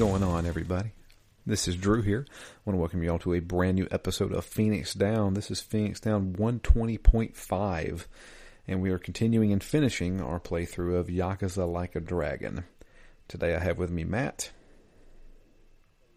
Going 0.00 0.22
on, 0.22 0.46
everybody? 0.46 0.92
This 1.44 1.68
is 1.68 1.76
Drew 1.76 2.00
here. 2.00 2.24
I 2.30 2.60
want 2.64 2.74
to 2.74 2.80
welcome 2.80 3.02
you 3.02 3.10
all 3.10 3.18
to 3.18 3.34
a 3.34 3.40
brand 3.40 3.74
new 3.74 3.86
episode 3.90 4.32
of 4.32 4.46
Phoenix 4.46 4.94
Down. 4.94 5.34
This 5.34 5.50
is 5.50 5.60
Phoenix 5.60 6.00
Down 6.00 6.32
120.5, 6.38 8.06
and 8.66 8.80
we 8.80 8.88
are 8.92 8.98
continuing 8.98 9.52
and 9.52 9.62
finishing 9.62 10.22
our 10.22 10.40
playthrough 10.40 10.98
of 10.98 11.08
Yakuza 11.08 11.70
Like 11.70 11.96
a 11.96 12.00
Dragon. 12.00 12.64
Today 13.28 13.54
I 13.54 13.58
have 13.58 13.76
with 13.76 13.90
me 13.90 14.04
Matt. 14.04 14.52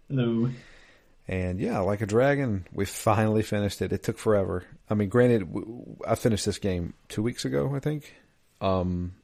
Hello. 0.07 0.49
And 1.27 1.59
yeah, 1.59 1.79
Like 1.79 1.99
a 1.99 2.05
Dragon, 2.05 2.65
we 2.71 2.85
finally 2.85 3.43
finished 3.43 3.81
it. 3.81 3.91
It 3.91 4.01
took 4.01 4.17
forever. 4.17 4.63
I 4.89 4.93
mean, 4.93 5.09
granted, 5.09 5.53
I 6.07 6.15
finished 6.15 6.45
this 6.45 6.57
game 6.57 6.93
two 7.09 7.21
weeks 7.21 7.43
ago, 7.43 7.75
I 7.75 7.79
think. 7.79 8.15
Um, 8.61 9.15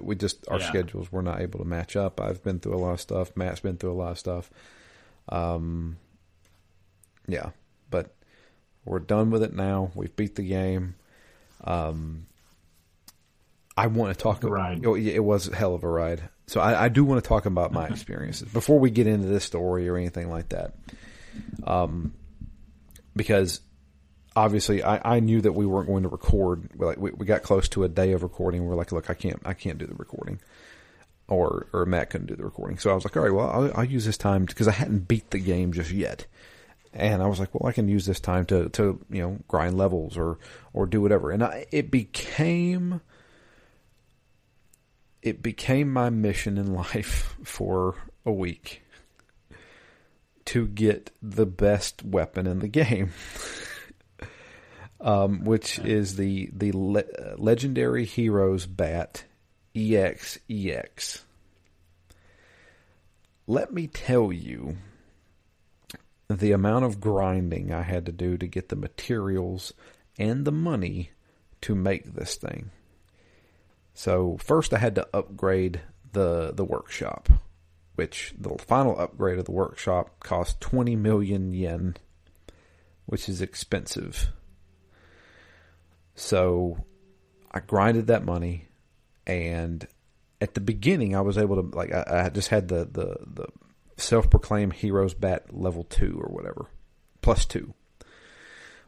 we 0.00 0.16
just 0.16 0.48
our 0.48 0.58
yeah. 0.58 0.68
schedules 0.68 1.12
were 1.12 1.22
not 1.22 1.40
able 1.40 1.60
to 1.60 1.64
match 1.64 1.96
up. 1.96 2.20
I've 2.20 2.42
been 2.42 2.58
through 2.58 2.74
a 2.74 2.78
lot 2.78 2.92
of 2.92 3.00
stuff. 3.00 3.36
Matt's 3.36 3.60
been 3.60 3.76
through 3.76 3.92
a 3.92 3.94
lot 3.94 4.12
of 4.12 4.18
stuff. 4.18 4.50
Um, 5.28 5.96
yeah, 7.28 7.50
but 7.90 8.14
we're 8.84 8.98
done 8.98 9.30
with 9.30 9.42
it 9.42 9.54
now. 9.54 9.92
We've 9.94 10.14
beat 10.14 10.34
the 10.34 10.42
game. 10.42 10.96
Um, 11.62 12.26
I 13.76 13.86
want 13.86 14.16
to 14.16 14.20
talk 14.20 14.42
about 14.42 14.78
it. 14.78 14.84
It 14.84 15.24
was 15.24 15.48
a 15.48 15.56
hell 15.56 15.74
of 15.74 15.84
a 15.84 15.88
ride. 15.88 16.28
So 16.48 16.60
I, 16.60 16.84
I 16.84 16.88
do 16.88 17.04
want 17.04 17.22
to 17.22 17.28
talk 17.28 17.46
about 17.46 17.72
my 17.72 17.86
experiences 17.90 18.48
before 18.48 18.78
we 18.78 18.90
get 18.90 19.06
into 19.06 19.28
this 19.28 19.44
story 19.44 19.88
or 19.88 19.96
anything 19.96 20.28
like 20.28 20.48
that. 20.48 20.74
Um, 21.64 22.12
because 23.14 23.60
obviously 24.36 24.82
I, 24.82 25.16
I 25.16 25.20
knew 25.20 25.40
that 25.40 25.52
we 25.52 25.66
weren't 25.66 25.88
going 25.88 26.02
to 26.04 26.08
record. 26.08 26.70
Like 26.76 26.98
we, 26.98 27.10
we 27.10 27.26
got 27.26 27.42
close 27.42 27.68
to 27.70 27.84
a 27.84 27.88
day 27.88 28.12
of 28.12 28.22
recording. 28.22 28.64
We're 28.64 28.74
like, 28.74 28.92
look, 28.92 29.10
I 29.10 29.14
can't, 29.14 29.40
I 29.44 29.54
can't 29.54 29.78
do 29.78 29.86
the 29.86 29.94
recording, 29.94 30.40
or 31.28 31.68
or 31.72 31.86
Matt 31.86 32.10
couldn't 32.10 32.28
do 32.28 32.36
the 32.36 32.44
recording. 32.44 32.78
So 32.78 32.90
I 32.90 32.94
was 32.94 33.04
like, 33.04 33.16
all 33.16 33.22
right, 33.22 33.32
well, 33.32 33.50
I'll, 33.50 33.78
I'll 33.78 33.84
use 33.84 34.04
this 34.04 34.18
time 34.18 34.44
because 34.44 34.68
I 34.68 34.72
hadn't 34.72 35.08
beat 35.08 35.30
the 35.30 35.38
game 35.38 35.72
just 35.72 35.90
yet, 35.90 36.26
and 36.92 37.22
I 37.22 37.26
was 37.26 37.38
like, 37.38 37.54
well, 37.54 37.68
I 37.68 37.72
can 37.72 37.88
use 37.88 38.06
this 38.06 38.20
time 38.20 38.46
to 38.46 38.68
to 38.70 39.04
you 39.10 39.22
know 39.22 39.38
grind 39.48 39.76
levels 39.76 40.16
or 40.16 40.38
or 40.72 40.86
do 40.86 41.00
whatever. 41.00 41.30
And 41.30 41.42
I, 41.42 41.66
it 41.70 41.90
became 41.90 43.00
it 45.22 45.42
became 45.42 45.92
my 45.92 46.10
mission 46.10 46.58
in 46.58 46.72
life 46.74 47.36
for 47.44 47.96
a 48.24 48.32
week 48.32 48.82
to 50.46 50.66
get 50.66 51.10
the 51.22 51.46
best 51.46 52.02
weapon 52.02 52.46
in 52.46 52.58
the 52.58 52.68
game. 52.82 53.12
Um, 55.00 55.44
which 55.44 55.78
is 55.78 56.16
the 56.16 56.50
the 56.52 56.72
le- 56.72 57.36
legendary 57.36 58.04
heroes 58.04 58.66
bat 58.66 59.24
EX 59.74 60.38
EX. 60.48 61.24
Let 63.46 63.72
me 63.72 63.86
tell 63.86 64.32
you 64.32 64.76
the 66.28 66.52
amount 66.52 66.84
of 66.84 67.00
grinding 67.00 67.72
I 67.72 67.82
had 67.82 68.06
to 68.06 68.12
do 68.12 68.36
to 68.38 68.46
get 68.46 68.68
the 68.68 68.76
materials 68.76 69.72
and 70.18 70.44
the 70.44 70.52
money 70.52 71.10
to 71.62 71.74
make 71.74 72.14
this 72.14 72.36
thing. 72.36 72.70
So 73.94 74.38
first 74.40 74.72
I 74.72 74.78
had 74.78 74.94
to 74.94 75.08
upgrade 75.12 75.80
the 76.12 76.52
the 76.54 76.64
workshop, 76.64 77.28
which 77.94 78.34
the 78.38 78.56
final 78.58 78.98
upgrade 78.98 79.38
of 79.38 79.46
the 79.46 79.52
workshop 79.52 80.20
cost 80.20 80.60
20 80.60 80.96
million 80.96 81.52
yen, 81.52 81.96
which 83.06 83.28
is 83.28 83.42
expensive. 83.42 84.30
So 86.20 86.84
I 87.50 87.60
grinded 87.60 88.08
that 88.08 88.26
money, 88.26 88.68
and 89.26 89.88
at 90.38 90.52
the 90.52 90.60
beginning, 90.60 91.16
I 91.16 91.22
was 91.22 91.38
able 91.38 91.56
to 91.56 91.76
like 91.76 91.92
I, 91.94 92.26
I 92.26 92.28
just 92.28 92.48
had 92.48 92.68
the 92.68 92.84
the 92.84 93.16
the 93.26 93.46
self-proclaimed 93.96 94.74
heroes 94.74 95.14
bat 95.14 95.46
level 95.50 95.82
two 95.82 96.20
or 96.22 96.28
whatever, 96.28 96.66
plus 97.22 97.46
two. 97.46 97.72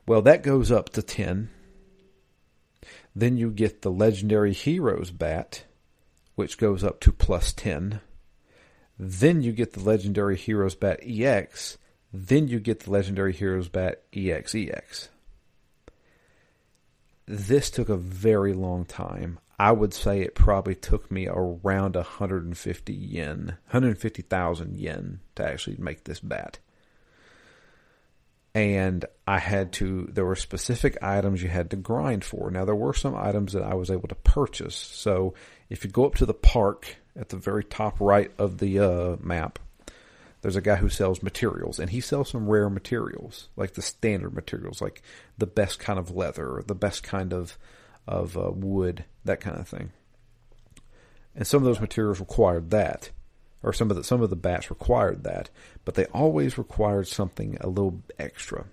Well, 0.07 0.21
that 0.23 0.43
goes 0.43 0.71
up 0.71 0.91
to 0.91 1.03
ten. 1.03 1.49
Then 3.17 3.39
you 3.39 3.51
get 3.51 3.81
the 3.81 3.91
legendary 3.91 4.53
heroes 4.53 5.11
bat, 5.11 5.65
which 6.35 6.59
goes 6.59 6.85
up 6.85 7.01
to 7.01 7.13
plus 7.13 7.55
ten. 7.55 8.03
Then 8.99 9.41
you 9.41 9.53
get 9.53 9.73
the 9.73 9.81
legendary 9.81 10.37
heroes 10.37 10.75
bat 10.75 11.01
EX. 11.03 11.79
Then 12.13 12.47
you 12.49 12.61
get 12.61 12.81
the 12.81 12.91
legendary 12.91 13.33
heroes 13.33 13.71
bat 13.71 14.03
EX 14.15 14.55
EX 14.55 15.09
this 17.27 17.71
took 17.71 17.89
a 17.89 17.97
very 17.97 18.53
long 18.53 18.85
time. 18.85 19.39
I 19.59 19.71
would 19.71 19.95
say 19.95 20.21
it 20.21 20.35
probably 20.35 20.75
took 20.75 21.11
me 21.11 21.29
around 21.29 21.95
150 21.95 22.93
yen, 22.93 23.47
150,000 23.67 24.77
yen 24.77 25.21
to 25.37 25.47
actually 25.47 25.77
make 25.79 26.05
this 26.05 26.21
bat. 26.21 26.59
And 28.55 29.05
I 29.27 29.39
had 29.39 29.73
to, 29.75 30.11
there 30.13 30.27
were 30.27 30.37
specific 30.37 30.99
items 31.03 31.43
you 31.43 31.49
had 31.49 31.71
to 31.71 31.77
grind 31.77 32.25
for. 32.25 32.51
Now, 32.51 32.65
there 32.65 32.75
were 32.75 32.93
some 32.93 33.15
items 33.15 33.53
that 33.53 33.63
I 33.63 33.75
was 33.75 33.91
able 33.91 34.09
to 34.09 34.15
purchase. 34.15 34.75
So, 34.75 35.35
if 35.71 35.85
you 35.85 35.91
go 35.91 36.05
up 36.05 36.17
to 36.17 36.27
the 36.27 36.35
park 36.35 36.97
at 37.17 37.31
the 37.31 37.37
very 37.37 37.65
top 37.65 38.01
right 38.01 38.31
of 38.39 38.59
the 38.59 38.81
uh, 38.81 39.17
map, 39.21 39.59
there's 40.43 40.57
a 40.57 40.61
guy 40.61 40.77
who 40.77 40.89
sells 40.89 41.23
materials 41.23 41.79
and 41.79 41.91
he 41.91 42.01
sells 42.01 42.31
some 42.31 42.49
rare 42.49 42.69
materials 42.69 43.49
like 43.57 43.73
the 43.73 43.83
standard 43.83 44.35
materials 44.35 44.83
like 44.83 45.03
the 45.39 45.47
best 45.47 45.79
kind 45.79 45.99
of 45.99 46.11
leather 46.11 46.63
the 46.67 46.75
best 46.75 47.03
kind 47.03 47.33
of 47.33 47.57
of 48.07 48.37
uh, 48.37 48.51
wood 48.53 49.05
that 49.25 49.41
kind 49.41 49.59
of 49.59 49.69
thing. 49.69 49.93
And 51.35 51.47
some 51.47 51.63
of 51.63 51.65
those 51.65 51.81
materials 51.81 52.21
required 52.21 52.71
that 52.71 53.11
or 53.63 53.73
some 53.73 53.91
of 53.91 53.97
the 53.97 54.05
some 54.05 54.21
of 54.21 54.31
the 54.31 54.37
bats 54.37 54.71
required 54.71 55.25
that 55.25 55.49
but 55.85 55.95
they 55.95 56.05
always 56.07 56.59
required 56.59 57.07
something 57.07 57.57
a 57.61 57.69
little 57.69 58.03
extra 58.19 58.65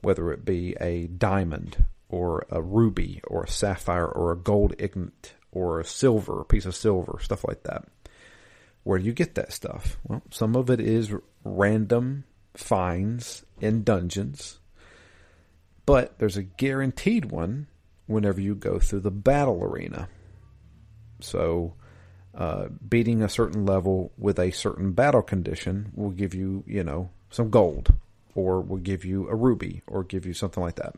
whether 0.00 0.32
it 0.32 0.44
be 0.44 0.76
a 0.80 1.08
diamond 1.08 1.84
or 2.08 2.46
a 2.50 2.62
ruby 2.62 3.20
or 3.26 3.42
a 3.42 3.48
sapphire 3.48 4.06
or 4.06 4.30
a 4.30 4.36
gold 4.36 4.74
ingot 4.78 5.34
or 5.50 5.80
a 5.80 5.84
silver 5.84 6.40
a 6.40 6.44
piece 6.44 6.66
of 6.66 6.76
silver 6.76 7.18
stuff 7.20 7.44
like 7.46 7.64
that 7.64 7.84
where 8.88 8.98
do 8.98 9.04
you 9.04 9.12
get 9.12 9.34
that 9.34 9.52
stuff? 9.52 9.98
Well, 10.04 10.22
some 10.30 10.56
of 10.56 10.70
it 10.70 10.80
is 10.80 11.12
random 11.44 12.24
finds 12.54 13.44
in 13.60 13.84
dungeons, 13.84 14.60
but 15.84 16.18
there's 16.18 16.38
a 16.38 16.42
guaranteed 16.42 17.26
one 17.26 17.66
whenever 18.06 18.40
you 18.40 18.54
go 18.54 18.78
through 18.78 19.00
the 19.00 19.10
battle 19.10 19.62
arena. 19.62 20.08
So, 21.20 21.74
uh, 22.34 22.68
beating 22.88 23.22
a 23.22 23.28
certain 23.28 23.66
level 23.66 24.10
with 24.16 24.38
a 24.38 24.52
certain 24.52 24.92
battle 24.92 25.20
condition 25.20 25.92
will 25.94 26.12
give 26.12 26.32
you, 26.32 26.64
you 26.66 26.82
know, 26.82 27.10
some 27.28 27.50
gold, 27.50 27.92
or 28.34 28.62
will 28.62 28.78
give 28.78 29.04
you 29.04 29.28
a 29.28 29.34
ruby, 29.34 29.82
or 29.86 30.02
give 30.02 30.24
you 30.24 30.32
something 30.32 30.62
like 30.62 30.76
that. 30.76 30.94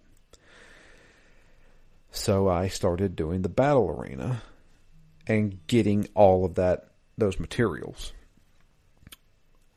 So 2.13 2.49
I 2.49 2.69
started 2.69 3.17
doing 3.17 3.43
the 3.43 3.49
battle 3.49 3.91
arena 3.91 4.43
and 5.27 5.59
getting 5.67 6.07
all 6.15 6.45
of 6.45 6.55
that 6.55 6.90
those 7.21 7.39
materials. 7.39 8.13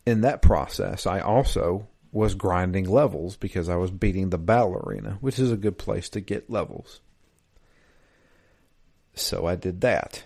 In 0.06 0.22
that 0.22 0.42
process, 0.42 1.06
I 1.06 1.20
also 1.20 1.88
was 2.12 2.36
grinding 2.36 2.90
levels 2.90 3.38
because 3.38 3.70
I 3.70 3.76
was 3.76 3.92
beating 3.92 4.30
the 4.30 4.38
battle 4.38 4.76
arena, 4.76 5.18
which 5.22 5.40
is 5.40 5.52
a 5.52 5.58
good 5.58 5.78
place 5.78 6.10
to 6.10 6.22
get 6.22 6.50
levels. 6.50 7.02
So 9.16 9.46
I 9.46 9.56
did 9.56 9.82
that. 9.82 10.24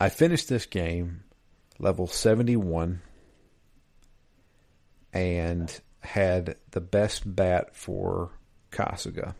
I 0.00 0.08
finished 0.08 0.48
this 0.48 0.66
game 0.66 1.24
level 1.78 2.06
71 2.06 3.02
and 5.12 5.80
had 6.00 6.56
the 6.70 6.80
best 6.80 7.36
bat 7.36 7.76
for 7.76 8.30
Kasuga. 8.72 9.34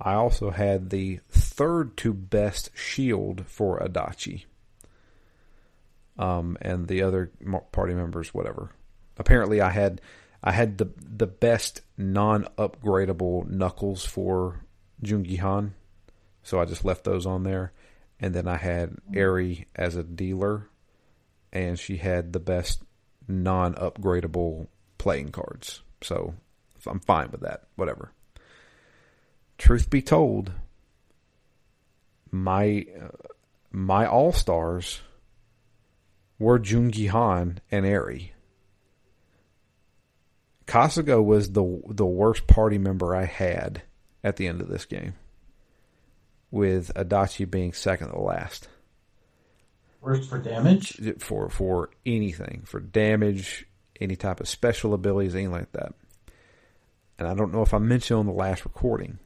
I 0.00 0.14
also 0.14 0.50
had 0.50 0.90
the 0.90 1.20
third 1.30 1.96
to 1.98 2.12
best 2.12 2.70
shield 2.74 3.46
for 3.46 3.78
Adachi 3.78 4.44
um, 6.20 6.58
and 6.60 6.86
the 6.86 7.02
other 7.02 7.32
party 7.72 7.94
members, 7.94 8.32
whatever. 8.34 8.70
Apparently, 9.16 9.60
I 9.60 9.70
had 9.70 10.00
I 10.44 10.52
had 10.52 10.78
the 10.78 10.92
the 10.98 11.26
best 11.26 11.80
non 11.96 12.46
upgradable 12.58 13.48
knuckles 13.48 14.04
for 14.04 14.60
Joon-Gi 15.02 15.36
Han, 15.36 15.74
so 16.42 16.60
I 16.60 16.66
just 16.66 16.84
left 16.84 17.04
those 17.04 17.26
on 17.26 17.42
there. 17.42 17.72
And 18.22 18.34
then 18.34 18.46
I 18.46 18.58
had 18.58 18.96
Eri 19.14 19.66
as 19.74 19.96
a 19.96 20.02
dealer, 20.02 20.68
and 21.54 21.78
she 21.78 21.96
had 21.96 22.34
the 22.34 22.38
best 22.38 22.82
non 23.26 23.74
upgradable 23.74 24.68
playing 24.98 25.30
cards. 25.30 25.82
So 26.02 26.34
I'm 26.86 27.00
fine 27.00 27.30
with 27.30 27.40
that. 27.40 27.64
Whatever. 27.76 28.12
Truth 29.56 29.88
be 29.88 30.02
told, 30.02 30.52
my 32.30 32.84
uh, 33.02 33.08
my 33.72 34.06
all 34.06 34.32
stars 34.32 35.00
were 36.40 36.58
Joon-Gi 36.58 37.06
Han 37.08 37.60
and 37.70 37.86
Eri. 37.86 38.32
Kasuga 40.66 41.22
was 41.22 41.52
the 41.52 41.82
the 41.88 42.06
worst 42.06 42.46
party 42.46 42.78
member 42.78 43.14
I 43.14 43.24
had 43.24 43.82
at 44.24 44.36
the 44.36 44.46
end 44.46 44.60
of 44.60 44.68
this 44.68 44.84
game, 44.84 45.14
with 46.50 46.92
Adachi 46.94 47.48
being 47.48 47.72
second 47.72 48.10
to 48.10 48.20
last. 48.20 48.68
Worst 50.00 50.30
for 50.30 50.38
damage? 50.38 51.00
For 51.18 51.50
for 51.50 51.90
anything, 52.06 52.62
for 52.64 52.80
damage, 52.80 53.66
any 54.00 54.16
type 54.16 54.40
of 54.40 54.48
special 54.48 54.94
abilities, 54.94 55.34
anything 55.34 55.52
like 55.52 55.72
that. 55.72 55.92
And 57.18 57.28
I 57.28 57.34
don't 57.34 57.52
know 57.52 57.62
if 57.62 57.74
I 57.74 57.78
mentioned 57.78 58.20
on 58.20 58.26
the 58.26 58.32
last 58.32 58.64
recording, 58.64 59.18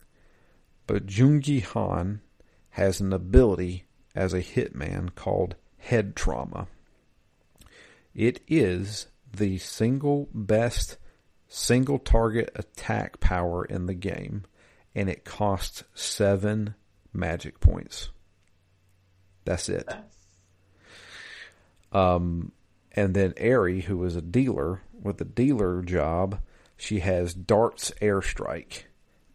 but 0.89 1.07
Joon-Gi 1.07 1.61
Han 1.61 2.23
has 2.71 3.01
an 3.01 3.13
ability 3.13 3.85
as 4.17 4.33
a 4.33 4.41
hitman 4.41 5.15
called 5.15 5.55
head 5.79 6.17
trauma. 6.17 6.67
It 8.15 8.41
is 8.47 9.09
the 9.33 9.59
single 9.59 10.29
best 10.33 10.97
single 11.49 11.99
target 11.99 12.51
attack 12.55 13.21
power 13.21 13.65
in 13.65 13.87
the 13.87 13.95
game, 13.95 14.45
and 14.95 15.09
it 15.09 15.25
costs 15.25 15.85
seven 15.95 16.75
magic 17.13 17.61
points. 17.61 18.11
That's 19.45 19.69
it. 19.69 19.89
Um, 21.93 22.53
and 22.93 23.15
then 23.15 23.35
Eri, 23.37 23.83
who 23.83 24.05
is 24.05 24.17
a 24.17 24.23
dealer 24.23 24.83
with 25.01 25.21
a 25.21 25.25
dealer 25.25 25.83
job, 25.83 26.41
she 26.77 27.01
has 27.01 27.35
darts 27.35 27.93
airstrike, 28.03 28.85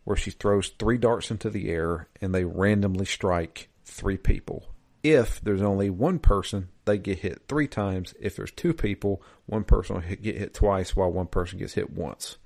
where 0.03 0.17
she 0.17 0.31
throws 0.31 0.69
three 0.69 0.97
darts 0.97 1.31
into 1.31 1.49
the 1.49 1.69
air 1.69 2.07
and 2.21 2.33
they 2.33 2.43
randomly 2.43 3.05
strike 3.05 3.69
three 3.85 4.17
people. 4.17 4.67
If 5.01 5.39
there's 5.41 5.61
only 5.61 5.89
one 5.89 6.19
person, 6.19 6.69
they 6.85 6.97
get 6.97 7.19
hit 7.19 7.43
three 7.47 7.67
times. 7.67 8.13
If 8.19 8.35
there's 8.35 8.51
two 8.51 8.73
people, 8.73 9.21
one 9.45 9.63
person 9.63 9.95
will 9.95 10.01
hit, 10.01 10.21
get 10.21 10.37
hit 10.37 10.53
twice 10.53 10.95
while 10.95 11.11
one 11.11 11.27
person 11.27 11.59
gets 11.59 11.73
hit 11.73 11.91
once. 11.91 12.37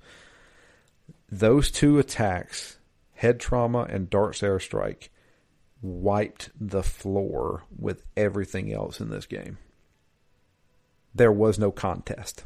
Those 1.30 1.70
two 1.70 1.98
attacks, 1.98 2.78
head 3.14 3.40
trauma 3.40 3.86
and 3.90 4.08
darts 4.08 4.40
airstrike, 4.40 5.08
wiped 5.82 6.50
the 6.60 6.82
floor 6.82 7.64
with 7.76 8.02
everything 8.16 8.72
else 8.72 9.00
in 9.00 9.10
this 9.10 9.26
game. 9.26 9.58
There 11.14 11.32
was 11.32 11.58
no 11.58 11.72
contest. 11.72 12.44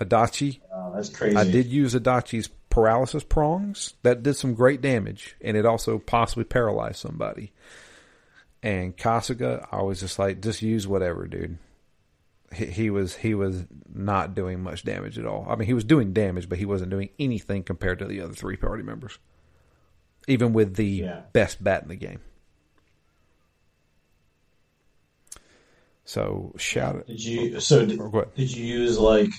Adachi. 0.00 0.60
Oh, 0.72 0.92
that's 0.94 1.08
crazy. 1.08 1.36
I 1.36 1.44
did 1.44 1.66
use 1.66 1.94
Adachi's 1.94 2.48
paralysis 2.78 3.24
prongs. 3.24 3.94
That 4.04 4.22
did 4.22 4.34
some 4.34 4.54
great 4.54 4.80
damage, 4.80 5.34
and 5.40 5.56
it 5.56 5.66
also 5.66 5.98
possibly 5.98 6.44
paralyzed 6.44 6.96
somebody. 7.00 7.52
And 8.62 8.96
Kasuga, 8.96 9.66
I 9.72 9.82
was 9.82 9.98
just 9.98 10.18
like, 10.18 10.40
just 10.40 10.62
use 10.62 10.86
whatever, 10.86 11.26
dude. 11.26 11.58
He, 12.52 12.66
he 12.66 12.90
was 12.90 13.16
he 13.16 13.34
was 13.34 13.64
not 13.92 14.34
doing 14.36 14.62
much 14.62 14.84
damage 14.84 15.18
at 15.18 15.26
all. 15.26 15.44
I 15.48 15.56
mean, 15.56 15.66
he 15.66 15.74
was 15.74 15.84
doing 15.84 16.12
damage, 16.12 16.48
but 16.48 16.58
he 16.58 16.64
wasn't 16.64 16.90
doing 16.90 17.08
anything 17.18 17.64
compared 17.64 17.98
to 17.98 18.04
the 18.04 18.20
other 18.20 18.32
three 18.32 18.56
party 18.56 18.84
members, 18.84 19.18
even 20.28 20.52
with 20.52 20.76
the 20.76 20.86
Yeah. 20.86 21.20
best 21.32 21.62
bat 21.62 21.82
in 21.82 21.88
the 21.88 21.96
game. 21.96 22.20
So 26.04 26.54
shout 26.56 26.96
it. 26.96 27.06
Did 27.08 27.24
you 27.24 27.60
so 27.60 27.80
oh, 27.80 27.86
did, 27.86 28.34
did 28.34 28.56
you 28.56 28.64
use 28.64 28.98
like 28.98 29.30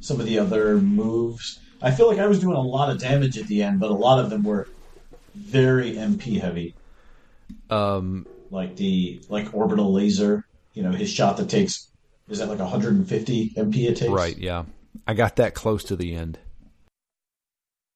some 0.00 0.18
of 0.18 0.26
the 0.26 0.38
other 0.38 0.76
moves? 0.78 1.60
I 1.82 1.90
feel 1.90 2.08
like 2.08 2.18
I 2.18 2.26
was 2.26 2.40
doing 2.40 2.56
a 2.56 2.60
lot 2.60 2.90
of 2.90 2.98
damage 3.00 3.38
at 3.38 3.46
the 3.46 3.62
end, 3.62 3.80
but 3.80 3.90
a 3.90 3.94
lot 3.94 4.18
of 4.18 4.30
them 4.30 4.42
were 4.42 4.68
very 5.34 5.92
MP 5.94 6.40
heavy. 6.40 6.74
Um, 7.70 8.26
Like 8.50 8.76
the 8.76 9.20
like 9.28 9.52
orbital 9.54 9.92
laser, 9.92 10.44
you 10.72 10.82
know, 10.82 10.92
his 10.92 11.10
shot 11.10 11.36
that 11.36 11.48
takes 11.50 11.88
is 12.28 12.38
that 12.38 12.48
like 12.48 12.58
150 12.58 13.50
MP 13.56 13.88
it 13.88 13.96
takes? 13.96 14.10
right, 14.10 14.36
yeah, 14.36 14.64
I 15.06 15.14
got 15.14 15.36
that 15.36 15.54
close 15.54 15.84
to 15.84 15.96
the 15.96 16.14
end. 16.14 16.38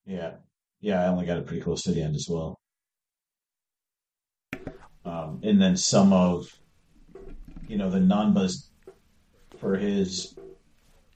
Yeah. 0.07 0.35
Yeah, 0.81 1.03
I 1.03 1.09
only 1.09 1.27
got 1.27 1.37
it 1.39 1.47
pretty 1.47 1.63
close 1.63 1.83
to 1.83 1.93
the 1.93 2.03
end 2.03 2.17
as 2.17 2.27
well. 2.29 2.59
Um, 5.05 5.41
and 5.43 5.61
then 5.61 5.77
some 5.77 6.13
of, 6.13 6.59
you 7.69 7.77
know, 7.77 7.91
the 7.91 8.01
non-buzz 8.01 8.71
for 9.59 9.77
his 9.77 10.35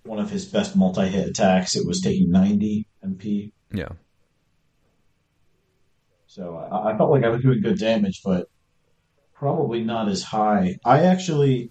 one 0.04 0.18
of 0.18 0.30
his 0.30 0.44
best 0.44 0.76
multi-hit 0.76 1.28
attacks. 1.28 1.76
It 1.76 1.86
was 1.86 2.00
taking 2.00 2.30
90 2.30 2.86
MP, 3.04 3.52
Yeah, 3.72 3.88
so 6.34 6.56
I, 6.56 6.92
I 6.92 6.98
felt 6.98 7.12
like 7.12 7.22
I 7.22 7.28
was 7.28 7.42
doing 7.42 7.60
good 7.60 7.78
damage, 7.78 8.22
but 8.24 8.48
probably 9.34 9.84
not 9.84 10.08
as 10.08 10.24
high. 10.24 10.78
I 10.84 11.04
actually, 11.04 11.70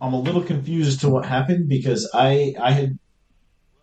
I'm 0.00 0.14
a 0.14 0.18
little 0.20 0.42
confused 0.42 0.88
as 0.88 0.96
to 1.02 1.08
what 1.08 1.24
happened 1.24 1.68
because 1.68 2.10
I 2.12 2.56
I 2.60 2.72
had 2.72 2.98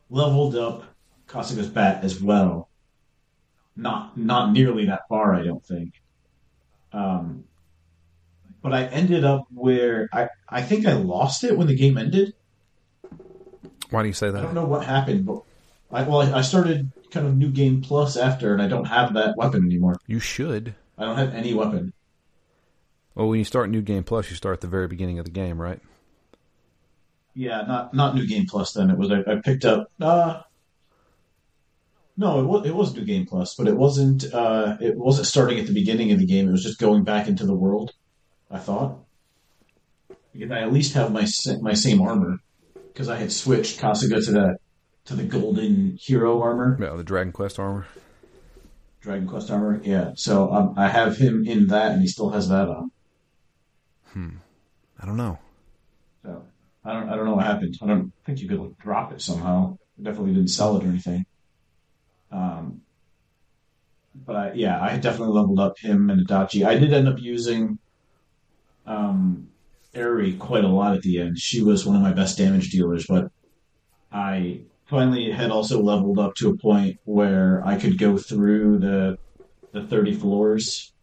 leveled 0.10 0.58
up 0.58 0.84
Kasuga's 1.28 1.70
bat 1.70 2.04
as 2.04 2.22
well. 2.22 2.68
Not 3.78 4.18
not 4.18 4.52
nearly 4.52 4.88
that 4.88 5.08
far, 5.08 5.34
I 5.34 5.44
don't 5.46 5.66
think. 5.66 5.94
Um, 6.92 7.46
but 8.62 8.74
I 8.74 8.84
ended 8.88 9.24
up 9.24 9.46
where 9.50 10.10
I 10.12 10.28
I 10.50 10.62
think 10.62 10.86
I 10.86 10.94
lost 10.94 11.46
it 11.46 11.58
when 11.58 11.68
the 11.68 11.78
game 11.78 11.98
ended. 11.98 12.34
Why 13.94 14.02
do 14.02 14.08
you 14.08 14.14
say 14.14 14.32
that? 14.32 14.40
I 14.40 14.42
don't 14.42 14.56
know 14.56 14.66
what 14.66 14.84
happened, 14.84 15.28
but 15.28 15.44
I 15.92 16.02
well 16.02 16.22
I, 16.22 16.40
I 16.40 16.42
started 16.42 16.92
kind 17.12 17.28
of 17.28 17.38
new 17.38 17.52
game 17.52 17.82
plus 17.82 18.18
after, 18.18 18.52
and 18.52 18.62
I 18.62 18.68
don't 18.68 18.86
have 18.86 19.14
that 19.14 19.38
weapon 19.38 19.64
anymore. 19.64 19.98
You 20.08 20.20
should. 20.20 20.74
I 20.98 21.06
don't 21.06 21.18
have 21.18 21.36
any 21.36 21.54
weapon. 21.54 21.94
Well, 23.14 23.28
when 23.30 23.38
you 23.38 23.46
start 23.46 23.70
New 23.70 23.84
Game 23.84 24.04
Plus, 24.04 24.32
you 24.32 24.36
start 24.36 24.54
at 24.54 24.62
the 24.62 24.68
very 24.68 24.88
beginning 24.88 25.20
of 25.20 25.26
the 25.26 25.32
game, 25.32 25.62
right? 25.62 25.80
Yeah, 27.36 27.62
not 27.68 27.94
not 27.94 28.16
new 28.16 28.26
game 28.28 28.48
plus. 28.48 28.74
Then 28.74 28.90
it 28.90 28.98
was 28.98 29.12
I, 29.12 29.20
I 29.32 29.36
picked 29.36 29.66
up. 29.66 29.92
Uh, 30.02 30.42
no, 32.18 32.40
it 32.40 32.46
was 32.46 32.66
it 32.66 32.76
was 32.76 32.96
new 32.96 33.06
game 33.06 33.28
plus, 33.28 33.54
but 33.54 33.68
it 33.68 33.78
wasn't. 33.78 34.34
Uh, 34.34 34.78
it 34.82 34.98
wasn't 34.98 35.28
starting 35.28 35.60
at 35.60 35.68
the 35.68 35.74
beginning 35.74 36.12
of 36.12 36.18
the 36.18 36.26
game. 36.26 36.48
It 36.48 36.52
was 36.52 36.64
just 36.64 36.80
going 36.80 37.04
back 37.04 37.28
into 37.28 37.46
the 37.46 37.54
world. 37.56 37.94
I 38.50 38.58
thought 38.58 38.98
because 40.34 40.52
I 40.52 40.62
at 40.62 40.74
least 40.74 40.94
have 40.94 41.12
my 41.12 41.28
my 41.62 41.76
same 41.76 42.02
armor 42.02 42.40
because 42.94 43.10
I 43.10 43.18
had 43.18 43.32
switched 43.32 43.80
Kasuga 43.80 44.24
to 44.26 44.32
the 44.32 44.58
to 45.06 45.16
the 45.16 45.24
golden 45.24 45.98
hero 46.00 46.42
armor, 46.42 46.78
Yeah, 46.80 46.96
the 46.96 47.04
Dragon 47.04 47.34
Quest 47.34 47.60
armor. 47.60 47.86
Dragon 49.02 49.28
Quest 49.28 49.52
armor. 49.52 49.82
Yeah, 49.84 50.12
so 50.16 50.52
um, 50.54 50.76
I 50.78 50.88
have 50.88 51.18
him 51.18 51.46
in 51.46 51.68
that, 51.68 51.92
and 51.92 52.02
he 52.02 52.08
still 52.08 52.30
has 52.30 52.48
that 52.50 52.70
on. 52.70 52.92
Hmm. 54.14 54.30
I 55.00 55.06
don't 55.06 55.18
know. 55.18 55.40
So 56.24 56.46
I 56.86 56.94
don't 56.94 57.10
I 57.10 57.16
don't 57.16 57.26
know 57.26 57.36
what 57.36 57.46
happened. 57.46 57.78
I 57.82 57.88
don't 57.88 58.14
think 58.26 58.40
you 58.40 58.48
could 58.48 58.60
like 58.60 58.78
drop 58.78 59.12
it 59.12 59.22
somehow. 59.22 59.78
I 60.00 60.04
definitely 60.04 60.34
didn't 60.34 60.50
sell 60.50 60.78
it 60.78 60.86
or 60.86 60.88
anything. 60.88 61.26
Um, 62.32 62.82
but 64.16 64.36
I, 64.36 64.52
yeah, 64.54 64.82
I 64.82 64.90
had 64.90 65.02
definitely 65.02 65.34
leveled 65.34 65.60
up 65.60 65.78
him 65.78 66.10
and 66.10 66.26
Adachi. 66.26 66.66
I 66.66 66.76
did 66.76 66.94
end 66.94 67.08
up 67.08 67.20
using 67.20 67.78
um, 68.86 69.50
Eri 69.94 70.34
quite 70.34 70.64
a 70.64 70.70
lot 70.70 70.96
at 70.96 71.02
the 71.02 71.20
end. 71.20 71.38
She 71.38 71.62
was 71.62 71.86
one 71.86 71.96
of 71.96 72.02
my 72.02 72.14
best 72.14 72.38
damage 72.38 72.70
dealers, 72.70 73.06
but 73.08 73.32
I 74.12 74.62
finally 74.86 75.32
had 75.32 75.52
also 75.52 75.82
leveled 75.82 76.20
up 76.20 76.36
to 76.36 76.50
a 76.50 76.58
point 76.58 76.98
where 77.06 77.62
I 77.66 77.78
could 77.78 77.98
go 77.98 78.18
through 78.18 78.80
the 78.80 79.18
the 79.72 79.84
30 79.88 80.14
floors. 80.14 80.94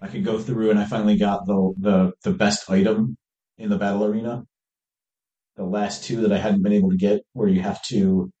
I 0.00 0.08
could 0.08 0.24
go 0.24 0.38
through 0.38 0.70
and 0.70 0.78
I 0.78 0.84
finally 0.84 1.16
got 1.16 1.46
the 1.46 1.72
the, 1.78 2.12
the 2.22 2.32
best 2.32 2.68
item 2.70 3.16
in 3.58 3.70
the 3.70 3.78
battle 3.78 4.04
arena. 4.04 4.44
The 5.56 5.64
last 5.64 6.04
two 6.04 6.22
that 6.22 6.32
I 6.32 6.38
hadn't 6.38 6.62
been 6.62 6.72
able 6.72 6.90
to 6.90 6.96
get, 6.96 7.20
where 7.34 7.48
you 7.48 7.60
have 7.60 7.82
to 7.84 8.32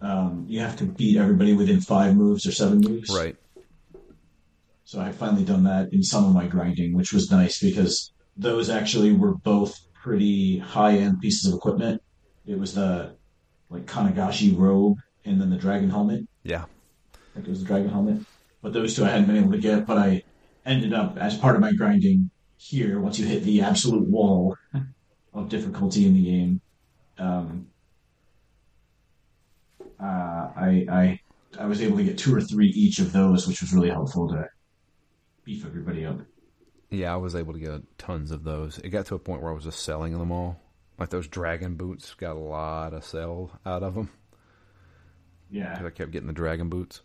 um, 0.00 0.44
you 0.48 0.60
have 0.60 0.76
to 0.76 0.84
beat 0.84 1.16
everybody 1.16 1.54
within 1.54 1.80
five 1.80 2.14
moves 2.14 2.46
or 2.46 2.52
seven 2.52 2.80
moves. 2.80 3.08
Right. 3.08 3.36
So 4.84 5.00
I 5.00 5.12
finally 5.12 5.44
done 5.44 5.64
that 5.64 5.92
in 5.92 6.02
some 6.02 6.26
of 6.26 6.34
my 6.34 6.46
grinding, 6.46 6.94
which 6.94 7.12
was 7.12 7.30
nice 7.30 7.58
because 7.58 8.12
those 8.36 8.70
actually 8.70 9.12
were 9.12 9.34
both 9.34 9.78
pretty 10.02 10.58
high 10.58 10.96
end 10.96 11.20
pieces 11.20 11.50
of 11.50 11.56
equipment. 11.56 12.02
It 12.46 12.58
was 12.58 12.74
the 12.74 13.16
like 13.70 13.86
Kanagashi 13.86 14.56
robe 14.56 14.98
and 15.24 15.40
then 15.40 15.50
the 15.50 15.56
dragon 15.56 15.90
helmet. 15.90 16.26
Yeah. 16.42 16.64
I 17.14 17.34
think 17.34 17.46
it 17.46 17.50
was 17.50 17.60
the 17.60 17.66
dragon 17.66 17.88
helmet. 17.88 18.22
But 18.62 18.72
those 18.72 18.94
two 18.94 19.04
I 19.04 19.10
hadn't 19.10 19.26
been 19.26 19.36
able 19.36 19.52
to 19.52 19.58
get, 19.58 19.86
but 19.86 19.98
I 19.98 20.22
ended 20.66 20.92
up 20.92 21.16
as 21.18 21.36
part 21.36 21.54
of 21.54 21.60
my 21.60 21.72
grinding 21.72 22.30
here, 22.56 22.98
once 23.00 23.18
you 23.18 23.26
hit 23.26 23.42
the 23.42 23.60
absolute 23.60 24.08
wall 24.08 24.56
of 25.34 25.48
difficulty 25.48 26.06
in 26.06 26.14
the 26.14 26.24
game, 26.24 26.60
um, 27.18 27.66
uh, 30.00 30.04
I, 30.56 30.86
I 30.90 31.20
I 31.58 31.66
was 31.66 31.80
able 31.82 31.98
to 31.98 32.04
get 32.04 32.18
two 32.18 32.34
or 32.34 32.40
three 32.40 32.68
each 32.68 32.98
of 32.98 33.12
those, 33.12 33.46
which 33.46 33.60
was 33.60 33.72
really 33.72 33.90
helpful 33.90 34.28
to 34.28 34.48
beef 35.44 35.64
everybody 35.64 36.04
up. 36.04 36.18
Yeah, 36.94 37.12
I 37.12 37.16
was 37.16 37.34
able 37.34 37.52
to 37.52 37.58
get 37.58 37.98
tons 37.98 38.30
of 38.30 38.44
those. 38.44 38.78
It 38.78 38.90
got 38.90 39.06
to 39.06 39.14
a 39.14 39.18
point 39.18 39.42
where 39.42 39.50
I 39.50 39.54
was 39.54 39.64
just 39.64 39.80
selling 39.80 40.16
them 40.18 40.32
all. 40.32 40.60
Like 40.98 41.10
those 41.10 41.26
dragon 41.26 41.74
boots 41.74 42.14
got 42.14 42.36
a 42.36 42.38
lot 42.38 42.94
of 42.94 43.04
sell 43.04 43.50
out 43.66 43.82
of 43.82 43.94
them. 43.94 44.10
Yeah, 45.50 45.80
I 45.84 45.90
kept 45.90 46.10
getting 46.10 46.26
the 46.26 46.32
dragon 46.32 46.68
boots. 46.68 47.02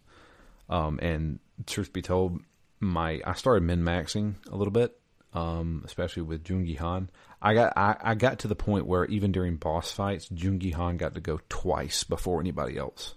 Um, 0.69 0.99
and 1.01 1.39
truth 1.65 1.91
be 1.91 2.01
told, 2.01 2.39
my 2.79 3.21
I 3.25 3.33
started 3.33 3.63
min 3.63 3.83
maxing 3.83 4.35
a 4.49 4.55
little 4.55 4.71
bit, 4.71 4.97
um, 5.33 5.81
especially 5.85 6.23
with 6.23 6.43
Joon-Gi 6.43 6.75
Han. 6.75 7.09
I 7.41 7.53
got 7.53 7.73
I, 7.75 7.97
I 8.01 8.15
got 8.15 8.39
to 8.39 8.47
the 8.47 8.55
point 8.55 8.85
where 8.85 9.05
even 9.05 9.31
during 9.31 9.55
boss 9.55 9.91
fights, 9.91 10.29
Joon-Gi 10.29 10.71
Han 10.71 10.97
got 10.97 11.15
to 11.15 11.21
go 11.21 11.39
twice 11.49 12.03
before 12.03 12.39
anybody 12.39 12.77
else. 12.77 13.15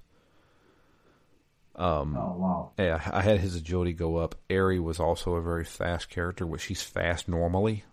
Um, 1.75 2.17
oh 2.17 2.35
wow! 2.37 2.73
Yeah, 2.79 3.01
I 3.11 3.23
had 3.23 3.41
his 3.41 3.57
agility 3.57 3.93
go 3.93 4.17
up. 4.17 4.35
Eri 4.51 4.79
was 4.79 5.01
also 5.01 5.35
a 5.35 5.43
very 5.43 5.65
fast 5.65 6.11
character, 6.11 6.47
which 6.47 6.63
she's 6.63 6.83
fast 6.83 7.29
normally. 7.29 7.85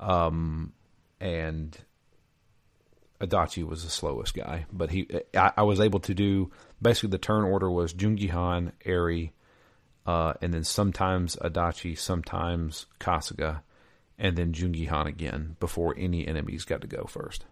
Um, 0.00 0.72
and 1.20 1.76
Adachi 3.20 3.66
was 3.66 3.84
the 3.84 3.90
slowest 3.90 4.34
guy, 4.34 4.66
but 4.72 4.90
he 4.90 5.08
I, 5.34 5.52
I, 5.58 5.62
was 5.62 5.80
able 5.80 6.00
to 6.00 6.14
do 6.14 6.50
basically 6.80 7.10
the 7.10 7.18
turn 7.18 7.44
order 7.44 7.70
was 7.70 7.92
Joon-Gi 7.92 8.28
Han, 8.28 8.72
Eri, 8.84 9.32
uh, 10.06 10.34
and 10.40 10.54
then 10.54 10.64
sometimes 10.64 11.36
Adachi, 11.36 11.98
sometimes 11.98 12.86
Kasuga, 13.00 13.62
and 14.18 14.36
then 14.36 14.52
Joon-Gi 14.52 14.86
Han 14.86 15.06
again 15.06 15.56
before 15.58 15.94
any 15.98 16.26
enemies 16.26 16.64
got 16.64 16.80
to 16.82 16.86
go 16.86 17.04
first. 17.04 17.44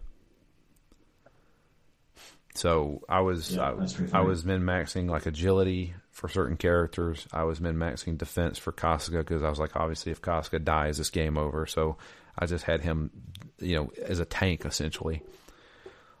So 2.57 3.03
I 3.07 3.19
was 3.19 3.55
yeah, 3.55 3.75
I, 4.13 4.17
I, 4.17 4.21
was 4.21 4.43
min 4.43 4.63
maxing 4.63 5.07
like 5.07 5.27
agility 5.27 5.93
for 6.09 6.27
certain 6.27 6.57
characters. 6.57 7.27
I 7.31 7.43
was 7.43 7.61
min 7.61 7.75
maxing 7.75 8.17
defense 8.17 8.57
for 8.57 8.71
Kasuga 8.71 9.19
because 9.19 9.43
I 9.43 9.49
was 9.49 9.59
like, 9.59 9.75
obviously, 9.75 10.11
if 10.11 10.23
Kasuga 10.23 10.63
dies, 10.63 10.99
it's 10.99 11.11
game 11.11 11.37
over. 11.37 11.67
So 11.67 11.97
I 12.37 12.47
just 12.47 12.63
had 12.63 12.81
him, 12.81 13.11
you 13.59 13.75
know, 13.75 13.91
as 14.03 14.19
a 14.19 14.25
tank 14.25 14.65
essentially. 14.65 15.21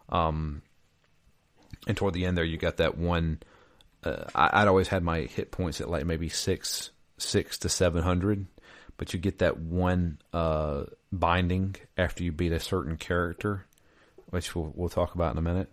Um, 0.09 0.61
and 1.87 1.97
toward 1.97 2.13
the 2.13 2.27
end 2.27 2.37
there, 2.37 2.45
you 2.45 2.57
got 2.57 2.77
that 2.77 2.99
one. 2.99 3.39
Uh, 4.03 4.25
I, 4.35 4.61
would 4.61 4.67
always 4.67 4.89
had 4.89 5.01
my 5.01 5.21
hit 5.21 5.49
points 5.49 5.81
at 5.81 5.89
like 5.89 6.05
maybe 6.05 6.29
six, 6.29 6.91
six 7.17 7.57
to 7.59 7.69
seven 7.69 8.03
hundred, 8.03 8.45
but 8.97 9.11
you 9.11 9.19
get 9.19 9.39
that 9.39 9.57
one 9.57 10.19
uh, 10.33 10.83
binding 11.11 11.77
after 11.97 12.23
you 12.23 12.31
beat 12.31 12.51
a 12.51 12.59
certain 12.59 12.95
character, 12.95 13.65
which 14.29 14.55
we'll, 14.55 14.71
we'll 14.75 14.89
talk 14.89 15.15
about 15.15 15.31
in 15.31 15.39
a 15.39 15.41
minute. 15.41 15.71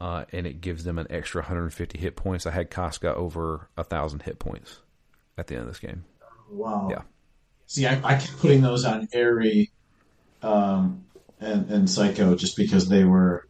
Uh, 0.00 0.24
and 0.32 0.46
it 0.46 0.62
gives 0.62 0.84
them 0.84 0.98
an 0.98 1.06
extra 1.10 1.42
150 1.42 1.98
hit 1.98 2.16
points. 2.16 2.46
I 2.46 2.52
had 2.52 2.70
Kasuga 2.70 3.14
over 3.14 3.68
a 3.76 3.84
thousand 3.84 4.22
hit 4.22 4.38
points 4.38 4.80
at 5.36 5.46
the 5.46 5.56
end 5.56 5.62
of 5.62 5.68
this 5.68 5.78
game. 5.78 6.04
Wow. 6.50 6.88
Yeah. 6.90 7.02
See, 7.66 7.86
I, 7.86 8.00
I 8.02 8.14
kept 8.14 8.38
putting 8.38 8.62
those 8.62 8.84
on 8.84 9.08
Eri 9.12 9.70
um, 10.42 11.04
and, 11.38 11.70
and 11.70 11.86
Saeko 11.86 12.36
just 12.36 12.56
because 12.56 12.88
they 12.88 13.04
were 13.04 13.46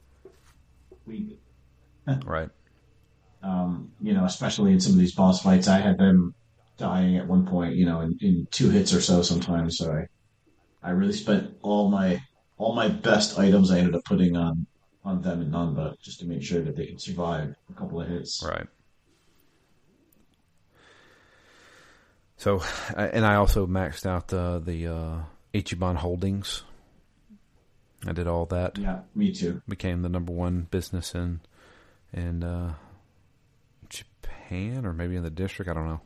weak. 1.07 1.39
right. 2.25 2.49
Um, 3.43 3.93
you 4.01 4.13
know, 4.13 4.25
especially 4.25 4.73
in 4.73 4.81
some 4.81 4.93
of 4.93 4.99
these 4.99 5.15
boss 5.15 5.43
fights, 5.43 5.69
I 5.69 5.79
had 5.79 5.99
them 5.99 6.35
dying 6.77 7.17
at 7.17 7.27
one 7.27 7.47
point, 7.47 7.77
you 7.77 7.87
know, 7.87 8.01
in, 8.01 8.19
in 8.21 8.49
two 8.51 8.71
hits 8.71 8.93
or 8.93 9.01
so 9.01 9.23
sometimes. 9.23 9.79
So 9.79 9.93
I, 9.93 10.89
I 10.89 10.91
really 10.91 11.13
spent 11.13 11.57
all 11.63 11.91
my 11.91 12.23
all 12.59 12.75
my 12.75 12.89
best 12.89 13.39
items 13.39 13.71
I 13.71 13.79
ended 13.79 13.95
up 13.95 14.05
putting 14.05 14.37
on 14.37 14.67
on 15.05 15.23
them 15.23 15.41
and 15.41 15.53
Nanba 15.53 15.99
just 16.01 16.21
to 16.21 16.27
make 16.27 16.43
sure 16.43 16.63
that 16.63 16.77
they 16.77 16.87
could 16.87 17.01
survive 17.01 17.55
a 17.71 17.73
couple 17.75 18.01
of 18.01 18.09
hits. 18.09 18.43
Right. 18.45 18.67
So, 22.37 22.63
and 22.97 23.25
I 23.27 23.35
also 23.35 23.67
maxed 23.67 24.07
out 24.07 24.29
the 24.29 24.63
the 24.65 24.87
uh, 24.87 25.19
Ichiban 25.53 25.97
Holdings. 25.97 26.63
I 28.07 28.13
did 28.13 28.27
all 28.27 28.47
that. 28.47 28.79
Yeah, 28.79 29.01
me 29.15 29.33
too. 29.33 29.61
Became 29.69 30.01
the 30.01 30.09
number 30.09 30.33
one 30.33 30.67
business 30.71 31.15
in 31.15 31.41
in 32.15 32.43
uh, 32.43 32.75
Japan 33.91 34.87
or 34.87 34.95
maybe 34.95 35.17
in 35.17 35.23
the 35.23 35.31
district. 35.31 35.71
I 35.71 35.75
don't 35.75 35.87
know. 35.87 36.01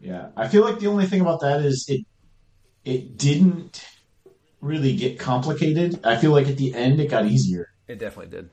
Yeah, 0.00 0.28
I 0.36 0.48
feel 0.48 0.62
like 0.62 0.78
the 0.78 0.86
only 0.86 1.06
thing 1.06 1.20
about 1.20 1.40
that 1.40 1.62
is 1.62 1.86
it 1.88 2.02
it 2.84 3.16
didn't 3.16 3.84
really 4.64 4.96
get 4.96 5.18
complicated. 5.18 6.00
I 6.04 6.16
feel 6.16 6.32
like 6.32 6.48
at 6.48 6.56
the 6.56 6.74
end 6.74 6.98
it 6.98 7.10
got 7.10 7.26
easier. 7.26 7.68
It 7.86 7.98
definitely 7.98 8.34
did. 8.34 8.50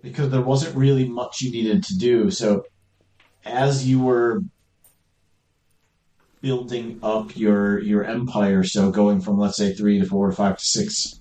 Because 0.00 0.30
there 0.30 0.40
wasn't 0.40 0.76
really 0.76 1.08
much 1.08 1.40
you 1.40 1.50
needed 1.50 1.82
to 1.84 1.96
do. 1.96 2.30
So 2.30 2.64
as 3.44 3.86
you 3.86 4.00
were 4.00 4.42
building 6.40 7.00
up 7.02 7.36
your 7.36 7.80
your 7.80 8.04
empire, 8.04 8.62
so 8.62 8.90
going 8.92 9.20
from 9.20 9.38
let's 9.38 9.56
say 9.56 9.74
three 9.74 9.98
to 9.98 10.06
four 10.06 10.28
or 10.28 10.32
five 10.32 10.58
to 10.58 10.64
six 10.64 11.20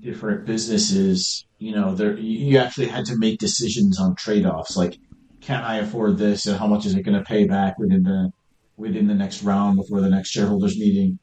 different 0.00 0.46
businesses, 0.46 1.44
you 1.58 1.74
know, 1.74 1.94
there 1.94 2.16
you 2.16 2.56
actually 2.56 2.88
had 2.88 3.04
to 3.06 3.18
make 3.18 3.38
decisions 3.38 4.00
on 4.00 4.14
trade 4.14 4.46
offs 4.46 4.76
like 4.76 4.98
can 5.42 5.62
I 5.62 5.76
afford 5.76 6.16
this 6.16 6.46
and 6.46 6.58
how 6.58 6.66
much 6.66 6.86
is 6.86 6.94
it 6.94 7.02
gonna 7.02 7.22
pay 7.22 7.46
back 7.46 7.78
within 7.78 8.02
the 8.02 8.32
within 8.78 9.06
the 9.08 9.14
next 9.14 9.42
round 9.42 9.76
before 9.76 10.00
the 10.00 10.08
next 10.08 10.30
shareholders 10.30 10.78
meeting 10.78 11.18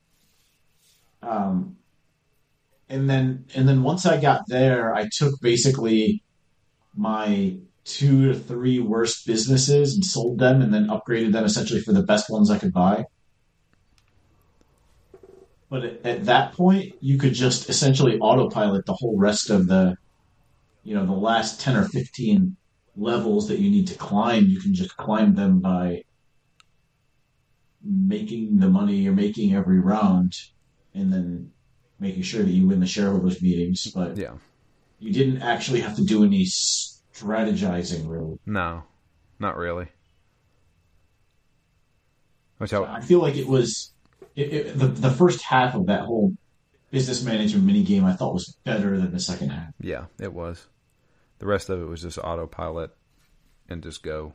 um, 1.28 1.78
and 2.90 3.10
then 3.10 3.46
and 3.56 3.68
then 3.68 3.84
once 3.84 4.06
I 4.06 4.20
got 4.20 4.42
there, 4.48 4.94
I 4.94 5.10
took 5.12 5.40
basically 5.42 6.24
my 6.96 7.58
two 7.86 8.32
to 8.32 8.40
three 8.40 8.80
worst 8.80 9.26
businesses 9.26 9.96
and 9.96 10.06
sold 10.06 10.40
them, 10.40 10.62
and 10.62 10.74
then 10.74 10.88
upgraded 10.88 11.32
them 11.32 11.44
essentially 11.44 11.82
for 11.82 11.94
the 11.94 12.04
best 12.04 12.30
ones 12.30 12.50
I 12.50 12.60
could 12.60 12.74
buy. 12.74 13.06
But 15.70 15.84
at, 15.84 16.06
at 16.06 16.26
that 16.26 16.54
point, 16.54 16.94
you 17.00 17.18
could 17.18 17.34
just 17.34 17.70
essentially 17.70 18.20
autopilot 18.20 18.86
the 18.86 18.94
whole 18.94 19.18
rest 19.18 19.50
of 19.50 19.68
the, 19.68 19.98
you 20.84 20.94
know, 20.94 21.06
the 21.06 21.14
last 21.14 21.60
ten 21.60 21.76
or 21.76 21.86
fifteen 21.86 22.58
levels 22.96 23.48
that 23.48 23.60
you 23.60 23.72
need 23.72 23.88
to 23.88 23.96
climb. 23.96 24.46
You 24.46 24.60
can 24.60 24.74
just 24.76 24.96
climb 24.98 25.34
them 25.34 25.60
by 25.60 26.04
making 27.84 28.58
the 28.58 28.70
money 28.70 28.98
you're 28.98 29.14
making 29.14 29.56
every 29.56 29.80
round 29.80 30.36
and 30.94 31.12
then 31.12 31.52
making 32.00 32.24
sure 32.24 32.44
that 32.44 32.52
you 32.52 32.68
win 32.68 32.80
the 32.80 32.86
shareholders 32.86 33.42
meetings. 33.42 33.92
But 33.92 34.18
yeah, 34.18 34.34
you 35.00 35.12
didn't 35.12 35.42
actually 35.42 35.82
have 35.82 35.96
to 35.96 36.04
do 36.04 36.24
any 36.24 36.46
strategizing, 36.46 38.08
really. 38.10 38.40
No, 38.46 38.84
not 39.40 39.58
really. 39.58 39.88
Which 42.58 42.70
so 42.70 42.86
I, 42.86 43.02
feel 43.02 43.20
like 43.20 43.36
it 43.36 43.48
was 43.48 43.92
it, 44.36 44.54
it, 44.54 44.80
the 44.80 44.88
the 44.88 45.12
first 45.12 45.42
half 45.42 45.76
of 45.76 45.88
that 45.88 46.02
whole 46.02 46.34
business 46.92 47.24
management 47.24 47.66
mini 47.66 47.84
game. 47.84 48.06
I 48.06 48.14
thought 48.14 48.34
was 48.34 48.56
better 48.64 48.98
than 48.98 49.12
the 49.12 49.20
second 49.20 49.50
half. 49.50 49.74
Yeah, 49.80 50.06
it 50.20 50.34
was. 50.34 50.68
The 51.40 51.48
rest 51.48 51.70
of 51.70 51.82
it 51.82 51.86
was 51.86 52.02
just 52.02 52.18
autopilot 52.20 52.92
and 53.68 53.84
just 53.84 54.04
go. 54.04 54.34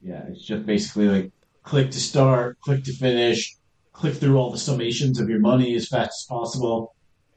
Yeah, 0.00 0.22
it's 0.28 0.44
just 0.44 0.66
basically 0.66 1.08
like 1.08 1.32
click 1.64 1.90
to 1.90 2.00
start, 2.00 2.60
click 2.60 2.84
to 2.84 2.92
finish, 2.92 3.56
click 3.96 4.14
through 4.14 4.36
all 4.36 4.50
the 4.50 4.58
summations 4.58 5.20
of 5.20 5.28
your 5.28 5.40
money 5.40 5.74
as 5.74 5.88
fast 5.88 6.22
as 6.22 6.26
possible, 6.28 6.94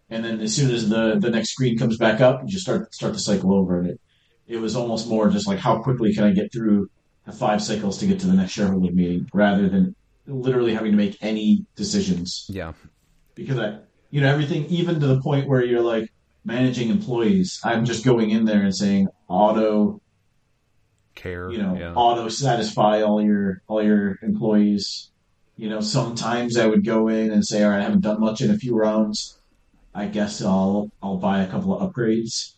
and 0.09 0.23
then 0.23 0.41
as 0.41 0.55
soon 0.55 0.71
as 0.71 0.89
the 0.89 1.17
the 1.19 1.29
next 1.29 1.51
screen 1.51 1.77
comes 1.77 1.97
back 1.97 2.19
up, 2.19 2.41
you 2.43 2.49
just 2.49 2.63
start 2.63 2.93
start 2.93 3.13
the 3.13 3.19
cycle 3.19 3.53
over. 3.53 3.79
And 3.79 3.89
it 3.91 4.01
it 4.47 4.57
was 4.57 4.75
almost 4.75 5.07
more 5.07 5.29
just 5.29 5.47
like 5.47 5.59
how 5.59 5.81
quickly 5.81 6.13
can 6.13 6.25
I 6.25 6.31
get 6.31 6.51
through 6.51 6.89
the 7.25 7.31
five 7.31 7.63
cycles 7.63 7.99
to 7.99 8.07
get 8.07 8.19
to 8.21 8.27
the 8.27 8.33
next 8.33 8.51
shareholder 8.51 8.91
meeting, 8.91 9.29
rather 9.33 9.69
than 9.69 9.95
literally 10.27 10.73
having 10.73 10.91
to 10.91 10.97
make 10.97 11.17
any 11.21 11.65
decisions. 11.75 12.45
Yeah, 12.49 12.73
because 13.35 13.57
I 13.57 13.79
you 14.09 14.21
know 14.21 14.31
everything 14.31 14.65
even 14.65 14.99
to 14.99 15.07
the 15.07 15.21
point 15.21 15.47
where 15.47 15.63
you're 15.63 15.81
like 15.81 16.11
managing 16.43 16.89
employees. 16.89 17.61
I'm 17.63 17.85
just 17.85 18.03
going 18.03 18.31
in 18.31 18.45
there 18.45 18.61
and 18.61 18.75
saying 18.75 19.07
auto 19.27 20.01
care, 21.15 21.51
you 21.51 21.61
know, 21.61 21.77
yeah. 21.77 21.93
auto 21.93 22.27
satisfy 22.27 23.01
all 23.01 23.21
your 23.21 23.61
all 23.67 23.81
your 23.83 24.17
employees 24.21 25.09
you 25.59 25.67
know, 25.67 25.81
sometimes 25.81 26.55
I 26.55 26.67
would 26.67 26.85
go 26.85 27.09
in 27.09 27.31
and 27.31 27.45
say, 27.45 27.63
all 27.63 27.71
right, 27.71 27.79
I 27.79 27.83
haven't 27.83 27.99
done 27.99 28.21
much 28.21 28.39
in 28.39 28.49
a 28.49 28.57
few 28.57 28.73
rounds. 28.77 29.37
I 29.93 30.05
guess 30.05 30.41
I'll 30.41 30.89
I'll 31.03 31.17
buy 31.17 31.41
a 31.41 31.51
couple 31.51 31.77
of 31.77 31.81
upgrades. 31.81 32.53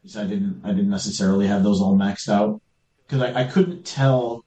Because 0.00 0.16
I 0.16 0.26
didn't 0.26 0.60
I 0.62 0.68
didn't 0.68 0.90
necessarily 0.90 1.48
have 1.48 1.64
those 1.64 1.80
all 1.80 1.96
maxed 1.96 2.28
out 2.28 2.62
because 3.04 3.20
I, 3.20 3.40
I 3.40 3.44
couldn't 3.48 3.84
tell 3.84 4.44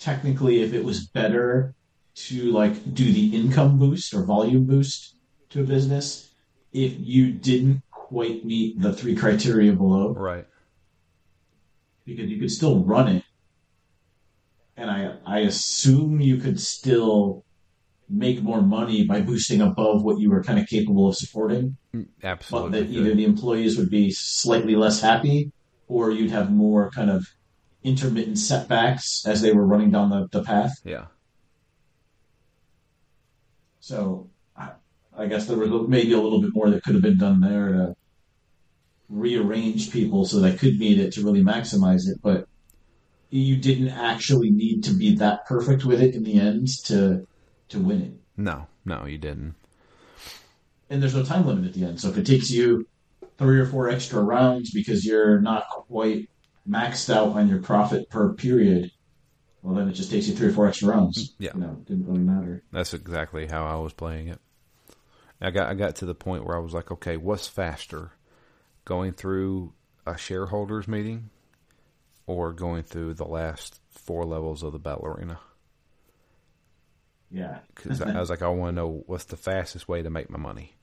technically 0.00 0.62
if 0.62 0.72
it 0.72 0.84
was 0.84 1.06
better 1.06 1.76
to 2.26 2.50
like 2.50 2.92
do 2.92 3.12
the 3.12 3.28
income 3.36 3.78
boost 3.78 4.12
or 4.12 4.24
volume 4.24 4.64
boost 4.64 5.14
to 5.50 5.60
a 5.60 5.64
business 5.64 6.28
if 6.72 6.92
you 6.98 7.30
didn't 7.30 7.82
quite 7.92 8.44
meet 8.44 8.80
the 8.82 8.92
three 8.92 9.14
criteria 9.14 9.72
below. 9.72 10.12
Right. 10.12 10.46
Because 12.04 12.28
you 12.28 12.40
could 12.40 12.50
still 12.50 12.82
run 12.82 13.06
it 13.14 13.22
and 14.76 14.90
I 14.90 15.16
I 15.24 15.38
assume 15.40 16.20
you 16.20 16.36
could 16.36 16.60
still 16.60 17.44
make 18.08 18.42
more 18.42 18.62
money 18.62 19.04
by 19.04 19.20
boosting 19.20 19.60
above 19.60 20.04
what 20.04 20.20
you 20.20 20.30
were 20.30 20.42
kind 20.42 20.58
of 20.58 20.66
capable 20.66 21.08
of 21.08 21.16
supporting. 21.16 21.76
Mm, 21.94 22.06
absolutely. 22.22 22.70
But 22.70 22.78
that 22.78 22.92
either 22.92 23.14
the 23.14 23.24
employees 23.24 23.76
would 23.78 23.90
be 23.90 24.10
slightly 24.10 24.76
less 24.76 25.00
happy, 25.00 25.50
or 25.88 26.10
you'd 26.10 26.30
have 26.30 26.52
more 26.52 26.90
kind 26.90 27.10
of 27.10 27.26
intermittent 27.82 28.38
setbacks 28.38 29.24
as 29.26 29.40
they 29.42 29.52
were 29.52 29.66
running 29.66 29.90
down 29.90 30.10
the, 30.10 30.28
the 30.30 30.42
path. 30.42 30.72
Yeah. 30.84 31.06
So 33.80 34.28
I, 34.56 34.70
I 35.16 35.26
guess 35.26 35.46
there 35.46 35.56
was 35.56 35.88
maybe 35.88 36.12
a 36.12 36.20
little 36.20 36.40
bit 36.40 36.50
more 36.52 36.70
that 36.70 36.82
could 36.82 36.94
have 36.94 37.02
been 37.02 37.18
done 37.18 37.40
there 37.40 37.72
to 37.72 37.96
rearrange 39.08 39.92
people 39.92 40.24
so 40.24 40.40
they 40.40 40.56
could 40.56 40.78
meet 40.78 40.98
it 40.98 41.12
to 41.12 41.24
really 41.24 41.42
maximize 41.42 42.08
it. 42.08 42.18
But 42.22 42.48
you 43.36 43.56
didn't 43.56 43.90
actually 43.90 44.50
need 44.50 44.84
to 44.84 44.92
be 44.92 45.16
that 45.16 45.46
perfect 45.46 45.84
with 45.84 46.00
it 46.00 46.14
in 46.14 46.22
the 46.24 46.38
end 46.40 46.68
to 46.84 47.26
to 47.68 47.78
win 47.78 48.02
it. 48.02 48.12
No, 48.36 48.66
no, 48.84 49.06
you 49.06 49.18
didn't. 49.18 49.54
And 50.88 51.02
there's 51.02 51.14
no 51.14 51.24
time 51.24 51.46
limit 51.46 51.66
at 51.66 51.74
the 51.74 51.84
end. 51.84 52.00
So 52.00 52.08
if 52.08 52.16
it 52.16 52.26
takes 52.26 52.50
you 52.50 52.86
three 53.38 53.58
or 53.58 53.66
four 53.66 53.88
extra 53.88 54.22
rounds 54.22 54.70
because 54.70 55.04
you're 55.04 55.40
not 55.40 55.68
quite 55.68 56.28
maxed 56.68 57.14
out 57.14 57.30
on 57.30 57.48
your 57.48 57.60
profit 57.60 58.08
per 58.08 58.32
period, 58.34 58.92
well, 59.62 59.74
then 59.74 59.88
it 59.88 59.92
just 59.92 60.10
takes 60.10 60.28
you 60.28 60.34
three 60.34 60.48
or 60.48 60.52
four 60.52 60.68
extra 60.68 60.88
rounds. 60.88 61.30
Mm, 61.30 61.34
yeah. 61.38 61.50
You 61.54 61.60
know, 61.60 61.70
it 61.72 61.84
didn't 61.86 62.06
really 62.06 62.20
matter. 62.20 62.62
That's 62.72 62.94
exactly 62.94 63.46
how 63.46 63.66
I 63.66 63.76
was 63.76 63.92
playing 63.92 64.28
it. 64.28 64.38
I 65.40 65.50
got 65.50 65.68
I 65.68 65.74
got 65.74 65.96
to 65.96 66.06
the 66.06 66.14
point 66.14 66.44
where 66.46 66.56
I 66.56 66.60
was 66.60 66.72
like, 66.72 66.90
okay, 66.90 67.16
what's 67.16 67.48
faster, 67.48 68.12
going 68.84 69.12
through 69.12 69.72
a 70.06 70.16
shareholders 70.16 70.88
meeting, 70.88 71.30
or 72.26 72.52
going 72.52 72.82
through 72.82 73.14
the 73.14 73.26
last 73.26 73.80
four 73.90 74.24
levels 74.24 74.62
of 74.62 74.72
the 74.72 74.78
battle 74.78 75.06
arena? 75.06 75.38
Yeah. 77.30 77.58
Because 77.74 78.00
I 78.00 78.18
was 78.18 78.30
like, 78.30 78.42
I 78.42 78.48
want 78.48 78.70
to 78.76 78.82
know 78.82 79.04
what's 79.06 79.24
the 79.24 79.36
fastest 79.36 79.88
way 79.88 80.02
to 80.02 80.10
make 80.10 80.30
my 80.30 80.38
money. 80.38 80.76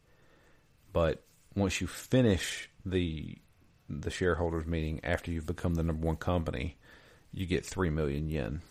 But 0.91 1.23
once 1.55 1.81
you 1.81 1.87
finish 1.87 2.69
the 2.85 3.37
the 3.89 4.09
shareholders 4.09 4.65
meeting 4.65 5.01
after 5.03 5.29
you've 5.29 5.45
become 5.45 5.75
the 5.75 5.83
number 5.83 6.07
one 6.07 6.15
company, 6.15 6.77
you 7.31 7.45
get 7.45 7.65
three 7.65 7.89
million 7.89 8.29
yen. 8.29 8.61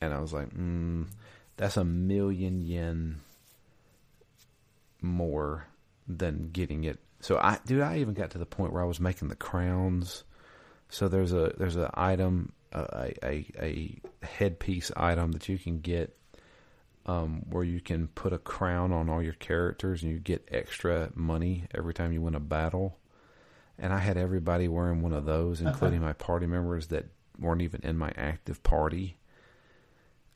And 0.00 0.12
I 0.14 0.20
was 0.20 0.32
like, 0.32 0.50
mm, 0.50 1.06
that's 1.56 1.76
a 1.76 1.84
million 1.84 2.60
yen 2.60 3.20
more 5.00 5.66
than 6.06 6.50
getting 6.52 6.84
it. 6.84 6.98
So 7.20 7.36
I, 7.36 7.58
dude, 7.66 7.82
I 7.82 7.98
even 7.98 8.14
got 8.14 8.30
to 8.30 8.38
the 8.38 8.46
point 8.46 8.72
where 8.72 8.82
I 8.82 8.86
was 8.86 9.00
making 9.00 9.28
the 9.28 9.36
crowns. 9.36 10.24
So 10.88 11.08
there's 11.08 11.32
a 11.32 11.52
there's 11.58 11.76
an 11.76 11.90
item, 11.94 12.52
a 12.72 13.12
a, 13.22 13.46
a 13.60 14.00
headpiece 14.24 14.90
item 14.96 15.32
that 15.32 15.48
you 15.48 15.58
can 15.58 15.80
get, 15.80 16.16
um, 17.06 17.42
where 17.50 17.64
you 17.64 17.80
can 17.80 18.08
put 18.08 18.32
a 18.32 18.38
crown 18.38 18.92
on 18.92 19.08
all 19.10 19.22
your 19.22 19.34
characters 19.34 20.02
and 20.02 20.10
you 20.12 20.18
get 20.18 20.48
extra 20.50 21.10
money 21.14 21.64
every 21.74 21.92
time 21.94 22.12
you 22.12 22.20
win 22.22 22.34
a 22.34 22.40
battle. 22.40 22.98
And 23.78 23.92
I 23.92 23.98
had 23.98 24.16
everybody 24.16 24.66
wearing 24.66 25.02
one 25.02 25.12
of 25.12 25.24
those, 25.24 25.60
including 25.60 26.00
my 26.00 26.12
party 26.14 26.46
members 26.46 26.88
that 26.88 27.06
weren't 27.38 27.62
even 27.62 27.80
in 27.84 27.96
my 27.96 28.10
active 28.16 28.62
party. 28.64 29.18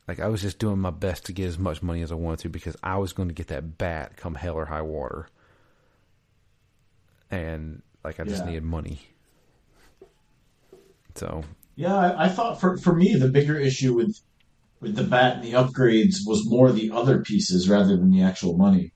Like 0.06 0.20
I 0.20 0.28
was 0.28 0.42
just 0.42 0.58
doing 0.60 0.78
my 0.78 0.90
best 0.90 1.24
to 1.26 1.32
get 1.32 1.46
as 1.46 1.58
much 1.58 1.82
money 1.82 2.02
as 2.02 2.12
I 2.12 2.16
wanted 2.16 2.40
to 2.40 2.48
because 2.50 2.76
I 2.84 2.98
was 2.98 3.12
going 3.12 3.28
to 3.28 3.34
get 3.34 3.48
that 3.48 3.78
bat 3.78 4.16
come 4.16 4.34
hell 4.36 4.54
or 4.54 4.66
high 4.66 4.82
water. 4.82 5.28
And 7.30 7.82
like 8.04 8.20
I 8.20 8.24
just 8.24 8.42
Yeah. 8.42 8.50
needed 8.50 8.64
money. 8.64 9.00
So 11.14 11.44
Yeah, 11.76 11.96
I, 11.96 12.24
I 12.24 12.28
thought 12.28 12.60
for 12.60 12.76
for 12.76 12.94
me 12.94 13.14
the 13.14 13.28
bigger 13.28 13.58
issue 13.58 13.94
with 13.94 14.16
with 14.82 14.96
the 14.96 15.04
bat 15.04 15.36
and 15.36 15.44
the 15.44 15.52
upgrades 15.52 16.16
was 16.26 16.48
more 16.48 16.72
the 16.72 16.90
other 16.90 17.22
pieces 17.22 17.68
rather 17.68 17.96
than 17.96 18.10
the 18.10 18.22
actual 18.22 18.56
money. 18.56 18.92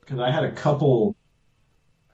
Because 0.00 0.20
I 0.20 0.30
had 0.30 0.44
a 0.44 0.52
couple, 0.52 1.16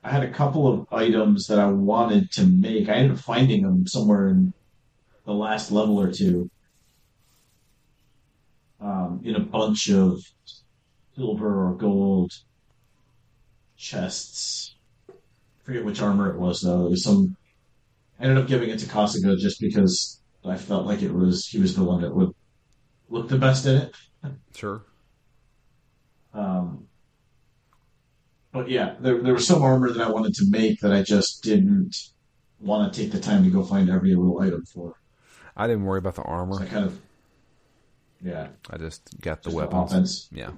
I 0.04 0.10
had 0.12 0.22
a 0.22 0.30
couple 0.30 0.72
of 0.72 0.86
items 0.92 1.48
that 1.48 1.58
I 1.58 1.66
wanted 1.66 2.30
to 2.32 2.46
make. 2.46 2.88
I 2.88 2.94
ended 2.94 3.18
up 3.18 3.18
finding 3.18 3.62
them 3.62 3.86
somewhere 3.88 4.28
in 4.28 4.52
the 5.24 5.32
last 5.32 5.72
level 5.72 6.00
or 6.00 6.12
two, 6.12 6.48
um, 8.80 9.22
in 9.24 9.34
a 9.34 9.40
bunch 9.40 9.90
of 9.90 10.20
silver 11.16 11.68
or 11.68 11.74
gold 11.74 12.30
chests. 13.76 14.76
I 15.08 15.14
forget 15.64 15.84
which 15.84 16.00
armor 16.00 16.30
it 16.32 16.38
was 16.38 16.60
though. 16.60 16.86
It 16.86 16.90
was 16.90 17.02
some 17.02 17.36
I 18.18 18.24
ended 18.24 18.38
up 18.38 18.48
giving 18.48 18.70
it 18.70 18.78
to 18.80 18.86
Kasuga 18.86 19.38
just 19.38 19.60
because 19.60 20.20
I 20.44 20.56
felt 20.56 20.86
like 20.86 21.02
it 21.02 21.12
was 21.12 21.46
he 21.46 21.58
was 21.58 21.74
the 21.76 21.84
one 21.84 22.00
that 22.02 22.14
would 22.14 22.32
look 23.08 23.28
the 23.28 23.38
best 23.38 23.66
in 23.66 23.76
it. 23.76 23.94
sure. 24.54 24.82
Um, 26.32 26.86
but 28.52 28.68
yeah, 28.70 28.94
there 29.00 29.22
there 29.22 29.34
was 29.34 29.46
some 29.46 29.62
armor 29.62 29.92
that 29.92 30.06
I 30.06 30.10
wanted 30.10 30.34
to 30.34 30.46
make 30.50 30.80
that 30.80 30.92
I 30.92 31.02
just 31.02 31.42
didn't 31.42 31.96
want 32.60 32.92
to 32.92 33.00
take 33.02 33.12
the 33.12 33.20
time 33.20 33.44
to 33.44 33.50
go 33.50 33.62
find 33.62 33.90
every 33.90 34.14
little 34.14 34.40
item 34.40 34.64
for. 34.64 34.94
I 35.56 35.66
didn't 35.66 35.84
worry 35.84 35.98
about 35.98 36.14
the 36.16 36.22
So 36.22 36.58
I 36.62 36.66
kind 36.66 36.84
of 36.86 37.00
yeah, 38.22 38.48
I 38.70 38.78
just 38.78 39.02
got 39.20 39.42
the 39.42 39.50
just 39.50 39.56
weapons. 39.56 39.92
offense. 39.92 40.28
Yeah. 40.32 40.50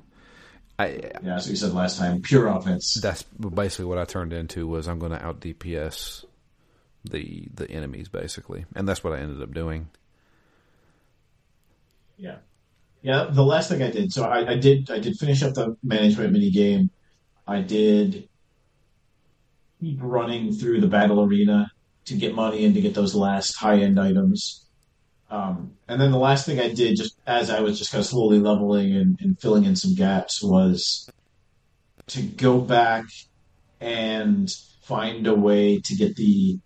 I 0.78 1.10
Yeah, 1.24 1.38
so 1.38 1.50
you 1.50 1.56
said 1.56 1.72
last 1.72 1.98
time 1.98 2.22
pure 2.22 2.46
offense. 2.46 2.94
that's 3.00 3.24
basically 3.24 3.86
what 3.86 3.98
I 3.98 4.04
turned 4.04 4.32
into 4.32 4.66
was 4.68 4.86
I'm 4.86 5.00
going 5.00 5.10
to 5.12 5.24
out 5.24 5.40
DPS 5.40 6.24
the 7.04 7.48
the 7.54 7.70
enemies 7.70 8.08
basically, 8.08 8.66
and 8.74 8.88
that's 8.88 9.02
what 9.02 9.12
I 9.12 9.18
ended 9.18 9.42
up 9.42 9.52
doing. 9.52 9.88
Yeah. 12.16 12.36
Yeah, 13.00 13.28
the 13.30 13.44
last 13.44 13.68
thing 13.68 13.80
I 13.80 13.90
did, 13.90 14.12
so 14.12 14.24
I, 14.24 14.52
I 14.52 14.56
did 14.56 14.90
I 14.90 14.98
did 14.98 15.16
finish 15.16 15.42
up 15.42 15.54
the 15.54 15.76
management 15.82 16.32
mini 16.32 16.50
game. 16.50 16.90
I 17.46 17.60
did 17.60 18.28
keep 19.80 19.98
running 20.02 20.52
through 20.52 20.80
the 20.80 20.88
battle 20.88 21.22
arena 21.22 21.70
to 22.06 22.14
get 22.14 22.34
money 22.34 22.64
and 22.64 22.74
to 22.74 22.80
get 22.80 22.94
those 22.94 23.14
last 23.14 23.54
high 23.54 23.78
end 23.78 24.00
items. 24.00 24.66
Um, 25.30 25.72
and 25.86 26.00
then 26.00 26.10
the 26.10 26.18
last 26.18 26.46
thing 26.46 26.58
I 26.58 26.72
did, 26.72 26.96
just 26.96 27.18
as 27.26 27.50
I 27.50 27.60
was 27.60 27.78
just 27.78 27.92
kind 27.92 28.00
of 28.00 28.06
slowly 28.06 28.40
leveling 28.40 28.96
and, 28.96 29.18
and 29.20 29.38
filling 29.38 29.64
in 29.64 29.76
some 29.76 29.94
gaps, 29.94 30.42
was 30.42 31.08
to 32.08 32.22
go 32.22 32.60
back 32.60 33.04
and 33.80 34.50
find 34.82 35.26
a 35.26 35.34
way 35.34 35.80
to 35.80 35.94
get 35.94 36.16
the 36.16 36.58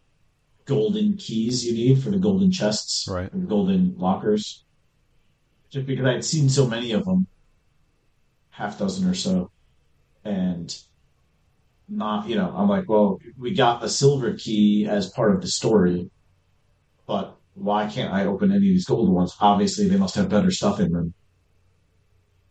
golden 0.64 1.16
keys 1.16 1.64
you 1.64 1.72
need 1.74 2.02
for 2.02 2.10
the 2.10 2.18
golden 2.18 2.50
chests, 2.50 3.06
Right. 3.08 3.30
the 3.30 3.38
golden 3.46 3.94
lockers 3.98 4.64
just 5.70 5.86
because 5.86 6.04
I 6.04 6.12
had 6.12 6.24
seen 6.24 6.50
so 6.50 6.66
many 6.68 6.92
of 6.92 7.04
them, 7.06 7.26
half 8.50 8.78
dozen 8.78 9.08
or 9.08 9.14
so, 9.14 9.50
and 10.22 10.76
not, 11.88 12.28
you 12.28 12.36
know, 12.36 12.52
I'm 12.54 12.68
like, 12.68 12.88
well, 12.88 13.18
we 13.38 13.54
got 13.54 13.80
the 13.80 13.88
silver 13.88 14.34
key 14.34 14.86
as 14.86 15.08
part 15.10 15.34
of 15.34 15.40
the 15.40 15.48
story, 15.48 16.10
but 17.06 17.36
why 17.54 17.86
can't 17.86 18.12
I 18.12 18.26
open 18.26 18.50
any 18.50 18.56
of 18.58 18.62
these 18.62 18.84
gold 18.84 19.10
ones? 19.10 19.34
Obviously, 19.40 19.88
they 19.88 19.96
must 19.96 20.14
have 20.14 20.28
better 20.28 20.50
stuff 20.50 20.78
in 20.78 20.92
them 20.92 21.14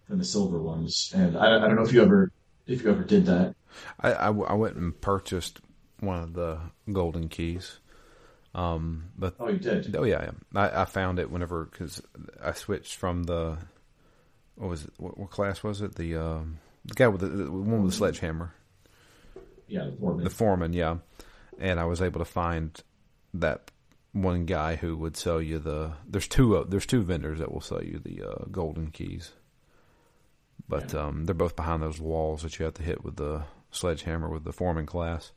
than 0.09 0.17
the 0.17 0.25
silver 0.25 0.59
ones, 0.61 1.11
and 1.15 1.37
I, 1.37 1.57
I 1.57 1.59
don't 1.59 1.75
know 1.75 1.83
if 1.83 1.93
you 1.93 2.01
ever, 2.01 2.31
if 2.65 2.83
you 2.83 2.89
ever 2.89 3.03
did 3.03 3.27
that. 3.27 3.53
I, 3.99 4.13
I, 4.13 4.27
I 4.29 4.53
went 4.53 4.77
and 4.77 4.99
purchased 4.99 5.61
one 5.99 6.23
of 6.23 6.33
the 6.33 6.59
golden 6.91 7.29
keys. 7.29 7.79
Um, 8.53 9.11
but 9.17 9.35
Oh, 9.39 9.47
you 9.47 9.59
did. 9.59 9.95
oh 9.95 10.03
yeah, 10.03 10.23
yeah. 10.53 10.59
I, 10.61 10.81
I 10.81 10.85
found 10.85 11.19
it 11.19 11.31
whenever 11.31 11.65
because 11.65 12.01
I 12.43 12.51
switched 12.53 12.95
from 12.97 13.23
the 13.23 13.57
what 14.55 14.69
was 14.69 14.83
it? 14.83 14.91
What, 14.97 15.17
what 15.17 15.29
class 15.29 15.63
was 15.63 15.81
it? 15.81 15.95
The 15.95 16.17
um, 16.17 16.59
the 16.85 16.93
guy 16.95 17.07
with 17.07 17.21
the, 17.21 17.27
the 17.27 17.51
one 17.51 17.81
with 17.83 17.91
the 17.91 17.97
sledgehammer, 17.97 18.53
Yeah, 19.67 19.85
the 19.85 19.93
foreman. 19.97 20.23
the 20.25 20.29
foreman. 20.29 20.73
Yeah, 20.73 20.97
and 21.59 21.79
I 21.79 21.85
was 21.85 22.01
able 22.01 22.19
to 22.19 22.25
find 22.25 22.77
that 23.35 23.71
one 24.11 24.45
guy 24.45 24.75
who 24.75 24.97
would 24.97 25.15
sell 25.15 25.41
you 25.41 25.59
the. 25.59 25.93
There's 26.05 26.27
two. 26.27 26.57
Uh, 26.57 26.65
there's 26.67 26.85
two 26.85 27.03
vendors 27.03 27.39
that 27.39 27.53
will 27.53 27.61
sell 27.61 27.81
you 27.81 27.99
the 28.03 28.21
uh, 28.29 28.45
golden 28.51 28.91
keys, 28.91 29.31
but 30.67 30.93
Yeah. 30.93 31.05
um, 31.05 31.23
they're 31.25 31.33
both 31.33 31.55
behind 31.55 31.81
those 31.81 32.01
walls 32.01 32.43
that 32.43 32.59
you 32.59 32.65
have 32.65 32.73
to 32.75 32.83
hit 32.83 33.03
with 33.03 33.15
the 33.15 33.43
sledgehammer 33.71 34.27
with 34.27 34.43
the 34.43 34.51
foreman 34.51 34.85
class. 34.85 35.31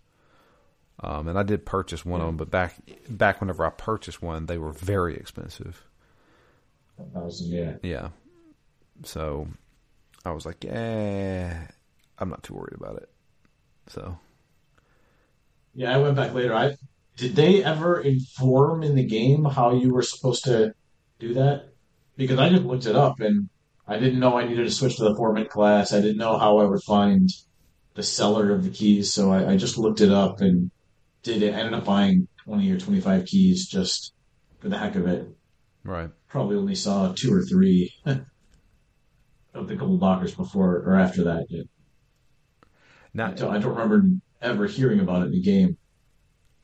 Um, 1.00 1.28
and 1.28 1.38
I 1.38 1.42
did 1.42 1.66
purchase 1.66 2.04
one 2.04 2.20
of 2.20 2.26
them, 2.28 2.36
but 2.36 2.50
back 2.50 2.76
back 3.08 3.40
whenever 3.40 3.66
I 3.66 3.70
purchased 3.70 4.22
one, 4.22 4.46
they 4.46 4.58
were 4.58 4.72
very 4.72 5.16
expensive. 5.16 5.84
yeah. 7.40 7.74
Yeah, 7.82 8.08
so 9.02 9.48
I 10.24 10.30
was 10.30 10.46
like, 10.46 10.62
yeah, 10.64 11.66
I'm 12.18 12.28
not 12.28 12.42
too 12.42 12.54
worried 12.54 12.76
about 12.76 12.96
it. 12.96 13.08
So 13.88 14.18
Yeah, 15.74 15.94
I 15.94 15.98
went 15.98 16.16
back 16.16 16.32
later. 16.32 16.54
I 16.54 16.76
did 17.16 17.36
they 17.36 17.62
ever 17.62 18.00
inform 18.00 18.82
in 18.82 18.94
the 18.94 19.04
game 19.04 19.44
how 19.44 19.74
you 19.74 19.92
were 19.92 20.02
supposed 20.02 20.44
to 20.44 20.74
do 21.18 21.34
that? 21.34 21.68
Because 22.16 22.38
I 22.38 22.48
just 22.48 22.64
looked 22.64 22.86
it 22.86 22.96
up 22.96 23.20
and 23.20 23.48
I 23.86 23.98
didn't 23.98 24.20
know 24.20 24.38
I 24.38 24.46
needed 24.46 24.64
to 24.64 24.70
switch 24.70 24.96
to 24.96 25.04
the 25.04 25.14
foreman 25.14 25.46
class. 25.46 25.92
I 25.92 26.00
didn't 26.00 26.16
know 26.16 26.38
how 26.38 26.58
I 26.58 26.64
would 26.64 26.82
find 26.82 27.28
the 27.94 28.02
seller 28.02 28.52
of 28.52 28.64
the 28.64 28.70
keys, 28.70 29.12
so 29.12 29.30
I, 29.32 29.52
I 29.52 29.56
just 29.56 29.78
looked 29.78 30.00
it 30.00 30.10
up 30.10 30.40
and 30.40 30.70
did 31.24 31.42
it. 31.42 31.52
I 31.54 31.58
ended 31.58 31.74
up 31.74 31.84
buying 31.84 32.28
twenty 32.44 32.70
or 32.70 32.78
twenty 32.78 33.00
five 33.00 33.26
keys 33.26 33.66
just 33.66 34.12
for 34.60 34.68
the 34.68 34.78
heck 34.78 34.94
of 34.94 35.06
it. 35.08 35.26
right, 35.82 36.10
Probably 36.28 36.56
only 36.56 36.74
saw 36.76 37.12
two 37.12 37.34
or 37.34 37.42
three 37.42 37.92
of 39.54 39.68
the 39.68 39.74
gold 39.76 40.00
lockers 40.00 40.34
before 40.34 40.76
or 40.76 40.96
after 40.96 41.24
that. 41.24 41.46
I 41.50 41.62
now 43.12 43.30
don't, 43.32 43.54
I 43.54 43.58
don't 43.58 43.74
remember 43.76 44.08
ever 44.42 44.66
hearing 44.66 45.00
about 45.00 45.22
it 45.22 45.26
in 45.26 45.32
the 45.32 45.42
game. 45.42 45.76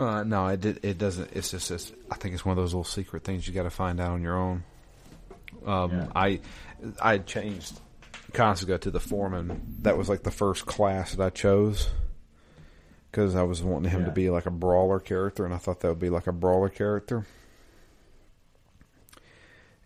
uh, 0.00 0.22
no, 0.24 0.46
it 0.48 0.60
did. 0.60 0.84
It 0.84 0.98
doesn't. 0.98 1.30
It's 1.32 1.50
just. 1.50 1.70
It's, 1.70 1.92
I 2.10 2.16
think 2.16 2.34
it's 2.34 2.44
one 2.44 2.56
of 2.56 2.62
those 2.62 2.72
little 2.74 2.84
secret 2.84 3.24
things 3.24 3.46
you 3.46 3.54
got 3.54 3.64
to 3.64 3.70
find 3.70 4.00
out 4.00 4.12
on 4.12 4.22
your 4.22 4.36
own. 4.36 4.64
Um, 5.66 5.90
Yeah. 5.90 6.06
I 6.14 6.40
I 7.00 7.18
changed 7.18 7.78
Kasuga 8.32 8.80
to 8.80 8.90
the 8.90 9.00
foreman. 9.00 9.76
That 9.82 9.96
was 9.98 10.08
like 10.08 10.22
the 10.22 10.30
first 10.30 10.66
class 10.66 11.14
that 11.14 11.22
I 11.24 11.30
chose 11.30 11.88
because 13.10 13.34
I 13.34 13.42
was 13.42 13.62
wanting 13.62 13.90
him 13.90 14.04
to 14.04 14.10
be 14.10 14.30
like 14.30 14.46
a 14.46 14.50
brawler 14.50 15.00
character, 15.00 15.44
and 15.44 15.52
I 15.54 15.58
thought 15.58 15.80
that 15.80 15.88
would 15.88 15.98
be 15.98 16.10
like 16.10 16.26
a 16.26 16.32
brawler 16.32 16.68
character. 16.68 17.26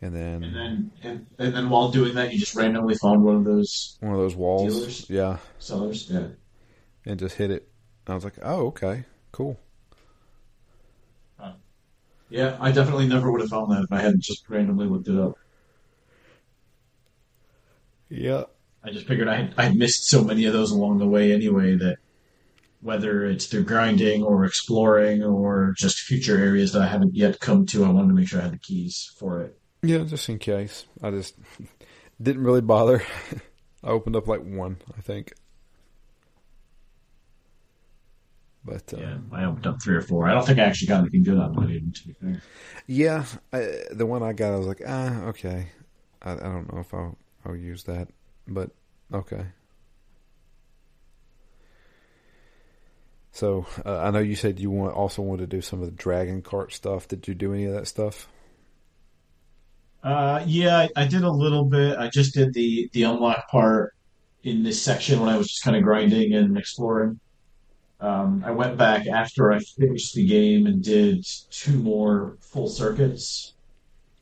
And 0.03 0.15
then, 0.15 0.43
And 0.45 0.55
then, 0.55 0.91
and, 1.03 1.27
and 1.39 1.55
then 1.55 1.71
while 1.71 1.91
doing 1.91 2.15
that, 2.17 2.33
you 2.33 2.39
just 2.39 2.55
randomly 2.55 2.95
found 2.95 3.23
one 3.25 3.37
of 3.37 3.45
those 3.45 3.97
one 4.01 4.13
of 4.13 4.19
those 4.19 4.37
walls, 4.37 4.75
Dealers? 4.75 5.11
yeah, 5.11 5.39
sellers. 5.59 6.11
Yeah. 6.11 6.27
and 7.07 7.19
just 7.19 7.37
hit 7.37 7.51
it. 7.51 7.69
I 8.07 8.15
was 8.15 8.25
like, 8.25 8.35
oh, 8.43 8.67
okay, 8.67 9.05
cool. 9.33 9.59
Yeah, 12.31 12.57
I 12.59 12.73
definitely 12.73 13.07
never 13.07 13.31
would 13.31 13.43
have 13.43 13.51
found 13.51 13.71
that 13.71 13.85
if 13.85 13.93
I 13.93 14.01
hadn't 14.01 14.23
just 14.23 14.49
randomly 14.49 14.87
looked 14.87 15.09
it 15.09 15.17
up. 15.19 15.39
Yeah. 18.09 18.45
I 18.83 18.91
just 18.91 19.07
figured 19.07 19.29
I 19.29 19.37
had, 19.37 19.55
I 19.57 19.69
missed 19.71 20.07
so 20.09 20.23
many 20.25 20.45
of 20.47 20.53
those 20.53 20.71
along 20.71 20.99
the 20.99 21.07
way 21.07 21.33
anyway 21.33 21.77
that 21.77 21.99
whether 22.85 23.25
it's 23.25 23.47
through 23.47 23.65
grinding 23.65 24.23
or 24.23 24.45
exploring 24.45 25.23
or 25.23 25.75
just 25.75 26.01
future 26.01 26.37
areas 26.37 26.71
that 26.75 26.83
I 26.83 26.87
haven't 26.87 27.15
yet 27.15 27.41
come 27.41 27.65
to, 27.67 27.83
I 27.83 27.89
wanted 27.89 28.09
to 28.09 28.15
make 28.15 28.29
sure 28.29 28.41
I 28.41 28.43
had 28.45 28.53
the 28.53 28.59
keys 28.59 29.11
for 29.19 29.41
it. 29.41 29.59
Yeah, 29.83 30.05
just 30.05 30.29
in 30.29 30.39
case. 30.39 30.85
I 31.03 31.11
just 31.11 31.35
didn't 32.21 32.45
really 32.45 32.61
bother. 32.61 33.03
I 33.83 33.89
opened 33.89 34.17
up 34.17 34.29
like 34.29 34.43
one, 34.43 34.77
I 34.99 35.01
think. 35.01 35.33
But 38.67 38.93
uh, 38.93 38.99
Yeah, 38.99 39.17
I 39.33 39.45
opened 39.45 39.67
up 39.67 39.83
three 39.83 39.97
or 39.97 40.03
four. 40.03 40.29
I 40.29 40.35
don't 40.35 40.47
think 40.47 40.59
I 40.59 40.65
actually 40.65 40.89
got 40.89 41.01
anything 41.01 41.23
good 41.23 41.39
of 41.39 41.57
it, 41.65 41.71
even, 41.71 41.91
to 41.91 42.07
be 42.07 42.13
fair. 42.13 42.43
yeah, 42.87 43.25
I, 43.51 43.79
the 43.93 44.05
one 44.05 44.23
I 44.23 44.35
got, 44.35 44.53
I 44.53 44.59
was 44.59 44.67
like, 44.67 44.83
ah, 44.87 45.23
okay. 45.29 45.69
I, 46.21 46.33
I 46.33 46.37
don't 46.37 46.71
know 46.71 46.81
if 46.81 46.93
I'll 46.93 47.17
I'll 47.47 47.57
use 47.57 47.85
that, 47.85 48.09
but 48.47 48.71
okay. 49.13 49.47
So 53.35 53.67
uh, 53.85 53.99
I 53.99 54.13
know 54.13 54.21
you 54.21 54.37
said 54.37 54.61
you 54.61 54.71
want 54.71 54.95
also 54.95 55.21
wanted 55.21 55.51
to 55.51 55.57
do 55.57 55.61
some 55.61 55.81
of 55.81 55.87
the 55.87 55.93
dragon 55.93 56.41
kart 56.41 56.71
stuff. 56.71 57.09
Did 57.09 57.27
you 57.27 57.35
do 57.35 57.53
any 57.53 57.65
of 57.65 57.75
that 57.75 57.89
stuff? 57.89 58.29
Uh, 60.05 60.45
yeah, 60.47 60.79
I, 60.79 60.91
I 60.95 61.07
did 61.09 61.25
a 61.25 61.31
little 61.31 61.65
bit. 61.65 61.99
I 61.99 62.09
just 62.09 62.33
did 62.33 62.55
the 62.55 62.89
the 62.93 63.03
unlock 63.03 63.49
part 63.49 63.97
in 64.45 64.63
this 64.63 64.81
section 64.81 65.19
when 65.19 65.29
I 65.29 65.37
was 65.37 65.49
just 65.49 65.65
kind 65.65 65.77
of 65.77 65.83
grinding 65.83 66.33
and 66.33 66.57
exploring. 66.57 67.19
Um, 67.99 68.45
I 68.47 68.53
went 68.53 68.77
back 68.77 69.09
after 69.09 69.53
I 69.53 69.59
finished 69.59 70.15
the 70.15 70.25
game 70.25 70.67
and 70.67 70.81
did 70.81 71.27
two 71.51 71.77
more 71.77 72.37
full 72.41 72.69
circuits, 72.69 73.55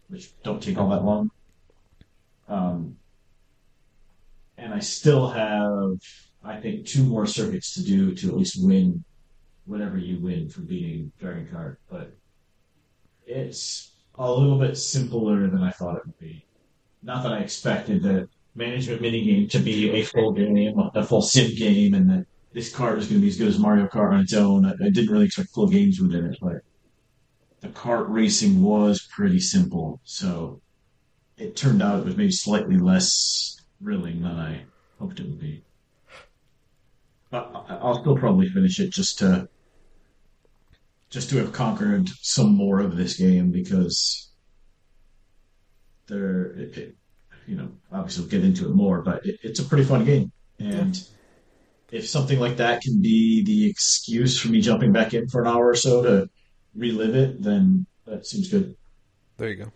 which 0.08 0.30
don't 0.42 0.62
take 0.62 0.78
all 0.78 0.88
that 0.88 1.04
long. 1.04 1.30
Um, 2.48 2.96
and 4.56 4.72
I 4.72 4.78
still 4.78 5.28
have, 5.28 5.98
I 6.44 6.60
think, 6.60 6.86
two 6.86 7.04
more 7.04 7.26
circuits 7.26 7.74
to 7.74 7.84
do 7.84 8.14
to 8.14 8.28
at 8.28 8.36
least 8.36 8.64
win 8.64 9.04
whatever 9.64 9.96
you 9.96 10.18
win 10.20 10.48
from 10.48 10.66
beating 10.66 11.12
Dragon 11.18 11.48
Kart. 11.52 11.76
But 11.88 12.16
it's 13.26 13.92
a 14.16 14.30
little 14.30 14.58
bit 14.58 14.76
simpler 14.76 15.48
than 15.48 15.62
I 15.62 15.70
thought 15.70 15.96
it 15.96 16.06
would 16.06 16.18
be. 16.18 16.44
Not 17.02 17.22
that 17.22 17.32
I 17.32 17.38
expected 17.38 18.02
the 18.02 18.28
management 18.54 19.02
minigame 19.02 19.50
to 19.50 19.58
be 19.58 19.90
a 19.90 20.02
full 20.02 20.32
game, 20.32 20.78
a 20.94 21.04
full 21.04 21.22
sim 21.22 21.54
game, 21.54 21.94
and 21.94 22.10
that 22.10 22.26
this 22.52 22.74
card 22.74 22.96
was 22.96 23.06
going 23.06 23.20
to 23.20 23.22
be 23.22 23.28
as 23.28 23.38
good 23.38 23.48
as 23.48 23.58
Mario 23.58 23.86
Kart 23.86 24.12
on 24.12 24.20
its 24.20 24.34
own. 24.34 24.66
I, 24.66 24.72
I 24.72 24.90
didn't 24.90 25.10
really 25.10 25.26
expect 25.26 25.50
full 25.50 25.68
games 25.68 26.00
within 26.00 26.26
it, 26.26 26.38
but 26.40 26.62
the 27.60 27.68
kart 27.68 28.06
racing 28.08 28.62
was 28.62 29.08
pretty 29.10 29.40
simple. 29.40 30.00
So 30.04 30.60
it 31.38 31.56
turned 31.56 31.82
out 31.82 32.00
it 32.00 32.04
was 32.04 32.16
maybe 32.16 32.32
slightly 32.32 32.76
less 32.76 33.56
thrilling 33.82 34.22
than 34.22 34.36
I 34.36 34.62
hoped 34.98 35.20
it 35.20 35.26
would 35.26 35.40
be. 35.40 35.64
I'll 37.32 38.00
still 38.00 38.16
probably 38.16 38.48
finish 38.48 38.78
it 38.80 38.90
just 38.90 39.18
to 39.20 39.48
just 41.10 41.30
to 41.30 41.36
have 41.38 41.52
conquered 41.52 42.08
some 42.20 42.54
more 42.54 42.80
of 42.80 42.96
this 42.96 43.16
game 43.16 43.50
because 43.50 44.30
there, 46.06 46.52
it, 46.52 46.78
it, 46.78 46.96
you 47.46 47.56
know, 47.56 47.70
obviously 47.92 48.22
we'll 48.22 48.30
get 48.30 48.44
into 48.44 48.66
it 48.66 48.74
more, 48.74 49.02
but 49.02 49.24
it, 49.26 49.38
it's 49.42 49.60
a 49.60 49.64
pretty 49.64 49.84
fun 49.84 50.06
game. 50.06 50.32
And 50.58 50.98
if 51.90 52.08
something 52.08 52.40
like 52.40 52.56
that 52.56 52.80
can 52.80 53.02
be 53.02 53.44
the 53.44 53.68
excuse 53.68 54.40
for 54.40 54.48
me 54.48 54.62
jumping 54.62 54.92
back 54.92 55.12
in 55.12 55.28
for 55.28 55.42
an 55.42 55.48
hour 55.48 55.68
or 55.68 55.74
so 55.74 56.02
to 56.02 56.30
relive 56.74 57.14
it, 57.14 57.42
then 57.42 57.86
that 58.06 58.26
seems 58.26 58.48
good. 58.48 58.74
There 59.36 59.50
you 59.50 59.56
go. 59.56 59.72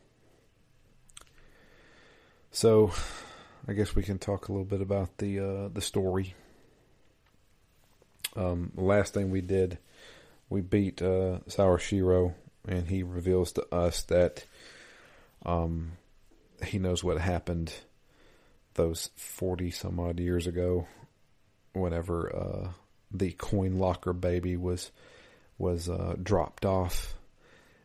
So, 2.51 2.93
I 3.69 3.75
guess 3.75 3.95
we 3.95 4.03
can 4.03 4.19
talk 4.19 4.49
a 4.49 4.53
little 4.53 4.65
bit 4.65 4.81
about 4.81 5.19
the 5.19 5.39
uh, 5.41 5.69
the 5.69 5.83
story. 5.83 6.35
Um, 8.37 8.73
last 8.77 9.15
thing 9.15 9.31
we 9.31 9.41
did, 9.41 9.79
we 10.51 10.61
beat 10.61 11.01
uh, 11.01 11.39
Sawashiro, 11.49 12.35
and 12.69 12.87
he 12.87 13.03
reveals 13.03 13.53
to 13.53 13.75
us 13.75 14.03
that 14.05 14.45
um, 15.45 15.93
he 16.65 16.79
knows 16.79 17.03
what 17.03 17.19
happened 17.19 17.73
those 18.75 19.11
forty 19.17 19.71
some 19.71 19.99
odd 19.99 20.21
years 20.21 20.47
ago, 20.47 20.87
whenever 21.73 22.35
uh, 22.37 22.69
the 23.11 23.33
coin 23.33 23.79
locker 23.79 24.13
baby 24.13 24.57
was 24.57 24.91
was 25.59 25.89
uh, 25.89 26.15
dropped 26.23 26.67
off. 26.67 27.15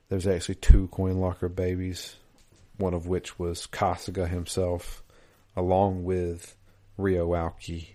There's 0.10 0.28
actually 0.28 0.56
two 0.56 0.90
coin 0.90 1.20
locker 1.20 1.48
babies, 1.48 2.18
one 2.78 2.94
of 2.94 3.08
which 3.08 3.40
was 3.40 3.68
Kasuga 3.68 4.28
himself, 4.28 5.02
along 5.56 6.04
with 6.04 6.58
Ryo 6.98 7.30
Aoki. 7.30 7.92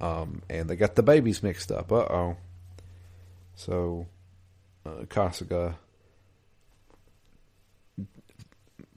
Um, 0.00 0.42
and 0.50 0.68
they 0.68 0.76
got 0.76 0.96
the 0.96 1.02
babies 1.02 1.42
mixed 1.42 1.70
up. 1.72 1.92
Uh 1.92 1.96
oh. 1.96 2.36
So, 3.54 4.06
uh, 4.84 5.04
Kasuga 5.06 5.76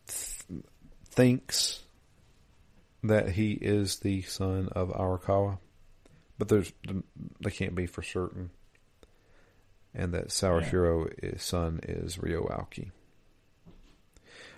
th- 0.07 0.63
thinks 1.09 1.83
that 3.03 3.31
he 3.31 3.51
is 3.53 3.97
the 3.99 4.21
son 4.23 4.69
of 4.71 4.89
Arakawa, 4.89 5.59
but 6.37 6.47
there's 6.47 6.71
they 7.39 7.51
can't 7.51 7.75
be 7.75 7.85
for 7.85 8.01
certain. 8.01 8.49
And 9.93 10.13
that 10.13 10.27
Sawashiro 10.27 11.39
son 11.39 11.79
is 11.83 12.19
Ryo 12.19 12.45
Aoki. 12.47 12.91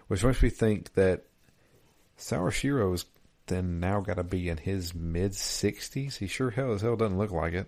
Which 0.08 0.24
makes 0.24 0.42
me 0.42 0.50
think 0.50 0.94
that 0.96 1.24
Sawashiro's 2.18 3.06
then 3.50 3.80
now 3.80 4.00
got 4.02 4.16
to 4.16 4.24
be 4.24 4.48
in 4.50 4.58
his 4.58 4.96
mid 4.96 5.34
60s. 5.34 6.18
He 6.18 6.28
sure 6.28 6.52
hell 6.52 6.72
as 6.74 6.82
hell 6.82 6.96
doesn't 6.96 7.18
look 7.18 7.32
like 7.32 7.54
it. 7.54 7.68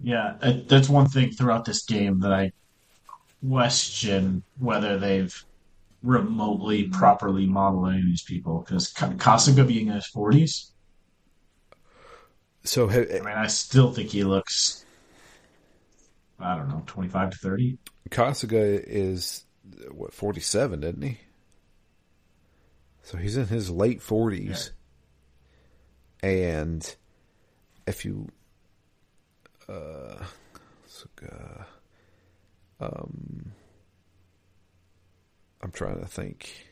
Yeah, 0.00 0.36
that's 0.68 0.88
one 0.88 1.08
thing 1.08 1.30
throughout 1.32 1.64
this 1.64 1.84
game 1.84 2.20
that 2.20 2.32
I 2.32 2.52
question 3.46 4.42
whether 4.58 4.98
they've 4.98 5.44
remotely 6.02 6.84
properly 6.84 7.46
modeled 7.46 7.88
any 7.90 7.98
of 7.98 8.04
these 8.04 8.22
people. 8.22 8.60
Because 8.60 8.92
Kasuga 8.92 9.66
being 9.66 9.88
in 9.88 9.94
his 9.94 10.10
40s, 10.14 10.70
So, 12.64 12.88
ha- 12.88 13.06
I 13.10 13.20
mean, 13.20 13.26
I 13.28 13.46
still 13.46 13.92
think 13.92 14.10
he 14.10 14.24
looks, 14.24 14.84
I 16.38 16.56
don't 16.56 16.68
know, 16.68 16.82
25 16.86 17.30
to 17.30 17.38
30. 17.38 17.78
Kasuga 18.10 18.82
is, 18.86 19.44
what, 19.90 20.12
47, 20.12 20.82
isn't 20.84 21.02
he? 21.02 21.18
So 23.08 23.16
he's 23.16 23.38
in 23.38 23.46
his 23.46 23.70
late 23.70 24.00
40s. 24.00 24.72
And 26.22 26.94
if 27.86 28.04
you. 28.04 28.28
Uh, 29.66 30.22
Kasuga, 30.84 31.64
um, 32.78 33.52
I'm 35.62 35.70
trying 35.70 36.00
to 36.00 36.06
think. 36.06 36.66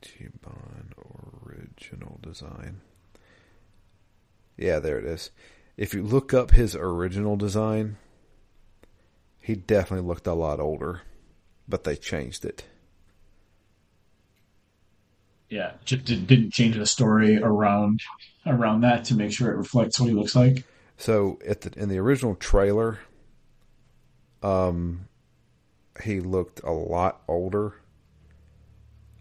Ichiban 0.00 0.92
original 1.44 2.20
design. 2.22 2.80
Yeah, 4.56 4.78
there 4.78 5.00
it 5.00 5.06
is. 5.06 5.32
If 5.76 5.92
you 5.92 6.04
look 6.04 6.32
up 6.32 6.52
his 6.52 6.76
original 6.76 7.34
design, 7.34 7.96
he 9.40 9.56
definitely 9.56 10.06
looked 10.06 10.28
a 10.28 10.34
lot 10.34 10.60
older, 10.60 11.00
but 11.66 11.82
they 11.82 11.96
changed 11.96 12.44
it. 12.44 12.64
Yeah, 15.54 15.74
just 15.84 16.04
did- 16.04 16.26
didn't 16.26 16.50
change 16.52 16.74
the 16.76 16.84
story 16.84 17.38
around 17.40 18.00
around 18.44 18.80
that 18.80 19.04
to 19.04 19.14
make 19.14 19.30
sure 19.30 19.52
it 19.52 19.56
reflects 19.56 20.00
what 20.00 20.08
he 20.08 20.14
looks 20.14 20.34
like. 20.34 20.64
So 20.96 21.38
at 21.46 21.60
the 21.60 21.80
in 21.80 21.88
the 21.88 21.98
original 21.98 22.34
trailer, 22.34 22.98
um, 24.42 25.06
he 26.02 26.18
looked 26.18 26.60
a 26.64 26.72
lot 26.72 27.22
older. 27.28 27.74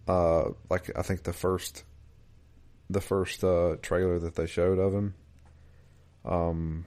Uh, 0.08 0.54
like 0.72 0.89
I 0.98 1.04
think 1.04 1.22
the 1.22 1.34
first, 1.34 1.84
the 2.89 3.00
first 3.00 3.43
uh 3.43 3.76
trailer 3.84 4.17
that 4.17 4.34
they 4.34 4.48
showed 4.48 4.80
of 4.80 4.91
him, 4.91 5.13
um, 6.26 6.86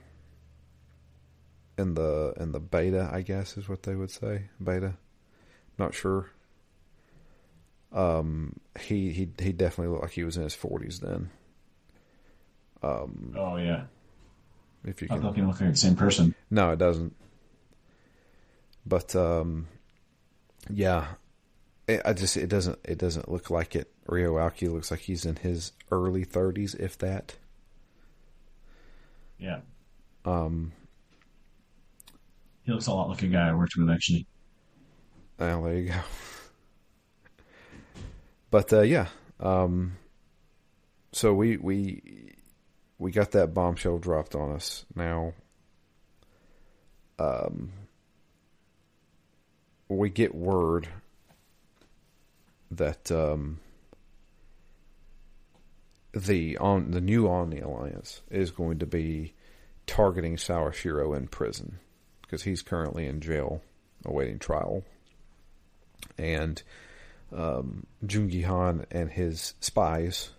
in 1.77 1.93
the 1.93 2.33
in 2.37 2.51
the 2.51 2.59
beta, 2.59 3.09
I 3.13 3.21
guess 3.21 3.55
is 3.55 3.69
what 3.69 3.83
they 3.83 3.95
would 3.95 4.11
say 4.11 4.49
beta. 4.61 4.97
Not 5.77 5.93
sure. 5.93 6.31
Um, 7.91 8.59
he 8.79 9.11
he 9.11 9.29
he 9.39 9.51
definitely 9.53 9.91
looked 9.91 10.03
like 10.03 10.11
he 10.11 10.23
was 10.23 10.37
in 10.37 10.43
his 10.43 10.53
forties 10.55 10.99
then. 10.99 11.29
Um, 12.83 13.33
Oh 13.35 13.57
yeah, 13.57 13.83
if 14.83 15.01
you 15.01 15.07
I 15.09 15.15
can 15.15 15.21
thought 15.21 15.35
he 15.35 15.41
looked 15.41 15.61
like 15.61 15.71
the 15.71 15.77
same 15.77 15.95
person. 15.95 16.35
No, 16.49 16.71
it 16.71 16.79
doesn't. 16.79 17.15
But 18.85 19.15
um, 19.15 19.67
yeah, 20.69 21.07
it, 21.87 22.01
I 22.05 22.13
just 22.13 22.37
it 22.37 22.47
doesn't 22.47 22.79
it 22.83 22.97
doesn't 22.97 23.29
look 23.29 23.49
like 23.49 23.75
it. 23.75 23.91
Ryo 24.07 24.35
Aoki 24.35 24.71
looks 24.71 24.91
like 24.91 25.01
he's 25.01 25.25
in 25.25 25.37
his 25.37 25.71
early 25.91 26.23
thirties, 26.23 26.75
if 26.75 26.97
that. 26.99 27.35
Yeah, 29.39 29.59
Um, 30.25 30.71
he 32.63 32.71
looks 32.71 32.87
a 32.87 32.93
lot 32.93 33.09
like 33.09 33.21
a 33.21 33.27
guy 33.27 33.49
I 33.49 33.53
worked 33.53 33.75
with, 33.77 33.89
actually. 33.89 34.25
Well, 35.39 35.63
there 35.63 35.75
you 35.75 35.89
go. 35.89 35.99
But 38.49 38.71
uh, 38.71 38.81
yeah, 38.81 39.07
um, 39.39 39.97
so 41.11 41.33
we 41.33 41.57
we 41.57 42.35
we 42.97 43.11
got 43.11 43.31
that 43.31 43.53
bombshell 43.53 43.97
dropped 43.99 44.35
on 44.35 44.51
us. 44.51 44.85
Now, 44.95 45.33
um, 47.19 47.71
we 49.89 50.09
get 50.09 50.33
word 50.33 50.87
that 52.71 53.11
um, 53.11 53.59
the 56.13 56.57
on 56.57 56.91
the 56.91 57.01
new 57.01 57.27
Omni 57.27 57.59
Alliance 57.59 58.21
is 58.29 58.51
going 58.51 58.79
to 58.79 58.85
be 58.85 59.33
targeting 59.85 60.35
Sawashiro 60.35 61.15
in 61.15 61.27
prison 61.27 61.79
because 62.21 62.43
he's 62.43 62.61
currently 62.61 63.05
in 63.05 63.21
jail 63.21 63.61
awaiting 64.05 64.39
trial, 64.39 64.83
and 66.17 66.61
um, 67.35 67.85
Joon-Gi 68.05 68.41
Han 68.43 68.85
and 68.91 69.09
his 69.09 69.53
spies 69.59 70.29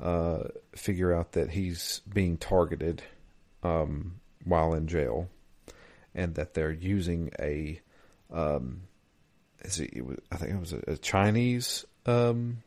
uh, 0.00 0.44
figure 0.74 1.12
out 1.12 1.32
that 1.32 1.50
he's 1.50 2.00
being 2.12 2.36
targeted 2.36 3.02
um, 3.62 4.20
while 4.44 4.74
in 4.74 4.88
jail, 4.88 5.28
and 6.14 6.34
that 6.34 6.54
they're 6.54 6.72
using 6.72 7.30
a 7.38 7.80
um, 8.32 8.82
is 9.64 9.80
it, 9.80 9.90
it 9.92 10.04
was, 10.04 10.18
I 10.30 10.36
think 10.36 10.52
it 10.52 10.60
was 10.60 10.72
a, 10.72 10.82
a 10.88 10.96
Chinese 10.96 11.84
um, 12.06 12.62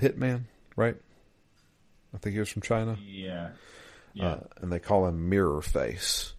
hitman, 0.00 0.44
right? 0.74 0.96
I 2.14 2.18
think 2.18 2.34
he 2.34 2.40
was 2.40 2.48
from 2.48 2.62
China. 2.62 2.98
Yeah. 3.02 3.50
Yeah. 4.14 4.26
Uh, 4.26 4.40
and 4.60 4.72
they 4.72 4.78
call 4.78 5.06
him 5.06 5.28
Mirror 5.28 5.62
Face. 5.62 6.32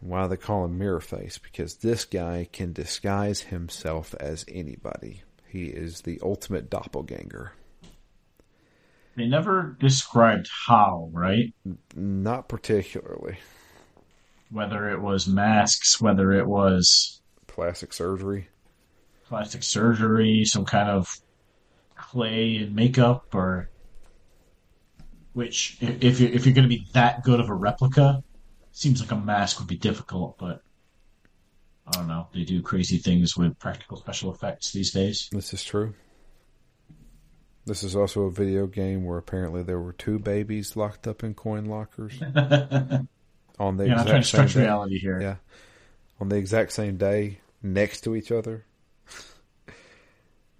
Why 0.00 0.26
they 0.26 0.36
call 0.36 0.64
him 0.64 0.78
Mirror 0.78 1.00
Face? 1.00 1.38
Because 1.38 1.76
this 1.76 2.04
guy 2.04 2.48
can 2.52 2.72
disguise 2.72 3.40
himself 3.42 4.14
as 4.18 4.44
anybody. 4.48 5.22
He 5.48 5.66
is 5.66 6.02
the 6.02 6.20
ultimate 6.22 6.68
doppelganger. 6.70 7.52
They 9.16 9.26
never 9.26 9.76
described 9.80 10.48
how, 10.66 11.08
right? 11.12 11.52
Not 11.96 12.48
particularly. 12.48 13.38
Whether 14.50 14.90
it 14.90 15.00
was 15.00 15.26
masks, 15.26 16.00
whether 16.00 16.32
it 16.32 16.46
was 16.46 17.20
Plastic 17.48 17.92
surgery. 17.92 18.48
plastic 19.26 19.62
surgery, 19.64 20.44
some 20.44 20.64
kind 20.64 20.88
of 20.88 21.12
clay 21.96 22.56
and 22.58 22.74
makeup, 22.74 23.34
or 23.34 23.68
which, 25.32 25.76
if 25.80 26.20
you're, 26.20 26.30
if 26.30 26.46
you're 26.46 26.54
going 26.54 26.68
to 26.68 26.76
be 26.76 26.86
that 26.92 27.24
good 27.24 27.40
of 27.40 27.48
a 27.48 27.54
replica, 27.54 28.22
seems 28.70 29.00
like 29.00 29.10
a 29.10 29.16
mask 29.16 29.58
would 29.58 29.68
be 29.68 29.76
difficult. 29.76 30.38
But 30.38 30.62
I 31.88 31.92
don't 31.92 32.08
know. 32.08 32.28
They 32.34 32.44
do 32.44 32.60
crazy 32.62 32.98
things 32.98 33.36
with 33.36 33.58
practical 33.58 33.96
special 33.96 34.32
effects 34.32 34.72
these 34.72 34.92
days. 34.92 35.28
This 35.32 35.52
is 35.54 35.64
true. 35.64 35.94
This 37.64 37.82
is 37.82 37.94
also 37.96 38.22
a 38.22 38.30
video 38.30 38.66
game 38.66 39.04
where 39.04 39.18
apparently 39.18 39.62
there 39.62 39.80
were 39.80 39.92
two 39.92 40.18
babies 40.18 40.76
locked 40.76 41.06
up 41.06 41.22
in 41.24 41.34
coin 41.34 41.66
lockers 41.66 42.20
on 43.58 43.76
the 43.76 43.86
Yeah, 43.86 44.00
I'm 44.00 44.06
trying 44.06 44.06
to 44.06 44.16
exact 44.16 44.24
same 44.26 44.48
stretch 44.48 44.54
day. 44.54 44.60
reality 44.62 44.98
here. 44.98 45.20
Yeah, 45.20 45.36
on 46.20 46.28
the 46.30 46.36
exact 46.36 46.72
same 46.72 46.96
day, 46.96 47.40
next 47.62 48.02
to 48.02 48.14
each 48.16 48.32
other. 48.32 48.64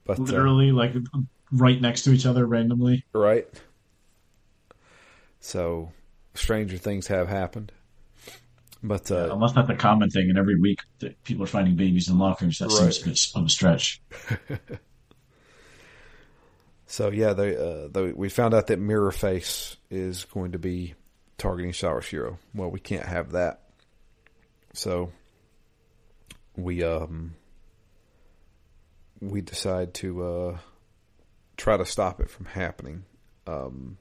but 0.05 0.19
uh, 0.19 0.23
Literally, 0.23 0.73
like 0.73 0.95
right 1.51 1.81
next 1.81 2.03
to 2.03 2.13
each 2.13 2.27
other 2.27 2.47
randomly. 2.47 3.05
right. 3.15 3.47
So, 5.41 5.93
stranger 6.35 6.77
things 6.77 7.07
have 7.07 7.29
happened. 7.29 7.73
But 8.83 9.11
uh, 9.11 9.31
Unless 9.33 9.55
that's 9.55 9.69
a 9.71 9.75
common 9.75 10.09
thing, 10.11 10.29
and 10.31 10.39
every 10.39 10.59
week 10.59 10.79
that 11.01 11.23
people 11.25 11.43
are 11.45 11.49
finding 11.49 11.75
babies 11.75 12.09
in 12.09 12.19
lockers, 12.19 12.59
that 12.59 12.67
Right. 12.69 12.93
seems 12.95 13.03
a 13.03 13.05
bit 13.07 13.41
of 13.43 13.47
a 13.47 13.49
stretch. 13.51 14.01
So 16.91 17.11
yeah, 17.11 17.35
they, 17.35 17.55
uh, 17.55 17.89
they 17.89 18.13
we 18.13 18.31
found 18.31 18.55
out 18.55 18.69
that 18.69 18.79
Mirror 18.79 19.13
Face 19.13 19.77
is 19.91 20.25
going 20.25 20.53
to 20.53 20.59
be 20.59 20.95
targeting 21.37 21.73
Sawashiro. 21.73 22.39
Well, 22.55 22.71
we 22.71 22.81
can't 22.81 23.05
have 23.05 23.33
that. 23.33 23.61
So 24.73 25.13
we 26.57 26.83
um 26.83 27.35
we 29.21 29.43
decide 29.43 29.93
to 29.95 30.25
uh 30.25 30.59
try 31.59 31.77
to 31.77 31.85
stop 31.85 32.21
it 32.21 32.31
from 32.31 32.47
happening. 32.47 33.05
Um 33.47 33.99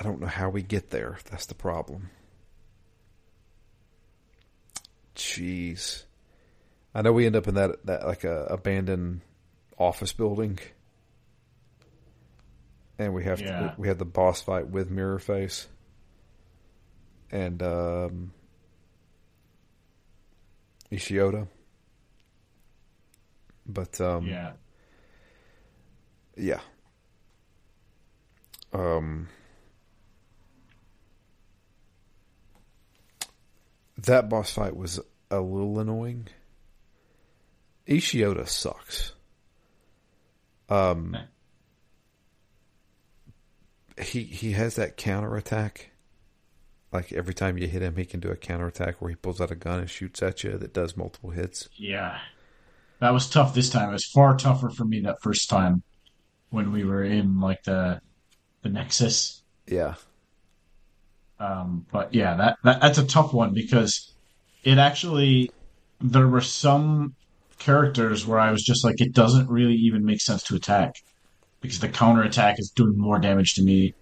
I 0.00 0.02
don't 0.02 0.18
know 0.18 0.26
how 0.28 0.48
we 0.48 0.62
get 0.62 0.88
there. 0.88 1.18
That's 1.30 1.44
the 1.44 1.54
problem. 1.54 2.08
Jeez. 5.14 6.04
I 6.94 7.02
know 7.02 7.12
we 7.12 7.26
end 7.26 7.36
up 7.36 7.46
in 7.46 7.54
that 7.56 7.84
that 7.84 8.06
like 8.06 8.24
a 8.24 8.44
abandoned 8.46 9.20
office 9.78 10.14
building, 10.14 10.58
and 12.98 13.12
we 13.12 13.24
have 13.24 13.40
Yeah. 13.40 13.58
to, 13.58 13.74
we 13.76 13.88
had 13.88 13.98
the 13.98 14.06
boss 14.06 14.40
fight 14.40 14.68
with 14.68 14.90
Mirror 14.90 15.18
Face, 15.18 15.68
and 17.30 17.62
um, 17.62 18.32
Ishioda. 20.90 21.46
But 23.66 24.00
um, 24.00 24.26
Yeah. 24.28 24.52
yeah. 26.38 26.60
Um, 28.72 29.28
that 34.04 34.28
boss 34.28 34.52
fight 34.52 34.76
was 34.76 35.00
a 35.30 35.40
little 35.40 35.78
annoying. 35.78 36.28
Ishioda 37.86 38.48
sucks. 38.48 39.12
Um, 40.68 41.16
he 44.00 44.22
he 44.22 44.52
has 44.52 44.76
that 44.76 44.96
counter 44.96 45.36
attack. 45.36 45.90
Like 46.92 47.12
every 47.12 47.34
time 47.34 47.58
you 47.58 47.68
hit 47.68 47.82
him, 47.82 47.96
he 47.96 48.04
can 48.04 48.20
do 48.20 48.30
a 48.30 48.36
counter 48.36 48.66
attack 48.66 49.00
where 49.00 49.10
he 49.10 49.16
pulls 49.16 49.40
out 49.40 49.50
a 49.50 49.56
gun 49.56 49.80
and 49.80 49.90
shoots 49.90 50.22
at 50.22 50.42
you 50.42 50.58
that 50.58 50.72
does 50.72 50.96
multiple 50.96 51.30
hits. 51.30 51.68
Yeah. 51.76 52.18
That 53.00 53.12
was 53.12 53.30
tough 53.30 53.54
this 53.54 53.70
time. 53.70 53.88
It 53.88 53.92
was 53.92 54.04
far 54.04 54.36
tougher 54.36 54.70
for 54.70 54.84
me 54.84 55.00
that 55.00 55.22
first 55.22 55.48
time 55.48 55.82
when 56.50 56.72
we 56.72 56.84
were 56.84 57.04
in 57.04 57.40
like 57.40 57.62
the 57.62 58.00
the 58.62 58.68
Nexus. 58.68 59.42
Yeah, 59.66 59.94
Um, 61.40 61.86
but 61.90 62.14
yeah, 62.14 62.36
that, 62.36 62.58
that 62.64 62.80
that's 62.82 62.98
a 62.98 63.06
tough 63.06 63.32
one 63.32 63.54
because 63.54 64.12
it 64.62 64.76
actually 64.76 65.50
there 66.00 66.28
were 66.28 66.42
some 66.42 67.14
characters 67.58 68.26
where 68.26 68.38
I 68.38 68.50
was 68.50 68.62
just 68.62 68.84
like, 68.84 69.00
it 69.00 69.12
doesn't 69.12 69.48
really 69.48 69.74
even 69.74 70.04
make 70.04 70.20
sense 70.20 70.42
to 70.44 70.56
attack 70.56 70.96
because 71.60 71.80
the 71.80 71.88
counter 71.88 72.22
attack 72.22 72.58
is 72.58 72.70
doing 72.70 72.98
more 72.98 73.18
damage 73.18 73.54
to 73.54 73.62
me 73.62 73.94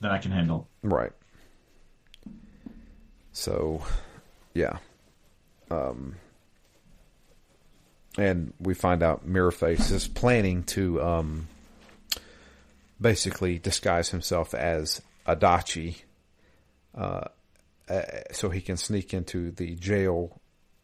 than 0.00 0.10
I 0.10 0.18
can 0.18 0.30
handle. 0.30 0.68
Right. 0.82 1.12
So, 3.32 3.82
yeah. 4.54 4.78
Um, 5.70 6.16
and 8.16 8.52
we 8.58 8.74
find 8.74 9.02
out 9.02 9.28
Mirrorface 9.28 9.92
is 9.92 10.08
planning 10.08 10.64
to 10.64 11.00
um, 11.02 11.48
basically 13.00 13.58
disguise 13.58 14.08
himself 14.10 14.54
as 14.54 15.02
Adachi 15.26 16.02
uh, 16.94 17.24
uh, 17.88 18.02
so 18.32 18.50
he 18.50 18.60
can 18.60 18.76
sneak 18.76 19.14
into 19.14 19.50
the 19.50 19.74
jail 19.76 20.40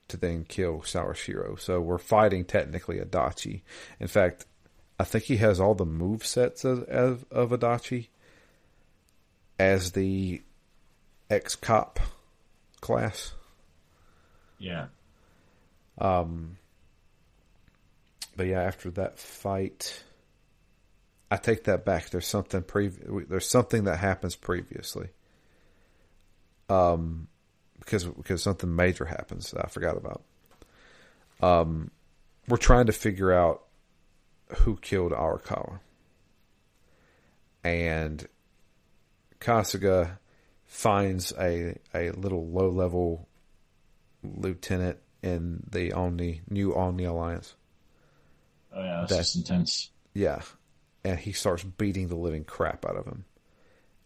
to 0.09 0.17
then 0.17 0.45
kill 0.45 0.81
Sawashiro. 0.81 1.59
So 1.59 1.81
we're 1.81 1.99
fighting 1.99 2.45
technically 2.45 2.99
Adachi. 2.99 3.63
In 4.01 4.09
fact, 4.09 4.47
I 4.99 5.05
think 5.05 5.25
he 5.25 5.39
has 5.39 5.61
all 5.61 5.75
the 5.75 5.85
move 5.85 6.25
sets 6.25 6.65
of, 6.65 6.85
of, 6.85 7.25
of 7.31 7.51
Adachi 7.51 8.09
as 9.59 9.93
the 9.93 10.43
ex 11.31 11.57
cop 11.57 12.01
class. 12.81 13.33
Yeah. 14.59 14.87
Um, 15.99 16.59
but 18.37 18.47
yeah, 18.47 18.63
after 18.63 18.91
that 18.93 19.19
fight, 19.19 20.03
I 21.31 21.37
take 21.37 21.65
that 21.65 21.85
back. 21.85 22.11
There's 22.11 22.27
something 22.27 22.63
previ- 22.63 23.29
There's 23.29 23.49
something 23.49 23.85
that 23.85 23.99
happens 23.99 24.37
previously. 24.37 25.09
Um, 26.69 27.29
because 27.79 28.05
because 28.05 28.43
something 28.43 28.75
major 28.75 29.05
happens 29.05 29.51
that 29.51 29.65
I 29.65 29.69
forgot 29.69 29.97
about. 29.97 30.23
Um, 31.43 31.91
we're 32.49 32.57
trying 32.57 32.87
to 32.87 32.93
figure 32.93 33.33
out 33.33 33.63
who 34.59 34.77
killed 34.77 35.13
Arakawa, 35.13 35.81
and 37.63 38.27
Kasuga 39.41 40.19
finds 40.67 41.33
a 41.39 41.79
a 41.95 42.11
little 42.13 42.47
low 42.49 42.69
level 42.71 43.29
lieutenant 44.23 44.99
in 45.23 45.63
the 45.71 45.93
Omni 45.93 46.43
new 46.49 46.75
Omni 46.75 47.05
Alliance. 47.05 47.55
Oh 48.73 48.83
yeah, 48.83 48.97
that's 49.01 49.11
That- 49.11 49.19
just 49.19 49.37
intense. 49.37 49.91
Yeah, 50.15 50.41
and 51.05 51.19
he 51.19 51.33
starts 51.33 51.65
beating 51.65 52.09
the 52.09 52.17
living 52.17 52.45
crap 52.45 52.87
out 52.87 52.97
of 52.97 53.05
him, 53.07 53.25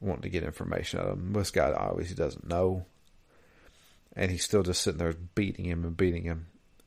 wanting 0.00 0.22
to 0.22 0.28
get 0.28 0.44
information 0.44 1.00
out 1.00 1.06
of 1.06 1.18
him. 1.18 1.32
This 1.32 1.50
guy 1.50 1.72
obviously 1.72 2.16
doesn't 2.16 2.48
know. 2.48 2.86
And 4.14 4.30
he's 4.30 4.44
still 4.44 4.62
just 4.62 4.82
sitting 4.82 4.98
there 4.98 5.12
beating 5.12 5.64
him 5.64 5.84
and 5.84 5.96
beating 5.96 6.24
him. 6.24 6.46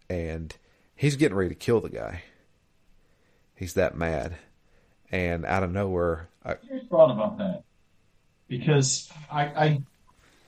And 0.10 0.56
he's 0.96 1.16
getting 1.16 1.38
ready 1.38 1.50
to 1.50 1.56
kill 1.56 1.82
the 1.82 1.90
guy. 1.90 2.24
He's 3.56 3.74
that 3.76 3.96
mad. 3.96 4.38
And 5.12 5.46
out 5.46 5.64
of 5.64 5.72
nowhere, 5.72 6.30
I, 6.44 6.56
thought 6.90 7.12
about 7.12 7.38
that 7.38 7.64
because 8.48 9.10
I, 9.32 9.44
I, 9.46 9.82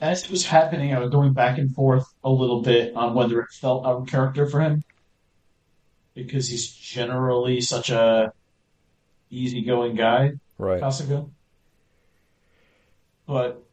as 0.02 0.24
it 0.24 0.32
was 0.32 0.46
happening, 0.46 0.94
I 0.94 1.00
was 1.00 1.10
going 1.10 1.34
back 1.34 1.58
and 1.58 1.74
forth 1.74 2.12
a 2.24 2.30
little 2.30 2.62
bit 2.62 2.96
on 2.96 3.14
whether 3.14 3.40
it 3.42 3.50
felt 3.52 3.86
out 3.86 4.02
of 4.02 4.08
character 4.08 4.48
for 4.48 4.60
him 4.62 4.84
because 6.14 6.48
he's 6.48 6.68
generally 6.68 7.62
such 7.62 7.90
a 7.90 8.34
easygoing 9.30 9.96
guy, 9.96 10.34
right? 10.58 10.80
But 13.34 13.64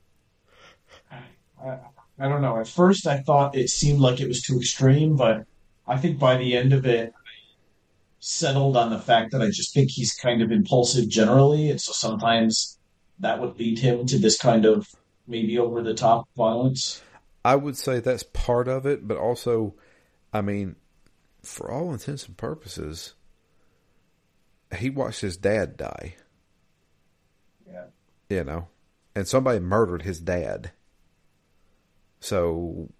I, 1.63 1.79
I 2.19 2.29
don't 2.29 2.41
know. 2.41 2.59
At 2.59 2.67
first, 2.67 3.07
I 3.07 3.19
thought 3.19 3.55
it 3.55 3.69
seemed 3.69 4.01
like 4.01 4.19
it 4.19 4.27
was 4.27 4.43
too 4.43 4.57
extreme, 4.57 5.17
but 5.17 5.45
I 5.87 5.99
think 5.99 6.19
by 6.19 6.39
the 6.39 6.57
end 6.57 6.73
of 6.73 6.87
it, 6.87 7.13
I 7.15 7.31
settled 8.21 8.79
on 8.79 8.89
the 8.89 8.99
fact 8.99 9.33
that 9.33 9.43
I 9.43 9.51
just 9.51 9.75
think 9.75 9.91
he's 9.91 10.15
kind 10.15 10.41
of 10.41 10.51
impulsive 10.51 11.11
generally, 11.11 11.69
and 11.69 11.79
so 11.79 11.93
sometimes 11.93 12.79
that 13.19 13.39
would 13.39 13.59
lead 13.59 13.79
him 13.79 14.07
to 14.07 14.19
this 14.19 14.39
kind 14.39 14.65
of 14.65 14.89
maybe 15.27 15.59
over 15.59 15.83
the 15.83 15.93
top 15.93 16.27
violence. 16.39 17.03
I 17.45 17.57
would 17.57 17.77
say 17.77 18.01
that's 18.01 18.23
part 18.23 18.67
of 18.67 18.87
it, 18.87 19.07
but 19.07 19.19
also, 19.19 19.75
I 20.33 20.41
mean, 20.41 20.77
for 21.43 21.71
all 21.71 21.93
intents 21.93 22.27
and 22.27 22.37
purposes, 22.37 23.13
he 24.79 24.89
watched 24.89 25.21
his 25.21 25.37
dad 25.37 25.77
die. 25.77 26.17
Yeah. 27.71 27.85
You 28.31 28.45
know, 28.45 28.69
and 29.15 29.27
somebody 29.27 29.59
murdered 29.59 30.03
his 30.03 30.21
dad. 30.21 30.73
So, 32.21 32.91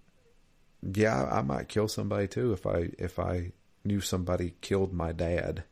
yeah, 0.81 1.25
I 1.31 1.41
might 1.41 1.67
kill 1.69 1.87
somebody 1.87 2.27
too 2.27 2.53
if 2.53 2.65
I 2.65 2.89
if 2.97 3.19
I 3.19 3.51
knew 3.83 4.01
somebody 4.01 4.55
killed 4.61 4.93
my 4.93 5.11
dad. 5.11 5.63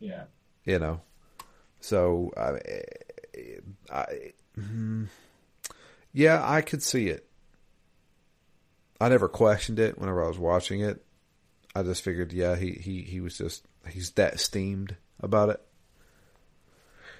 Yeah. 0.00 0.24
You 0.64 0.78
know, 0.78 1.00
so 1.80 2.32
I, 2.36 2.58
I, 3.92 4.32
hmm, 4.54 5.04
yeah, 6.12 6.42
I 6.42 6.62
could 6.62 6.82
see 6.82 7.08
it. 7.08 7.28
I 9.00 9.10
never 9.10 9.28
questioned 9.28 9.78
it 9.78 9.98
whenever 9.98 10.24
I 10.24 10.28
was 10.28 10.38
watching 10.38 10.80
it. 10.80 11.04
I 11.74 11.82
just 11.82 12.02
figured, 12.02 12.32
yeah, 12.32 12.56
he 12.56 12.70
he 12.72 13.02
he 13.02 13.20
was 13.20 13.36
just 13.36 13.66
he's 13.88 14.10
that 14.12 14.40
steamed 14.40 14.96
about 15.20 15.50
it. 15.50 15.60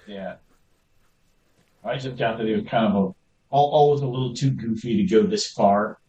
Yeah. 0.07 0.35
I 1.85 1.97
just 1.97 2.17
got 2.17 2.37
that 2.37 2.47
he 2.47 2.53
was 2.53 2.65
kind 2.65 2.85
of 2.85 2.95
a 2.95 3.15
always 3.51 4.01
a 4.01 4.07
little 4.07 4.33
too 4.33 4.49
goofy 4.49 4.97
to 4.97 5.03
go 5.03 5.23
this 5.23 5.47
far. 5.51 5.99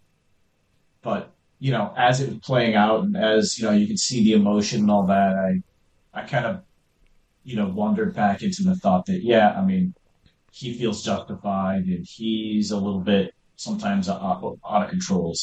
But 1.02 1.32
you 1.58 1.72
know, 1.72 1.92
as 1.96 2.20
it 2.20 2.28
was 2.28 2.38
playing 2.38 2.74
out, 2.74 3.04
and 3.04 3.16
as 3.16 3.58
you 3.58 3.66
know, 3.66 3.72
you 3.72 3.86
could 3.86 3.98
see 3.98 4.24
the 4.24 4.32
emotion 4.32 4.80
and 4.80 4.90
all 4.90 5.06
that. 5.06 5.36
I, 5.36 5.62
I 6.12 6.22
kind 6.22 6.46
of, 6.46 6.62
you 7.44 7.56
know, 7.56 7.68
wandered 7.68 8.14
back 8.14 8.42
into 8.42 8.62
the 8.62 8.74
thought 8.74 9.06
that, 9.06 9.22
yeah, 9.22 9.50
I 9.56 9.64
mean, 9.64 9.94
he 10.50 10.76
feels 10.76 11.02
justified, 11.02 11.84
and 11.84 12.06
he's 12.06 12.70
a 12.70 12.76
little 12.76 13.00
bit 13.00 13.34
sometimes 13.56 14.08
out, 14.08 14.58
out 14.68 14.82
of 14.82 14.90
control. 14.90 15.34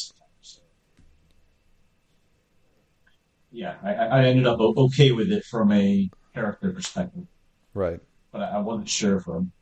Yeah, 3.50 3.76
I, 3.82 3.94
I 3.94 4.24
ended 4.24 4.46
up 4.46 4.58
okay 4.60 5.12
with 5.12 5.30
it 5.30 5.44
from 5.44 5.72
a 5.72 6.10
character 6.34 6.72
perspective. 6.72 7.26
Right. 7.72 8.00
But 8.32 8.42
I 8.42 8.58
wasn't 8.58 8.88
sure 8.88 9.20
from 9.20 9.52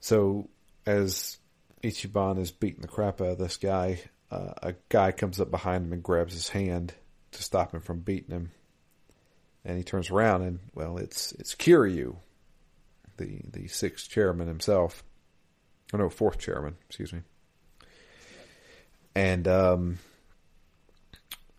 so 0.00 0.48
as 0.86 1.38
Ichiban 1.82 2.38
is 2.38 2.50
beating 2.50 2.80
the 2.82 2.88
crap 2.88 3.20
out 3.20 3.28
of 3.28 3.38
this 3.38 3.56
guy, 3.56 4.00
uh, 4.30 4.52
a 4.62 4.74
guy 4.88 5.12
comes 5.12 5.40
up 5.40 5.50
behind 5.50 5.86
him 5.86 5.92
and 5.92 6.02
grabs 6.02 6.32
his 6.32 6.48
hand 6.48 6.94
to 7.32 7.42
stop 7.42 7.74
him 7.74 7.80
from 7.80 8.00
beating 8.00 8.34
him. 8.34 8.50
And 9.64 9.76
he 9.76 9.84
turns 9.84 10.10
around 10.10 10.42
and 10.42 10.58
well, 10.74 10.96
it's 10.96 11.32
it's 11.32 11.54
Kiryu, 11.54 12.16
the 13.18 13.42
the 13.52 13.68
sixth 13.68 14.08
chairman 14.08 14.48
himself. 14.48 15.04
Or 15.92 15.98
no, 15.98 16.08
fourth 16.08 16.38
chairman, 16.38 16.76
excuse 16.86 17.12
me. 17.12 17.20
And 19.14 19.46
um, 19.48 19.98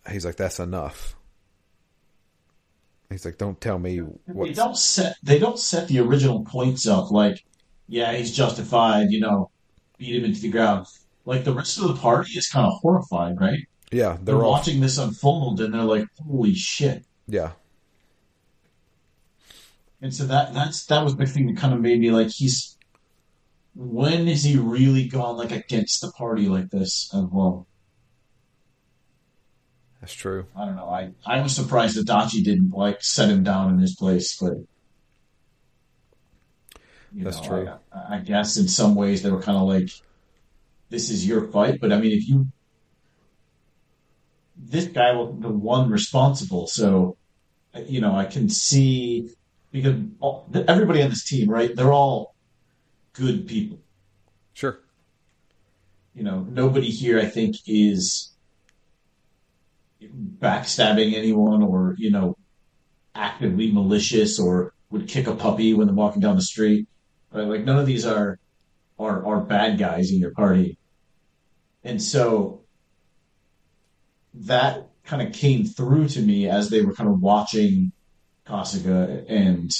he's 0.09 0.25
like, 0.25 0.37
"That's 0.37 0.59
enough." 0.59 1.15
He's 3.09 3.25
like, 3.25 3.37
"Don't 3.37 3.59
tell 3.59 3.77
me 3.77 3.97
what." 3.97 4.47
They 4.47 4.53
don't 4.53 4.77
set. 4.77 5.17
They 5.21 5.37
don't 5.37 5.59
set 5.59 5.89
the 5.89 5.99
original 5.99 6.43
points 6.43 6.87
up 6.87 7.11
like 7.11 7.43
yeah, 7.91 8.13
he's 8.13 8.31
justified, 8.31 9.11
you 9.11 9.19
know, 9.19 9.51
beat 9.97 10.15
him 10.15 10.23
into 10.23 10.39
the 10.39 10.49
ground. 10.49 10.87
Like 11.25 11.43
the 11.43 11.53
rest 11.53 11.77
of 11.77 11.89
the 11.89 11.95
party 11.95 12.31
is 12.37 12.49
kind 12.49 12.65
of 12.65 12.79
horrified, 12.79 13.39
right? 13.39 13.67
Yeah, 13.91 14.13
they're, 14.13 14.35
they're 14.35 14.45
all... 14.45 14.51
watching 14.51 14.79
this 14.79 14.97
unfold 14.97 15.59
and 15.59 15.73
they're 15.73 15.83
like, 15.83 16.07
"Holy 16.25 16.55
shit!" 16.55 17.03
Yeah. 17.27 17.51
And 20.01 20.13
so 20.13 20.25
that 20.25 20.53
that's 20.53 20.85
that 20.85 21.03
was 21.03 21.17
the 21.17 21.25
thing 21.25 21.47
that 21.47 21.57
kind 21.57 21.73
of 21.73 21.81
made 21.81 21.99
me 21.99 22.11
like, 22.11 22.29
he's 22.29 22.77
when 23.75 24.27
is 24.29 24.43
he 24.43 24.57
really 24.57 25.07
gone 25.07 25.35
like 25.35 25.51
against 25.51 25.99
the 25.99 26.11
party 26.11 26.47
like 26.47 26.69
this 26.69 27.13
as 27.13 27.25
well? 27.29 27.67
That's 29.99 30.13
true. 30.13 30.45
I 30.55 30.65
don't 30.65 30.77
know. 30.77 30.89
I 30.89 31.11
I 31.25 31.41
was 31.41 31.53
surprised 31.53 31.97
that 31.97 32.07
Adachi 32.07 32.41
didn't 32.41 32.71
like 32.71 33.03
set 33.03 33.29
him 33.29 33.43
down 33.43 33.73
in 33.73 33.79
his 33.79 33.97
place, 33.97 34.37
but 34.39 34.53
you 37.13 37.23
That's 37.23 37.41
know, 37.41 37.47
true. 37.47 37.69
I, 37.91 38.15
I, 38.15 38.19
guess 38.19 38.57
in 38.57 38.67
some 38.67 38.95
ways 38.95 39.21
they 39.21 39.31
were 39.31 39.41
kind 39.41 39.57
of 39.57 39.67
like, 39.67 39.89
"This 40.89 41.09
is 41.09 41.27
your 41.27 41.47
fight," 41.47 41.79
but 41.81 41.91
I 41.91 41.99
mean, 41.99 42.11
if 42.11 42.27
you, 42.27 42.47
this 44.57 44.85
guy 44.85 45.13
was 45.13 45.35
the 45.39 45.49
one 45.49 45.89
responsible, 45.89 46.67
so 46.67 47.17
you 47.85 48.01
know, 48.01 48.15
I 48.15 48.25
can 48.25 48.49
see 48.49 49.29
because 49.71 49.95
all, 50.19 50.49
everybody 50.67 51.01
on 51.01 51.09
this 51.09 51.25
team, 51.25 51.49
right? 51.49 51.75
They're 51.75 51.93
all 51.93 52.35
good 53.13 53.47
people. 53.47 53.79
Sure. 54.53 54.79
You 56.13 56.23
know, 56.23 56.45
nobody 56.49 56.89
here, 56.89 57.19
I 57.19 57.25
think, 57.25 57.57
is 57.67 58.31
backstabbing 60.01 61.13
anyone 61.13 61.61
or 61.61 61.95
you 61.97 62.09
know 62.09 62.37
actively 63.13 63.71
malicious 63.71 64.39
or 64.39 64.73
would 64.89 65.07
kick 65.07 65.27
a 65.27 65.35
puppy 65.35 65.73
when 65.73 65.87
they're 65.87 65.95
walking 65.95 66.21
down 66.21 66.35
the 66.35 66.41
street 66.41 66.87
right? 67.31 67.47
Like 67.47 67.63
none 67.63 67.79
of 67.79 67.85
these 67.85 68.05
are 68.05 68.39
are 68.99 69.25
are 69.25 69.41
bad 69.41 69.77
guys 69.77 70.11
in 70.11 70.19
your 70.19 70.31
party, 70.31 70.77
and 71.83 72.01
so 72.01 72.61
that 74.33 74.89
kind 75.03 75.27
of 75.27 75.33
came 75.33 75.65
through 75.65 76.07
to 76.09 76.21
me 76.21 76.47
as 76.47 76.69
they 76.69 76.81
were 76.81 76.93
kind 76.93 77.09
of 77.09 77.21
watching 77.21 77.91
Kasuga 78.47 79.25
and 79.27 79.71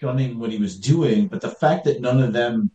shunning 0.00 0.38
what 0.38 0.50
he 0.50 0.58
was 0.58 0.78
doing, 0.78 1.28
but 1.28 1.40
the 1.40 1.50
fact 1.50 1.84
that 1.84 2.00
none 2.00 2.22
of 2.22 2.32
them 2.32 2.70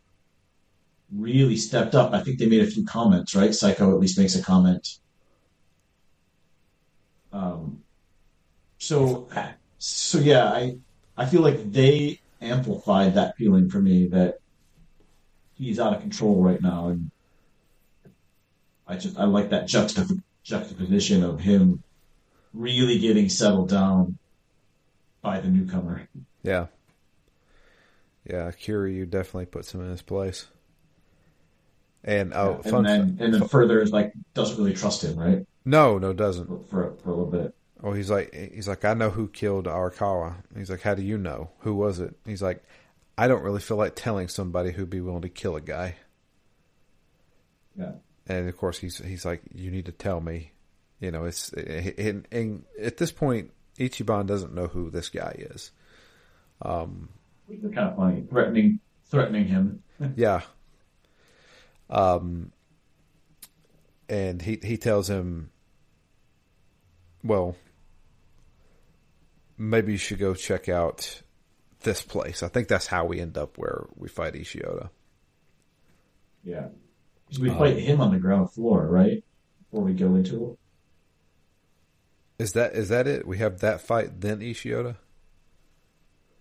really 1.12 1.58
stepped 1.58 1.96
up, 1.96 2.14
I 2.14 2.22
think 2.22 2.40
they 2.40 2.46
made 2.46 2.62
a 2.62 2.68
few 2.68 2.86
comments, 2.86 3.36
right? 3.36 3.50
Saeko 3.50 3.92
at 3.92 4.00
least 4.00 4.18
makes 4.18 4.36
a 4.36 4.44
comment. 4.44 4.88
Um, 7.34 7.84
so, 8.78 9.28
so 9.78 10.20
yeah, 10.20 10.46
I 10.46 10.78
I 11.18 11.26
feel 11.26 11.42
like 11.42 11.72
they 11.72 12.20
amplified 12.42 13.16
that 13.16 13.38
feeling 13.38 13.70
for 13.70 13.80
me 13.80 14.08
that 14.08 14.40
he's 15.58 15.80
out 15.80 15.94
of 15.94 16.02
control 16.02 16.44
right 16.44 16.62
now, 16.62 16.90
and 16.90 17.12
I 18.88 18.98
just 18.98 19.18
I 19.18 19.26
like 19.26 19.50
that 19.50 19.68
juxtap- 19.68 20.22
juxtaposition 20.44 21.24
of 21.24 21.40
him 21.40 21.82
really 22.54 23.00
getting 23.00 23.30
settled 23.30 23.70
down 23.70 24.18
by 25.22 25.40
the 25.40 25.48
newcomer. 25.48 26.08
Yeah, 26.44 26.68
yeah, 28.26 28.52
Kiryu 28.52 29.10
definitely 29.10 29.46
puts 29.46 29.74
him 29.74 29.82
in 29.82 29.90
his 29.90 30.02
place. 30.02 30.48
And 32.04 32.34
oh, 32.34 32.62
yeah, 32.64 32.72
and 32.72 32.86
then 32.86 33.18
and 33.20 33.34
then 33.34 33.48
further 33.48 33.82
is 33.82 33.92
like 33.92 34.14
doesn't 34.34 34.58
really 34.58 34.76
trust 34.76 35.04
him, 35.04 35.18
right? 35.18 35.46
No, 35.64 35.98
no, 35.98 36.14
doesn't 36.14 36.70
for 36.70 36.96
for 36.98 37.10
a 37.10 37.16
little 37.16 37.26
bit. 37.26 37.56
Oh, 37.86 37.94
he's 37.94 38.10
like, 38.10 38.34
he's 38.34 38.68
like, 38.68 38.84
I 38.84 38.96
know 38.96 39.12
who 39.12 39.28
killed 39.28 39.66
Arakawa. 39.66 40.38
He's 40.58 40.72
like, 40.72 40.82
how 40.82 40.96
do 40.96 41.04
you 41.04 41.20
know? 41.20 41.52
Who 41.60 41.76
was 41.76 42.00
it? 42.00 42.16
He's 42.26 42.42
like, 42.42 42.64
I 43.16 43.28
don't 43.28 43.44
really 43.44 43.60
feel 43.60 43.78
like 43.78 43.94
telling 43.96 44.28
somebody 44.28 44.72
who'd 44.72 44.90
be 44.90 45.02
willing 45.02 45.22
to 45.22 45.30
kill 45.30 45.56
a 45.56 45.62
guy. 45.62 45.96
Yeah. 47.78 47.92
And 48.26 48.50
of 48.50 48.58
course, 48.58 48.80
he's 48.80 48.98
he's 48.98 49.24
like, 49.24 49.44
you 49.54 49.70
need 49.70 49.86
to 49.86 49.92
tell 49.92 50.20
me. 50.20 50.52
You 51.00 51.12
know, 51.12 51.26
it's 51.26 51.54
and, 51.54 52.28
and 52.32 52.64
at 52.82 52.98
this 52.98 53.12
point, 53.12 53.52
Ichiban 53.78 54.26
doesn't 54.26 54.56
know 54.56 54.66
who 54.66 54.90
this 54.90 55.10
guy 55.10 55.36
is. 55.38 55.70
Um, 56.64 57.10
Which 57.46 57.60
is 57.60 57.72
kind 57.72 57.90
of 57.90 57.98
funny, 57.98 58.24
threatening 58.28 58.80
threatening 59.06 59.46
him. 59.46 59.84
yeah. 60.16 60.42
Um, 61.92 62.52
and 64.10 64.42
he 64.42 64.58
he 64.64 64.78
tells 64.78 65.08
him, 65.08 65.52
well, 67.24 67.56
maybe 69.58 69.94
you 69.94 69.98
should 69.98 70.20
go 70.20 70.34
check 70.34 70.70
out 70.70 71.22
this 71.82 72.02
place. 72.02 72.44
I 72.44 72.48
think 72.48 72.68
that's 72.68 72.88
how 72.88 73.06
we 73.06 73.20
end 73.20 73.38
up 73.38 73.58
where 73.58 73.86
we 73.96 74.08
fight 74.08 74.34
Ishiota. 74.34 74.90
Yeah. 76.44 76.68
So 77.32 77.42
we 77.42 77.50
fight 77.50 77.78
him 77.78 78.02
on 78.02 78.12
the 78.12 78.20
ground 78.20 78.52
floor, 78.52 78.88
right? 78.88 79.24
Before 79.60 79.84
we 79.84 79.94
go 79.94 80.16
into 80.16 80.52
it. 80.52 82.44
Is 82.44 82.54
that 82.54 82.74
is 82.74 82.90
that 82.90 83.08
it? 83.08 83.26
We 83.28 83.38
have 83.38 83.60
that 83.62 83.82
fight, 83.82 84.20
then 84.22 84.40
Ishiota. 84.42 84.98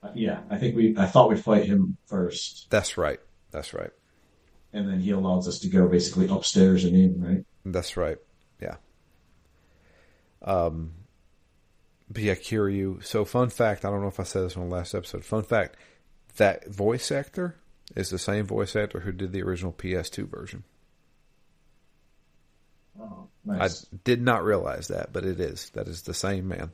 Uh, 0.02 0.10
yeah, 0.14 0.40
I 0.50 0.58
think 0.58 0.76
we. 0.76 0.94
I 0.98 1.06
thought 1.06 1.28
we'd 1.30 1.38
fight 1.42 1.64
him 1.66 1.96
first, 2.06 2.66
That's 2.70 2.98
right. 2.98 3.20
That's 3.52 3.72
right. 3.72 3.90
and 4.72 4.88
then 4.88 4.98
he 5.00 5.12
allows 5.12 5.46
us 5.46 5.60
to 5.60 5.68
go 5.68 5.86
basically 5.88 6.26
upstairs 6.28 6.84
and 6.84 6.96
in, 6.96 7.22
right? 7.22 7.44
That's 7.64 7.96
right. 7.96 8.18
Yeah. 8.60 8.76
Um. 10.42 10.92
But 12.10 12.22
yeah, 12.22 12.34
Kiryu. 12.34 13.04
So, 13.04 13.24
fun 13.24 13.50
fact. 13.50 13.84
I 13.84 13.90
don't 13.90 14.02
know 14.02 14.08
if 14.08 14.20
I 14.20 14.24
said 14.24 14.44
this 14.44 14.56
on 14.56 14.68
the 14.68 14.74
last 14.74 14.94
episode. 14.94 15.24
Fun 15.24 15.42
fact: 15.42 15.76
that 16.36 16.68
voice 16.68 17.10
actor 17.10 17.56
is 17.96 18.10
the 18.10 18.18
same 18.18 18.46
voice 18.46 18.76
actor 18.76 19.00
who 19.00 19.12
did 19.12 19.32
the 19.32 19.42
original 19.42 19.72
PS2 19.72 20.28
version. 20.28 20.64
Oh, 23.00 23.28
I 23.50 23.68
did 24.04 24.22
not 24.22 24.44
realize 24.44 24.88
that, 24.88 25.12
but 25.12 25.24
it 25.24 25.40
is. 25.40 25.70
That 25.70 25.88
is 25.88 26.02
the 26.02 26.14
same 26.14 26.48
man. 26.48 26.70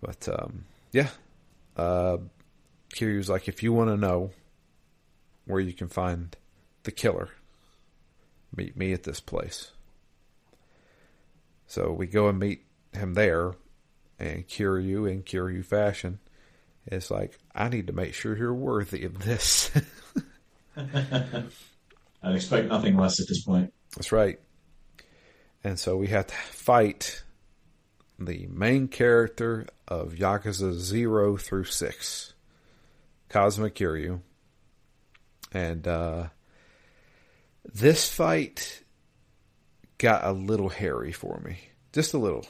But 0.00 0.28
um, 0.28 0.64
yeah, 0.92 1.08
uh, 1.76 2.18
Kiryu's 2.94 3.28
like, 3.28 3.48
if 3.48 3.62
you 3.62 3.72
want 3.72 3.90
to 3.90 3.96
know 3.96 4.30
where 5.46 5.60
you 5.60 5.72
can 5.72 5.88
find 5.88 6.36
the 6.82 6.90
killer, 6.90 7.30
meet 8.54 8.76
me 8.76 8.92
at 8.92 9.04
this 9.04 9.20
place. 9.20 9.70
So 11.66 11.92
we 11.92 12.06
go 12.06 12.28
and 12.28 12.38
meet 12.38 12.64
him 12.92 13.14
there, 13.14 13.54
and 14.18 14.46
Kiryu 14.46 15.10
in 15.10 15.22
Kiryu 15.22 15.64
fashion, 15.64 16.18
It's 16.86 17.10
like, 17.10 17.38
I 17.54 17.68
need 17.68 17.86
to 17.86 17.92
make 17.92 18.14
sure 18.14 18.36
you're 18.36 18.54
worthy 18.54 19.04
of 19.04 19.20
this. 19.20 19.70
I'd 20.76 22.34
expect 22.34 22.68
nothing 22.68 22.96
less 22.96 23.20
at 23.20 23.28
this 23.28 23.42
point. 23.42 23.72
That's 23.96 24.12
right. 24.12 24.38
And 25.62 25.78
so 25.78 25.96
we 25.96 26.08
have 26.08 26.26
to 26.26 26.34
fight 26.34 27.22
the 28.18 28.46
main 28.50 28.88
character 28.88 29.66
of 29.88 30.14
Yakuza 30.14 30.72
0 30.72 31.36
through 31.36 31.64
6, 31.64 32.34
Kazuma 33.28 33.70
Kiryu. 33.70 34.20
And 35.52 35.86
uh, 35.86 36.28
this 37.64 38.08
fight 38.08 38.82
got 39.98 40.24
a 40.24 40.32
little 40.32 40.68
hairy 40.68 41.12
for 41.12 41.40
me. 41.44 41.58
Just 41.92 42.14
a 42.14 42.18
little. 42.18 42.46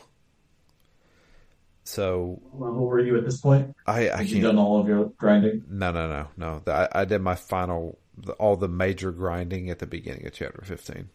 So 1.84 2.40
level 2.52 2.86
were 2.86 3.00
you 3.00 3.16
at 3.16 3.24
this 3.24 3.40
point? 3.40 3.74
I, 3.86 4.08
I 4.08 4.20
you 4.20 4.40
done 4.42 4.58
all 4.58 4.78
of 4.80 4.86
your 4.86 5.06
grinding? 5.16 5.64
No, 5.68 5.90
no, 5.90 6.08
no, 6.08 6.28
no. 6.36 6.72
I, 6.72 6.88
I 6.92 7.04
did 7.04 7.20
my 7.20 7.34
final, 7.34 7.98
the, 8.16 8.32
all 8.34 8.56
the 8.56 8.68
major 8.68 9.10
grinding 9.10 9.70
at 9.70 9.78
the 9.78 9.86
beginning 9.86 10.26
of 10.26 10.32
chapter 10.32 10.62
15, 10.64 11.08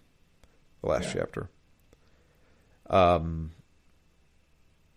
the 0.82 0.88
last 0.90 1.06
Yeah. 1.06 1.22
chapter. 1.22 1.50
Um, 2.90 3.52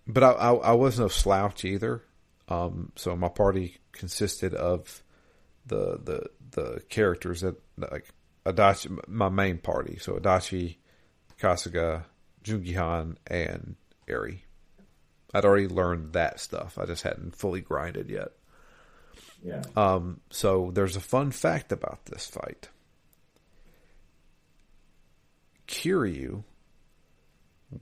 but 0.07 0.23
I, 0.25 0.31
I, 0.33 0.53
I 0.55 0.73
was 0.73 0.99
no 0.99 1.09
slouch 1.09 1.65
either. 1.65 2.03
Um, 2.49 2.93
so 2.97 3.15
my 3.15 3.29
party 3.29 3.77
consisted 3.93 4.55
of 4.55 5.03
the 5.67 5.99
the 6.03 6.31
the 6.53 6.81
characters 6.89 7.43
that 7.43 7.57
like 7.77 8.07
Adachi, 8.47 9.07
my 9.07 9.29
main 9.29 9.59
party. 9.59 9.99
So 10.01 10.15
Adachi, 10.15 10.77
Kasuga, 11.39 12.05
Joon-Gi 12.43 12.73
Han, 12.73 13.19
and 13.27 13.77
Eri. 14.09 14.45
I'd 15.35 15.45
already 15.45 15.69
learned 15.69 16.13
that 16.15 16.41
stuff. 16.41 16.79
I 16.79 16.87
just 16.87 17.03
hadn't 17.03 17.37
fully 17.37 17.61
grinded 17.61 18.09
yet. 18.09 18.29
Yeah. 19.43 19.63
Um, 19.77 20.21
so 20.31 20.71
there's 20.75 20.97
a 20.97 21.01
fun 21.01 21.31
fact 21.31 21.71
about 21.71 22.07
this 22.07 22.27
fight. 22.27 22.71
Kiryu 25.67 26.45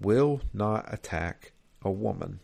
will 0.01 0.41
not 0.53 0.93
attack 0.93 1.53
a 1.83 1.91
woman. 1.91 2.41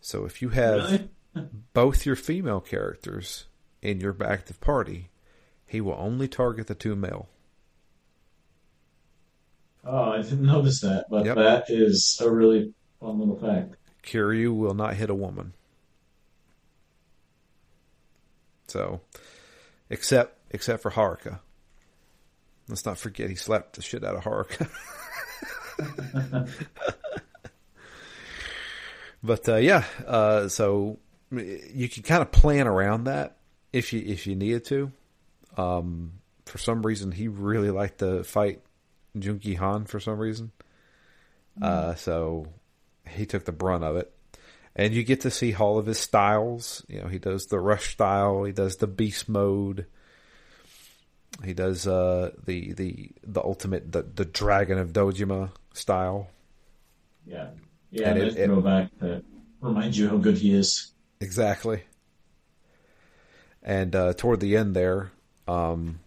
So 0.00 0.24
if 0.24 0.40
you 0.40 0.48
have 0.50 1.08
Really? 1.34 1.48
both 1.74 2.06
your 2.06 2.16
female 2.16 2.60
characters 2.60 3.46
in 3.82 4.00
your 4.00 4.16
active 4.24 4.60
party, 4.60 5.10
he 5.66 5.80
will 5.80 5.96
only 5.98 6.26
target 6.28 6.66
the 6.66 6.74
two 6.74 6.96
male. 6.96 7.28
Oh, 9.84 10.12
I 10.12 10.22
didn't 10.22 10.42
notice 10.42 10.80
that, 10.82 11.06
but 11.10 11.24
Yep. 11.24 11.36
that 11.36 11.64
is 11.70 12.20
a 12.22 12.30
really 12.30 12.74
fun 13.00 13.18
little 13.18 13.38
fact. 13.38 13.76
Kiryu 14.02 14.54
will 14.56 14.74
not 14.74 14.94
hit 14.94 15.10
a 15.10 15.14
woman. 15.14 15.52
So, 18.68 19.00
except 19.88 20.38
except 20.52 20.82
for 20.82 20.90
Haruka. 20.90 21.40
Let's 22.68 22.84
not 22.86 22.98
forget 22.98 23.28
he 23.30 23.36
slapped 23.36 23.76
the 23.76 23.82
shit 23.82 24.04
out 24.04 24.14
of 24.14 24.22
Haruka. 24.24 24.68
but 29.22 29.48
uh, 29.48 29.56
yeah, 29.56 29.84
uh, 30.06 30.48
so 30.48 30.98
you 31.32 31.88
can 31.88 32.02
kind 32.02 32.22
of 32.22 32.30
plan 32.32 32.66
around 32.66 33.04
that 33.04 33.36
if 33.72 33.92
you 33.92 34.00
if 34.04 34.26
you 34.26 34.36
needed 34.36 34.64
to. 34.66 34.92
Um, 35.56 36.12
for 36.46 36.58
some 36.58 36.82
reason, 36.82 37.12
he 37.12 37.28
really 37.28 37.70
liked 37.70 37.98
to 37.98 38.24
fight 38.24 38.60
Joon-Gi 39.18 39.54
Han 39.54 39.84
for 39.86 40.00
some 40.00 40.18
reason. 40.18 40.52
Uh, 41.60 41.94
so 41.94 42.46
he 43.08 43.26
took 43.26 43.44
the 43.44 43.52
brunt 43.52 43.84
of 43.84 43.96
it. 43.96 44.12
And 44.76 44.94
you 44.94 45.02
get 45.02 45.22
to 45.22 45.30
see 45.30 45.54
all 45.54 45.78
of 45.78 45.86
his 45.86 45.98
styles. 45.98 46.84
You 46.88 47.02
know, 47.02 47.08
he 47.08 47.18
does 47.18 47.46
the 47.46 47.58
rush 47.58 47.92
style, 47.92 48.44
he 48.44 48.52
does 48.52 48.76
the 48.76 48.86
beast 48.86 49.28
mode, 49.28 49.86
he 51.44 51.52
does 51.54 51.86
uh, 51.86 52.30
the 52.46 52.72
the 52.74 53.10
the 53.26 53.42
ultimate 53.42 53.90
the, 53.92 54.02
the 54.02 54.24
dragon 54.24 54.78
of 54.78 54.92
Dojima 54.92 55.50
style. 55.74 56.28
Yeah. 57.26 57.48
Yeah, 57.90 58.10
And 58.10 58.18
and 58.22 58.36
it- 58.58 58.64
back 58.64 58.90
to 59.00 59.22
remind 59.60 59.96
you 59.96 60.08
how 60.08 60.16
good 60.16 60.38
he 60.38 60.54
is. 60.54 60.92
Exactly. 61.20 61.82
And 63.62 63.94
uh, 63.94 64.12
toward 64.14 64.40
the 64.40 64.56
end 64.56 64.74
there, 64.74 65.10
um, 65.46 65.98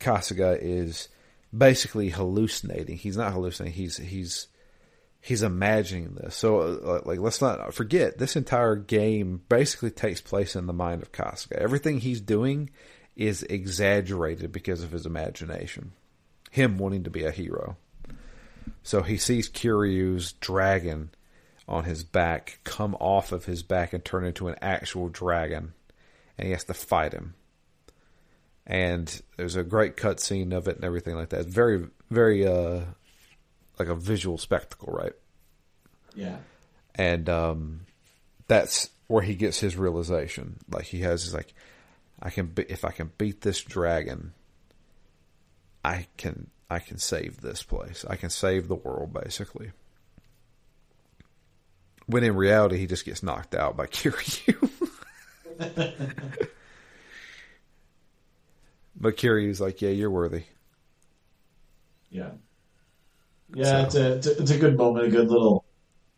Kasuga 0.00 0.58
is 0.60 1.08
basically 1.56 2.10
hallucinating. 2.10 2.96
He's 2.96 3.16
not 3.16 3.32
hallucinating. 3.32 3.76
He's 3.76 3.96
he's 3.96 4.48
he's 5.20 5.42
imagining 5.42 6.14
this. 6.14 6.34
So 6.34 6.60
uh, 6.60 7.00
like 7.04 7.18
let's 7.18 7.40
not 7.40 7.74
forget 7.74 8.18
this 8.18 8.36
entire 8.36 8.76
game 8.76 9.42
basically 9.48 9.90
takes 9.90 10.20
place 10.20 10.56
in 10.56 10.66
the 10.66 10.72
mind 10.72 11.02
of 11.02 11.12
Kasuga. 11.12 11.56
Everything 11.56 11.98
he's 11.98 12.20
doing 12.20 12.70
is 13.16 13.42
exaggerated 13.44 14.52
because 14.52 14.82
of 14.82 14.92
his 14.92 15.06
imagination. 15.06 15.92
Him 16.50 16.78
wanting 16.78 17.04
to 17.04 17.10
be 17.10 17.24
a 17.24 17.30
hero. 17.30 17.76
So 18.82 19.02
he 19.02 19.16
sees 19.16 19.48
Kiryu's 19.48 20.32
dragon 20.32 21.10
on 21.66 21.84
his 21.84 22.04
back 22.04 22.60
come 22.64 22.94
off 22.96 23.32
of 23.32 23.46
his 23.46 23.62
back 23.62 23.92
and 23.92 24.04
turn 24.04 24.24
into 24.24 24.48
an 24.48 24.56
actual 24.60 25.08
dragon, 25.08 25.72
and 26.36 26.46
he 26.46 26.52
has 26.52 26.64
to 26.64 26.74
fight 26.74 27.12
him. 27.12 27.34
And 28.66 29.22
there's 29.36 29.56
a 29.56 29.62
great 29.62 29.96
cut 29.96 30.20
scene 30.20 30.52
of 30.52 30.68
it 30.68 30.76
and 30.76 30.84
everything 30.84 31.16
like 31.16 31.30
that. 31.30 31.46
Very, 31.46 31.86
very 32.10 32.46
uh, 32.46 32.80
like 33.78 33.88
a 33.88 33.94
visual 33.94 34.38
spectacle, 34.38 34.92
right? 34.92 35.12
Yeah. 36.14 36.38
And 36.94 37.28
um, 37.28 37.80
that's 38.48 38.90
where 39.06 39.22
he 39.22 39.34
gets 39.34 39.60
his 39.60 39.76
realization. 39.76 40.58
Like 40.70 40.84
he 40.86 41.00
has, 41.00 41.26
is 41.26 41.34
like, 41.34 41.52
I 42.22 42.30
can, 42.30 42.46
be, 42.46 42.64
if 42.68 42.84
I 42.84 42.90
can 42.90 43.12
beat 43.18 43.42
this 43.42 43.60
dragon, 43.60 44.32
I 45.84 46.06
can, 46.16 46.48
I 46.70 46.78
can 46.78 46.96
save 46.98 47.42
this 47.42 47.62
place. 47.62 48.04
I 48.08 48.16
can 48.16 48.30
save 48.30 48.68
the 48.68 48.76
world, 48.76 49.12
basically. 49.12 49.72
When 52.06 52.24
in 52.24 52.34
reality, 52.34 52.78
he 52.78 52.86
just 52.86 53.04
gets 53.04 53.22
knocked 53.22 53.54
out 53.54 53.76
by 53.76 53.86
Kiryu. 53.88 54.70
but 58.96 59.16
Kiryu's 59.16 59.60
like, 59.60 59.82
yeah, 59.82 59.90
you're 59.90 60.10
worthy. 60.10 60.44
Yeah. 62.10 62.30
Yeah, 63.54 63.84
it's, 63.84 63.94
a, 63.94 64.16
it's 64.16 64.26
a 64.26 64.42
it's 64.42 64.50
a 64.50 64.58
good 64.58 64.76
moment, 64.76 65.06
a 65.06 65.10
good 65.10 65.28
little 65.28 65.64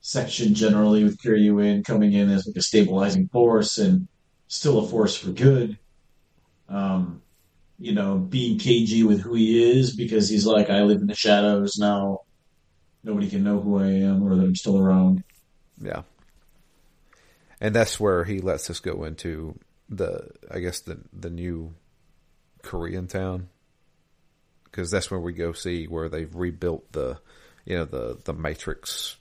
section 0.01 0.55
generally 0.55 1.05
with 1.05 1.21
Kiryu 1.21 1.65
in 1.65 1.83
coming 1.83 2.13
in 2.13 2.31
as 2.31 2.47
like 2.47 2.57
a 2.57 2.63
stabilizing 2.63 3.29
force 3.29 3.79
and 3.79 4.09
still 4.49 4.79
a 4.79 4.89
force 4.89 5.17
for 5.17 5.31
good. 5.31 5.79
Um, 6.69 7.23
you 7.79 7.93
know, 7.93 8.17
being 8.17 8.59
cagey 8.59 9.03
with 9.03 9.21
who 9.21 9.35
he 9.35 9.79
is 9.79 9.95
because 9.95 10.29
he's 10.29 10.47
like, 10.47 10.71
I 10.71 10.83
live 10.83 11.01
in 11.01 11.09
the 11.09 11.15
shadows 11.15 11.77
now. 11.79 12.21
Nobody 13.05 13.29
can 13.29 13.45
know 13.45 13.61
who 13.61 13.79
I 13.79 13.87
am 13.87 14.23
or 14.23 14.35
that 14.37 14.43
I'm 14.43 14.57
still 14.57 14.79
around. 14.79 15.23
Yeah. 15.81 16.03
And 17.61 17.75
that's 17.75 18.01
where 18.01 18.25
he 18.25 18.41
lets 18.41 18.71
us 18.71 18.81
go 18.81 19.05
into 19.05 19.59
the, 19.89 20.29
I 20.51 20.61
guess 20.61 20.81
the 20.81 20.99
the 21.13 21.31
new 21.31 21.75
Korean 22.67 23.07
town, 23.07 23.49
because 24.65 24.91
that's 24.91 25.11
where 25.11 25.21
we 25.21 25.33
go 25.33 25.53
see 25.53 25.87
where 25.87 26.09
they've 26.09 26.35
rebuilt 26.35 26.93
the, 26.93 27.19
you 27.65 27.77
know, 27.77 27.85
the 27.87 28.19
the 28.25 28.35
Matrix 28.35 29.17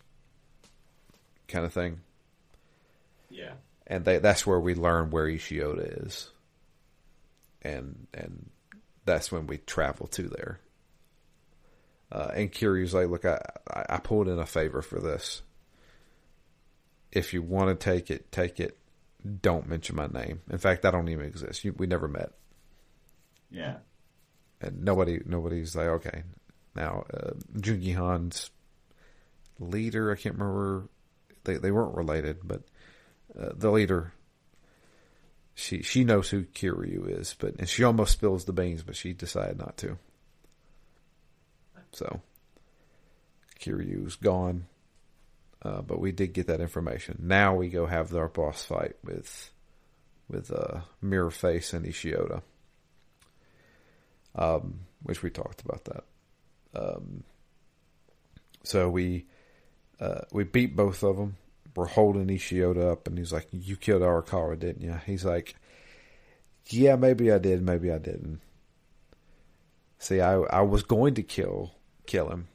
kind 1.47 1.65
of 1.65 1.71
thing. 1.71 2.01
Yeah. 3.29 3.53
And 3.87 4.03
they, 4.03 4.17
that's 4.17 4.47
where 4.47 4.59
we 4.59 4.73
learn 4.73 5.11
where 5.11 5.27
Ishiota 5.27 6.05
is. 6.05 6.31
And 7.61 8.07
and 8.13 8.49
that's 9.05 9.31
when 9.31 9.47
we 9.47 9.57
travel 9.57 10.07
to 10.07 10.23
there. 10.23 10.59
Uh, 12.11 12.31
and 12.35 12.51
Kiryu's 12.51 12.93
like, 12.93 13.09
look, 13.09 13.25
I, 13.25 13.39
I 13.89 13.97
pulled 13.97 14.27
in 14.27 14.39
a 14.39 14.45
favor 14.45 14.81
for 14.81 14.99
this. 14.99 15.41
If 17.11 17.33
you 17.33 17.41
want 17.41 17.69
to 17.69 17.75
take 17.75 18.09
it, 18.11 18.31
take 18.31 18.59
it. 18.59 18.77
Don't 19.41 19.67
mention 19.67 19.95
my 19.95 20.07
name. 20.07 20.41
In 20.51 20.57
fact, 20.59 20.85
I 20.85 20.91
don't 20.91 21.09
even 21.09 21.25
exist. 21.25 21.63
You, 21.63 21.73
we 21.77 21.87
never 21.87 22.07
met. 22.07 22.31
Yeah. 23.49 23.77
And 24.61 24.83
nobody, 24.83 25.21
nobody's 25.25 25.75
like, 25.75 25.87
okay. 25.87 26.23
Now, 26.75 27.05
uh, 27.13 27.31
Joon-Gi 27.59 27.91
Han's 27.91 28.51
leader, 29.59 30.11
I 30.11 30.15
can't 30.15 30.35
remember. 30.35 30.89
They 31.43 31.57
they 31.57 31.71
weren't 31.71 31.95
related, 31.95 32.39
but 32.43 32.63
uh, 33.39 33.51
the 33.55 33.71
leader, 33.71 34.13
she 35.53 35.81
she 35.83 36.03
knows 36.03 36.29
who 36.29 36.43
Kiryu 36.43 37.19
is, 37.19 37.35
but 37.39 37.55
and 37.59 37.69
she 37.69 37.83
almost 37.83 38.13
spills 38.13 38.45
the 38.45 38.53
beans, 38.53 38.83
but 38.83 38.95
she 38.95 39.13
decided 39.13 39.57
not 39.57 39.77
to. 39.77 39.97
So 41.91 42.21
Kiryu's 43.59 44.15
gone. 44.15 44.65
Uh, 45.61 45.81
but 45.81 45.99
we 45.99 46.11
did 46.11 46.33
get 46.33 46.45
that 46.45 46.61
information. 46.61 47.17
Now 47.23 47.55
we 47.55 47.69
go 47.69 47.87
have 47.87 48.13
our 48.13 48.27
boss 48.27 48.63
fight 48.63 48.97
with 49.03 49.51
with 50.29 50.51
uh, 50.51 50.81
Mirror 51.01 51.31
Face 51.31 51.73
and 51.73 51.85
Ishiota, 51.85 52.43
um, 54.35 54.81
which 55.03 55.23
we 55.23 55.29
talked 55.29 55.61
about 55.61 55.85
that. 55.85 56.03
Um, 56.75 57.23
so 58.63 58.89
we 58.89 59.25
uh, 59.99 60.21
we 60.31 60.43
beat 60.43 60.75
both 60.75 61.03
of 61.03 61.17
them. 61.17 61.37
We're 61.75 61.85
holding 61.85 62.27
Ishiota 62.27 62.91
up, 62.91 63.07
and 63.07 63.17
he's 63.17 63.33
like, 63.33 63.47
"You 63.51 63.75
killed 63.75 64.01
Arakawa, 64.01 64.57
didn't 64.59 64.81
you?" 64.81 64.99
He's 65.05 65.25
like, 65.25 65.55
"Yeah, 66.69 66.95
maybe 66.95 67.31
I 67.31 67.37
did, 67.37 67.61
maybe 67.61 67.91
I 67.91 67.97
didn't." 67.97 68.41
See, 69.99 70.21
I 70.21 70.35
I 70.35 70.61
was 70.61 70.83
going 70.83 71.15
to 71.15 71.23
kill 71.23 71.73
kill 72.05 72.29
him, 72.29 72.47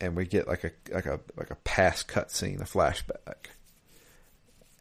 and 0.00 0.16
we 0.16 0.26
get 0.26 0.48
like 0.48 0.64
a 0.64 0.72
like 0.92 1.06
a 1.06 1.20
like 1.36 1.50
a 1.50 1.56
past 1.56 2.08
cutscene, 2.08 2.60
a 2.60 2.64
flashback. 2.64 3.50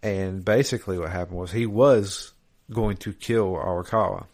And 0.04 0.44
basically, 0.44 0.98
what 0.98 1.12
happened 1.12 1.38
was 1.38 1.52
he 1.52 1.66
was 1.66 2.34
going 2.72 2.98
to 2.98 3.14
kill 3.14 3.54
Arakawa. 3.54 4.26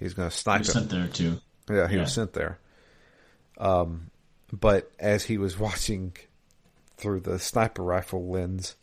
He's 0.00 0.14
going 0.14 0.28
to 0.30 0.36
snipe 0.36 0.62
he 0.62 0.68
was 0.68 0.68
him. 0.68 0.74
sent 0.74 0.90
there 0.90 1.06
too. 1.08 1.40
Yeah, 1.70 1.86
he 1.86 1.94
Yeah. 1.96 2.00
was 2.02 2.12
sent 2.12 2.32
there. 2.32 2.58
Um, 3.58 4.10
but 4.52 4.90
as 4.98 5.24
he 5.24 5.38
was 5.38 5.56
watching 5.66 6.14
through 6.96 7.20
the 7.20 7.38
sniper 7.38 7.82
rifle 7.84 8.26
lens 8.28 8.74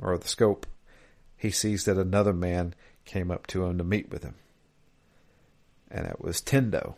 or 0.00 0.16
the 0.16 0.28
scope, 0.28 0.66
he 1.36 1.50
sees 1.50 1.84
that 1.84 1.98
another 1.98 2.32
man 2.32 2.74
came 3.04 3.30
up 3.30 3.46
to 3.48 3.64
him 3.64 3.76
to 3.78 3.84
meet 3.84 4.10
with 4.10 4.22
him, 4.22 4.34
and 5.90 6.06
it 6.06 6.20
was 6.20 6.40
Tendo, 6.40 6.94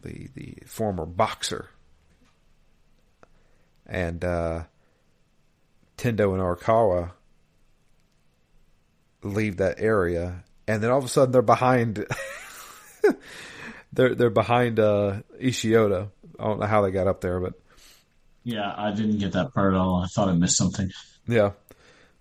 the 0.00 0.28
the 0.34 0.58
former 0.66 1.06
boxer. 1.06 1.70
And 3.86 4.24
uh, 4.24 4.64
Tendo 5.96 6.32
and 6.34 6.42
Arakawa 6.42 7.12
leave 9.22 9.56
that 9.58 9.76
area, 9.80 10.42
and 10.66 10.82
then 10.82 10.90
all 10.90 10.98
of 10.98 11.04
a 11.04 11.08
sudden 11.08 11.32
they're 11.32 11.42
behind. 11.42 12.04
they're 13.92 14.14
they're 14.14 14.30
behind 14.30 14.78
uh, 14.80 15.22
Ishiota. 15.40 16.10
I 16.38 16.44
don't 16.44 16.60
know 16.60 16.66
how 16.66 16.82
they 16.82 16.90
got 16.90 17.06
up 17.06 17.20
there, 17.20 17.40
but 17.40 17.54
Yeah, 18.44 18.72
I 18.76 18.90
didn't 18.92 19.18
get 19.18 19.32
that 19.32 19.52
part 19.54 19.74
at 19.74 19.78
all. 19.80 20.02
I 20.02 20.06
thought 20.06 20.28
I 20.28 20.32
missed 20.32 20.56
something. 20.56 20.90
yeah. 21.26 21.52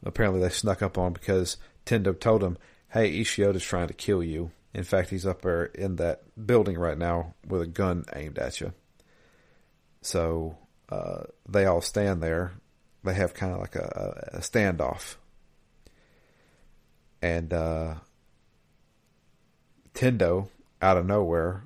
Apparently 0.03 0.39
they 0.41 0.49
snuck 0.49 0.81
up 0.83 0.97
on 0.97 1.07
him 1.07 1.13
because 1.13 1.57
Tendo 1.85 2.17
told 2.19 2.43
him, 2.43 2.57
"Hey, 2.89 3.19
Ishiota's 3.21 3.63
trying 3.63 3.87
to 3.87 3.93
kill 3.93 4.21
you. 4.23 4.51
In 4.73 4.83
fact, 4.83 5.09
he's 5.09 5.25
up 5.25 5.41
there 5.41 5.65
in 5.65 5.95
that 5.95 6.21
building 6.45 6.77
right 6.77 6.97
now 6.97 7.33
with 7.47 7.61
a 7.61 7.67
gun 7.67 8.05
aimed 8.15 8.37
at 8.37 8.61
you." 8.61 8.73
So 10.01 10.57
uh, 10.89 11.23
they 11.49 11.65
all 11.65 11.81
stand 11.81 12.21
there. 12.21 12.53
They 13.03 13.15
have 13.15 13.33
kind 13.33 13.53
of 13.53 13.59
like 13.59 13.75
a, 13.75 14.29
a 14.33 14.39
standoff, 14.39 15.15
and 17.21 17.51
uh, 17.53 17.95
Tendo, 19.93 20.49
out 20.85 20.97
of 20.97 21.05
nowhere, 21.07 21.65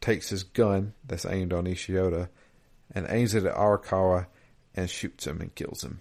takes 0.00 0.28
his 0.28 0.44
gun 0.44 0.94
that's 1.04 1.26
aimed 1.26 1.52
on 1.52 1.64
Ishiota 1.64 2.28
and 2.94 3.06
aims 3.08 3.34
it 3.34 3.44
at 3.44 3.56
Arakawa 3.56 4.26
and 4.72 4.88
shoots 4.88 5.26
him 5.26 5.40
and 5.40 5.52
kills 5.52 5.82
him. 5.82 6.00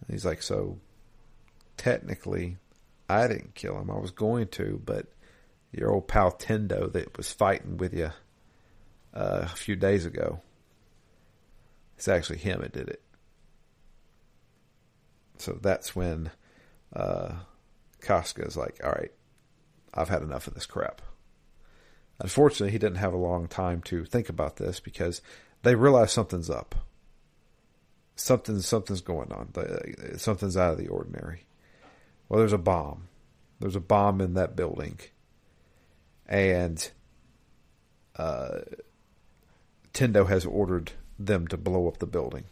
And 0.00 0.14
he's 0.14 0.24
like, 0.24 0.40
so 0.40 0.78
technically, 1.76 2.56
I 3.10 3.28
didn't 3.28 3.54
kill 3.54 3.78
him. 3.78 3.90
I 3.90 3.98
was 3.98 4.10
going 4.10 4.48
to, 4.48 4.80
but 4.82 5.06
your 5.70 5.92
old 5.92 6.08
pal 6.08 6.32
Tendo 6.32 6.90
that 6.94 7.18
was 7.18 7.30
fighting 7.30 7.76
with 7.76 7.92
you 7.92 8.10
uh, 9.12 9.40
a 9.42 9.48
few 9.48 9.76
days 9.76 10.06
ago, 10.06 10.40
it's 11.98 12.08
actually 12.08 12.38
him 12.38 12.62
that 12.62 12.72
did 12.72 12.88
it. 12.88 13.02
So 15.36 15.58
that's 15.60 15.94
when 15.94 16.30
uh, 16.96 17.34
Kasuga 18.00 18.48
is 18.48 18.56
like, 18.56 18.80
all 18.82 18.92
right, 18.92 19.12
I've 19.94 20.08
had 20.08 20.22
enough 20.22 20.46
of 20.46 20.54
this 20.54 20.66
crap. 20.66 21.02
Unfortunately, 22.18 22.70
he 22.70 22.78
didn't 22.78 22.98
have 22.98 23.14
a 23.14 23.18
long 23.18 23.48
time 23.48 23.80
to 23.82 24.04
think 24.04 24.28
about 24.28 24.56
this 24.56 24.78
because 24.78 25.22
they 25.62 25.74
realize 25.74 26.12
something's 26.12 26.50
up. 26.50 26.74
Something, 28.14 28.60
something's 28.60 29.00
going 29.00 29.32
on. 29.32 29.52
Something's 30.18 30.56
out 30.56 30.72
of 30.72 30.78
the 30.78 30.88
ordinary. 30.88 31.46
Well, 32.28 32.38
there's 32.38 32.52
a 32.52 32.58
bomb. 32.58 33.08
There's 33.58 33.76
a 33.76 33.80
bomb 33.80 34.20
in 34.20 34.34
that 34.34 34.56
building, 34.56 34.98
and 36.26 36.90
uh, 38.16 38.60
Tendo 39.92 40.26
has 40.28 40.46
ordered 40.46 40.92
them 41.18 41.46
to 41.48 41.56
blow 41.58 41.88
up 41.88 41.98
the 41.98 42.06
building 42.06 42.44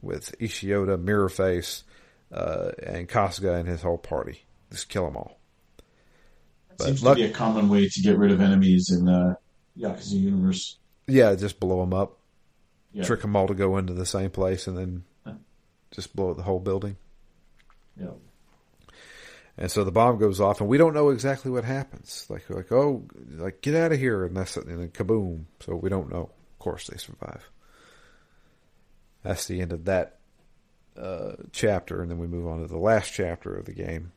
with 0.00 0.34
Ishiota, 0.38 1.02
Mirrorface, 1.02 1.82
uh, 2.32 2.70
and 2.82 3.08
Kasuga 3.08 3.58
and 3.58 3.68
his 3.68 3.82
whole 3.82 3.98
party. 3.98 4.44
Just 4.70 4.88
kill 4.88 5.04
them 5.04 5.16
all. 5.16 5.39
But 6.80 6.86
Seems 6.86 7.02
luck- 7.02 7.16
to 7.18 7.24
be 7.24 7.28
a 7.28 7.32
common 7.32 7.68
way 7.68 7.88
to 7.88 8.00
get 8.00 8.16
rid 8.16 8.30
of 8.32 8.40
enemies 8.40 8.90
in 8.90 9.04
the 9.04 9.36
Yakuza 9.78 10.12
universe. 10.12 10.78
Yeah, 11.06 11.34
just 11.34 11.60
blow 11.60 11.80
them 11.80 11.92
up. 11.92 12.16
Yeah. 12.92 13.04
trick 13.04 13.20
them 13.20 13.36
all 13.36 13.46
to 13.46 13.54
go 13.54 13.76
into 13.78 13.92
the 13.92 14.04
same 14.04 14.30
place 14.30 14.66
and 14.66 14.76
then 14.76 15.04
just 15.92 16.14
blow 16.16 16.30
up 16.32 16.36
the 16.36 16.42
whole 16.42 16.58
building. 16.58 16.96
Yeah. 17.96 18.10
And 19.56 19.70
so 19.70 19.84
the 19.84 19.92
bomb 19.92 20.18
goes 20.18 20.40
off, 20.40 20.60
and 20.60 20.68
we 20.68 20.78
don't 20.78 20.94
know 20.94 21.10
exactly 21.10 21.50
what 21.50 21.64
happens. 21.64 22.26
Like, 22.28 22.48
like 22.48 22.72
oh, 22.72 23.06
like 23.36 23.60
get 23.60 23.74
out 23.74 23.92
of 23.92 23.98
here, 23.98 24.24
and 24.24 24.36
that's 24.36 24.56
it, 24.56 24.66
and 24.66 24.80
then 24.80 24.88
kaboom. 24.88 25.44
So 25.60 25.76
we 25.76 25.90
don't 25.90 26.10
know. 26.10 26.30
Of 26.54 26.58
course, 26.58 26.86
they 26.86 26.96
survive. 26.96 27.48
That's 29.22 29.46
the 29.46 29.60
end 29.60 29.72
of 29.72 29.84
that 29.84 30.18
uh, 30.98 31.32
chapter, 31.52 32.00
and 32.00 32.10
then 32.10 32.18
we 32.18 32.26
move 32.26 32.46
on 32.46 32.62
to 32.62 32.66
the 32.66 32.78
last 32.78 33.12
chapter 33.12 33.54
of 33.54 33.66
the 33.66 33.74
game. 33.74 34.12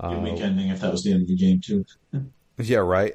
Good 0.00 0.22
week 0.22 0.40
ending 0.40 0.68
if 0.68 0.80
that 0.80 0.92
was 0.92 1.02
the 1.02 1.12
end 1.12 1.22
of 1.22 1.28
the 1.28 1.36
game 1.36 1.60
too. 1.60 1.84
Yeah, 2.60 2.78
right. 2.78 3.14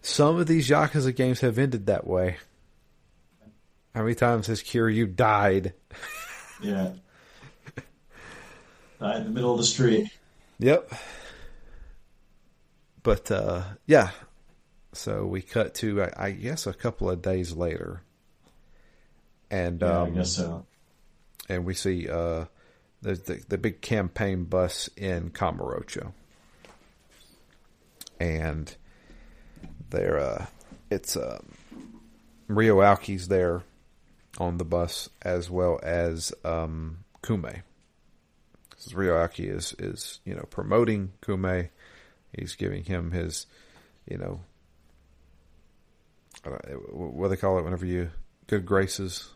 Some 0.00 0.38
of 0.40 0.48
these 0.48 0.68
Yakuza 0.68 1.14
games 1.14 1.38
have 1.40 1.56
ended 1.56 1.86
that 1.86 2.04
way. 2.04 2.36
How 3.94 4.02
many 4.02 4.16
times 4.16 4.48
has 4.48 4.62
Kiryu 4.62 5.14
died? 5.14 5.74
Yeah. 6.62 6.92
Died 9.00 9.16
in 9.16 9.24
the 9.24 9.30
middle 9.30 9.50
of 9.52 9.58
the 9.58 9.64
street. 9.64 10.10
Yep. 10.60 10.92
But 13.02 13.30
uh, 13.32 13.62
yeah, 13.86 14.10
so 14.92 15.26
we 15.26 15.42
cut 15.42 15.74
to 15.74 16.02
I, 16.04 16.12
I 16.26 16.30
guess 16.30 16.66
a 16.68 16.72
couple 16.72 17.10
of 17.10 17.20
days 17.20 17.52
later, 17.52 18.02
and 19.50 19.80
Yeah, 19.80 20.02
um, 20.02 20.06
I 20.06 20.10
guess 20.10 20.36
so. 20.36 20.66
and 21.48 21.64
we 21.64 21.74
see 21.74 22.08
uh, 22.08 22.44
the, 23.02 23.14
the 23.14 23.42
the 23.48 23.58
big 23.58 23.80
campaign 23.80 24.44
bus 24.44 24.88
in 24.96 25.30
Kamurocho, 25.30 26.12
and 28.18 28.74
there 29.90 30.18
uh, 30.18 30.46
it's 30.90 31.16
uh, 31.16 31.40
Ryo 32.48 32.78
Aoki's 32.78 33.28
there 33.28 33.62
on 34.38 34.58
the 34.58 34.64
bus 34.64 35.08
as 35.20 35.50
well 35.50 35.78
as 35.82 36.32
um, 36.44 36.98
Kume. 37.22 37.62
Ryo 38.94 39.14
Aoki 39.14 39.48
is 39.48 39.74
is 39.78 40.20
you 40.24 40.34
know 40.34 40.46
promoting 40.50 41.12
Kume. 41.20 41.68
He's 42.32 42.54
giving 42.54 42.84
him 42.84 43.10
his, 43.10 43.46
you 44.08 44.16
know, 44.16 44.40
what 46.90 47.24
do 47.24 47.28
they 47.28 47.36
call 47.36 47.58
it 47.58 47.62
whenever 47.62 47.84
you 47.84 48.10
good 48.46 48.64
graces 48.64 49.30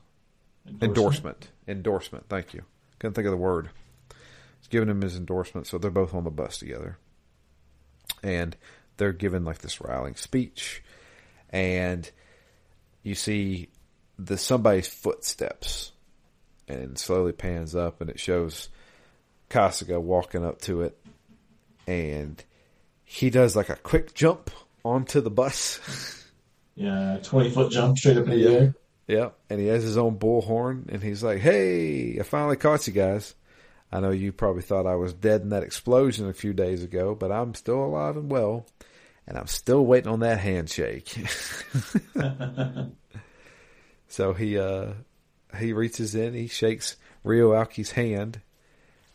endorsement. 0.81 1.51
Endorsement. 1.69 2.29
Thank 2.29 2.55
you. 2.55 2.65
Couldn't 2.99 3.15
think 3.15 3.27
of 3.27 3.33
the 3.33 3.37
word. 3.37 3.71
He's 4.59 4.69
giving 4.69 4.89
him 4.89 5.03
his 5.03 5.17
endorsement, 5.17 5.67
so 5.67 5.79
they're 5.79 5.91
both 5.91 6.15
on 6.15 6.25
the 6.25 6.31
bus 6.31 6.59
together, 6.59 6.99
and 8.23 8.57
they're 8.97 9.13
giving 9.13 9.45
like 9.45 9.59
this 9.59 9.81
rallying 9.81 10.17
speech, 10.17 10.83
and 11.51 12.11
you 13.03 13.15
see 13.15 13.69
the 14.19 14.39
somebody's 14.39 14.89
footsteps 14.89 15.93
and 16.69 16.99
slowly 16.99 17.33
pans 17.33 17.75
up, 17.77 18.01
and 18.01 18.11
it 18.11 18.19
shows 18.19 18.69
Kasuga 19.51 20.01
walking 20.01 20.45
up 20.45 20.61
to 20.63 20.83
it, 20.83 20.99
and 21.87 22.43
he 23.05 23.31
does 23.31 23.55
like 23.55 23.69
a 23.69 23.77
quick 23.77 24.15
jump 24.15 24.51
onto 24.85 25.21
the 25.21 25.31
bus. 25.31 25.81
Yeah, 26.79 27.21
twenty 27.23 27.49
foot 27.49 27.73
jump 27.73 27.97
straight 27.97 28.19
up 28.19 28.25
in 28.25 28.31
the 28.33 28.47
air. 28.47 28.75
Yep, 29.09 29.39
and 29.51 29.61
he 29.61 29.69
has 29.69 29.85
his 29.85 29.97
own 29.97 30.19
bullhorn, 30.19 30.89
and 30.89 31.03
he's 31.03 31.23
like, 31.23 31.39
"Hey, 31.39 32.19
I 32.19 32.23
finally 32.23 32.57
caught 32.57 32.87
you 32.87 32.93
guys. 32.93 33.35
I 33.93 34.01
know 34.01 34.11
you 34.11 34.33
probably 34.33 34.63
thought 34.63 34.87
I 34.87 34.97
was 34.97 35.13
dead 35.13 35.43
in 35.43 35.51
that 35.51 35.63
explosion 35.63 36.29
a 36.29 36.33
few 36.33 36.53
days 36.53 36.83
ago, 36.83 37.15
but 37.15 37.31
I'm 37.31 37.55
still 37.55 37.85
alive 37.85 38.17
and 38.17 38.29
well, 38.31 38.67
and 39.27 39.39
I'm 39.39 39.47
still 39.47 39.87
waiting 39.87 40.11
on 40.11 40.21
that 40.21 40.41
handshake." 40.41 41.09
so 44.09 44.33
he 44.35 44.59
uh, 44.59 44.95
he 45.57 45.73
reaches 45.73 46.17
in, 46.17 46.35
he 46.35 46.49
shakes 46.49 46.97
Ryo 47.23 47.53
Aoki's 47.53 47.93
hand, 47.93 48.41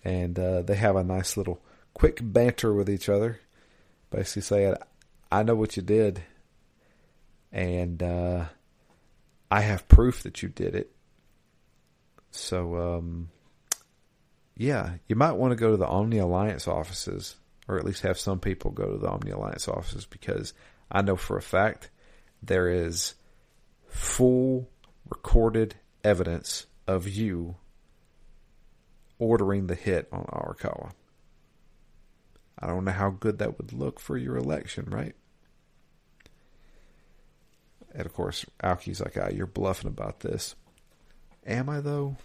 and 0.05 0.39
uh, 0.39 0.61
they 0.61 0.75
have 0.75 0.95
a 0.95 1.03
nice 1.03 1.35
little 1.35 1.61
quick 1.93 2.19
banter 2.21 2.73
with 2.73 2.89
each 2.89 3.09
other, 3.09 3.41
basically 4.09 4.43
saying, 4.43 4.75
"I 5.29 5.43
know 5.43 5.55
what 5.55 5.75
you 5.75 5.83
did." 5.83 6.23
And 7.51 8.01
uh, 8.01 8.45
I 9.51 9.59
have 9.61 9.89
proof 9.89 10.23
that 10.23 10.41
you 10.41 10.47
did 10.47 10.75
it. 10.75 10.91
So, 12.31 12.77
um, 12.77 13.29
yeah, 14.55 14.93
you 15.07 15.17
might 15.17 15.33
want 15.33 15.51
to 15.51 15.57
go 15.57 15.71
to 15.71 15.77
the 15.77 15.87
Omi 15.87 16.19
Alliance 16.19 16.69
offices, 16.69 17.35
or 17.67 17.77
at 17.77 17.83
least 17.83 18.03
have 18.03 18.17
some 18.17 18.39
people 18.39 18.71
go 18.71 18.93
to 18.93 18.97
the 18.97 19.11
Omi 19.11 19.31
Alliance 19.31 19.67
offices, 19.67 20.05
because 20.05 20.53
I 20.89 21.01
know 21.01 21.17
for 21.17 21.37
a 21.37 21.41
fact 21.41 21.89
there 22.41 22.69
is 22.69 23.15
full 23.87 24.69
recorded 25.09 25.75
evidence 26.03 26.67
of 26.87 27.09
you 27.09 27.57
ordering 29.19 29.67
the 29.67 29.75
hit 29.75 30.07
on 30.13 30.23
Arakawa. 30.23 30.91
I 32.57 32.67
don't 32.67 32.85
know 32.85 32.91
how 32.91 33.09
good 33.09 33.39
that 33.39 33.57
would 33.57 33.73
look 33.73 33.99
for 33.99 34.17
your 34.17 34.37
election, 34.37 34.85
right? 34.89 35.15
And 37.93 38.05
of 38.05 38.13
course, 38.13 38.45
Aoki's 38.63 39.01
like, 39.01 39.17
ah, 39.21 39.29
you're 39.29 39.45
bluffing 39.45 39.89
about 39.89 40.21
this. 40.21 40.55
Am 41.45 41.69
I 41.69 41.81
though? 41.81 42.17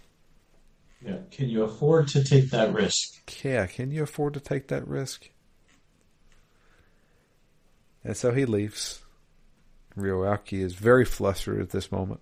Yeah. 1.05 1.17
Can 1.31 1.49
you 1.49 1.63
afford 1.63 2.07
to 2.09 2.23
take 2.23 2.51
that 2.51 2.73
risk? 2.73 3.31
Yeah. 3.43 3.67
Can 3.67 3.91
you 3.91 4.03
afford 4.03 4.33
to 4.35 4.39
take 4.39 4.67
that 4.69 4.87
risk? 4.87 5.29
And 8.03 8.15
so 8.15 8.31
he 8.31 8.45
leaves. 8.45 9.01
Ryo 9.95 10.21
Aoki 10.21 10.61
is 10.61 10.75
very 10.75 11.05
flustered 11.05 11.59
at 11.59 11.71
this 11.71 11.91
moment. 11.91 12.21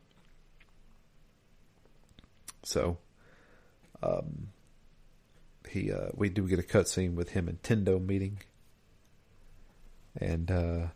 So, 2.63 2.97
um, 4.01 4.47
he 5.69 5.91
uh, 5.91 6.07
we 6.13 6.29
do 6.29 6.47
get 6.47 6.57
a 6.57 6.63
cutscene 6.63 7.13
with 7.13 7.29
him 7.29 7.47
and 7.47 7.61
Tendo 7.61 8.03
meeting, 8.03 8.39
and 10.19 10.49
uh, 10.49 10.87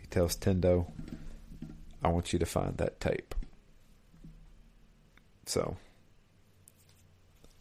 he 0.00 0.06
tells 0.08 0.36
Tendo, 0.36 0.90
I 2.02 2.08
want 2.08 2.32
you 2.32 2.38
to 2.38 2.46
find 2.46 2.76
that 2.78 3.00
tape. 3.00 3.34
So 5.46 5.76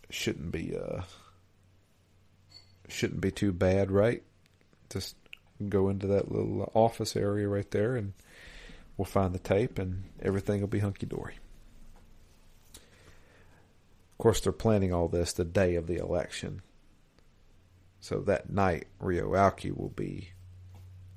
shouldn't 0.10 0.52
be 0.52 0.76
uh 0.76 1.02
shouldn't 2.88 3.22
be 3.22 3.32
too 3.32 3.52
bad, 3.52 3.92
right? 3.92 4.24
Just 4.90 5.16
go 5.70 5.90
into 5.90 6.08
that 6.08 6.32
little 6.32 6.70
office 6.74 7.16
area 7.16 7.48
right 7.48 7.70
there 7.72 7.96
and 7.96 8.14
we'll 8.98 9.06
find 9.06 9.34
the 9.34 9.40
tape 9.40 9.80
and 9.80 10.04
everything 10.22 10.60
will 10.60 10.68
be 10.68 10.80
hunky 10.80 11.06
dory. 11.06 11.36
Of 12.76 14.18
course, 14.18 14.42
they're 14.42 14.52
planning 14.52 14.94
all 14.94 15.08
this 15.08 15.34
the 15.34 15.46
day 15.46 15.76
of 15.76 15.88
the 15.88 15.98
election. 15.98 16.62
So 18.00 18.20
that 18.22 18.52
night, 18.52 18.88
Ryo 19.00 19.32
Aoki 19.32 19.76
will 19.76 19.90
be 19.90 20.32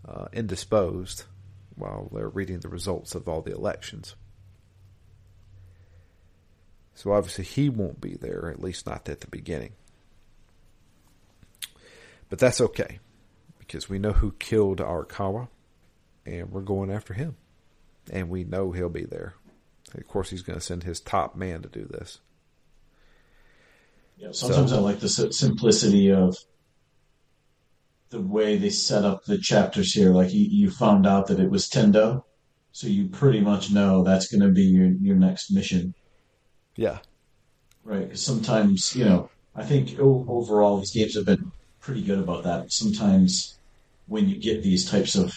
uh, 0.06 0.26
indisposed 0.32 1.24
while 1.76 2.10
they're 2.12 2.28
reading 2.28 2.60
the 2.60 2.68
results 2.68 3.14
of 3.14 3.28
all 3.28 3.42
the 3.42 3.54
elections. 3.54 4.16
So 6.94 7.12
obviously 7.12 7.44
he 7.44 7.68
won't 7.68 8.00
be 8.00 8.14
there, 8.14 8.50
at 8.50 8.62
least 8.62 8.86
not 8.86 9.08
at 9.08 9.20
the 9.20 9.26
beginning. 9.26 9.72
But 12.28 12.38
that's 12.38 12.60
okay, 12.60 13.00
because 13.58 13.88
we 13.88 13.98
know 13.98 14.12
who 14.12 14.32
killed 14.38 14.78
Arakawa, 14.78 15.48
and 16.24 16.50
we're 16.50 16.62
going 16.62 16.90
after 16.90 17.14
him. 17.14 17.36
And 18.10 18.28
we 18.28 18.44
know 18.44 18.72
he'll 18.72 18.88
be 18.88 19.04
there. 19.04 19.34
Of 19.94 20.06
course, 20.06 20.30
he's 20.30 20.42
going 20.42 20.58
to 20.58 20.64
send 20.64 20.82
his 20.82 21.00
top 21.00 21.36
man 21.36 21.62
to 21.62 21.68
do 21.68 21.84
this. 21.84 22.20
Yeah, 24.16 24.28
sometimes 24.32 24.70
so, 24.70 24.76
I 24.76 24.80
like 24.80 25.00
the 25.00 25.08
simplicity 25.08 26.12
of 26.12 26.36
the 28.14 28.20
way 28.20 28.56
they 28.56 28.70
set 28.70 29.04
up 29.04 29.24
the 29.24 29.36
chapters 29.36 29.92
here. 29.92 30.12
Like 30.12 30.32
you, 30.32 30.46
you 30.48 30.70
found 30.70 31.06
out 31.06 31.26
that 31.26 31.40
it 31.40 31.50
was 31.50 31.68
Tendo, 31.68 32.22
so 32.70 32.86
you 32.86 33.08
pretty 33.08 33.40
much 33.40 33.72
know 33.72 34.04
that's 34.04 34.28
going 34.28 34.42
to 34.42 34.54
be 34.54 34.62
your 34.62 34.86
your 34.86 35.16
next 35.16 35.50
mission. 35.50 35.94
Yeah. 36.76 36.98
Right. 37.82 38.16
Sometimes 38.16 38.94
you 38.94 39.04
know, 39.04 39.30
I 39.54 39.64
think 39.64 39.98
overall 39.98 40.78
these 40.78 40.92
games 40.92 41.16
have 41.16 41.26
been 41.26 41.50
pretty 41.80 42.02
good 42.02 42.20
about 42.20 42.44
that. 42.44 42.72
Sometimes 42.72 43.58
when 44.06 44.28
you 44.28 44.38
get 44.38 44.62
these 44.62 44.88
types 44.88 45.16
of 45.16 45.34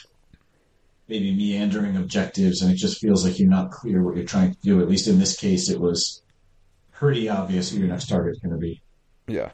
maybe 1.08 1.34
meandering 1.34 1.98
objectives 1.98 2.62
and 2.62 2.72
it 2.72 2.76
just 2.76 3.00
feels 3.00 3.26
like 3.26 3.40
you're 3.40 3.50
not 3.50 3.72
clear 3.72 4.04
what 4.04 4.16
you're 4.16 4.26
trying 4.26 4.54
to 4.54 4.60
do. 4.62 4.82
At 4.82 4.90
least 4.90 5.08
in 5.08 5.20
this 5.20 5.38
case, 5.38 5.70
it 5.70 5.80
was 5.80 6.22
pretty 6.92 7.30
obvious 7.30 7.72
who 7.72 7.80
your 7.80 7.88
next 7.88 8.08
target 8.08 8.34
is 8.34 8.40
going 8.40 8.54
to 8.54 8.60
be. 8.60 8.82
Yeah. 9.28 9.52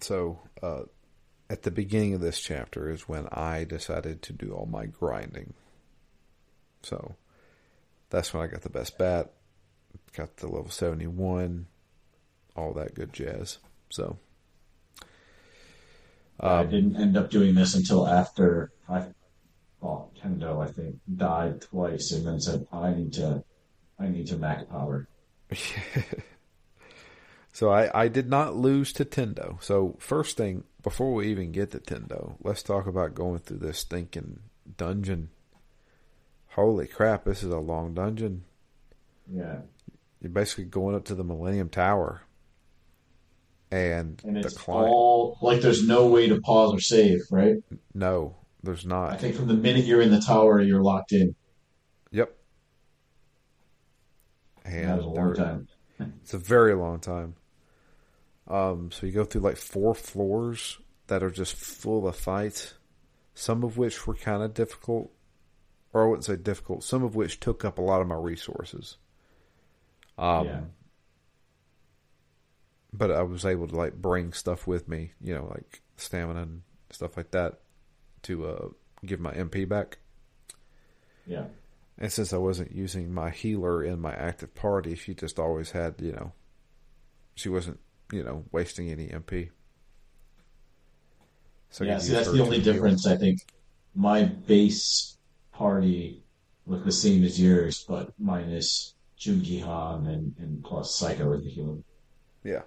So, 0.00 0.40
uh, 0.62 0.82
at 1.48 1.62
the 1.62 1.70
beginning 1.70 2.14
of 2.14 2.20
this 2.20 2.40
chapter 2.40 2.90
is 2.90 3.08
when 3.08 3.28
I 3.30 3.64
decided 3.64 4.22
to 4.22 4.32
do 4.32 4.52
all 4.52 4.66
my 4.66 4.86
grinding. 4.86 5.54
So, 6.82 7.16
that's 8.10 8.32
when 8.32 8.42
I 8.42 8.46
got 8.46 8.62
the 8.62 8.70
best 8.70 8.98
bat, 8.98 9.32
got 10.16 10.36
the 10.36 10.46
level 10.46 10.70
71, 10.70 11.66
all 12.54 12.72
that 12.74 12.94
good 12.94 13.12
jazz. 13.12 13.58
So, 13.90 14.18
um, 16.40 16.50
I 16.50 16.64
didn't 16.64 16.96
end 16.96 17.16
up 17.16 17.30
doing 17.30 17.54
this 17.54 17.74
until 17.74 18.06
after 18.06 18.72
I, 18.88 19.06
well, 19.80 20.12
Tendo, 20.22 20.62
I 20.62 20.70
think, 20.70 20.96
died 21.16 21.62
twice 21.62 22.12
and 22.12 22.26
then 22.26 22.40
said, 22.40 22.66
I 22.72 22.92
need 22.92 23.14
to, 23.14 23.42
I 23.98 24.08
need 24.08 24.26
to 24.28 24.36
max 24.36 24.64
power. 24.64 25.08
So 27.56 27.70
I, 27.70 28.02
I 28.02 28.08
did 28.08 28.28
not 28.28 28.54
lose 28.54 28.92
to 28.92 29.04
Tendo. 29.06 29.62
So 29.62 29.96
first 29.98 30.36
thing, 30.36 30.64
before 30.82 31.14
we 31.14 31.28
even 31.28 31.52
get 31.52 31.70
to 31.70 31.78
Tendo, 31.78 32.34
let's 32.42 32.62
talk 32.62 32.86
about 32.86 33.14
going 33.14 33.38
through 33.38 33.60
this 33.60 33.78
stinking 33.78 34.40
dungeon. 34.76 35.30
Holy 36.48 36.86
crap, 36.86 37.24
this 37.24 37.42
is 37.42 37.48
a 37.48 37.56
long 37.56 37.94
dungeon. 37.94 38.44
Yeah. 39.32 39.60
You're 40.20 40.32
basically 40.32 40.64
going 40.64 40.94
up 40.96 41.06
to 41.06 41.14
the 41.14 41.24
Millennium 41.24 41.70
Tower. 41.70 42.20
And, 43.70 44.20
and 44.22 44.36
it's 44.36 44.52
the 44.52 44.72
all 44.72 45.38
like 45.40 45.62
there's 45.62 45.88
no 45.88 46.08
way 46.08 46.28
to 46.28 46.38
pause 46.42 46.74
or 46.74 46.80
save, 46.80 47.22
right? 47.30 47.56
No, 47.94 48.36
there's 48.62 48.84
not. 48.84 49.14
I 49.14 49.16
think 49.16 49.34
from 49.34 49.48
the 49.48 49.54
minute 49.54 49.86
you're 49.86 50.02
in 50.02 50.10
the 50.10 50.20
tower, 50.20 50.60
you're 50.60 50.82
locked 50.82 51.12
in. 51.12 51.34
Yep. 52.10 52.36
And 54.66 54.90
that 54.90 54.96
was 54.98 55.06
a 55.06 55.08
long 55.08 55.30
uh, 55.30 55.34
time. 55.36 55.68
It's 56.20 56.34
a 56.34 56.38
very 56.38 56.74
long 56.74 57.00
time. 57.00 57.34
Um, 58.48 58.90
so 58.92 59.06
you 59.06 59.12
go 59.12 59.24
through 59.24 59.42
like 59.42 59.56
four 59.56 59.94
floors 59.94 60.78
that 61.08 61.22
are 61.22 61.30
just 61.30 61.54
full 61.54 62.06
of 62.06 62.16
fights, 62.16 62.74
some 63.34 63.64
of 63.64 63.76
which 63.76 64.06
were 64.06 64.14
kind 64.14 64.42
of 64.42 64.54
difficult, 64.54 65.10
or 65.92 66.04
I 66.04 66.08
wouldn't 66.08 66.24
say 66.24 66.36
difficult, 66.36 66.84
some 66.84 67.02
of 67.02 67.16
which 67.16 67.40
took 67.40 67.64
up 67.64 67.78
a 67.78 67.82
lot 67.82 68.00
of 68.00 68.06
my 68.06 68.16
resources. 68.16 68.96
Um, 70.18 70.46
yeah. 70.46 70.60
But 72.92 73.10
I 73.10 73.22
was 73.22 73.44
able 73.44 73.68
to 73.68 73.76
like 73.76 73.94
bring 73.94 74.32
stuff 74.32 74.66
with 74.66 74.88
me, 74.88 75.12
you 75.20 75.34
know, 75.34 75.46
like 75.50 75.82
stamina 75.96 76.42
and 76.42 76.62
stuff 76.90 77.16
like 77.16 77.32
that 77.32 77.60
to 78.22 78.46
uh, 78.46 78.68
give 79.04 79.20
my 79.20 79.32
MP 79.32 79.68
back. 79.68 79.98
Yeah. 81.26 81.46
And 81.98 82.12
since 82.12 82.32
I 82.32 82.36
wasn't 82.38 82.72
using 82.72 83.12
my 83.12 83.30
healer 83.30 83.82
in 83.82 84.00
my 84.00 84.12
active 84.12 84.54
party, 84.54 84.94
she 84.94 85.14
just 85.14 85.38
always 85.38 85.70
had, 85.70 85.94
you 86.00 86.12
know, 86.12 86.32
she 87.34 87.48
wasn't 87.48 87.80
you 88.12 88.22
know, 88.22 88.44
wasting 88.52 88.90
any 88.90 89.08
MP. 89.08 89.50
So 91.70 91.84
yeah, 91.84 91.98
see, 91.98 92.12
that's 92.12 92.30
the 92.30 92.42
only 92.42 92.60
difference. 92.60 93.06
I 93.06 93.16
think 93.16 93.40
my 93.94 94.24
base 94.24 95.16
party 95.52 96.22
looked 96.66 96.84
the 96.84 96.92
same 96.92 97.24
as 97.24 97.40
yours, 97.40 97.84
but 97.88 98.12
minus 98.18 98.94
Joon-Gi 99.16 99.60
Han 99.60 100.06
and, 100.06 100.34
and 100.38 100.64
plus 100.64 100.98
Saeko 101.00 101.36
as 101.36 101.44
the 101.44 101.50
human. 101.50 101.84
Yeah. 102.44 102.62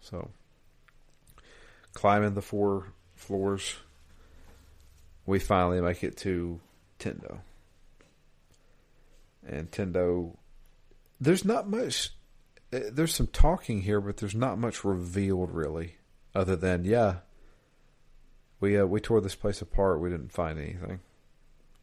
So, 0.00 0.30
climbing 1.92 2.34
the 2.34 2.42
four 2.42 2.92
floors, 3.14 3.74
we 5.26 5.38
finally 5.38 5.80
make 5.80 6.02
it 6.02 6.16
to 6.18 6.60
Tendo. 6.98 7.40
and 9.46 9.70
Tendo. 9.70 10.36
There's 11.20 11.44
not 11.44 11.68
much. 11.68 12.10
Uh, 12.72 12.80
There's 12.92 13.14
some 13.14 13.26
talking 13.28 13.82
here, 13.82 14.00
but 14.00 14.16
there's 14.18 14.34
not 14.34 14.58
much 14.58 14.84
revealed 14.84 15.50
really, 15.50 15.96
other 16.34 16.56
than 16.56 16.84
yeah. 16.84 17.16
We 18.60 18.78
uh, 18.78 18.86
we 18.86 19.00
tore 19.00 19.20
this 19.20 19.34
place 19.34 19.62
apart. 19.62 20.00
We 20.00 20.10
didn't 20.10 20.32
find 20.32 20.58
anything. 20.58 21.00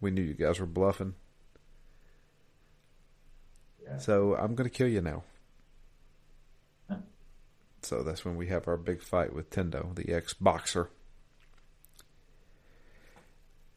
We 0.01 0.11
knew 0.11 0.21
you 0.21 0.33
guys 0.33 0.59
were 0.59 0.65
bluffing. 0.65 1.15
Yeah. 3.83 3.97
So 3.97 4.35
I'm 4.35 4.55
going 4.55 4.69
to 4.69 4.75
kill 4.75 4.87
you 4.87 5.01
now. 5.01 5.23
Huh. 6.89 6.97
So 7.81 8.03
that's 8.03 8.25
when 8.25 8.35
we 8.35 8.47
have 8.47 8.67
our 8.67 8.77
big 8.77 9.01
fight 9.01 9.33
with 9.33 9.49
Tendo, 9.51 9.95
the 9.95 10.11
ex 10.13 10.33
boxer. 10.33 10.89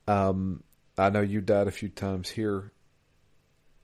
Um, 0.08 0.62
I 0.96 1.10
know 1.10 1.20
you 1.20 1.40
died 1.40 1.68
a 1.68 1.70
few 1.70 1.90
times 1.90 2.30
here. 2.30 2.72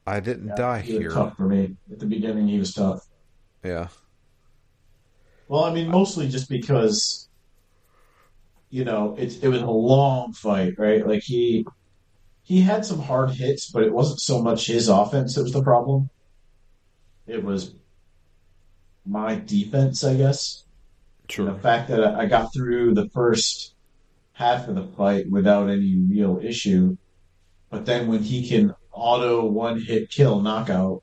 I 0.07 0.21
didn't 0.21 0.49
Yeah, 0.49 0.55
die 0.57 0.81
he 0.81 0.99
here. 0.99 1.11
Tough 1.11 1.37
for 1.37 1.47
me 1.47 1.77
at 1.93 1.99
the 1.99 2.07
beginning. 2.07 2.49
He 2.49 2.59
was 2.59 2.75
tough. 2.75 3.07
Yeah, 3.65 3.89
Well, 5.49 5.65
I 5.65 5.73
mean, 5.73 5.89
mostly 5.91 6.29
just 6.29 6.49
because, 6.51 7.29
you 8.71 8.85
know, 8.85 9.15
it 9.17 9.43
it 9.43 9.49
was 9.49 9.63
a 9.63 9.67
long 9.67 10.33
fight, 10.33 10.75
right? 10.79 11.07
Like 11.07 11.23
he 11.25 11.65
he 12.43 12.63
had 12.63 12.85
some 12.87 13.01
hard 13.01 13.31
hits, 13.33 13.71
but 13.73 13.85
it 13.85 13.93
wasn't 13.95 14.21
so 14.21 14.43
much 14.43 14.67
his 14.67 14.89
offense 14.89 15.35
that 15.37 15.45
was 15.45 15.53
the 15.53 15.63
problem. 15.63 16.11
It 17.27 17.45
was 17.45 17.75
my 19.07 19.37
defense, 19.37 20.05
I 20.05 20.15
guess. 20.17 20.65
And 21.39 21.49
the 21.49 21.55
fact 21.59 21.89
that 21.91 22.05
I 22.05 22.23
I 22.23 22.27
got 22.27 22.51
through 22.55 22.95
the 22.95 23.09
first 23.15 23.75
half 24.33 24.69
of 24.69 24.77
the 24.77 24.87
fight 24.97 25.27
without 25.31 25.71
any 25.71 25.97
real 26.11 26.41
issue, 26.43 26.97
but 27.71 27.87
then 27.87 28.09
when 28.09 28.23
he 28.23 28.49
can 28.49 28.75
auto 28.93 29.47
one 29.47 29.81
hit 29.81 30.11
kill 30.11 30.41
knockout 30.43 31.03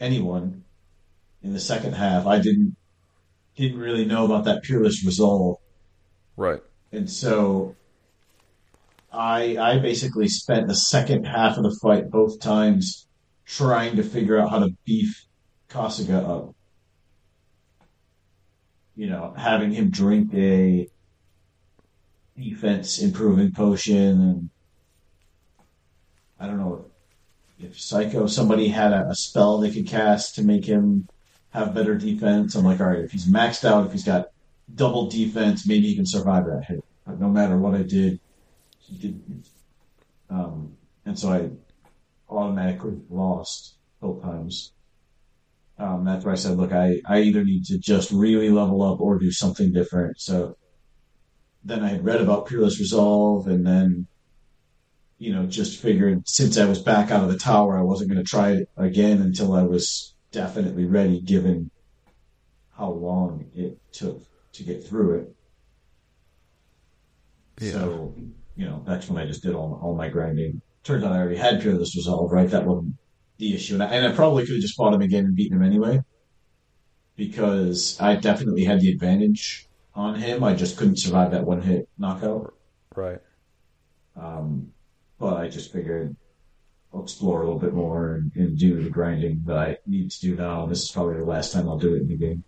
anyone 0.00 0.64
in 1.42 1.52
the 1.52 1.60
second 1.60 1.94
half, 1.94 2.26
I 2.26 2.38
didn't 2.38 2.76
didn't 3.56 3.78
really 3.78 4.04
know 4.04 4.24
about 4.24 4.44
that 4.44 4.62
peerless 4.62 5.04
resolve, 5.04 5.56
Right. 6.36 6.60
and 6.92 7.10
so 7.10 7.74
I 9.12 9.56
I 9.56 9.78
basically 9.78 10.28
spent 10.28 10.66
the 10.68 10.74
second 10.74 11.24
half 11.24 11.56
of 11.56 11.64
the 11.64 11.76
fight 11.82 12.10
both 12.10 12.40
times 12.40 13.06
trying 13.46 13.96
to 13.96 14.02
figure 14.02 14.38
out 14.38 14.50
how 14.50 14.58
to 14.60 14.70
beef 14.84 15.26
Kasuga 15.68 16.28
up. 16.28 16.54
You 18.94 19.08
know, 19.08 19.32
having 19.36 19.72
him 19.72 19.90
drink 19.90 20.34
a 20.34 20.88
defense 22.36 22.98
improving 23.00 23.52
potion 23.52 23.96
and 23.96 24.50
I 26.38 26.46
don't 26.46 26.58
know 26.58 26.84
if 27.58 27.76
Saeko 27.76 28.28
somebody 28.28 28.68
had 28.68 28.92
a, 28.92 29.08
a 29.08 29.14
spell 29.14 29.58
they 29.58 29.72
could 29.72 29.88
cast 29.88 30.36
to 30.36 30.44
make 30.44 30.64
him 30.64 31.08
have 31.50 31.74
better 31.74 31.96
defense. 31.96 32.54
I'm 32.54 32.64
like, 32.64 32.80
all 32.80 32.88
right, 32.88 33.00
if 33.00 33.12
he's 33.12 33.26
maxed 33.26 33.64
out, 33.64 33.86
if 33.86 33.92
he's 33.92 34.04
got 34.04 34.26
double 34.74 35.08
defense, 35.08 35.66
maybe 35.66 35.86
he 35.86 35.96
can 35.96 36.06
survive 36.06 36.46
that 36.46 36.64
hit. 36.66 36.84
But 37.06 37.20
no 37.20 37.28
matter 37.28 37.56
what 37.56 37.74
I 37.74 37.82
did, 37.82 38.20
he 38.78 38.96
didn't. 38.96 39.48
Um, 40.30 40.76
and 41.06 41.18
so 41.18 41.30
I 41.30 41.50
automatically 42.28 42.98
lost 43.08 43.76
both 44.00 44.22
times. 44.22 44.72
Um, 45.78 46.04
that's 46.04 46.24
why 46.24 46.32
I 46.32 46.36
said, 46.36 46.56
look, 46.56 46.72
I, 46.72 47.00
I 47.06 47.20
either 47.20 47.44
need 47.44 47.64
to 47.66 47.78
just 47.78 48.10
really 48.10 48.50
level 48.50 48.82
up 48.82 49.00
or 49.00 49.18
do 49.18 49.30
something 49.30 49.72
different. 49.72 50.20
So 50.20 50.56
then 51.64 51.82
I 51.82 51.88
had 51.88 52.04
read 52.04 52.20
about 52.20 52.46
Peerless 52.46 52.78
Resolve 52.78 53.46
and 53.46 53.66
then, 53.66 54.06
you 55.18 55.32
know, 55.32 55.46
just 55.46 55.80
figured 55.80 56.28
since 56.28 56.58
I 56.58 56.64
was 56.66 56.82
back 56.82 57.10
out 57.10 57.22
of 57.22 57.30
the 57.30 57.38
tower, 57.38 57.78
I 57.78 57.82
wasn't 57.82 58.10
going 58.10 58.22
to 58.22 58.28
try 58.28 58.52
it 58.52 58.68
again 58.76 59.22
until 59.22 59.54
I 59.54 59.62
was 59.62 60.14
definitely 60.30 60.84
ready, 60.84 61.20
given 61.20 61.70
how 62.76 62.90
long 62.90 63.50
it 63.54 63.78
took 63.92 64.22
to 64.52 64.62
get 64.62 64.86
through 64.86 65.20
it. 65.20 65.34
Yeah. 67.60 67.72
So, 67.72 68.14
you 68.56 68.66
know, 68.66 68.82
that's 68.86 69.08
when 69.08 69.22
I 69.22 69.26
just 69.26 69.42
did 69.42 69.54
all, 69.54 69.80
all 69.82 69.94
my 69.94 70.08
grinding. 70.08 70.60
Turns 70.84 71.04
out 71.04 71.12
I 71.12 71.18
already 71.18 71.36
had 71.36 71.60
Peerless 71.60 71.96
Resolve, 71.96 72.30
right? 72.30 72.48
That 72.48 72.64
wasn't 72.64 72.94
the 73.38 73.54
issue. 73.54 73.74
And 73.74 73.82
I, 73.82 73.86
and 73.86 74.06
I 74.06 74.14
probably 74.14 74.44
could 74.44 74.54
have 74.54 74.62
just 74.62 74.76
fought 74.76 74.94
him 74.94 75.02
again 75.02 75.24
and 75.24 75.34
beaten 75.34 75.56
him 75.56 75.64
anyway. 75.64 76.02
Because 77.16 78.00
I 78.00 78.14
definitely 78.16 78.64
had 78.64 78.80
the 78.80 78.92
advantage 78.92 79.68
on 79.94 80.14
him. 80.14 80.44
I 80.44 80.54
just 80.54 80.76
couldn't 80.76 80.98
survive 80.98 81.32
that 81.32 81.44
one 81.44 81.60
hit 81.60 81.88
knockout. 81.98 82.54
Right. 82.94 83.18
Um, 84.16 84.72
but 85.18 85.36
I 85.36 85.48
just 85.48 85.72
figured 85.72 86.14
I'll 86.92 87.02
explore 87.02 87.42
a 87.42 87.44
little 87.44 87.60
bit 87.60 87.74
more 87.74 88.14
and, 88.14 88.32
and 88.34 88.58
do 88.58 88.82
the 88.82 88.90
grinding 88.90 89.42
that 89.46 89.58
I 89.58 89.78
need 89.86 90.10
to 90.10 90.20
do 90.20 90.36
now. 90.36 90.66
This 90.66 90.82
is 90.82 90.90
probably 90.90 91.16
the 91.16 91.24
last 91.24 91.52
time 91.52 91.68
I'll 91.68 91.78
do 91.78 91.94
it 91.94 92.02
in 92.02 92.08
the 92.08 92.16
game. 92.16 92.44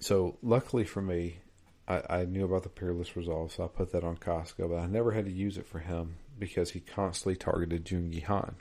So 0.00 0.36
luckily 0.42 0.84
for 0.84 1.00
me, 1.00 1.38
I, 1.86 2.02
I 2.08 2.24
knew 2.24 2.44
about 2.44 2.64
the 2.64 2.68
Peerless 2.68 3.16
Resolve, 3.16 3.52
so 3.52 3.64
I 3.64 3.68
put 3.68 3.92
that 3.92 4.04
on 4.04 4.16
Kasuga, 4.16 4.68
but 4.68 4.78
I 4.78 4.86
never 4.86 5.12
had 5.12 5.26
to 5.26 5.32
use 5.32 5.56
it 5.56 5.66
for 5.66 5.78
him 5.78 6.16
because 6.38 6.70
he 6.70 6.80
constantly 6.80 7.36
targeted 7.36 7.84
Joon-Gi 7.84 8.20
Han. 8.20 8.56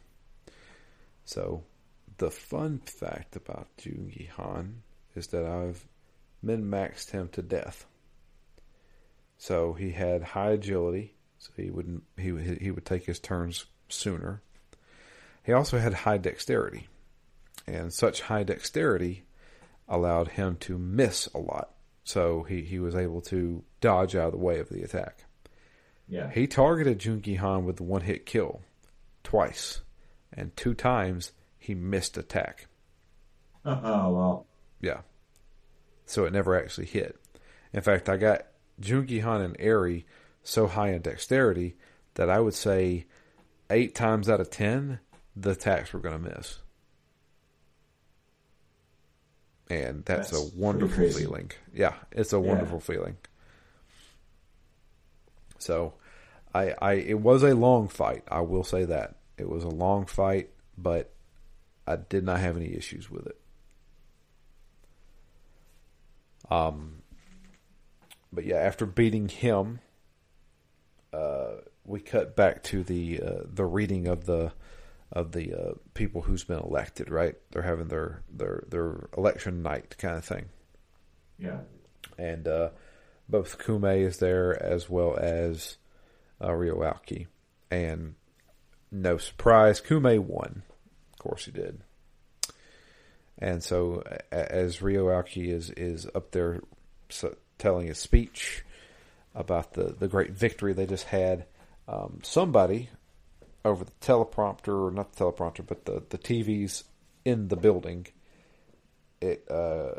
So 1.25 1.63
the 2.17 2.29
fun 2.29 2.81
fact 2.99 3.35
about 3.35 3.75
Joon-Gi 3.77 4.29
Han 4.35 4.83
is 5.15 5.27
that 5.27 5.45
I've 5.45 5.87
min 6.43 6.63
maxed 6.65 7.11
him 7.11 7.29
to 7.29 7.41
death. 7.41 7.85
So 9.37 9.73
he 9.73 9.91
had 9.91 10.21
high 10.21 10.51
agility, 10.51 11.15
so 11.39 11.51
he 11.57 11.71
would 11.71 12.01
he 12.17 12.57
he 12.61 12.69
would 12.69 12.85
take 12.85 13.05
his 13.05 13.19
turns 13.19 13.65
sooner. 13.89 14.43
He 15.43 15.53
also 15.53 15.77
had 15.79 15.93
high 15.93 16.17
dexterity, 16.17 16.87
and 17.67 17.93
such 17.93 18.21
high 18.21 18.43
dexterity 18.43 19.25
allowed 19.87 20.29
him 20.29 20.55
to 20.57 20.77
miss 20.77 21.27
a 21.33 21.39
lot. 21.39 21.71
So 22.03 22.43
he, 22.43 22.61
he 22.61 22.79
was 22.79 22.95
able 22.95 23.21
to 23.23 23.63
dodge 23.79 24.15
out 24.15 24.27
of 24.27 24.31
the 24.33 24.37
way 24.37 24.59
of 24.59 24.69
the 24.69 24.83
attack. 24.83 25.25
Yeah. 26.07 26.29
He 26.29 26.47
targeted 26.47 26.99
Joon-Gi 26.99 27.35
Han 27.35 27.65
with 27.65 27.79
one 27.79 28.01
hit 28.01 28.25
kill 28.25 28.61
twice, 29.23 29.81
and 30.33 30.55
two 30.55 30.73
times 30.73 31.31
he 31.57 31.73
missed 31.73 32.17
attack. 32.17 32.67
Oh, 33.63 34.09
well. 34.09 34.47
Yeah. 34.81 35.01
So 36.05 36.25
it 36.25 36.33
never 36.33 36.59
actually 36.59 36.87
hit. 36.87 37.17
In 37.71 37.81
fact, 37.81 38.09
I 38.09 38.17
got 38.17 38.47
Joon-Gi 38.79 39.19
Han 39.19 39.41
and 39.41 39.55
Eri 39.59 40.05
so 40.43 40.67
high 40.67 40.89
in 40.89 41.01
dexterity 41.01 41.75
that 42.15 42.29
I 42.29 42.39
would 42.39 42.55
say 42.55 43.05
eight 43.69 43.95
times 43.95 44.27
out 44.27 44.41
of 44.41 44.49
ten, 44.49 44.99
the 45.35 45.55
tax 45.55 45.93
we're 45.93 45.99
going 45.99 46.23
to 46.23 46.29
miss. 46.35 46.59
And 49.69 50.03
that's, 50.03 50.31
That's 50.31 50.53
a 50.53 50.57
wonderful 50.57 51.09
feeling. 51.09 51.51
Yeah, 51.73 51.93
it's 52.11 52.33
a 52.33 52.35
Yeah. 52.35 52.41
wonderful 52.41 52.79
feeling. 52.81 53.17
So, 55.59 55.93
I, 56.53 56.73
I, 56.81 56.93
it 56.93 57.19
was 57.21 57.43
a 57.43 57.55
long 57.55 57.87
fight. 57.87 58.23
I 58.27 58.41
will 58.41 58.65
say 58.65 58.83
that 58.85 59.15
it 59.37 59.47
was 59.47 59.63
a 59.63 59.69
long 59.69 60.05
fight, 60.05 60.49
but 60.77 61.13
I 61.87 61.95
did 61.95 62.25
not 62.25 62.39
have 62.41 62.57
any 62.57 62.73
issues 62.75 63.09
with 63.09 63.27
it. 63.27 63.37
Um, 66.49 67.03
but 68.33 68.43
yeah, 68.45 68.57
after 68.57 68.85
beating 68.85 69.29
him, 69.29 69.79
uh, 71.13 71.61
we 71.85 72.01
cut 72.01 72.35
back 72.35 72.61
to 72.63 72.83
the 72.83 73.21
uh, 73.21 73.41
the 73.45 73.65
reading 73.65 74.07
of 74.07 74.25
the 74.25 74.51
of 75.11 75.31
the 75.33 75.53
uh, 75.53 75.73
people 75.93 76.21
who's 76.21 76.43
been 76.43 76.59
elected. 76.59 77.09
Right, 77.09 77.35
they're 77.51 77.61
having 77.61 77.87
their 77.87 78.21
their 78.31 78.63
their 78.69 79.09
election 79.17 79.61
night 79.61 79.95
kind 79.97 80.17
of 80.17 80.25
thing, 80.25 80.45
Yeah. 81.37 81.59
and 82.17 82.47
uh, 82.47 82.69
both 83.29 83.57
Kume 83.59 84.01
is 84.01 84.17
there 84.17 84.61
as 84.61 84.89
well 84.89 85.17
as 85.17 85.77
uh, 86.43 86.53
Ryo 86.53 86.79
Aoki, 86.81 87.27
and 87.69 88.15
no 88.91 89.17
surprise, 89.17 89.79
Kume 89.81 90.19
won. 90.19 90.63
Of 91.13 91.19
course, 91.19 91.45
he 91.45 91.51
did. 91.51 91.81
And 93.37 93.63
so, 93.63 94.03
as 94.31 94.81
Ryo 94.81 95.07
Aoki 95.07 95.47
is 95.47 95.69
is 95.71 96.05
up 96.13 96.31
there 96.31 96.61
telling 97.57 97.87
his 97.87 97.97
speech 97.97 98.63
about 99.33 99.73
the 99.73 99.95
the 99.97 100.07
great 100.07 100.31
victory 100.31 100.73
they 100.73 100.85
just 100.85 101.05
had, 101.05 101.45
um, 101.87 102.19
somebody 102.23 102.89
over 103.63 103.83
the 103.83 103.91
teleprompter, 104.01 104.87
or 104.87 104.91
not 104.91 105.13
the 105.13 105.25
teleprompter, 105.25 105.65
but 105.65 105.85
the 105.85 106.03
the 106.09 106.17
TVs 106.17 106.83
in 107.25 107.47
the 107.47 107.55
building, 107.55 108.07
it 109.21 109.45
uh, 109.49 109.95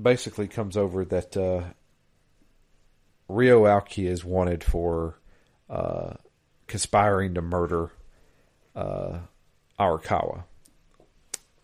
basically 0.00 0.48
comes 0.48 0.76
over 0.76 1.04
that 1.04 1.36
uh, 1.36 1.64
Ryo 3.28 3.64
Aoki 3.64 4.06
is 4.06 4.24
wanted 4.24 4.64
for 4.64 5.18
uh, 5.68 6.14
conspiring 6.66 7.34
to 7.34 7.42
murder 7.42 7.90
uh, 8.74 9.18
Arakawa. 9.78 10.44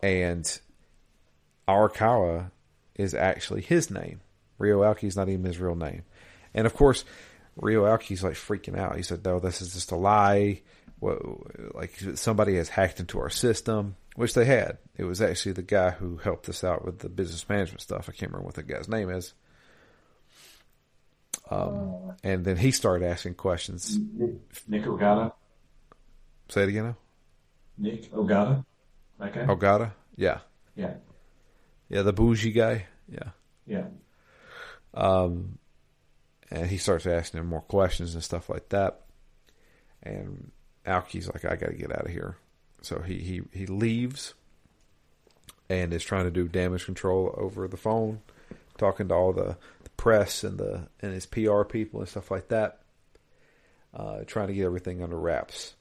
And 0.01 0.59
Arakawa 1.67 2.51
is 2.95 3.13
actually 3.13 3.61
his 3.61 3.89
name. 3.89 4.21
Ryo 4.57 4.81
Aoki 4.81 5.05
is 5.05 5.15
not 5.15 5.29
even 5.29 5.45
his 5.45 5.59
real 5.59 5.75
name. 5.75 6.03
And 6.53 6.65
of 6.65 6.73
course, 6.73 7.05
Ryo 7.55 7.83
Aoki's 7.83 8.23
like 8.23 8.33
freaking 8.33 8.77
out. 8.77 8.95
He 8.95 9.03
said, 9.03 9.23
No, 9.23 9.39
this 9.39 9.61
is 9.61 9.73
just 9.73 9.91
a 9.91 9.95
lie. 9.95 10.61
Like 11.01 11.93
somebody 12.15 12.55
has 12.55 12.69
hacked 12.69 12.99
into 12.99 13.19
our 13.19 13.29
system, 13.29 13.95
which 14.15 14.33
they 14.33 14.45
had. 14.45 14.77
It 14.97 15.05
was 15.05 15.21
actually 15.21 15.53
the 15.53 15.61
guy 15.61 15.91
who 15.91 16.17
helped 16.17 16.49
us 16.49 16.63
out 16.63 16.85
with 16.85 16.99
the 16.99 17.09
business 17.09 17.47
management 17.47 17.81
stuff. 17.81 18.09
I 18.09 18.11
can't 18.11 18.31
remember 18.31 18.45
what 18.45 18.55
the 18.55 18.63
guy's 18.63 18.89
name 18.89 19.09
is. 19.09 19.33
Um, 21.49 22.13
and 22.23 22.45
then 22.45 22.57
he 22.57 22.71
started 22.71 23.05
asking 23.05 23.35
questions. 23.35 23.97
Nick 24.67 24.83
Ogata. 24.83 25.31
Say 26.49 26.63
it 26.63 26.69
again 26.69 26.85
now. 26.85 26.97
Nick 27.77 28.11
Ogata. 28.11 28.65
Guy. 29.19 29.29
Ogata. 29.29 29.91
Yeah. 30.15 30.39
Yeah. 30.75 30.93
Yeah, 31.89 32.03
the 32.03 32.13
bougie 32.13 32.51
guy. 32.51 32.85
Yeah. 33.11 33.29
Yeah. 33.65 33.85
Um, 34.93 35.57
and 36.51 36.67
he 36.67 36.77
starts 36.77 37.05
asking 37.05 37.39
him 37.39 37.47
more 37.47 37.61
questions 37.61 38.13
and 38.13 38.23
stuff 38.23 38.49
like 38.49 38.69
that. 38.69 39.01
And 40.03 40.51
Aoki's 40.85 41.27
like, 41.27 41.45
I 41.45 41.55
got 41.55 41.67
to 41.67 41.75
get 41.77 41.91
out 41.91 42.05
of 42.05 42.11
here. 42.11 42.37
So 42.81 42.99
he, 42.99 43.19
he, 43.19 43.41
he 43.51 43.65
leaves 43.65 44.33
and 45.69 45.93
is 45.93 46.03
trying 46.03 46.25
to 46.25 46.31
do 46.31 46.47
damage 46.47 46.85
control 46.85 47.33
over 47.37 47.67
the 47.67 47.77
phone, 47.77 48.21
talking 48.77 49.07
to 49.09 49.13
all 49.13 49.33
the, 49.33 49.57
the 49.83 49.89
press 49.91 50.43
and 50.43 50.57
the 50.57 50.87
and 51.01 51.13
his 51.13 51.25
PR 51.25 51.63
people 51.63 51.99
and 51.99 52.09
stuff 52.09 52.31
like 52.31 52.47
that, 52.47 52.79
uh, 53.93 54.19
trying 54.25 54.47
to 54.47 54.53
get 54.53 54.65
everything 54.65 55.03
under 55.03 55.17
wraps. 55.17 55.75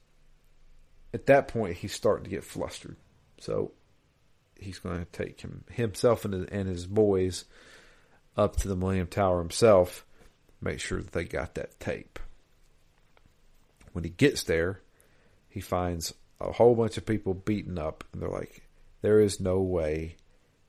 At 1.15 1.27
that 1.27 1.49
point, 1.49 1.79
he's 1.79 1.95
starting 1.95 2.25
to 2.25 2.31
get 2.31 2.45
flustered. 2.45 2.97
So 3.41 3.73
he's 4.61 4.79
going 4.79 4.99
to 4.99 5.05
take 5.07 5.41
him 5.41 5.65
himself 5.71 6.25
and 6.25 6.35
his, 6.35 6.45
and 6.47 6.69
his 6.69 6.87
boys 6.87 7.45
up 8.37 8.57
to 8.57 8.69
the 8.69 8.77
Millennium 8.77 9.07
Tower 9.07 9.39
himself, 9.39 10.05
make 10.61 10.81
sure 10.81 11.01
that 11.01 11.13
they 11.13 11.25
got 11.25 11.55
that 11.55 11.81
tape. 11.81 12.19
When 13.93 14.05
he 14.05 14.11
gets 14.11 14.43
there, 14.43 14.81
he 15.49 15.61
finds 15.61 16.15
a 16.41 16.53
whole 16.53 16.75
bunch 16.75 16.97
of 16.97 17.07
people 17.07 17.35
beaten 17.35 17.79
up, 17.79 18.05
and 18.13 18.23
they're 18.23 18.29
like, 18.29 18.63
"There 19.03 19.21
is 19.21 19.41
no 19.41 19.61
way 19.61 20.17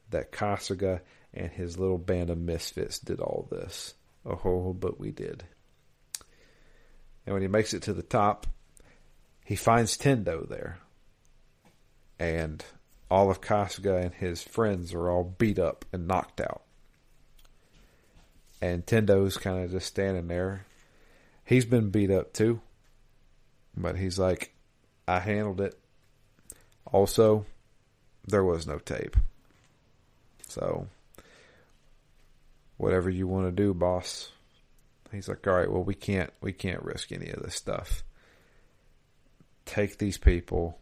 that 0.10 0.32
Kasuga 0.32 1.02
and 1.34 1.52
his 1.52 1.78
little 1.78 1.98
band 1.98 2.30
of 2.30 2.38
misfits 2.38 3.00
did 3.00 3.20
all 3.20 3.48
this." 3.52 3.94
Oh, 4.26 4.74
but 4.74 5.00
we 5.00 5.12
did. 5.12 5.46
And 7.26 7.34
when 7.34 7.42
he 7.42 7.48
makes 7.48 7.74
it 7.74 7.84
to 7.84 7.94
the 7.94 8.04
top, 8.04 8.48
he 9.46 9.56
finds 9.56 9.98
Tendo 9.98 10.48
there, 10.48 10.80
and 12.20 12.64
all 13.10 13.30
of 13.32 13.42
Kasuga 13.42 14.04
and 14.04 14.14
his 14.14 14.44
friends 14.44 14.94
are 14.94 15.10
all 15.10 15.24
beat 15.24 15.58
up 15.58 15.86
and 15.92 16.08
knocked 16.08 16.42
out. 16.42 16.64
And 18.62 18.86
Tendo's 18.86 19.38
kind 19.38 19.64
of 19.64 19.72
just 19.72 19.88
standing 19.88 20.28
there. 20.28 20.66
He's 21.46 21.66
been 21.66 21.90
beat 21.90 22.12
up 22.12 22.34
too. 22.34 22.62
But 23.76 23.96
he's 23.96 24.20
like, 24.20 24.54
I 25.10 25.18
handled 25.18 25.60
it. 25.60 25.76
Also, 26.86 27.48
there 28.28 28.44
was 28.44 28.68
no 28.68 28.78
tape. 28.78 29.18
So, 30.48 30.86
whatever 32.78 33.10
you 33.10 33.28
want 33.28 33.48
to 33.48 33.52
do, 33.52 33.74
boss. 33.74 34.32
He's 35.12 35.28
like, 35.28 35.48
all 35.48 35.54
right, 35.56 35.72
well, 35.72 35.84
we 35.84 35.96
can't, 35.96 36.32
we 36.42 36.54
can't 36.54 36.84
risk 36.84 37.12
any 37.12 37.32
of 37.32 37.42
this 37.42 37.56
stuff. 37.56 38.04
Take 39.66 39.98
these 39.98 40.20
people, 40.20 40.78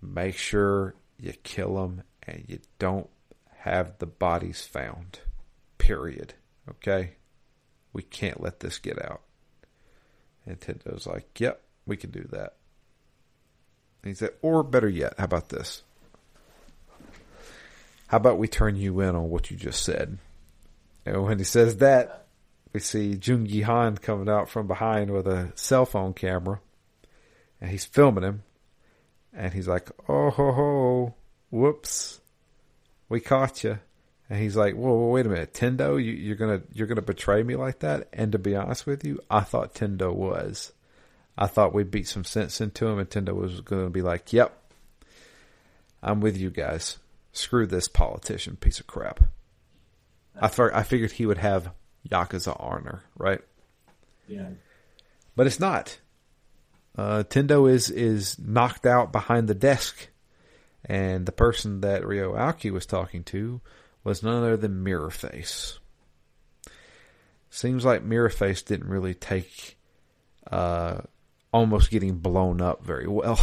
make 0.00 0.36
sure 0.36 0.94
you 1.18 1.32
kill 1.42 1.74
them, 1.74 2.04
and 2.22 2.44
you 2.46 2.60
don't 2.78 3.10
have 3.58 3.98
the 3.98 4.06
bodies 4.06 4.62
found. 4.64 5.18
Period. 5.78 6.34
Okay? 6.70 7.14
We 7.92 8.02
can't 8.02 8.40
let 8.40 8.60
this 8.60 8.78
get 8.78 9.04
out. 9.04 9.22
And 10.46 10.60
Tendo's 10.60 11.08
like, 11.08 11.40
yep, 11.40 11.62
we 11.84 11.96
can 11.96 12.12
do 12.12 12.28
that. 12.30 12.54
And 14.04 14.10
he 14.10 14.14
said, 14.14 14.32
or 14.42 14.62
better 14.62 14.88
yet, 14.88 15.14
how 15.16 15.24
about 15.24 15.48
this? 15.48 15.82
How 18.08 18.18
about 18.18 18.36
we 18.36 18.48
turn 18.48 18.76
you 18.76 19.00
in 19.00 19.16
on 19.16 19.30
what 19.30 19.50
you 19.50 19.56
just 19.56 19.82
said? 19.82 20.18
And 21.06 21.24
when 21.24 21.38
he 21.38 21.44
says 21.44 21.78
that, 21.78 22.26
we 22.74 22.80
see 22.80 23.16
Joon-Gi 23.16 23.62
Han 23.62 23.96
coming 23.96 24.28
out 24.28 24.50
from 24.50 24.66
behind 24.66 25.10
with 25.10 25.26
a 25.26 25.52
cell 25.54 25.86
phone 25.86 26.12
camera. 26.12 26.60
And 27.62 27.70
he's 27.70 27.86
filming 27.86 28.24
him. 28.24 28.42
And 29.32 29.54
he's 29.54 29.66
like, 29.66 29.90
oh 30.06 30.28
ho 30.28 30.52
ho, 30.52 31.14
whoops, 31.48 32.20
we 33.08 33.20
caught 33.20 33.64
you. 33.64 33.78
And 34.28 34.38
he's 34.38 34.54
like, 34.54 34.74
"Whoa, 34.74 34.92
whoa 34.92 35.08
wait 35.08 35.26
a 35.26 35.30
minute, 35.30 35.54
Tendo, 35.54 35.96
you, 36.02 36.12
you're 36.12 36.36
gonna 36.36 36.62
you're 36.72 36.86
gonna 36.86 37.02
betray 37.02 37.42
me 37.42 37.56
like 37.56 37.78
that?" 37.80 38.08
And 38.12 38.32
to 38.32 38.38
be 38.38 38.54
honest 38.54 38.86
with 38.86 39.04
you, 39.04 39.20
I 39.30 39.40
thought 39.40 39.74
Tendo 39.74 40.14
was. 40.14 40.72
I 41.36 41.46
thought 41.46 41.74
we'd 41.74 41.90
beat 41.90 42.08
some 42.08 42.24
sense 42.24 42.60
into 42.60 42.86
him, 42.86 43.04
Nintendo 43.04 43.34
was 43.34 43.60
going 43.60 43.84
to 43.84 43.90
be 43.90 44.02
like, 44.02 44.32
"Yep, 44.32 44.56
I'm 46.02 46.20
with 46.20 46.36
you 46.36 46.50
guys. 46.50 46.98
Screw 47.32 47.66
this 47.66 47.88
politician 47.88 48.56
piece 48.56 48.80
of 48.80 48.86
crap." 48.86 49.20
I 50.40 50.46
I 50.46 50.82
figured 50.82 51.12
he 51.12 51.26
would 51.26 51.38
have 51.38 51.72
Yakuza 52.08 52.56
honor, 52.58 53.02
right? 53.16 53.40
Yeah. 54.26 54.50
But 55.36 55.46
it's 55.46 55.60
not. 55.60 55.98
Uh, 56.96 57.24
Tendo 57.24 57.70
is 57.70 57.90
is 57.90 58.38
knocked 58.38 58.86
out 58.86 59.12
behind 59.12 59.48
the 59.48 59.54
desk, 59.54 60.08
and 60.84 61.26
the 61.26 61.32
person 61.32 61.80
that 61.80 62.06
Ryo 62.06 62.34
Aoki 62.34 62.70
was 62.70 62.86
talking 62.86 63.24
to 63.24 63.60
was 64.04 64.22
none 64.22 64.42
other 64.42 64.56
than 64.56 64.84
Mirror 64.84 65.10
Face. 65.10 65.78
Seems 67.50 67.84
like 67.84 68.02
Mirror 68.02 68.30
Face 68.30 68.62
didn't 68.62 68.88
really 68.88 69.14
take 69.14 69.76
uh, 70.50 70.98
almost 71.54 71.90
getting 71.92 72.18
blown 72.18 72.60
up 72.60 72.84
very 72.84 73.06
well. 73.06 73.36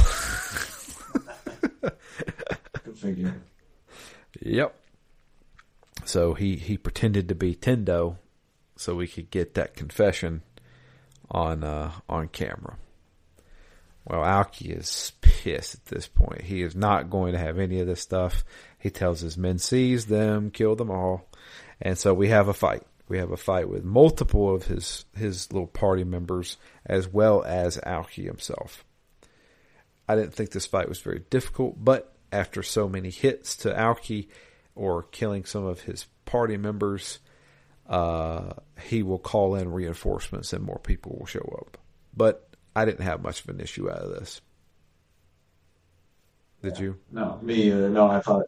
Good 1.81 2.97
figure. 2.97 3.41
Yep. 4.41 4.75
So 6.03 6.33
he, 6.33 6.57
he 6.57 6.77
pretended 6.77 7.29
to 7.29 7.35
be 7.35 7.55
Tendo 7.55 8.17
so 8.75 8.95
we 8.95 9.07
could 9.07 9.31
get 9.31 9.53
that 9.53 9.75
confession 9.75 10.41
on 11.29 11.63
uh, 11.63 11.91
on 12.09 12.27
camera. 12.27 12.75
Well, 14.05 14.21
Aoki 14.21 14.77
is 14.77 15.13
pissed 15.21 15.75
at 15.75 15.85
this 15.85 16.07
point. 16.07 16.41
He 16.41 16.63
is 16.63 16.75
not 16.75 17.09
going 17.09 17.31
to 17.31 17.39
have 17.39 17.59
any 17.59 17.79
of 17.79 17.87
this 17.87 18.01
stuff. 18.01 18.43
He 18.77 18.89
tells 18.89 19.21
his 19.21 19.37
men, 19.37 19.57
seize 19.57 20.07
them, 20.07 20.51
kill 20.51 20.75
them 20.75 20.91
all. 20.91 21.29
And 21.79 21.97
so 21.97 22.13
we 22.13 22.27
have 22.27 22.49
a 22.49 22.53
fight. 22.53 22.83
We 23.11 23.17
have 23.17 23.31
a 23.31 23.35
fight 23.35 23.67
with 23.67 23.83
multiple 23.83 24.55
of 24.55 24.67
his, 24.67 25.03
his 25.13 25.51
little 25.51 25.67
party 25.67 26.05
members 26.05 26.55
as 26.85 27.09
well 27.09 27.43
as 27.43 27.75
Aoki 27.79 28.23
himself. 28.23 28.85
I 30.07 30.15
didn't 30.15 30.33
think 30.33 30.51
this 30.51 30.65
fight 30.65 30.87
was 30.87 31.01
very 31.01 31.23
difficult, 31.29 31.83
but 31.83 32.15
after 32.31 32.63
so 32.63 32.87
many 32.87 33.09
hits 33.09 33.57
to 33.57 33.73
Aoki 33.73 34.29
or 34.75 35.03
killing 35.03 35.43
some 35.43 35.65
of 35.65 35.81
his 35.81 36.05
party 36.23 36.55
members, 36.55 37.19
uh, 37.89 38.53
he 38.81 39.03
will 39.03 39.19
call 39.19 39.55
in 39.55 39.73
reinforcements 39.73 40.53
and 40.53 40.63
more 40.63 40.79
people 40.79 41.17
will 41.19 41.25
show 41.25 41.57
up. 41.59 41.77
But 42.15 42.47
I 42.73 42.85
didn't 42.85 43.03
have 43.03 43.21
much 43.21 43.43
of 43.43 43.49
an 43.49 43.59
issue 43.59 43.89
out 43.91 43.97
of 43.97 44.11
this. 44.11 44.39
Did 46.63 46.77
Yeah. 46.77 46.81
you? 46.81 46.99
No, 47.11 47.39
me 47.41 47.55
either. 47.55 47.89
No, 47.89 48.07
I 48.07 48.21
thought 48.21 48.45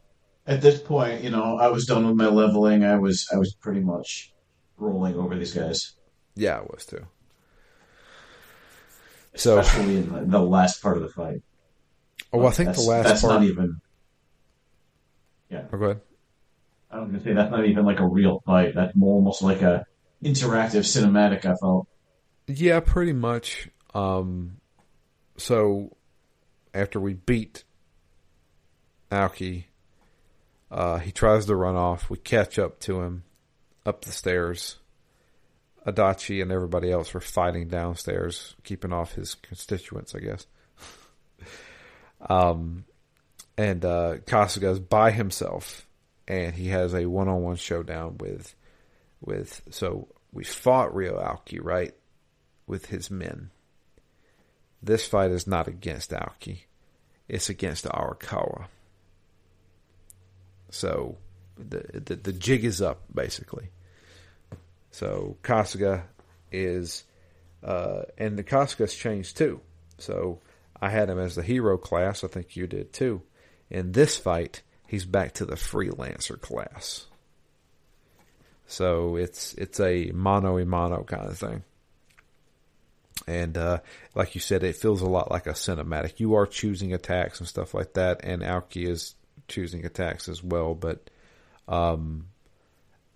at 0.48 0.62
this 0.62 0.80
point, 0.80 1.22
you 1.22 1.32
know, 1.32 1.58
I 1.58 1.68
was 1.68 1.86
done 1.86 2.08
with 2.08 2.16
my 2.16 2.28
leveling. 2.28 2.86
I 2.86 2.96
was 2.98 3.28
I 3.34 3.36
was 3.38 3.54
pretty 3.56 3.82
much 3.82 4.33
rolling 4.78 5.16
over 5.16 5.36
these 5.38 5.54
guys, 5.54 5.94
Yeah, 6.36 6.58
I 6.60 6.62
was 6.62 6.86
too. 6.86 7.06
So, 9.36 9.60
especially 9.60 9.98
in 9.98 10.14
the, 10.14 10.22
the 10.26 10.40
last 10.40 10.82
part 10.82 10.98
of 10.98 11.04
the 11.04 11.10
fight. 11.10 11.42
oh, 12.32 12.46
I 12.46 12.52
think 12.52 12.68
the 12.70 12.74
That's- 12.74 12.88
last 12.88 13.08
that's 13.08 13.22
part. 13.22 13.34
not 13.42 13.44
even. 13.44 13.82
Yeah, 15.50 15.66
Oh, 15.72 15.78
go 15.78 15.86
ahead. 15.86 16.02
I 16.92 17.00
was 17.00 17.08
gonna 17.10 17.24
say 17.24 17.34
that's 17.34 17.50
not 17.52 17.66
even 17.66 17.86
like 17.86 18.00
a 18.00 18.06
real 18.08 18.42
fight. 18.46 18.76
That's 18.76 18.96
more 18.96 19.16
almost 19.16 19.42
like 19.42 19.62
a 19.64 19.86
interactive 20.24 20.82
cinematic. 20.82 21.46
I 21.46 21.56
felt. 21.56 21.88
Yeah, 22.48 22.80
pretty 22.82 23.14
much. 23.14 23.70
Um, 23.96 24.58
so 25.38 25.96
after 26.74 27.00
we 27.00 27.14
beat 27.14 27.64
Aoki, 29.12 29.66
uh, 30.70 31.00
he 31.00 31.12
tries 31.12 31.48
to 31.48 31.56
run 31.56 31.76
off. 31.76 32.10
We 32.12 32.18
catch 32.18 32.60
up 32.60 32.80
to 32.82 33.02
him 33.02 33.24
up 33.86 34.06
the 34.06 34.12
stairs. 34.12 34.78
Adachi 35.86 36.42
and 36.42 36.52
everybody 36.52 36.92
else 36.92 37.14
were 37.14 37.20
fighting 37.20 37.68
downstairs, 37.68 38.56
keeping 38.64 38.94
off 38.94 39.14
his 39.14 39.36
constituents, 39.36 40.16
I 40.16 40.20
guess. 40.20 40.48
um, 42.30 42.86
and 43.58 43.84
uh, 43.84 44.18
Kasuga's 44.26 44.80
by 44.80 45.12
himself, 45.12 45.86
and 46.28 46.56
he 46.56 46.70
has 46.70 46.94
a 46.94 47.06
one-on-one 47.06 47.58
showdown 47.58 48.18
with, 48.18 48.56
with. 49.20 49.62
So 49.72 50.08
we 50.32 50.46
fought 50.46 50.96
Ryo 50.96 51.20
Aoki, 51.20 51.60
right? 51.62 51.94
with 52.68 52.88
his 52.88 53.12
men. 53.12 53.52
This 54.82 55.08
fight 55.08 55.32
is 55.32 55.48
not 55.48 55.68
against 55.68 56.12
Aoki. 56.12 56.64
It's 57.28 57.50
against 57.50 57.86
Arakawa. 57.86 58.66
So 60.70 61.18
the, 61.58 62.00
the 62.00 62.16
the 62.16 62.34
jig 62.34 62.66
is 62.66 62.82
up 62.82 63.04
basically. 63.14 63.70
So 64.92 65.38
Kasuga 65.44 66.04
is 66.52 67.04
uh 67.64 68.04
and 68.18 68.38
the 68.38 68.44
Kasuga's 68.44 68.96
changed 68.96 69.38
too. 69.38 69.62
So 69.98 70.40
I 70.82 70.90
had 70.90 71.10
him 71.10 71.20
as 71.20 71.36
the 71.36 71.44
hero 71.44 71.78
class. 71.78 72.24
I 72.24 72.28
think 72.28 72.56
you 72.56 72.68
did 72.68 72.94
too. 72.94 73.22
In 73.70 73.94
this 73.94 74.18
fight, 74.18 74.62
he's 74.88 75.06
back 75.06 75.34
to 75.36 75.46
the 75.46 75.56
freelancer 75.56 76.40
class. 76.40 77.08
So 78.66 79.16
it's 79.16 79.54
it's 79.54 79.80
a 79.80 80.12
mono 80.14 80.58
a 80.58 80.66
mono 80.66 81.04
kind 81.04 81.28
of 81.28 81.38
thing. 81.38 81.64
And 83.28 83.58
uh, 83.58 83.80
like 84.16 84.36
you 84.36 84.42
said, 84.42 84.64
it 84.64 84.76
feels 84.76 85.02
a 85.02 85.08
lot 85.08 85.32
like 85.32 85.48
a 85.48 85.52
cinematic. 85.52 86.20
You 86.20 86.36
are 86.36 86.46
choosing 86.46 86.94
attacks 86.94 87.40
and 87.40 87.48
stuff 87.48 87.74
like 87.74 87.94
that, 87.94 88.22
and 88.24 88.42
Aoki 88.42 88.88
is 88.88 89.16
choosing 89.48 89.86
attacks 89.86 90.28
as 90.28 90.44
well. 90.44 90.74
But 90.74 91.10
um, 91.68 92.28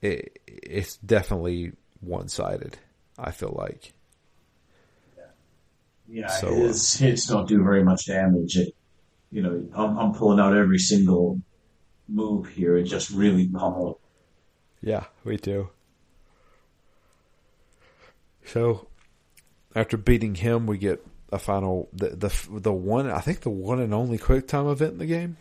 it, 0.02 0.40
it's 0.48 0.98
definitely 0.98 1.74
one 2.00 2.28
sided. 2.28 2.78
I 3.18 3.32
feel 3.32 3.56
like. 3.58 3.94
Yeah, 6.08 6.28
so, 6.28 6.54
his 6.54 6.96
uh, 6.96 7.06
hits 7.06 7.26
don't 7.26 7.48
do 7.48 7.64
very 7.64 7.84
much 7.84 8.06
damage. 8.06 8.58
It, 8.58 8.74
you 9.32 9.42
know, 9.42 9.68
I'm, 9.74 9.98
I'm 9.98 10.14
pulling 10.14 10.40
out 10.40 10.56
every 10.56 10.78
single 10.78 11.42
move 12.08 12.48
here 12.48 12.78
and 12.78 12.88
just 12.88 13.10
really 13.10 13.48
pummel. 13.48 14.00
Yeah, 14.82 15.06
we 15.24 15.38
do. 15.38 15.70
So 18.46 18.88
after 19.76 19.98
beating 19.98 20.36
him, 20.36 20.66
we 20.66 20.78
get 20.78 21.06
a 21.32 21.38
final 21.38 21.90
the 21.92 22.10
the 22.10 22.60
the 22.60 22.72
one 22.72 23.10
I 23.10 23.20
think 23.20 23.42
the 23.42 23.50
one 23.50 23.82
and 23.82 23.94
only 23.94 24.18
quick 24.18 24.48
time 24.48 24.68
event 24.68 24.94
in 24.94 25.00
the 25.00 25.06
game, 25.06 25.36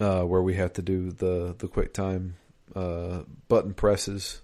uh, 0.00 0.22
where 0.22 0.42
we 0.42 0.54
have 0.54 0.72
to 0.74 0.82
do 0.82 1.10
the 1.10 1.54
the 1.58 1.68
quick 1.68 1.92
time 1.92 2.36
uh, 2.74 3.22
button 3.48 3.74
presses 3.74 4.42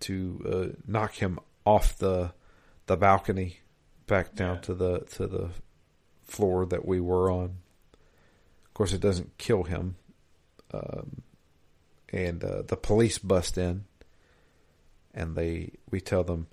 to 0.00 0.72
uh, 0.74 0.80
knock 0.86 1.14
him 1.14 1.38
off 1.64 1.96
the 1.98 2.32
the 2.86 2.96
balcony 2.96 3.58
back 4.06 4.34
down 4.34 4.56
yeah. 4.56 4.60
to 4.62 4.74
the 4.74 4.98
to 5.00 5.26
the 5.26 5.50
floor 6.22 6.66
that 6.66 6.86
we 6.86 7.00
were 7.00 7.30
on. 7.30 7.56
Of 8.66 8.74
course, 8.74 8.92
it 8.92 9.00
doesn't 9.00 9.38
kill 9.38 9.64
him, 9.64 9.96
um, 10.72 11.22
and 12.12 12.42
uh, 12.42 12.62
the 12.62 12.76
police 12.76 13.18
bust 13.18 13.56
in, 13.56 13.84
and 15.14 15.36
they 15.36 15.72
we 15.90 16.00
tell 16.00 16.24
them 16.24 16.48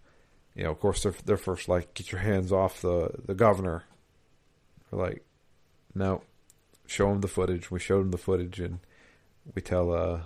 you 0.55 0.63
know, 0.63 0.71
of 0.71 0.79
course, 0.79 1.03
they're 1.03 1.15
they're 1.25 1.37
first 1.37 1.69
like, 1.69 1.93
get 1.93 2.11
your 2.11 2.21
hands 2.21 2.51
off 2.51 2.81
the 2.81 3.11
the 3.25 3.33
governor. 3.33 3.83
We're 4.89 5.03
like, 5.07 5.25
no, 5.95 6.23
show 6.91 7.11
him 7.11 7.21
the 7.21 7.27
footage. 7.27 7.71
We 7.71 7.79
showed 7.79 8.01
him 8.01 8.11
the 8.11 8.17
footage, 8.17 8.59
and 8.59 8.79
we 9.55 9.61
tell 9.61 9.91
uh, 9.93 10.21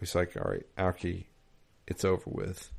we 0.00 0.06
like, 0.14 0.36
all 0.36 0.50
right, 0.50 0.66
Aoki, 0.78 1.24
it's 1.86 2.04
over 2.04 2.24
with. 2.26 2.72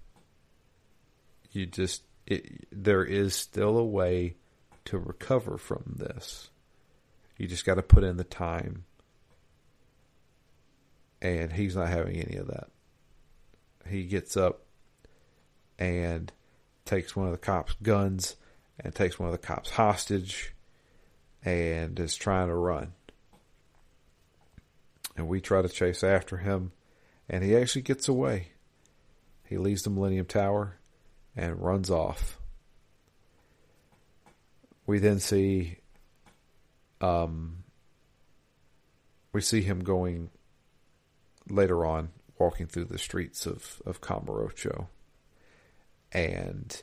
You 1.51 1.65
just 1.65 2.03
it, 2.25 2.65
there 2.71 3.03
is 3.03 3.35
still 3.35 3.77
a 3.77 3.85
way 3.85 4.35
to 4.85 4.97
recover 4.97 5.57
from 5.57 5.95
this. 5.97 6.49
You 7.37 7.47
just 7.47 7.65
got 7.65 7.75
to 7.75 7.83
put 7.83 8.03
in 8.03 8.17
the 8.17 8.23
time. 8.23 8.85
And 11.21 11.53
he's 11.53 11.75
not 11.75 11.87
having 11.87 12.17
any 12.17 12.37
of 12.37 12.47
that. 12.47 12.67
He 13.87 14.03
gets 14.03 14.35
up 14.35 14.63
and 15.79 16.31
takes 16.85 17.15
one 17.15 17.27
of 17.27 17.31
the 17.31 17.37
cops' 17.37 17.75
guns 17.81 18.35
and 18.79 18.93
takes 18.93 19.17
one 19.17 19.29
of 19.29 19.33
the 19.33 19.45
cops 19.45 19.71
hostage 19.71 20.52
and 21.43 21.99
is 21.99 22.15
trying 22.15 22.47
to 22.47 22.55
run. 22.55 22.93
And 25.15 25.27
we 25.27 25.41
try 25.41 25.61
to 25.61 25.69
chase 25.69 26.03
after 26.03 26.37
him, 26.37 26.71
and 27.29 27.43
he 27.43 27.55
actually 27.55 27.83
gets 27.83 28.07
away. 28.07 28.49
He 29.45 29.57
leaves 29.57 29.83
the 29.83 29.89
Millennium 29.89 30.25
Tower 30.25 30.79
and 31.35 31.61
runs 31.61 31.91
off. 31.91 32.39
We 34.85 34.99
then 34.99 35.19
see 35.19 35.77
um, 36.99 37.63
we 39.33 39.41
see 39.41 39.61
him 39.61 39.83
going 39.83 40.29
later 41.49 41.85
on 41.85 42.09
walking 42.37 42.67
through 42.67 42.85
the 42.85 42.97
streets 42.97 43.45
of, 43.45 43.81
of 43.85 44.01
Kamurocho 44.01 44.87
and 46.11 46.81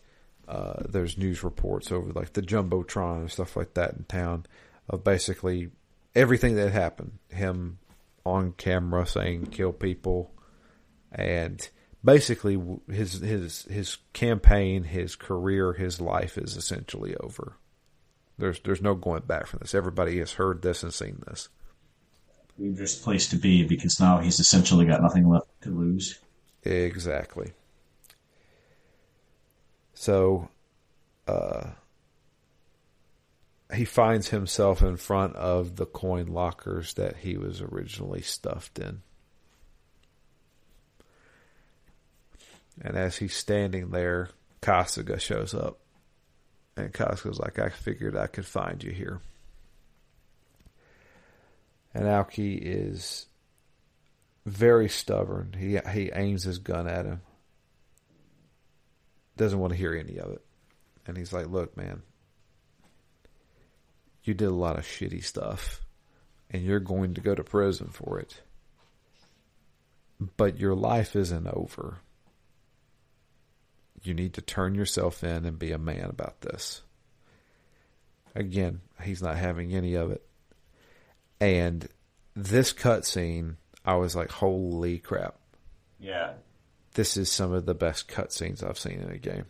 uh, 0.51 0.83
there's 0.89 1.17
news 1.17 1.45
reports 1.45 1.93
over 1.93 2.13
like 2.13 2.33
the 2.33 2.43
jumbotron 2.43 3.21
and 3.21 3.31
stuff 3.31 3.57
like 3.57 3.75
that 3.75 3.93
in 3.93 4.05
town 4.09 4.45
of 4.89 5.05
basically 5.05 5.71
everything 6.17 6.57
that 6.57 6.73
happened. 6.73 7.19
Him 7.29 7.79
on 8.27 8.53
camera 8.53 9.07
saying 9.07 9.47
kill 9.47 9.73
people, 9.73 10.35
and 11.13 11.69
basically 12.03 12.61
his 12.91 13.21
his 13.21 13.63
his 13.71 13.99
campaign, 14.13 14.83
his 14.83 15.15
career, 15.15 15.75
his 15.75 16.01
life 16.01 16.37
is 16.37 16.57
essentially 16.57 17.15
over. 17.19 17.57
There's 18.37 18.59
there's 18.59 18.83
no 18.83 18.97
going 18.97 19.23
back 19.23 19.47
from 19.47 19.61
this. 19.61 19.73
Everybody 19.73 20.19
has 20.19 20.33
heard 20.33 20.63
this 20.63 20.83
and 20.83 20.93
seen 20.93 21.23
this. 21.29 21.49
Dangerous 22.59 23.01
place 23.01 23.29
to 23.29 23.37
be 23.37 23.63
because 23.63 24.01
now 24.01 24.19
he's 24.19 24.41
essentially 24.41 24.85
got 24.85 25.01
nothing 25.01 25.29
left 25.29 25.47
to 25.63 25.71
lose. 25.71 26.19
Exactly. 26.65 27.53
So 30.01 30.49
uh, 31.29 31.67
he 33.75 33.85
finds 33.85 34.31
himself 34.31 34.81
in 34.81 34.97
front 34.97 35.37
of 35.37 35.77
the 35.77 35.85
coin 35.85 36.29
lockers 36.29 36.95
that 36.95 37.19
he 37.19 37.37
was 37.37 37.61
originally 37.61 38.23
stuffed 38.23 38.79
in. 38.79 39.03
And 42.81 42.97
as 42.97 43.19
he's 43.19 43.37
standing 43.37 43.91
there, 43.91 44.31
Kasuga 44.63 45.21
shows 45.21 45.53
up. 45.53 45.79
And 46.79 46.95
Kasuga's 46.95 47.39
like, 47.39 47.59
I 47.59 47.69
figured 47.69 48.17
I 48.17 48.27
could 48.27 48.47
find 48.47 48.83
you 48.83 48.93
here. 48.93 49.21
And 51.93 52.05
Aoki 52.07 52.59
is 52.59 53.27
very 54.47 54.89
stubborn. 54.89 55.57
He 55.59 55.79
he 55.93 56.11
aims 56.15 56.45
his 56.45 56.59
gun 56.59 56.89
at 56.89 57.05
him 57.05 57.21
doesn't 59.41 59.59
want 59.59 59.73
to 59.73 59.79
hear 59.79 59.95
any 59.95 60.19
of 60.19 60.33
it. 60.33 60.45
And 61.07 61.17
he's 61.17 61.33
like, 61.33 61.47
Look, 61.47 61.75
man, 61.75 62.03
you 64.23 64.35
did 64.35 64.49
a 64.49 64.55
lot 64.55 64.79
of 64.79 64.85
shitty 64.85 65.25
stuff, 65.25 65.81
and 66.51 66.63
you're 66.63 66.79
going 66.79 67.15
to 67.15 67.23
go 67.23 67.35
to 67.35 67.43
prison 67.43 67.89
for 67.89 68.21
it. 68.21 68.43
But 70.37 70.61
your 70.61 70.75
life 70.75 71.17
isn't 71.17 71.47
over. 71.47 72.01
You 74.03 74.13
need 74.13 74.35
to 74.35 74.43
turn 74.43 74.75
yourself 74.75 75.25
in 75.25 75.47
and 75.47 75.59
be 75.59 75.73
a 75.73 75.79
man 75.79 76.11
about 76.11 76.43
this. 76.43 76.83
Again, 78.35 78.83
he's 79.03 79.23
not 79.23 79.39
having 79.39 79.73
any 79.73 79.95
of 79.95 80.11
it. 80.11 80.23
And 81.41 81.89
this 82.37 82.75
cutscene, 82.75 83.57
I 83.87 83.95
was 83.95 84.15
like, 84.15 84.31
holy 84.31 84.99
crap. 84.99 85.37
Yeah 85.99 86.33
this 87.01 87.17
is 87.17 87.33
some 87.33 87.55
of 87.55 87.65
the 87.65 87.73
best 87.73 88.09
cutscenes 88.09 88.63
I've 88.63 88.79
seen 88.79 89.01
in 89.01 89.11
a 89.11 89.17
game. 89.17 89.47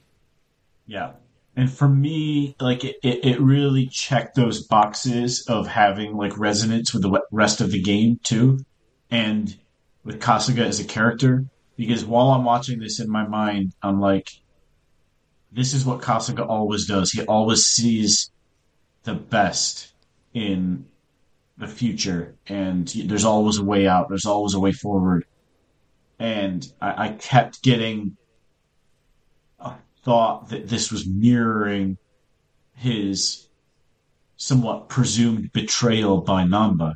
Yeah. 0.86 1.14
And 1.57 1.68
for 1.68 1.88
me, 1.88 2.55
like 2.61 2.84
it, 2.84 2.96
it 3.03 3.40
really 3.40 3.88
checked 3.88 4.36
those 4.36 4.64
boxes 4.68 5.44
of 5.48 5.66
having 5.66 6.16
like 6.16 6.38
resonance 6.38 6.94
with 6.94 7.03
the 7.03 7.20
rest 7.32 7.61
of 7.61 7.72
the 7.72 7.82
game 7.82 8.20
too, 8.22 8.61
and 9.11 9.53
with 10.05 10.20
Kasuga 10.20 10.61
as 10.61 10.78
a 10.78 10.84
character. 10.84 11.44
Because 11.76 12.05
while 12.05 12.28
I'm 12.28 12.44
watching 12.44 12.78
this 12.78 13.01
in 13.01 13.11
my 13.11 13.26
mind, 13.26 13.72
I'm 13.82 14.01
like, 14.01 14.30
this 15.51 15.74
is 15.74 15.84
what 15.84 16.03
Kasuga 16.03 16.46
always 16.48 16.86
does. 16.86 17.11
He 17.11 17.22
always 17.22 17.64
sees 17.64 18.30
the 19.03 19.14
best 19.14 19.92
in 20.34 20.86
the 21.59 21.66
future, 21.66 22.36
and 22.46 22.86
there's 22.86 23.24
always 23.24 23.59
a 23.59 23.64
way 23.64 23.88
out. 23.88 24.09
There's 24.09 24.26
always 24.26 24.55
a 24.55 24.61
way 24.61 24.70
forward 24.70 25.26
and 26.21 26.71
I, 26.83 27.07
I 27.07 27.09
kept 27.12 27.62
getting 27.62 28.18
a 29.59 29.73
thought 30.05 30.51
that 30.51 30.68
this 30.68 30.93
was 30.93 31.09
mirroring 31.09 31.97
his 32.75 33.49
somewhat 34.37 34.91
presumed 34.91 35.51
betrayal 35.53 36.21
by 36.21 36.45
Namba. 36.45 36.95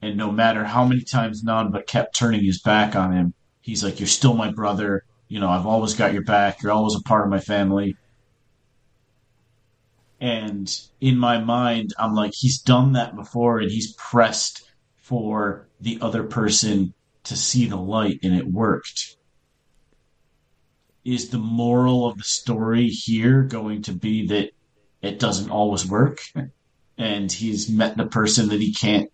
And 0.00 0.16
no 0.16 0.30
matter 0.30 0.64
how 0.64 0.84
many 0.84 1.02
times 1.02 1.42
Namba 1.42 1.84
kept 1.84 2.14
turning 2.14 2.44
his 2.44 2.62
back 2.62 2.94
on 2.94 3.12
him, 3.12 3.34
he's 3.60 3.82
like, 3.82 3.98
You're 3.98 4.06
still 4.06 4.34
my 4.34 4.50
brother. 4.50 5.04
You 5.26 5.40
know, 5.40 5.48
I've 5.48 5.66
always 5.66 5.94
got 5.94 6.12
your 6.12 6.22
back. 6.22 6.62
You're 6.62 6.72
always 6.72 6.94
a 6.94 7.02
part 7.02 7.24
of 7.24 7.30
my 7.30 7.40
family. 7.40 7.96
And 10.20 10.72
in 11.00 11.18
my 11.18 11.38
mind, 11.38 11.94
I'm 11.98 12.14
like, 12.14 12.32
He's 12.34 12.60
done 12.60 12.92
that 12.92 13.16
before 13.16 13.58
and 13.58 13.70
he's 13.70 13.92
pressed 13.94 14.70
for 14.96 15.66
the 15.80 15.98
other 16.00 16.22
person 16.22 16.94
to 17.24 17.36
see 17.36 17.66
the 17.66 17.76
light 17.76 18.20
and 18.22 18.34
it 18.34 18.46
worked. 18.46 19.16
Is 21.04 21.28
the 21.28 21.38
moral 21.38 22.06
of 22.06 22.16
the 22.16 22.24
story 22.24 22.88
here 22.88 23.42
going 23.42 23.82
to 23.82 23.92
be 23.92 24.26
that 24.28 24.50
it 25.02 25.18
doesn't 25.18 25.50
always 25.50 25.86
work 25.86 26.22
and 26.98 27.30
he's 27.30 27.68
met 27.68 27.96
the 27.96 28.06
person 28.06 28.48
that 28.48 28.60
he 28.60 28.72
can't 28.72 29.10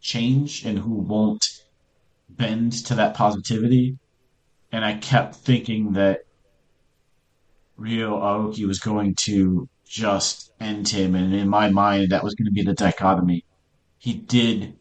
change 0.00 0.64
and 0.64 0.78
who 0.78 0.94
won't 0.94 1.46
bend 2.28 2.72
to 2.86 2.96
that 2.96 3.14
positivity? 3.14 3.98
And 4.72 4.84
I 4.84 4.94
kept 4.94 5.36
thinking 5.36 5.92
that 5.92 6.22
Ryo 7.76 8.20
Aoki 8.20 8.66
was 8.66 8.80
going 8.80 9.14
to 9.16 9.68
just 9.84 10.52
end 10.58 10.88
him. 10.88 11.14
And 11.14 11.34
in 11.34 11.48
my 11.48 11.70
mind, 11.70 12.10
that 12.10 12.24
was 12.24 12.34
going 12.34 12.46
to 12.46 12.52
be 12.52 12.62
the 12.62 12.72
dichotomy. 12.72 13.44
He 13.98 14.14
did 14.14 14.76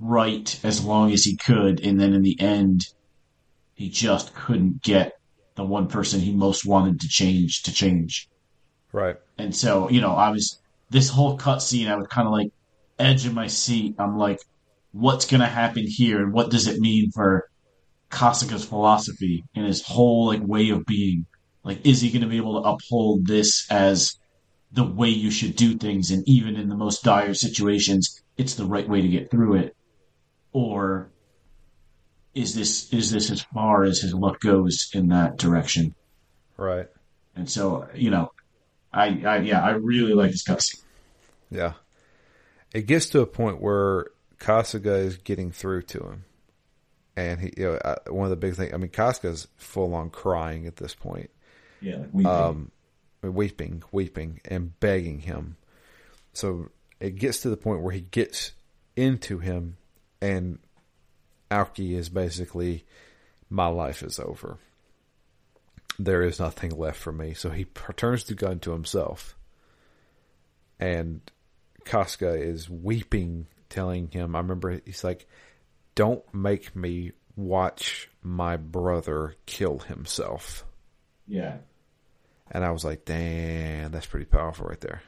right 0.00 0.58
as 0.64 0.84
long 0.84 1.12
as 1.12 1.24
he 1.24 1.36
could, 1.36 1.80
and 1.80 2.00
then 2.00 2.12
in 2.12 2.22
the 2.22 2.40
end, 2.40 2.86
he 3.74 3.88
just 3.88 4.34
couldn't 4.34 4.82
get 4.82 5.18
the 5.54 5.64
one 5.64 5.88
person 5.88 6.20
he 6.20 6.32
most 6.32 6.64
wanted 6.64 7.00
to 7.00 7.08
change 7.08 7.62
to 7.64 7.72
change. 7.72 8.28
Right. 8.92 9.16
And 9.36 9.54
so, 9.54 9.90
you 9.90 10.00
know, 10.00 10.12
I 10.12 10.30
was 10.30 10.60
this 10.90 11.08
whole 11.08 11.36
cutscene. 11.36 11.88
I 11.88 11.96
was 11.96 12.06
kind 12.06 12.26
of 12.26 12.32
like 12.32 12.50
edge 12.98 13.26
of 13.26 13.34
my 13.34 13.46
seat. 13.46 13.96
I'm 13.98 14.16
like, 14.16 14.40
what's 14.92 15.26
going 15.26 15.40
to 15.40 15.46
happen 15.46 15.84
here, 15.86 16.22
and 16.22 16.32
what 16.32 16.50
does 16.50 16.66
it 16.66 16.80
mean 16.80 17.10
for 17.10 17.48
Kasuga's 18.10 18.64
philosophy 18.64 19.44
and 19.54 19.66
his 19.66 19.82
whole 19.82 20.26
like 20.26 20.42
way 20.42 20.70
of 20.70 20.86
being? 20.86 21.26
Like, 21.64 21.84
is 21.84 22.00
he 22.00 22.10
going 22.10 22.22
to 22.22 22.28
be 22.28 22.38
able 22.38 22.62
to 22.62 22.68
uphold 22.68 23.26
this 23.26 23.70
as 23.70 24.16
the 24.72 24.84
way 24.84 25.08
you 25.08 25.30
should 25.30 25.56
do 25.56 25.76
things, 25.76 26.10
and 26.10 26.26
even 26.26 26.56
in 26.56 26.68
the 26.68 26.76
most 26.76 27.02
dire 27.02 27.34
situations, 27.34 28.22
it's 28.36 28.54
the 28.54 28.64
right 28.64 28.88
way 28.88 29.02
to 29.02 29.08
get 29.08 29.30
through 29.30 29.56
it? 29.56 29.76
Or 30.52 31.10
is 32.34 32.54
this 32.54 32.92
is 32.92 33.10
this 33.10 33.30
as 33.30 33.42
far 33.42 33.84
as 33.84 34.00
his 34.00 34.14
luck 34.14 34.40
goes 34.40 34.90
in 34.94 35.08
that 35.08 35.36
direction? 35.36 35.94
Right. 36.56 36.88
And 37.36 37.48
so, 37.48 37.88
you 37.94 38.10
know, 38.10 38.32
I, 38.92 39.22
I 39.24 39.38
yeah, 39.38 39.62
I 39.62 39.70
really 39.70 40.14
like 40.14 40.30
this 40.30 40.44
cutscene. 40.44 40.82
Yeah. 41.50 41.74
It 42.72 42.86
gets 42.86 43.08
to 43.10 43.20
a 43.20 43.26
point 43.26 43.60
where 43.60 44.06
Kasuga 44.38 44.98
is 44.98 45.16
getting 45.16 45.52
through 45.52 45.82
to 45.82 46.00
him. 46.00 46.24
And 47.16 47.40
he, 47.40 47.52
you 47.56 47.64
know, 47.64 47.74
uh, 47.74 47.96
one 48.08 48.24
of 48.24 48.30
the 48.30 48.36
big 48.36 48.54
things, 48.54 48.72
I 48.72 48.76
mean, 48.76 48.90
Kasuga's 48.90 49.48
full 49.56 49.94
on 49.94 50.10
crying 50.10 50.66
at 50.66 50.76
this 50.76 50.94
point. 50.94 51.30
Yeah, 51.80 51.96
like 51.96 52.08
weeping. 52.12 52.26
Um, 52.26 52.70
weeping, 53.22 53.82
weeping, 53.90 54.40
and 54.44 54.78
begging 54.78 55.20
him. 55.20 55.56
So 56.32 56.70
it 57.00 57.16
gets 57.16 57.40
to 57.40 57.50
the 57.50 57.56
point 57.56 57.82
where 57.82 57.92
he 57.92 58.02
gets 58.02 58.52
into 58.94 59.38
him, 59.38 59.76
and 60.20 60.58
Aoki 61.50 61.96
is 61.96 62.08
basically, 62.08 62.84
my 63.48 63.66
life 63.66 64.02
is 64.02 64.18
over. 64.18 64.58
There 65.98 66.22
is 66.22 66.38
nothing 66.38 66.76
left 66.76 66.98
for 66.98 67.12
me. 67.12 67.34
So 67.34 67.50
he 67.50 67.64
turns 67.96 68.24
the 68.24 68.34
gun 68.34 68.60
to 68.60 68.72
himself. 68.72 69.36
And 70.78 71.20
Kasuga 71.84 72.40
is 72.40 72.70
weeping, 72.70 73.46
telling 73.68 74.10
him, 74.10 74.36
I 74.36 74.40
remember 74.40 74.80
he's 74.84 75.02
like, 75.02 75.26
don't 75.94 76.22
make 76.32 76.76
me 76.76 77.12
watch 77.34 78.08
my 78.22 78.56
brother 78.56 79.34
kill 79.46 79.78
himself. 79.78 80.64
Yeah. 81.26 81.56
And 82.50 82.64
I 82.64 82.70
was 82.70 82.84
like, 82.84 83.04
damn, 83.04 83.90
that's 83.90 84.06
pretty 84.06 84.26
powerful 84.26 84.66
right 84.66 84.80
there. 84.80 85.02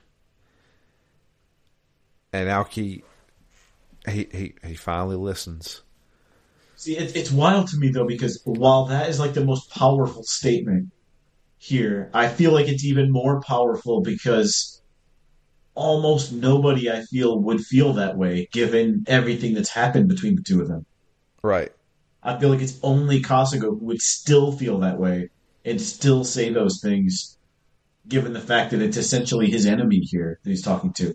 And 2.32 2.48
Aoki, 2.48 3.02
he, 4.08 4.28
he, 4.32 4.54
he 4.64 4.74
finally 4.74 5.16
listens. 5.16 5.82
See, 6.76 6.96
it, 6.96 7.14
it's 7.14 7.30
wild 7.30 7.68
to 7.68 7.76
me 7.76 7.90
though 7.90 8.06
because 8.06 8.40
while 8.44 8.86
that 8.86 9.08
is 9.08 9.20
like 9.20 9.34
the 9.34 9.44
most 9.44 9.70
powerful 9.70 10.22
statement 10.22 10.88
here, 11.58 12.10
I 12.14 12.28
feel 12.28 12.52
like 12.52 12.68
it's 12.68 12.84
even 12.84 13.12
more 13.12 13.42
powerful 13.42 14.00
because 14.00 14.80
almost 15.74 16.32
nobody 16.32 16.90
I 16.90 17.02
feel 17.02 17.38
would 17.38 17.60
feel 17.60 17.94
that 17.94 18.16
way 18.16 18.48
given 18.52 19.04
everything 19.06 19.54
that's 19.54 19.68
happened 19.68 20.08
between 20.08 20.36
the 20.36 20.42
two 20.42 20.62
of 20.62 20.68
them. 20.68 20.86
Right. 21.42 21.72
I 22.22 22.38
feel 22.38 22.50
like 22.50 22.60
it's 22.60 22.78
only 22.82 23.22
Kasuga 23.22 23.62
who 23.62 23.84
would 23.86 24.02
still 24.02 24.52
feel 24.52 24.80
that 24.80 24.98
way 24.98 25.30
and 25.64 25.80
still 25.80 26.24
say 26.24 26.50
those 26.50 26.80
things, 26.80 27.36
given 28.08 28.32
the 28.32 28.40
fact 28.40 28.70
that 28.70 28.82
it's 28.82 28.96
essentially 28.96 29.50
his 29.50 29.66
enemy 29.66 30.00
here 30.00 30.38
that 30.42 30.50
he's 30.50 30.62
talking 30.62 30.92
to. 30.94 31.14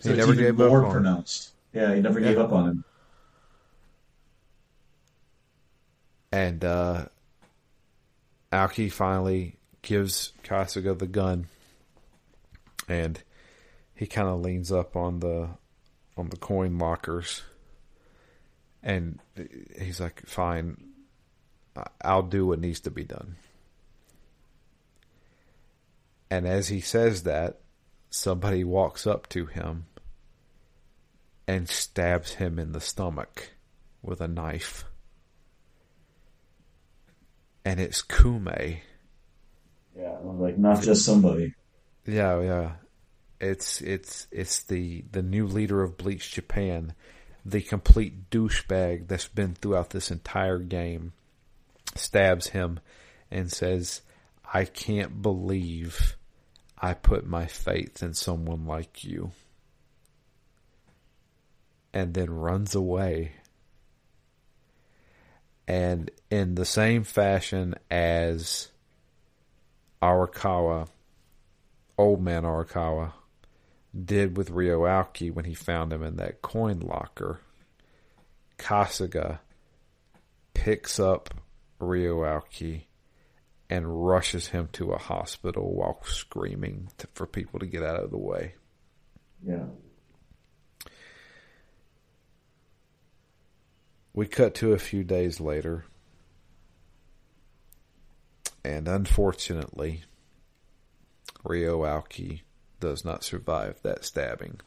So 0.00 0.10
He 0.10 0.14
it's 0.14 0.18
never 0.26 0.32
even 0.32 0.44
gave 0.44 0.60
up 0.60 0.68
more 0.70 0.78
on 0.80 0.84
him. 0.86 0.92
pronounced. 0.92 1.50
Yeah, 1.72 1.94
he 1.94 2.00
never 2.00 2.20
gave 2.20 2.38
up 2.38 2.52
on 2.52 2.68
him. 2.68 2.84
And 6.30 6.64
uh, 6.64 7.06
Aoki 8.52 8.92
finally 8.92 9.56
gives 9.82 10.32
Kasuga 10.44 10.98
the 10.98 11.06
gun, 11.06 11.46
and 12.86 13.22
he 13.94 14.06
kind 14.06 14.28
of 14.28 14.40
leans 14.40 14.70
up 14.70 14.94
on 14.94 15.20
the 15.20 15.48
on 16.16 16.28
the 16.28 16.36
coin 16.36 16.76
lockers, 16.78 17.42
and 18.82 19.18
he's 19.80 20.00
like, 20.00 20.22
"Fine, 20.26 20.84
I'll 22.02 22.22
do 22.22 22.46
what 22.46 22.60
needs 22.60 22.80
to 22.80 22.90
be 22.90 23.04
done." 23.04 23.36
And 26.30 26.46
as 26.46 26.68
he 26.68 26.80
says 26.80 27.22
that, 27.22 27.60
somebody 28.10 28.64
walks 28.64 29.06
up 29.06 29.28
to 29.28 29.46
him 29.46 29.86
and 31.46 31.68
stabs 31.68 32.34
him 32.34 32.58
in 32.58 32.72
the 32.72 32.80
stomach 32.80 33.52
with 34.02 34.20
a 34.20 34.28
knife 34.28 34.84
and 37.68 37.80
it's 37.80 38.00
Kume. 38.02 38.78
Yeah, 39.94 40.16
like 40.22 40.56
not 40.56 40.82
just 40.82 41.04
somebody. 41.04 41.54
Yeah, 42.06 42.40
yeah. 42.40 42.72
It's 43.40 43.82
it's 43.82 44.26
it's 44.30 44.62
the 44.62 45.04
the 45.12 45.22
new 45.22 45.46
leader 45.46 45.82
of 45.82 45.98
Bleach 45.98 46.32
Japan, 46.32 46.94
the 47.44 47.60
complete 47.60 48.30
douchebag 48.30 49.08
that's 49.08 49.28
been 49.28 49.54
throughout 49.54 49.90
this 49.90 50.10
entire 50.10 50.58
game. 50.58 51.12
Stabs 51.94 52.48
him 52.48 52.80
and 53.30 53.52
says, 53.52 54.00
"I 54.54 54.64
can't 54.64 55.20
believe 55.20 56.16
I 56.80 56.94
put 56.94 57.26
my 57.26 57.46
faith 57.46 58.02
in 58.02 58.14
someone 58.14 58.66
like 58.66 59.04
you." 59.04 59.32
And 61.92 62.14
then 62.14 62.30
runs 62.30 62.74
away. 62.74 63.32
And 65.66 66.10
in 66.30 66.54
the 66.54 66.64
same 66.64 67.04
fashion 67.04 67.74
as 67.90 68.70
Arakawa, 70.00 70.88
old 71.98 72.22
man 72.22 72.44
Arakawa, 72.44 73.12
did 73.94 74.36
with 74.36 74.50
Ryo 74.50 74.82
Aoki 74.82 75.32
when 75.32 75.44
he 75.44 75.54
found 75.54 75.92
him 75.92 76.02
in 76.02 76.16
that 76.16 76.40
coin 76.40 76.80
locker, 76.80 77.40
Kasuga 78.58 79.40
picks 80.54 80.98
up 80.98 81.34
Ryo 81.78 82.20
Aoki 82.20 82.87
and 83.70 84.06
rushes 84.06 84.48
him 84.48 84.68
to 84.72 84.92
a 84.92 84.98
hospital 84.98 85.74
while 85.74 86.00
screaming 86.04 86.88
to, 86.98 87.06
for 87.14 87.26
people 87.26 87.60
to 87.60 87.66
get 87.66 87.82
out 87.82 88.02
of 88.02 88.10
the 88.10 88.18
way. 88.18 88.54
Yeah. 89.46 89.66
We 94.14 94.26
cut 94.26 94.54
to 94.56 94.72
a 94.72 94.78
few 94.78 95.04
days 95.04 95.38
later, 95.38 95.84
and 98.64 98.88
unfortunately, 98.88 100.02
Ryo 101.44 101.82
Aoki 101.82 102.40
does 102.80 103.04
not 103.04 103.22
survive 103.22 103.80
that 103.82 104.04
stabbing. 104.04 104.60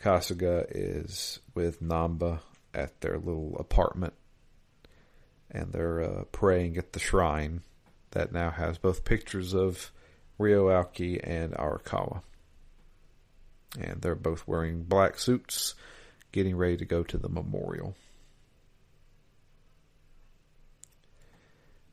Kasuga 0.00 0.66
is 0.70 1.40
with 1.54 1.80
Namba 1.80 2.40
at 2.74 3.00
their 3.00 3.18
little 3.18 3.56
apartment, 3.58 4.12
and 5.56 5.72
they're 5.72 6.02
uh, 6.02 6.24
praying 6.32 6.76
at 6.76 6.92
the 6.92 7.00
shrine 7.00 7.62
that 8.10 8.30
now 8.30 8.50
has 8.50 8.76
both 8.76 9.04
pictures 9.04 9.54
of 9.54 9.90
Ryo 10.38 10.66
Aoki 10.66 11.18
and 11.22 11.54
Arakawa. 11.54 12.20
And 13.80 14.02
they're 14.02 14.14
both 14.14 14.46
wearing 14.46 14.84
black 14.84 15.18
suits, 15.18 15.74
getting 16.32 16.56
ready 16.56 16.76
to 16.76 16.84
go 16.84 17.02
to 17.04 17.16
the 17.16 17.28
memorial. 17.28 17.94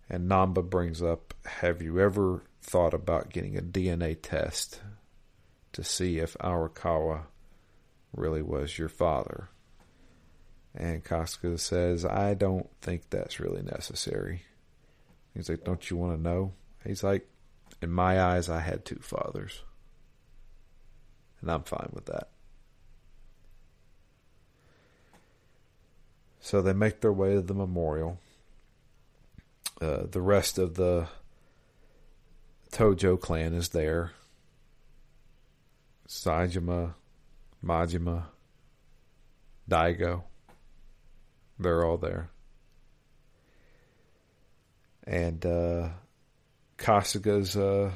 And 0.10 0.30
Namba 0.30 0.70
brings 0.70 1.02
up 1.02 1.34
Have 1.46 1.82
you 1.82 2.00
ever 2.00 2.44
thought 2.62 2.94
about 2.94 3.32
getting 3.32 3.58
a 3.58 3.62
DNA 3.62 4.18
test 4.22 4.82
to 5.72 5.84
see 5.84 6.20
if 6.20 6.36
Arakawa 6.40 7.24
really 8.14 8.42
was 8.42 8.78
your 8.78 8.90
father? 8.90 9.50
And 10.76 11.04
Kasuga 11.04 11.60
says, 11.60 12.04
I 12.04 12.34
don't 12.34 12.68
think 12.82 13.10
that's 13.10 13.40
really 13.40 13.62
necessary. 13.62 14.44
He's 15.34 15.50
like, 15.50 15.64
Don't 15.64 15.90
you 15.90 15.98
want 15.98 16.16
to 16.18 16.22
know? 16.22 16.54
He's 16.86 17.04
like, 17.04 17.28
In 17.82 17.92
my 17.92 18.22
eyes, 18.22 18.50
I 18.50 18.60
had 18.60 18.86
two 18.86 19.00
fathers. 19.02 19.62
And 21.42 21.52
I'm 21.52 21.64
fine 21.64 21.90
with 21.92 22.06
that. 22.06 22.30
So 26.40 26.62
they 26.62 26.74
make 26.74 27.02
their 27.02 27.14
way 27.14 27.36
to 27.36 27.42
the 27.42 27.54
memorial. 27.54 28.20
Uh, 29.80 30.04
the 30.10 30.22
rest 30.22 30.58
of 30.58 30.76
the 30.76 31.08
Tojo 32.72 33.20
clan 33.20 33.54
is 33.54 33.70
there. 33.70 34.12
Saejima, 36.08 36.96
Majima, 37.64 38.24
Daigo. 39.70 40.24
They're 41.60 41.86
all 41.86 41.98
there. 41.98 42.30
And 45.06 45.46
uh, 45.46 45.90
Kasuga's 46.78 47.58
uh, 47.58 47.92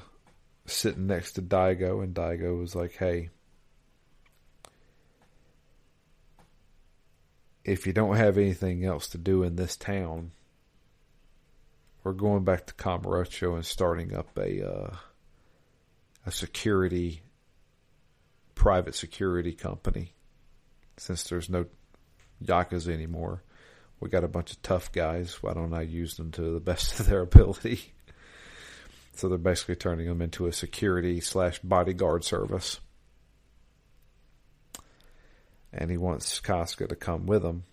sitting 0.65 1.07
next 1.07 1.33
to 1.33 1.41
Daigo, 1.41 2.03
and 2.03 2.13
Daigo 2.13 2.59
was 2.59 2.75
like, 2.75 2.95
"Hey, 2.95 3.29
if 7.63 7.87
you 7.87 7.93
don't 7.93 8.17
have 8.17 8.37
anything 8.37 8.85
else 8.85 9.07
to 9.09 9.17
do 9.17 9.43
in 9.43 9.55
this 9.55 9.75
town, 9.77 10.31
we're 12.03 12.13
going 12.13 12.43
back 12.43 12.65
to 12.67 12.73
Kamurocho 12.73 13.55
and 13.55 13.65
starting 13.65 14.15
up 14.15 14.37
a 14.37 14.65
uh, 14.65 14.95
a 16.25 16.31
security 16.31 17.21
private 18.55 18.95
security 18.95 19.53
company. 19.53 20.13
Since 20.97 21.25
there's 21.25 21.49
no 21.49 21.65
yakuza 22.43 22.91
anymore, 22.91 23.43
we 23.99 24.09
got 24.09 24.23
a 24.23 24.27
bunch 24.27 24.51
of 24.51 24.61
tough 24.61 24.91
guys. 24.91 25.41
Why 25.41 25.53
don't 25.53 25.73
I 25.73 25.81
use 25.81 26.15
them 26.15 26.31
to 26.31 26.53
the 26.53 26.59
best 26.71 26.99
of 26.99 27.07
their 27.07 27.21
ability?" 27.21 27.93
So 29.17 29.27
they're 29.27 29.39
basically 29.39 29.75
turning 29.75 30.05
them 30.05 30.21
into 30.21 30.45
a 30.45 30.53
security 30.53 31.19
slash 31.21 31.57
bodyguard 31.59 32.23
service. 32.23 32.79
And 35.73 35.89
he 35.89 35.97
wants 35.97 36.39
Kasuga 36.39 36.87
to 36.87 36.95
come 36.95 37.25
with 37.25 37.43
him. 37.43 37.63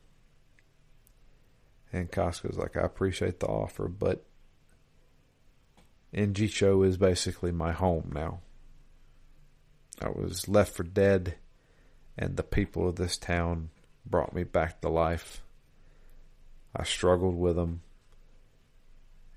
And 1.93 2.11
Kasuga's 2.11 2.57
like, 2.57 2.79
I 2.79 2.81
appreciate 2.81 3.41
the 3.41 3.47
offer, 3.47 3.89
but 3.89 4.25
Ijincho 6.15 6.87
is 6.87 6.97
basically 6.97 7.53
my 7.53 7.73
home 7.73 8.11
now. 8.13 8.41
I 10.01 10.09
was 10.09 10.49
left 10.49 10.75
for 10.75 10.83
dead, 10.83 11.37
and 12.19 12.37
the 12.37 12.43
people 12.43 12.89
of 12.89 12.97
this 12.97 13.17
town 13.17 13.69
brought 14.05 14.35
me 14.35 14.43
back 14.43 14.81
to 14.81 14.89
life. 14.89 15.44
I 16.75 16.85
struggled 16.85 17.37
with 17.37 17.57
them, 17.57 17.83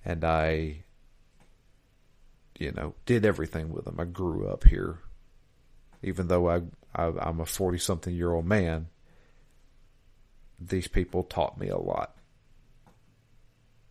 and 0.03 0.23
I 0.23 0.84
you 2.59 2.72
know, 2.72 2.95
did 3.05 3.26
everything 3.26 3.72
with 3.72 3.85
them. 3.85 3.99
I 3.99 4.05
grew 4.05 4.47
up 4.47 4.64
here, 4.64 4.99
even 6.01 6.27
though 6.27 6.49
I, 6.49 6.61
I 6.95 7.30
am 7.30 7.39
a 7.39 7.45
forty 7.45 7.77
something 7.77 8.14
year 8.14 8.31
old 8.31 8.45
man. 8.45 8.88
These 10.59 10.88
people 10.88 11.23
taught 11.23 11.59
me 11.59 11.68
a 11.68 11.77
lot, 11.77 12.15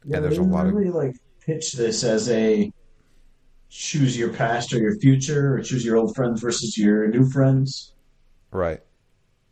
yeah, 0.04 0.16
and 0.16 0.24
there's 0.24 0.38
a 0.38 0.42
lot 0.42 0.66
of 0.66 0.74
really 0.74 0.88
of 0.88 0.94
like 0.94 1.16
pitch 1.40 1.72
this 1.72 2.02
as 2.02 2.28
a 2.28 2.72
choose 3.68 4.18
your 4.18 4.32
past 4.32 4.72
or 4.72 4.78
your 4.78 4.98
future, 4.98 5.54
or 5.54 5.62
choose 5.62 5.84
your 5.84 5.96
old 5.96 6.16
friends 6.16 6.40
versus 6.40 6.76
your 6.76 7.06
new 7.06 7.28
friends. 7.30 7.92
Right. 8.50 8.82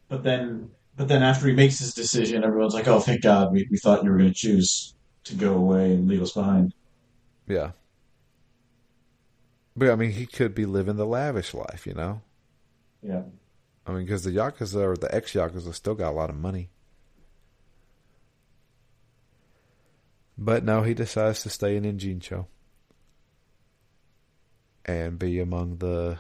But 0.09 0.25
then, 0.25 0.71
but 0.97 1.09
then 1.09 1.23
after 1.23 1.49
he 1.49 1.55
makes 1.55 1.79
his 1.79 1.95
decision, 1.95 2.45
everyone's 2.45 2.75
like, 2.75 2.89
"Oh, 2.89 3.01
thank 3.01 3.23
God, 3.23 3.53
we 3.53 3.67
we 3.71 3.79
thought 3.79 4.05
you 4.05 4.11
were 4.11 4.19
going 4.19 4.31
to 4.31 4.35
choose 4.35 4.95
to 5.25 5.35
go 5.35 5.55
away 5.55 5.93
and 5.93 6.09
leave 6.09 6.23
us 6.23 6.33
behind." 6.33 6.75
Yeah. 7.47 7.73
But 9.77 9.91
I 9.91 9.97
mean, 9.97 10.13
he 10.13 10.27
could 10.27 10.55
be 10.55 10.67
living 10.67 10.97
the 10.97 11.07
lavish 11.07 11.53
life, 11.53 11.87
you 11.87 11.95
know. 11.95 12.23
Yeah. 13.03 13.23
I 13.87 13.93
mean, 13.93 14.05
because 14.05 14.25
the 14.25 14.31
yakuza 14.31 14.81
or 14.81 14.97
the 14.97 15.13
ex 15.15 15.33
yakuza 15.33 15.75
still 15.75 15.95
got 15.95 16.11
a 16.11 16.17
lot 16.17 16.31
of 16.31 16.37
money. 16.37 16.71
But 20.39 20.65
no, 20.65 20.83
he 20.83 20.95
decides 20.95 21.43
to 21.43 21.51
stay 21.51 21.77
in 21.77 21.85
Ijincho 21.85 22.47
and 24.85 25.19
be 25.19 25.39
among 25.39 25.79
the 25.79 26.19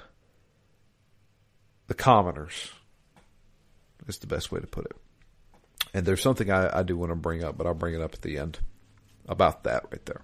the 1.86 1.94
commoners. 1.94 2.70
Is 4.06 4.18
the 4.18 4.26
best 4.26 4.52
way 4.52 4.60
to 4.60 4.66
put 4.66 4.86
it. 4.86 4.97
And 5.93 6.05
there's 6.05 6.22
something 6.22 6.51
I, 6.51 6.81
I 6.81 6.82
do 6.82 6.97
want 6.97 7.10
to 7.10 7.16
bring 7.16 7.43
up, 7.43 7.56
but 7.56 7.66
I'll 7.66 7.74
bring 7.74 7.94
it 7.94 8.01
up 8.01 8.14
at 8.14 8.22
the 8.22 8.39
end 8.39 8.59
about 9.28 9.64
that 9.64 9.85
right 9.90 10.05
there. 10.06 10.22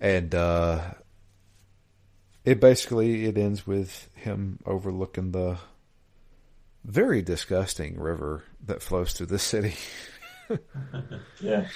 and 0.00 0.34
uh, 0.34 0.80
it 2.44 2.58
basically 2.58 3.26
it 3.26 3.36
ends 3.36 3.66
with 3.66 4.08
him 4.14 4.58
overlooking 4.64 5.32
the 5.32 5.58
very 6.84 7.20
disgusting 7.20 8.00
river 8.00 8.42
that 8.64 8.82
flows 8.82 9.12
through 9.12 9.26
the 9.26 9.38
city. 9.38 9.74
yeah. 11.40 11.68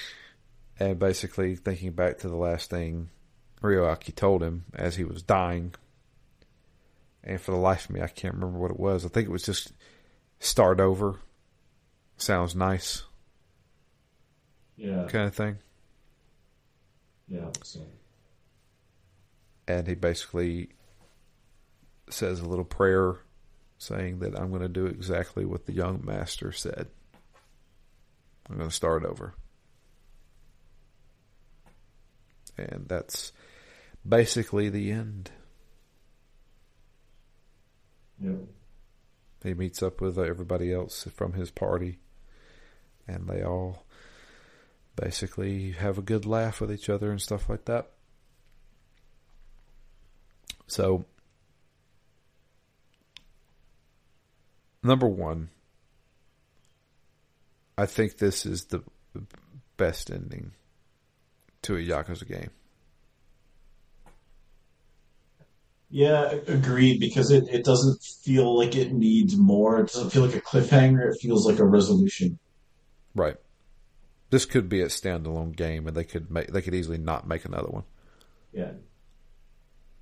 And 0.79 0.97
basically 0.97 1.55
thinking 1.55 1.91
back 1.91 2.17
to 2.19 2.27
the 2.27 2.35
last 2.35 2.69
thing 2.69 3.09
Ryo 3.61 3.85
Aoki 3.85 4.13
told 4.13 4.41
him 4.41 4.65
as 4.73 4.95
he 4.95 5.03
was 5.03 5.21
dying. 5.21 5.73
And 7.25 7.41
for 7.41 7.51
the 7.51 7.57
life 7.57 7.85
of 7.85 7.91
me, 7.91 8.01
I 8.01 8.07
can't 8.07 8.35
remember 8.35 8.59
what 8.59 8.71
it 8.71 8.79
was. 8.79 9.05
I 9.05 9.09
think 9.09 9.27
it 9.27 9.31
was 9.31 9.43
just 9.43 9.71
start 10.39 10.79
over. 10.79 11.19
Sounds 12.17 12.55
nice. 12.55 13.03
Yeah. 14.77 15.07
Kind 15.09 15.27
of 15.27 15.33
thing. 15.33 15.57
Yeah. 17.27 17.49
So 17.63 17.81
and 19.67 19.87
he 19.87 19.95
basically 19.95 20.69
says 22.09 22.39
a 22.39 22.47
little 22.47 22.65
prayer 22.65 23.17
saying 23.77 24.19
that 24.19 24.39
I'm 24.39 24.49
going 24.49 24.61
to 24.61 24.69
do 24.69 24.85
exactly 24.85 25.45
what 25.45 25.65
the 25.65 25.73
young 25.73 26.01
master 26.03 26.51
said. 26.51 26.87
I'm 28.49 28.57
going 28.57 28.69
to 28.69 28.75
start 28.75 29.03
over. 29.03 29.33
And 32.57 32.85
that's 32.87 33.33
basically 34.07 34.69
the 34.69 34.91
end. 34.91 35.31
Yep. 38.21 38.39
He 39.43 39.53
meets 39.53 39.83
up 39.83 40.01
with 40.01 40.17
everybody 40.17 40.73
else 40.73 41.07
from 41.13 41.33
his 41.33 41.51
party, 41.51 41.99
and 43.07 43.27
they 43.27 43.43
all 43.43 43.85
basically 44.95 45.71
have 45.71 45.97
a 45.97 46.01
good 46.01 46.25
laugh 46.25 46.61
with 46.61 46.71
each 46.71 46.89
other 46.89 47.11
and 47.11 47.21
stuff 47.21 47.49
like 47.49 47.65
that. 47.65 47.91
So, 50.67 51.05
number 54.81 55.07
one, 55.07 55.49
I 57.77 57.85
think 57.85 58.17
this 58.17 58.45
is 58.45 58.65
the 58.65 58.81
best 59.77 60.09
ending 60.09 60.53
to 61.63 61.75
a 61.75 61.79
Yakuza 61.79 62.27
game. 62.27 62.49
Yeah, 65.89 66.31
agreed. 66.47 66.99
Because 66.99 67.31
it, 67.31 67.45
it 67.49 67.63
doesn't 67.63 68.01
feel 68.03 68.57
like 68.57 68.75
it 68.75 68.91
needs 68.91 69.37
more. 69.37 69.79
It 69.79 69.93
doesn't 69.93 70.09
feel 70.09 70.25
like 70.25 70.35
a 70.35 70.41
cliffhanger. 70.41 71.13
It 71.13 71.19
feels 71.21 71.47
like 71.47 71.59
a 71.59 71.65
resolution. 71.65 72.39
Right. 73.13 73.37
This 74.29 74.45
could 74.45 74.67
be 74.67 74.81
a 74.81 74.87
standalone 74.87 75.55
game, 75.55 75.87
and 75.87 75.95
they 75.95 76.03
could 76.03 76.29
make 76.29 76.47
they 76.47 76.61
could 76.61 76.73
easily 76.73 76.97
not 76.97 77.27
make 77.27 77.45
another 77.45 77.69
one. 77.69 77.83
Yeah 78.51 78.71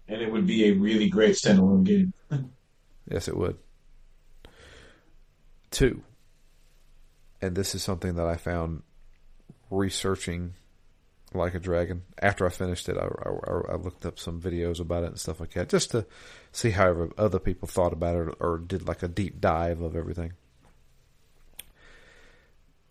and 0.08 0.22
it 0.22 0.32
would 0.32 0.46
be 0.46 0.66
a 0.66 0.72
really 0.72 1.10
great 1.10 1.36
standalone 1.36 1.84
game. 1.84 2.14
yes, 3.10 3.28
it 3.28 3.38
would. 3.38 3.58
Two, 5.72 6.04
and 7.42 7.56
this 7.56 7.74
is 7.74 7.82
something 7.82 8.16
that 8.16 8.28
I 8.28 8.36
found 8.36 8.84
researching 9.72 10.54
like 11.40 11.56
a 11.56 11.60
dragon. 11.60 12.04
After 12.22 12.46
I 12.46 12.50
finished 12.50 12.90
it, 12.90 12.98
I, 12.98 13.06
I, 13.06 13.74
I, 13.74 13.76
looked 13.76 14.06
up 14.06 14.20
some 14.20 14.42
videos 14.42 14.80
about 14.80 15.04
it 15.04 15.08
and 15.08 15.20
stuff 15.20 15.40
like 15.40 15.54
that, 15.54 15.70
just 15.70 15.92
to 15.92 16.06
see 16.52 16.72
how 16.72 17.10
other 17.18 17.40
people 17.40 17.68
thought 17.68 17.94
about 17.94 18.16
it 18.16 18.36
or 18.40 18.58
did 18.58 18.88
like 18.88 19.04
a 19.04 19.08
deep 19.08 19.40
dive 19.40 19.82
of 19.82 19.96
everything. 19.96 20.34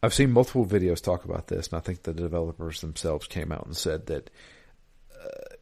I've 0.03 0.15
seen 0.15 0.33
multiple 0.33 0.67
videos 0.67 1.01
talk 1.01 1.25
about 1.25 1.47
this, 1.47 1.69
and 1.69 1.79
I 1.79 1.81
think 1.81 2.03
the 2.03 2.13
developers 2.13 2.81
themselves 2.81 3.29
came 3.29 3.53
out 3.53 3.67
and 3.67 3.77
said 3.77 4.07
that 4.07 4.31
uh, 5.15 5.57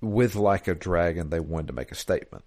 with 0.00 0.36
Like 0.36 0.68
a 0.68 0.74
Dragon, 0.74 1.30
they 1.30 1.40
wanted 1.40 1.68
to 1.68 1.72
make 1.72 1.90
a 1.90 1.96
statement. 1.96 2.44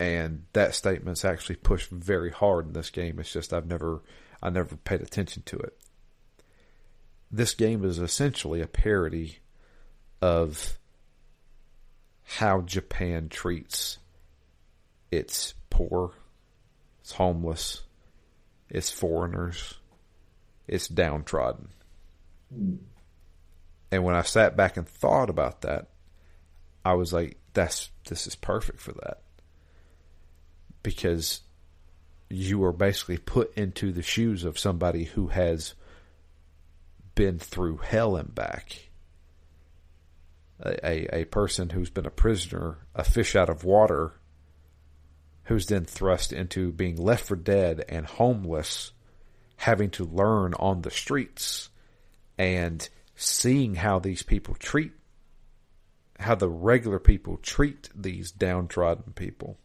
And 0.00 0.46
that 0.54 0.74
statement's 0.74 1.24
actually 1.24 1.56
pushed 1.56 1.90
very 1.90 2.30
hard 2.30 2.66
in 2.66 2.72
this 2.72 2.90
game. 2.90 3.20
It's 3.20 3.32
just 3.32 3.52
I've 3.52 3.66
never 3.66 4.02
I 4.42 4.50
never 4.50 4.76
paid 4.76 5.00
attention 5.00 5.42
to 5.46 5.56
it. 5.56 5.78
This 7.36 7.54
game 7.54 7.84
is 7.84 7.98
essentially 7.98 8.60
a 8.60 8.68
parody 8.68 9.38
of 10.22 10.78
how 12.22 12.60
Japan 12.60 13.28
treats 13.28 13.98
its 15.10 15.54
poor, 15.68 16.12
its 17.00 17.10
homeless, 17.10 17.82
its 18.70 18.88
foreigners, 18.88 19.74
its 20.68 20.86
downtrodden. 20.86 21.70
And 23.90 24.04
when 24.04 24.14
I 24.14 24.22
sat 24.22 24.56
back 24.56 24.76
and 24.76 24.88
thought 24.88 25.28
about 25.28 25.62
that, 25.62 25.88
I 26.84 26.94
was 26.94 27.12
like, 27.12 27.36
that's 27.52 27.90
this 28.08 28.28
is 28.28 28.36
perfect 28.36 28.78
for 28.78 28.92
that. 28.92 29.22
Because 30.84 31.40
you 32.30 32.62
are 32.62 32.72
basically 32.72 33.18
put 33.18 33.52
into 33.58 33.90
the 33.90 34.02
shoes 34.02 34.44
of 34.44 34.56
somebody 34.56 35.02
who 35.02 35.26
has 35.26 35.74
been 37.14 37.38
through 37.38 37.78
hell 37.78 38.16
and 38.16 38.34
back. 38.34 38.90
A, 40.60 40.86
a, 40.86 41.20
a 41.20 41.24
person 41.26 41.70
who's 41.70 41.90
been 41.90 42.06
a 42.06 42.10
prisoner, 42.10 42.78
a 42.94 43.04
fish 43.04 43.34
out 43.34 43.50
of 43.50 43.64
water, 43.64 44.14
who's 45.44 45.66
then 45.66 45.84
thrust 45.84 46.32
into 46.32 46.72
being 46.72 46.96
left 46.96 47.26
for 47.26 47.36
dead 47.36 47.84
and 47.88 48.06
homeless 48.06 48.92
having 49.58 49.90
to 49.90 50.04
learn 50.04 50.54
on 50.54 50.82
the 50.82 50.90
streets 50.90 51.70
and 52.38 52.88
seeing 53.14 53.76
how 53.76 53.98
these 53.98 54.22
people 54.22 54.54
treat 54.54 54.92
how 56.20 56.34
the 56.34 56.48
regular 56.48 56.98
people 56.98 57.36
treat 57.38 57.88
these 57.94 58.30
downtrodden 58.30 59.12
people. 59.14 59.58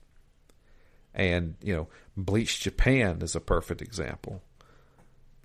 And, 1.13 1.55
you 1.61 1.75
know, 1.75 1.87
Bleach 2.15 2.59
Japan 2.59 3.19
is 3.21 3.35
a 3.35 3.39
perfect 3.41 3.81
example. 3.81 4.41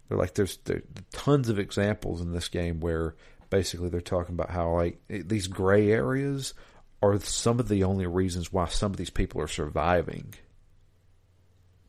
They're 0.09 0.19
like 0.19 0.35
there's 0.35 0.59
there, 0.65 0.83
tons 1.13 1.49
of 1.49 1.59
examples 1.59 2.21
in 2.21 2.33
this 2.33 2.49
game 2.49 2.81
where 2.81 3.15
basically 3.51 3.89
they're 3.89 4.01
talking 4.01 4.35
about 4.35 4.51
how 4.51 4.73
like 4.75 5.01
eh, 5.09 5.23
these 5.25 5.47
gray 5.47 5.91
areas 5.91 6.55
are 7.03 7.19
some 7.21 7.61
of 7.61 7.69
the 7.69 7.85
only 7.85 8.07
reasons 8.07 8.53
why 8.53 8.67
some 8.67 8.91
of 8.91 8.97
these 8.97 9.11
people 9.11 9.41
are 9.41 9.49
surviving 9.49 10.35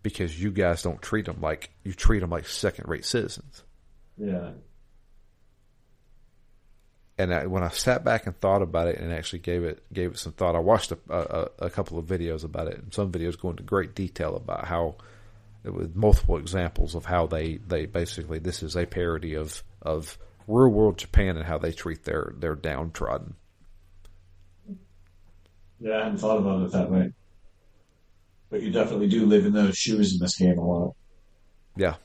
because 0.04 0.40
you 0.40 0.52
guys 0.52 0.84
don't 0.84 1.02
treat 1.02 1.26
them 1.26 1.42
like 1.42 1.72
you 1.84 1.92
treat 1.92 2.20
them 2.20 2.30
like 2.30 2.48
second 2.48 2.88
rate 2.88 3.06
citizens. 3.06 3.64
Yeah. 4.18 4.52
And 7.18 7.34
I, 7.34 7.46
when 7.46 7.64
I 7.64 7.70
sat 7.70 8.04
back 8.04 8.28
and 8.28 8.40
thought 8.40 8.62
about 8.62 8.88
it 8.88 9.00
and 9.00 9.12
actually 9.12 9.40
gave 9.40 9.64
it 9.64 9.84
gave 9.92 10.12
it 10.12 10.20
some 10.20 10.34
thought, 10.34 10.56
I 10.56 10.60
watched 10.60 10.92
a, 10.92 10.98
a, 11.10 11.50
a 11.66 11.70
couple 11.70 11.98
of 11.98 12.06
videos 12.06 12.44
about 12.44 12.68
it, 12.68 12.78
and 12.78 12.94
some 12.94 13.12
videos 13.12 13.40
go 13.40 13.50
into 13.50 13.64
great 13.64 13.96
detail 13.96 14.36
about 14.36 14.66
how, 14.66 14.96
with 15.74 15.96
multiple 15.96 16.38
examples 16.38 16.96
of 16.96 17.06
how 17.06 17.26
they, 17.28 17.58
they 17.58 17.86
basically 17.86 18.40
this 18.40 18.62
is 18.64 18.76
a 18.76 18.86
parody 18.86 19.34
of 19.36 19.64
of 19.82 20.18
real 20.48 20.70
world 20.70 20.98
Japan 20.98 21.38
and 21.38 21.46
how 21.46 21.58
they 21.58 21.72
treat 21.72 22.04
their 22.04 22.34
their 22.38 22.56
downtrodden. 22.56 23.36
Yeah, 25.80 25.98
I 26.00 26.04
hadn't 26.04 26.18
thought 26.18 26.38
about 26.38 26.64
it 26.64 26.72
that 26.72 26.90
way. 26.90 27.12
But 28.50 28.62
you 28.64 28.72
definitely 28.72 29.08
do 29.08 29.26
live 29.26 29.46
in 29.46 29.54
those 29.54 29.78
shoes 29.78 30.14
in 30.14 30.20
this 30.20 30.38
game 30.38 30.58
a 30.58 30.66
lot. 30.66 30.96
Yeah, 31.76 31.96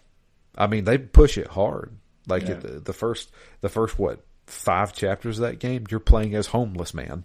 I 0.56 0.66
mean 0.66 0.84
they 0.84 0.98
push 0.98 1.38
it 1.38 1.48
hard. 1.48 1.96
Like 2.26 2.48
Yeah. 2.48 2.54
the, 2.54 2.80
the 2.80 2.92
first, 2.92 3.30
the 3.60 3.68
first 3.68 3.98
what 3.98 4.24
five 4.46 4.92
chapters 4.92 5.38
of 5.38 5.42
that 5.48 5.58
game, 5.58 5.86
you're 5.90 6.00
playing 6.00 6.34
as 6.34 6.48
homeless 6.48 6.92
man. 6.94 7.24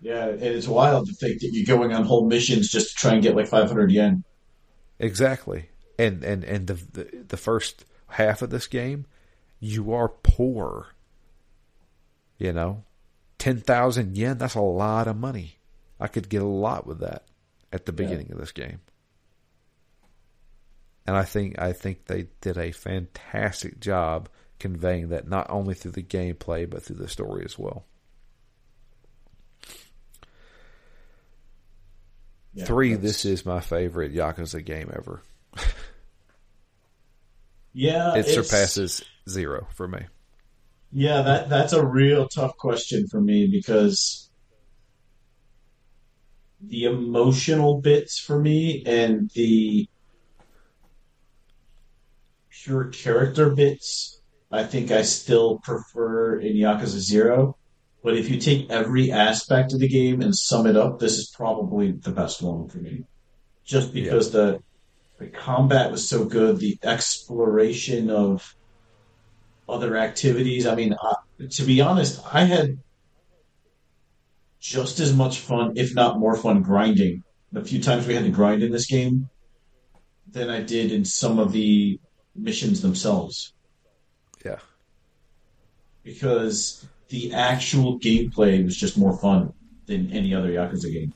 Yeah, 0.00 0.28
and 0.28 0.42
it's 0.42 0.68
wild 0.68 1.06
to 1.08 1.14
think 1.14 1.40
that 1.40 1.50
you're 1.52 1.66
going 1.76 1.92
on 1.92 2.04
whole 2.04 2.26
missions 2.26 2.70
just 2.70 2.90
to 2.90 2.94
try 2.96 3.14
and 3.14 3.22
get 3.22 3.34
like 3.34 3.48
500 3.48 3.90
yen. 3.90 4.24
Exactly, 4.98 5.70
and 5.98 6.24
and 6.24 6.44
and 6.44 6.66
the 6.66 6.74
the, 6.74 7.24
the 7.28 7.36
first 7.36 7.84
half 8.08 8.42
of 8.42 8.50
this 8.50 8.66
game, 8.66 9.06
you 9.60 9.92
are 9.92 10.08
poor. 10.08 10.88
You 12.38 12.52
know, 12.52 12.84
ten 13.38 13.58
thousand 13.58 14.16
yen. 14.16 14.38
That's 14.38 14.54
a 14.54 14.60
lot 14.60 15.08
of 15.08 15.16
money. 15.16 15.58
I 16.00 16.06
could 16.06 16.28
get 16.28 16.42
a 16.42 16.46
lot 16.46 16.86
with 16.86 17.00
that 17.00 17.24
at 17.72 17.86
the 17.86 17.92
beginning 17.92 18.30
of 18.32 18.38
this 18.38 18.52
game. 18.52 18.80
And 21.06 21.16
I 21.16 21.24
think 21.24 21.58
I 21.58 21.72
think 21.72 22.04
they 22.04 22.28
did 22.40 22.58
a 22.58 22.70
fantastic 22.70 23.80
job 23.80 24.28
conveying 24.58 25.08
that 25.08 25.28
not 25.28 25.46
only 25.48 25.74
through 25.74 25.92
the 25.92 26.02
gameplay 26.02 26.68
but 26.68 26.82
through 26.82 26.96
the 26.96 27.08
story 27.08 27.44
as 27.44 27.58
well. 27.58 27.84
Yeah, 32.58 32.64
Three, 32.64 32.94
that's- 32.94 33.02
this 33.22 33.24
is 33.24 33.46
my 33.46 33.60
favorite 33.60 34.12
Yakuza 34.14 34.64
game 34.64 34.90
ever. 34.94 35.22
Yeah, 37.74 38.14
It 38.16 38.26
it's- 38.26 38.34
surpasses 38.34 39.04
zero 39.28 39.68
for 39.74 39.86
me. 39.86 40.00
Yeah, 40.90 41.20
that 41.22 41.48
that's 41.50 41.74
a 41.74 41.84
real 41.84 42.26
tough 42.26 42.56
question 42.56 43.06
for 43.08 43.20
me 43.20 43.46
because 43.46 44.30
the 46.60 46.84
emotional 46.86 47.80
bits 47.80 48.18
for 48.18 48.40
me 48.40 48.82
and 48.86 49.30
the 49.34 49.86
pure 52.50 52.86
character 52.86 53.50
bits, 53.50 54.22
I 54.50 54.64
think 54.64 54.90
I 54.90 55.02
still 55.02 55.58
prefer 55.58 56.40
in 56.40 56.56
Yakuza 56.56 56.98
Zero. 56.98 57.57
But 58.02 58.16
if 58.16 58.30
you 58.30 58.38
take 58.38 58.70
every 58.70 59.10
aspect 59.10 59.72
of 59.72 59.80
the 59.80 59.88
game 59.88 60.22
and 60.22 60.36
sum 60.36 60.66
it 60.66 60.76
up, 60.76 60.98
this 60.98 61.18
is 61.18 61.28
probably 61.28 61.92
the 61.92 62.12
best 62.12 62.42
one 62.42 62.68
for 62.68 62.78
me. 62.78 63.04
Just 63.64 63.92
because 63.92 64.30
the 64.30 64.62
the 65.18 65.26
combat 65.26 65.90
was 65.90 66.08
so 66.08 66.24
good, 66.24 66.58
the 66.58 66.78
exploration 66.82 68.08
of 68.08 68.54
other 69.68 69.96
activities. 69.96 70.64
I 70.64 70.76
mean, 70.76 70.94
uh, 70.94 71.14
to 71.50 71.62
be 71.64 71.80
honest, 71.80 72.22
I 72.32 72.44
had 72.44 72.78
just 74.60 75.00
as 75.00 75.12
much 75.12 75.40
fun, 75.40 75.72
if 75.76 75.94
not 75.94 76.20
more 76.20 76.36
fun, 76.36 76.62
grinding 76.62 77.24
the 77.52 77.64
few 77.64 77.82
times 77.82 78.06
we 78.06 78.14
had 78.14 78.24
to 78.24 78.30
grind 78.30 78.62
in 78.62 78.72
this 78.72 78.86
game 78.86 79.28
than 80.30 80.50
I 80.50 80.60
did 80.60 80.92
in 80.92 81.04
some 81.04 81.38
of 81.38 81.52
the 81.52 81.98
missions 82.34 82.82
themselves. 82.82 83.54
Yeah. 84.44 84.58
Because 86.02 86.86
the 87.08 87.32
actual 87.32 87.98
gameplay 87.98 88.62
was 88.64 88.76
just 88.76 88.98
more 88.98 89.18
fun 89.18 89.50
than 89.86 90.10
any 90.12 90.34
other 90.34 90.50
Yakuza 90.50 90.92
game. 90.92 91.12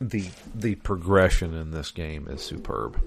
the 0.00 0.30
the 0.54 0.74
progression 0.76 1.54
in 1.54 1.70
this 1.72 1.90
game 1.90 2.28
is 2.28 2.40
superb. 2.40 3.00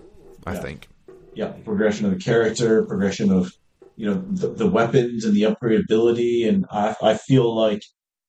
I 0.45 0.53
Yeah. 0.53 0.61
think. 0.61 0.87
yeah, 1.33 1.47
progression 1.63 2.05
of 2.05 2.11
the 2.11 2.19
character, 2.19 2.85
progression 2.85 3.31
of 3.31 3.51
you 3.95 4.05
know 4.07 4.25
the, 4.29 4.49
the 4.53 4.67
weapons 4.69 5.23
and 5.25 5.33
the 5.33 5.43
upgradability, 5.43 6.47
and 6.47 6.65
I 6.69 6.95
I 7.01 7.13
feel 7.15 7.53
like 7.55 7.81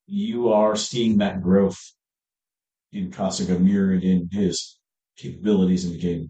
you 0.05 0.49
are 0.53 0.75
seeing 0.77 1.17
that 1.17 1.41
growth 1.41 1.77
in 2.93 3.11
Kasuga 3.11 3.59
mirrored 3.59 4.03
in 4.03 4.29
his 4.31 4.79
capabilities 5.17 5.83
in 5.85 5.91
the 5.91 5.97
game. 5.99 6.29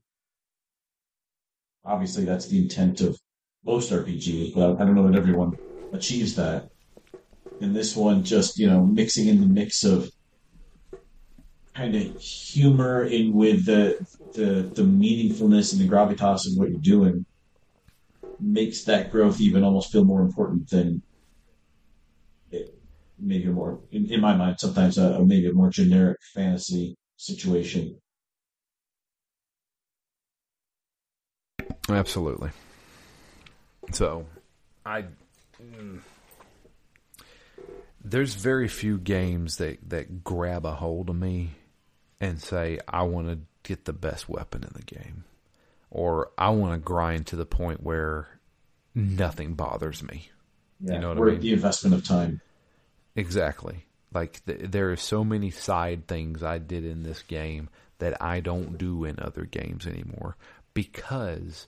Obviously, 1.86 2.26
that's 2.26 2.48
the 2.48 2.58
intent 2.64 3.02
of 3.02 3.16
most 3.64 3.92
RPGs, 3.92 4.56
but 4.56 4.82
I 4.82 4.86
don't 4.86 4.96
know 4.96 5.08
that 5.08 5.18
everyone 5.18 5.54
achieves 5.94 6.36
that. 6.36 6.70
And 7.60 7.76
this 7.76 7.96
one, 7.96 8.24
just 8.24 8.60
you 8.60 8.68
know, 8.68 8.86
mixing 8.86 9.28
in 9.28 9.42
the 9.42 9.48
mix 9.48 9.84
of 9.84 10.10
kind 11.74 11.96
of 11.96 12.20
humor 12.20 13.06
in 13.06 13.34
with 13.34 13.66
the 13.66 13.98
the 14.34 14.72
the 14.76 14.82
meaningfulness 14.82 15.74
and 15.74 15.82
the 15.82 15.88
gravitas 15.88 16.46
of 16.48 16.54
what 16.56 16.70
you're 16.70 16.80
doing 16.80 17.26
makes 18.40 18.84
that 18.84 19.12
growth 19.12 19.40
even 19.42 19.64
almost 19.64 19.92
feel 19.92 20.04
more 20.04 20.22
important 20.22 20.70
than 20.70 21.02
it, 22.52 22.74
maybe 23.20 23.46
a 23.46 23.52
more 23.52 23.80
in, 23.92 24.12
in 24.12 24.22
my 24.22 24.36
mind 24.36 24.60
sometimes 24.60 24.98
a, 24.98 25.14
a 25.14 25.26
maybe 25.26 25.48
a 25.48 25.54
more 25.54 25.70
generic 25.70 26.18
fantasy 26.34 26.96
situation 27.18 27.96
Absolutely. 31.90 32.50
So, 33.94 34.26
I 34.86 35.06
mm, 35.62 36.02
there's 38.10 38.36
very 38.36 38.68
few 38.68 38.98
games 38.98 39.58
that 39.58 39.90
that 39.90 40.24
grab 40.24 40.66
a 40.66 40.74
hold 40.74 41.10
of 41.10 41.16
me 41.16 41.52
and 42.20 42.42
say 42.42 42.80
I 42.88 43.04
want 43.04 43.28
to 43.28 43.40
get 43.64 43.86
the 43.86 43.94
best 43.94 44.30
weapon 44.30 44.64
in 44.64 44.72
the 44.74 44.84
game 44.84 45.24
or 45.90 46.32
I 46.38 46.50
want 46.50 46.74
to 46.74 46.80
grind 46.80 47.28
to 47.28 47.36
the 47.36 47.46
point 47.46 47.84
where 47.84 48.28
nothing 48.96 49.54
bothers 49.54 50.02
me. 50.04 50.30
yeah, 50.80 51.00
know 51.00 51.10
what 51.10 51.18
I 51.20 51.32
mean? 51.32 51.40
the 51.42 51.54
investment 51.54 51.96
of 51.96 52.06
time 52.06 52.42
Exactly. 53.18 53.86
Like 54.14 54.46
th- 54.46 54.72
there 54.72 54.92
are 54.92 54.96
so 54.96 55.24
many 55.26 55.50
side 55.50 56.08
things 56.08 56.44
I 56.44 56.60
did 56.60 56.86
in 56.86 57.04
this 57.04 57.24
game 57.24 57.68
that 57.98 58.22
I 58.22 58.40
don't 58.40 58.78
do 58.78 59.04
in 59.04 59.20
other 59.20 59.44
games 59.44 59.88
anymore 59.88 60.38
because 60.76 61.68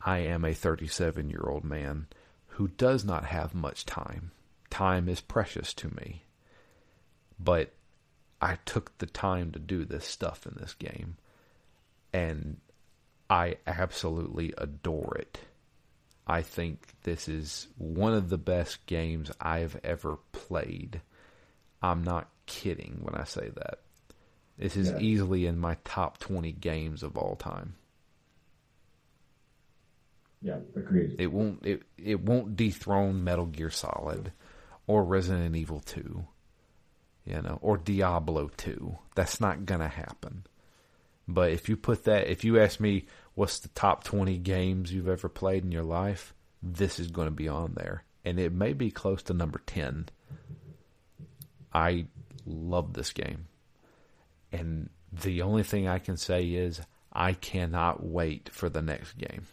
I 0.00 0.20
am 0.20 0.44
a 0.44 0.54
37 0.54 1.28
year 1.28 1.44
old 1.46 1.62
man 1.62 2.06
who 2.46 2.68
does 2.68 3.04
not 3.04 3.26
have 3.26 3.54
much 3.54 3.84
time. 3.84 4.32
Time 4.70 5.08
is 5.08 5.20
precious 5.20 5.72
to 5.74 5.94
me. 5.94 6.22
But 7.38 7.72
I 8.40 8.56
took 8.64 8.96
the 8.98 9.06
time 9.06 9.50
to 9.52 9.58
do 9.58 9.84
this 9.84 10.04
stuff 10.04 10.46
in 10.46 10.56
this 10.60 10.74
game 10.74 11.16
and 12.12 12.58
I 13.30 13.56
absolutely 13.66 14.54
adore 14.58 15.16
it. 15.18 15.40
I 16.26 16.42
think 16.42 16.88
this 17.02 17.28
is 17.28 17.68
one 17.78 18.14
of 18.14 18.28
the 18.28 18.38
best 18.38 18.84
games 18.86 19.30
I've 19.40 19.78
ever 19.82 20.18
played. 20.32 21.00
I'm 21.82 22.02
not 22.02 22.28
kidding 22.46 22.98
when 23.02 23.14
I 23.14 23.24
say 23.24 23.50
that. 23.54 23.80
This 24.58 24.76
is 24.76 24.90
Yeah. 24.90 24.98
easily 24.98 25.46
in 25.46 25.58
my 25.58 25.76
top 25.84 26.18
20 26.18 26.52
games 26.52 27.02
of 27.02 27.16
all 27.16 27.36
time. 27.36 27.74
yeah 30.40 30.58
agreed 30.76 31.16
It 31.18 31.32
won't 31.32 31.64
it 31.66 31.82
it 31.96 32.20
won't 32.20 32.56
dethrone 32.56 33.24
Metal 33.24 33.46
Gear 33.46 33.70
Solid 33.70 34.32
or 34.88 35.04
Resident 35.04 35.54
Evil 35.54 35.78
2. 35.78 36.24
You 37.24 37.42
know, 37.42 37.58
or 37.62 37.76
Diablo 37.76 38.50
2. 38.56 38.98
That's 39.14 39.40
not 39.40 39.66
going 39.66 39.80
to 39.80 39.88
happen. 39.88 40.44
But 41.28 41.52
if 41.52 41.68
you 41.68 41.76
put 41.76 42.04
that 42.04 42.26
if 42.26 42.42
you 42.42 42.58
ask 42.58 42.80
me 42.80 43.04
what's 43.34 43.58
the 43.60 43.68
top 43.68 44.02
20 44.02 44.38
games 44.38 44.92
you've 44.92 45.08
ever 45.08 45.28
played 45.28 45.62
in 45.62 45.70
your 45.70 45.84
life, 45.84 46.34
this 46.62 46.98
is 46.98 47.08
going 47.08 47.28
to 47.28 47.34
be 47.34 47.48
on 47.48 47.74
there 47.76 48.02
and 48.24 48.38
it 48.38 48.52
may 48.52 48.72
be 48.72 48.90
close 48.90 49.22
to 49.24 49.34
number 49.34 49.60
10. 49.66 50.08
I 51.72 52.06
love 52.46 52.94
this 52.94 53.12
game. 53.12 53.46
And 54.52 54.88
the 55.12 55.42
only 55.42 55.62
thing 55.62 55.86
I 55.86 55.98
can 55.98 56.16
say 56.16 56.46
is 56.46 56.80
I 57.12 57.34
cannot 57.34 58.04
wait 58.04 58.48
for 58.48 58.68
the 58.68 58.82
next 58.82 59.16
game. 59.18 59.46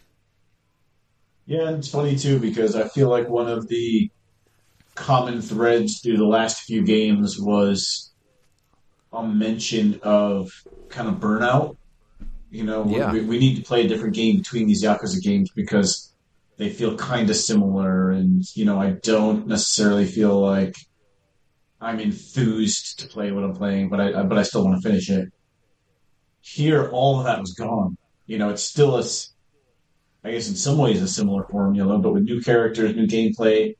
Yeah, 1.46 1.70
it's 1.70 1.88
funny 1.88 2.16
too 2.16 2.38
because 2.38 2.74
I 2.74 2.88
feel 2.88 3.08
like 3.08 3.28
one 3.28 3.48
of 3.48 3.68
the 3.68 4.10
common 4.96 5.40
threads 5.40 6.00
through 6.00 6.16
the 6.16 6.26
last 6.26 6.62
few 6.62 6.82
games 6.84 7.38
was 7.38 8.12
a 9.12 9.22
mention 9.22 10.00
of 10.02 10.50
kind 10.88 11.08
of 11.08 11.14
burnout. 11.16 11.76
You 12.50 12.64
know, 12.64 12.86
Yeah. 12.88 13.12
we, 13.12 13.20
we 13.20 13.38
need 13.38 13.56
to 13.56 13.62
play 13.62 13.84
a 13.84 13.88
different 13.88 14.14
game 14.14 14.38
between 14.38 14.66
these 14.66 14.82
Yakuza 14.82 15.22
games 15.22 15.50
because 15.54 16.12
they 16.56 16.70
feel 16.70 16.96
kind 16.96 17.28
of 17.28 17.36
similar, 17.36 18.10
and 18.10 18.42
you 18.56 18.64
know, 18.64 18.80
I 18.80 18.92
don't 19.02 19.46
necessarily 19.46 20.06
feel 20.06 20.40
like 20.40 20.74
I'm 21.80 22.00
enthused 22.00 23.00
to 23.00 23.06
play 23.08 23.30
what 23.30 23.44
I'm 23.44 23.54
playing, 23.54 23.90
but 23.90 24.00
I 24.00 24.22
but 24.22 24.38
I 24.38 24.42
still 24.42 24.64
want 24.64 24.80
to 24.82 24.88
finish 24.88 25.10
it. 25.10 25.28
Here, 26.40 26.88
all 26.90 27.18
of 27.18 27.26
that 27.26 27.40
was 27.40 27.52
gone. 27.52 27.98
You 28.26 28.38
know, 28.38 28.48
it's 28.48 28.62
still 28.62 28.96
a, 28.96 29.04
I 30.24 30.30
guess 30.32 30.48
in 30.48 30.54
some 30.56 30.78
ways 30.78 31.02
a 31.02 31.08
similar 31.08 31.44
formula, 31.44 31.98
but 31.98 32.14
with 32.14 32.22
new 32.22 32.40
characters, 32.40 32.96
new 32.96 33.06
gameplay, 33.06 33.74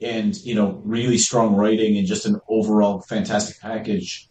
and 0.00 0.36
you 0.44 0.54
know, 0.54 0.80
really 0.84 1.18
strong 1.18 1.54
writing 1.54 1.96
and 1.96 2.06
just 2.06 2.26
an 2.26 2.40
overall 2.48 3.00
fantastic 3.00 3.60
package. 3.60 4.28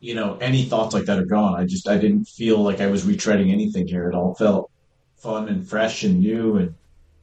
You 0.00 0.14
know, 0.14 0.36
any 0.38 0.64
thoughts 0.64 0.94
like 0.94 1.04
that 1.04 1.18
are 1.18 1.26
gone. 1.26 1.60
I 1.60 1.66
just 1.66 1.88
I 1.88 1.98
didn't 1.98 2.24
feel 2.24 2.62
like 2.62 2.80
I 2.80 2.86
was 2.86 3.04
retreading 3.04 3.52
anything 3.52 3.86
here. 3.86 4.08
It 4.08 4.14
all 4.14 4.34
felt 4.34 4.70
fun 5.16 5.48
and 5.48 5.68
fresh 5.68 6.04
and 6.04 6.20
new 6.20 6.56
and 6.56 6.74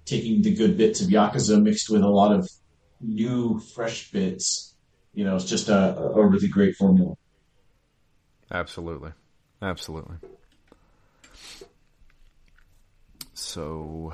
taking 0.06 0.42
the 0.42 0.54
good 0.54 0.78
bits 0.78 1.02
of 1.02 1.08
Yakuza 1.08 1.62
mixed 1.62 1.90
with 1.90 2.02
a 2.02 2.08
lot 2.08 2.32
of 2.32 2.50
new, 3.02 3.60
fresh 3.60 4.12
bits. 4.12 4.76
You 5.14 5.26
know, 5.26 5.36
it's 5.36 5.46
just 5.46 5.70
a, 5.70 5.98
a 5.98 6.26
really 6.26 6.48
great 6.48 6.76
formula. 6.76 7.16
Absolutely. 8.52 9.12
Absolutely. 9.62 10.18
So, 13.34 14.14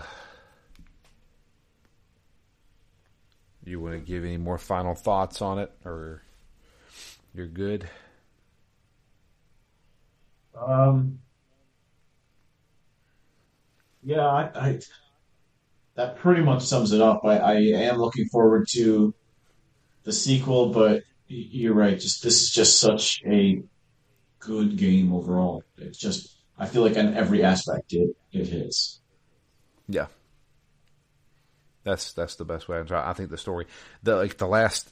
you 3.69 3.80
want 3.80 3.94
to 3.94 3.99
give 3.99 4.23
any 4.23 4.38
more 4.38 4.57
final 4.57 4.95
thoughts 4.95 5.41
on 5.41 5.60
it, 5.60 5.72
or 5.85 6.22
you're 7.34 7.48
good? 7.48 7.90
Um, 10.56 11.19
yeah, 14.03 14.26
I, 14.26 14.49
I 14.56 14.80
that 15.95 16.18
pretty 16.18 16.41
much 16.41 16.64
sums 16.64 16.91
it 16.91 17.02
up. 17.02 17.22
I, 17.23 17.38
I 17.38 17.53
am 17.56 17.98
looking 17.98 18.26
forward 18.26 18.68
to 18.69 19.14
the 20.03 20.14
sequel, 20.14 20.69
but 20.69 21.03
you're 21.27 21.73
right. 21.73 21.99
Just 21.99 22.23
this 22.23 22.41
is 22.41 22.52
just 22.52 22.80
such 22.80 23.22
a 23.26 23.61
good 24.40 24.77
game 24.77 25.14
overall. 25.14 25.64
It's 25.77 25.98
just 25.98 26.38
I 26.57 26.65
feel 26.65 26.84
like 26.84 26.98
on 26.98 27.14
every 27.14 27.44
aspect 27.44 27.94
it 27.94 28.15
it 28.31 28.48
hits. 28.48 28.99
Yeah. 29.88 30.07
That's 31.84 32.14
that's 32.14 32.35
the 32.35 32.45
best 32.45 32.68
way. 32.69 32.77
to 32.77 32.85
try. 32.85 33.10
I 33.10 33.14
think 33.14 33.30
the 33.30 33.38
story, 33.38 33.68
the 34.03 34.15
like 34.15 34.38
the 34.38 34.47
last, 34.47 34.89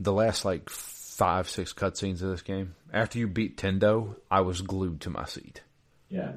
the 0.00 0.12
last 0.12 0.44
like 0.44 0.68
five 0.68 1.48
six 1.48 1.72
cutscenes 1.72 2.22
of 2.22 2.30
this 2.30 2.42
game. 2.42 2.74
After 2.92 3.18
you 3.18 3.28
beat 3.28 3.56
Tendo, 3.56 4.16
I 4.30 4.40
was 4.40 4.62
glued 4.62 5.00
to 5.02 5.10
my 5.10 5.24
seat 5.26 5.62
Yeah, 6.08 6.32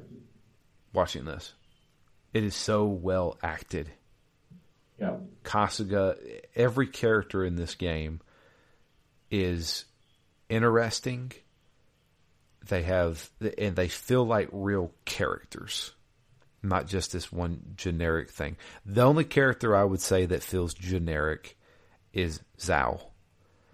watching 0.92 1.24
this. 1.24 1.52
It 2.34 2.44
is 2.44 2.54
so 2.54 2.84
well 2.86 3.36
acted. 3.42 3.90
yeah, 5.00 5.16
Kasuga, 5.44 6.16
every 6.54 6.86
character 6.86 7.44
in 7.44 7.56
this 7.56 7.74
game 7.74 8.20
is 9.30 9.84
interesting. 10.48 11.32
They 12.68 12.82
have, 12.82 13.30
and 13.56 13.74
they 13.76 13.88
feel 13.88 14.24
like 14.26 14.48
real 14.52 14.92
characters, 15.04 15.92
not 16.62 16.86
just 16.86 17.12
this 17.12 17.30
one 17.32 17.74
generic 17.76 18.30
thing. 18.30 18.56
The 18.84 19.02
only 19.02 19.24
character 19.24 19.76
I 19.76 19.84
would 19.84 20.00
say 20.00 20.26
that 20.26 20.42
feels 20.42 20.74
generic 20.74 21.56
is 22.12 22.40
Zhao. 22.58 23.00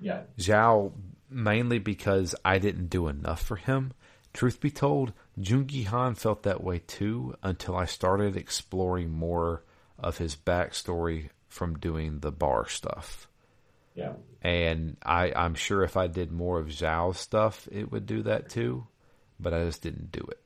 yeah, 0.01 0.23
Zhao, 0.39 0.93
mainly 1.31 1.79
because 1.79 2.35
I 2.45 2.59
didn't 2.59 2.89
do 2.89 3.09
enough 3.09 3.43
for 3.43 3.57
him. 3.57 3.93
Truth 4.33 4.61
be 4.61 4.71
told, 4.71 5.13
Joon-Gi 5.41 5.85
Han 5.85 6.15
felt 6.17 6.43
that 6.43 6.63
way 6.63 6.81
too 6.81 7.37
until 7.43 7.77
I 7.77 7.85
started 7.87 8.37
exploring 8.37 9.11
more 9.11 9.63
of 9.99 10.19
his 10.19 10.37
backstory 10.37 11.31
from 11.49 11.79
doing 11.79 12.19
the 12.19 12.33
bar 12.33 12.69
stuff. 12.69 13.29
yeah. 13.95 14.13
And 14.43 14.97
I, 15.03 15.33
I'm 15.35 15.55
sure 15.55 15.85
if 15.85 15.97
I 15.97 16.09
did 16.09 16.31
more 16.33 16.59
of 16.59 16.67
Zhao's 16.67 17.19
stuff, 17.19 17.67
it 17.73 17.91
would 17.91 18.05
do 18.07 18.25
that 18.25 18.51
too. 18.51 18.87
But 19.41 19.55
I 19.55 19.65
just 19.65 19.83
didn't 19.83 20.13
do 20.13 20.21
it. 20.21 20.41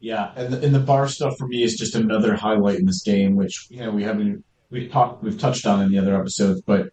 Yeah, 0.00 0.32
and 0.36 0.52
the, 0.52 0.64
and 0.64 0.74
the 0.74 0.80
bar 0.80 1.08
stuff 1.08 1.36
for 1.38 1.46
me 1.46 1.62
is 1.62 1.76
just 1.76 1.94
another 1.94 2.34
highlight 2.34 2.78
in 2.78 2.86
this 2.86 3.02
game, 3.02 3.34
which 3.34 3.66
you 3.70 3.80
know 3.80 3.90
we 3.90 4.02
haven't 4.02 4.44
we've 4.70 4.90
talked 4.90 5.22
we've 5.22 5.38
touched 5.38 5.66
on 5.66 5.82
in 5.82 5.90
the 5.90 5.98
other 5.98 6.18
episodes, 6.18 6.60
but 6.62 6.90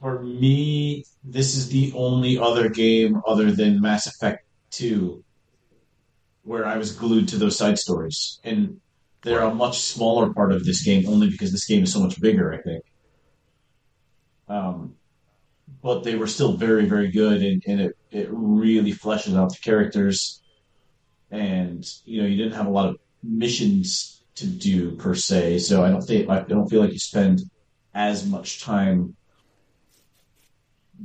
for 0.00 0.22
me, 0.22 1.04
this 1.24 1.56
is 1.56 1.68
the 1.68 1.92
only 1.96 2.38
other 2.38 2.68
game 2.68 3.20
other 3.26 3.50
than 3.50 3.80
Mass 3.80 4.06
Effect 4.06 4.44
Two 4.70 5.24
where 6.44 6.64
I 6.64 6.76
was 6.76 6.92
glued 6.92 7.26
to 7.28 7.36
those 7.36 7.58
side 7.58 7.76
stories, 7.76 8.38
and 8.44 8.80
they're 9.22 9.40
a 9.40 9.52
much 9.52 9.80
smaller 9.80 10.32
part 10.32 10.52
of 10.52 10.64
this 10.64 10.84
game, 10.84 11.08
only 11.08 11.28
because 11.28 11.50
this 11.50 11.66
game 11.66 11.82
is 11.82 11.92
so 11.92 12.00
much 12.00 12.20
bigger. 12.20 12.54
I 12.54 12.58
think, 12.58 12.84
um, 14.48 14.94
but 15.82 16.04
they 16.04 16.14
were 16.14 16.28
still 16.28 16.56
very 16.56 16.86
very 16.86 17.10
good, 17.10 17.42
and, 17.42 17.62
and 17.66 17.80
it 17.80 17.96
it 18.12 18.28
really 18.30 18.92
fleshes 18.92 19.36
out 19.36 19.50
the 19.50 19.58
characters 19.60 20.40
and 21.30 21.84
you 22.04 22.20
know 22.20 22.28
you 22.28 22.36
didn't 22.36 22.56
have 22.56 22.66
a 22.66 22.70
lot 22.70 22.88
of 22.88 22.96
missions 23.22 24.22
to 24.34 24.46
do 24.46 24.92
per 24.96 25.14
se 25.14 25.58
so 25.58 25.84
i 25.84 25.90
don't 25.90 26.02
think 26.02 26.28
i 26.28 26.40
don't 26.40 26.68
feel 26.68 26.80
like 26.80 26.92
you 26.92 26.98
spend 26.98 27.42
as 27.94 28.26
much 28.26 28.62
time 28.62 29.16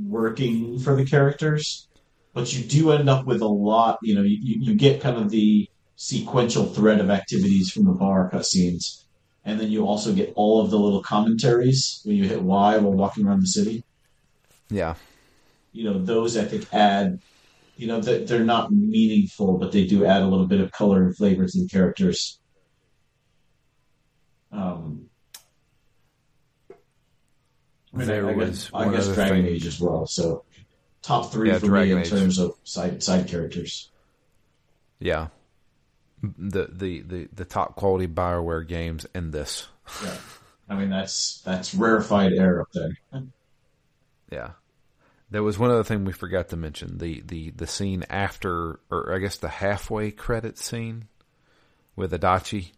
working 0.08 0.80
for 0.80 0.96
the 0.96 1.06
characters 1.06 1.88
but 2.34 2.54
you 2.54 2.64
do 2.64 2.92
end 2.92 3.10
up 3.10 3.26
with 3.26 3.42
a 3.42 3.48
lot 3.48 3.98
you 4.02 4.16
know 4.16 4.22
you, 4.22 4.38
you 4.42 4.76
get 4.76 5.02
kind 5.02 5.18
of 5.18 5.30
the 5.30 5.68
sequential 5.96 6.66
thread 6.66 7.00
of 7.00 7.10
activities 7.10 7.72
from 7.72 7.86
the 7.86 7.92
bar 7.92 8.30
cutscenes 8.32 9.04
and 9.44 9.60
then 9.60 9.72
you 9.72 9.86
also 9.86 10.14
get 10.14 10.32
all 10.36 10.62
of 10.62 10.70
the 10.70 10.78
little 10.78 11.02
commentaries 11.02 12.02
when 12.04 12.16
you 12.16 12.26
hit 12.26 12.42
y 12.42 12.78
while 12.78 12.94
walking 12.94 13.26
around 13.26 13.42
the 13.42 13.48
city 13.48 13.84
Yeah. 14.70 14.96
you 15.72 15.84
know 15.84 15.98
those 16.04 16.38
i 16.38 16.46
think 16.46 16.68
add 16.74 17.20
you 17.82 17.88
know 17.88 18.00
that 18.00 18.28
they're 18.28 18.44
not 18.44 18.72
meaningful 18.72 19.58
but 19.58 19.72
they 19.72 19.88
do 19.88 20.06
add 20.06 20.22
a 20.22 20.28
little 20.28 20.46
bit 20.46 20.62
of 20.62 20.72
color 20.72 21.04
and 21.04 21.18
flavors 21.18 21.56
and 21.56 21.70
characters 21.72 22.40
um 24.52 25.10
I 27.98 28.06
There 28.06 28.30
I, 28.30 28.34
guess, 28.34 28.70
I 28.74 28.90
guess 28.90 29.08
Dragon 29.14 29.44
thing. 29.44 29.54
Age 29.54 29.66
as 29.66 29.82
well. 29.82 30.08
So 30.08 30.46
top 31.02 31.32
three 31.32 31.50
Yeah, 31.50 31.60
for 31.60 31.66
Dragon 31.66 31.96
me 31.96 32.02
in 32.02 32.08
Age. 32.08 32.10
terms 32.10 32.40
of 32.40 32.56
side 32.64 33.04
side 33.04 33.28
characters. 33.28 33.90
Yeah. 35.00 35.28
The, 36.24 36.68
the, 36.72 37.02
the, 37.02 37.28
the 37.34 37.46
top 37.46 37.76
quality 37.76 38.08
Bioware 38.08 38.66
games 38.66 39.06
and 39.14 39.34
this. 39.34 39.68
Yeah, 40.04 40.16
I 40.70 40.76
mean 40.76 40.90
that's 40.90 41.42
that's 41.42 41.74
rarefied 41.74 42.34
air 42.34 42.62
up 42.62 42.68
there. 42.74 42.98
Yeah. 44.32 44.52
There 45.32 45.44
was 45.44 45.58
one 45.58 45.72
other 45.72 45.86
thing 45.86 46.04
we 46.04 46.12
forgot 46.12 46.50
to 46.50 46.58
mention. 46.58 46.98
The, 46.98 47.24
the, 47.26 47.52
the 47.52 47.68
scene 47.68 48.04
after, 48.10 48.80
or 48.92 49.16
I 49.16 49.20
guess 49.20 49.38
the 49.38 49.48
halfway 49.48 50.12
credit 50.12 50.58
scene 50.58 51.08
with 51.96 52.12
Adachi. 52.12 52.72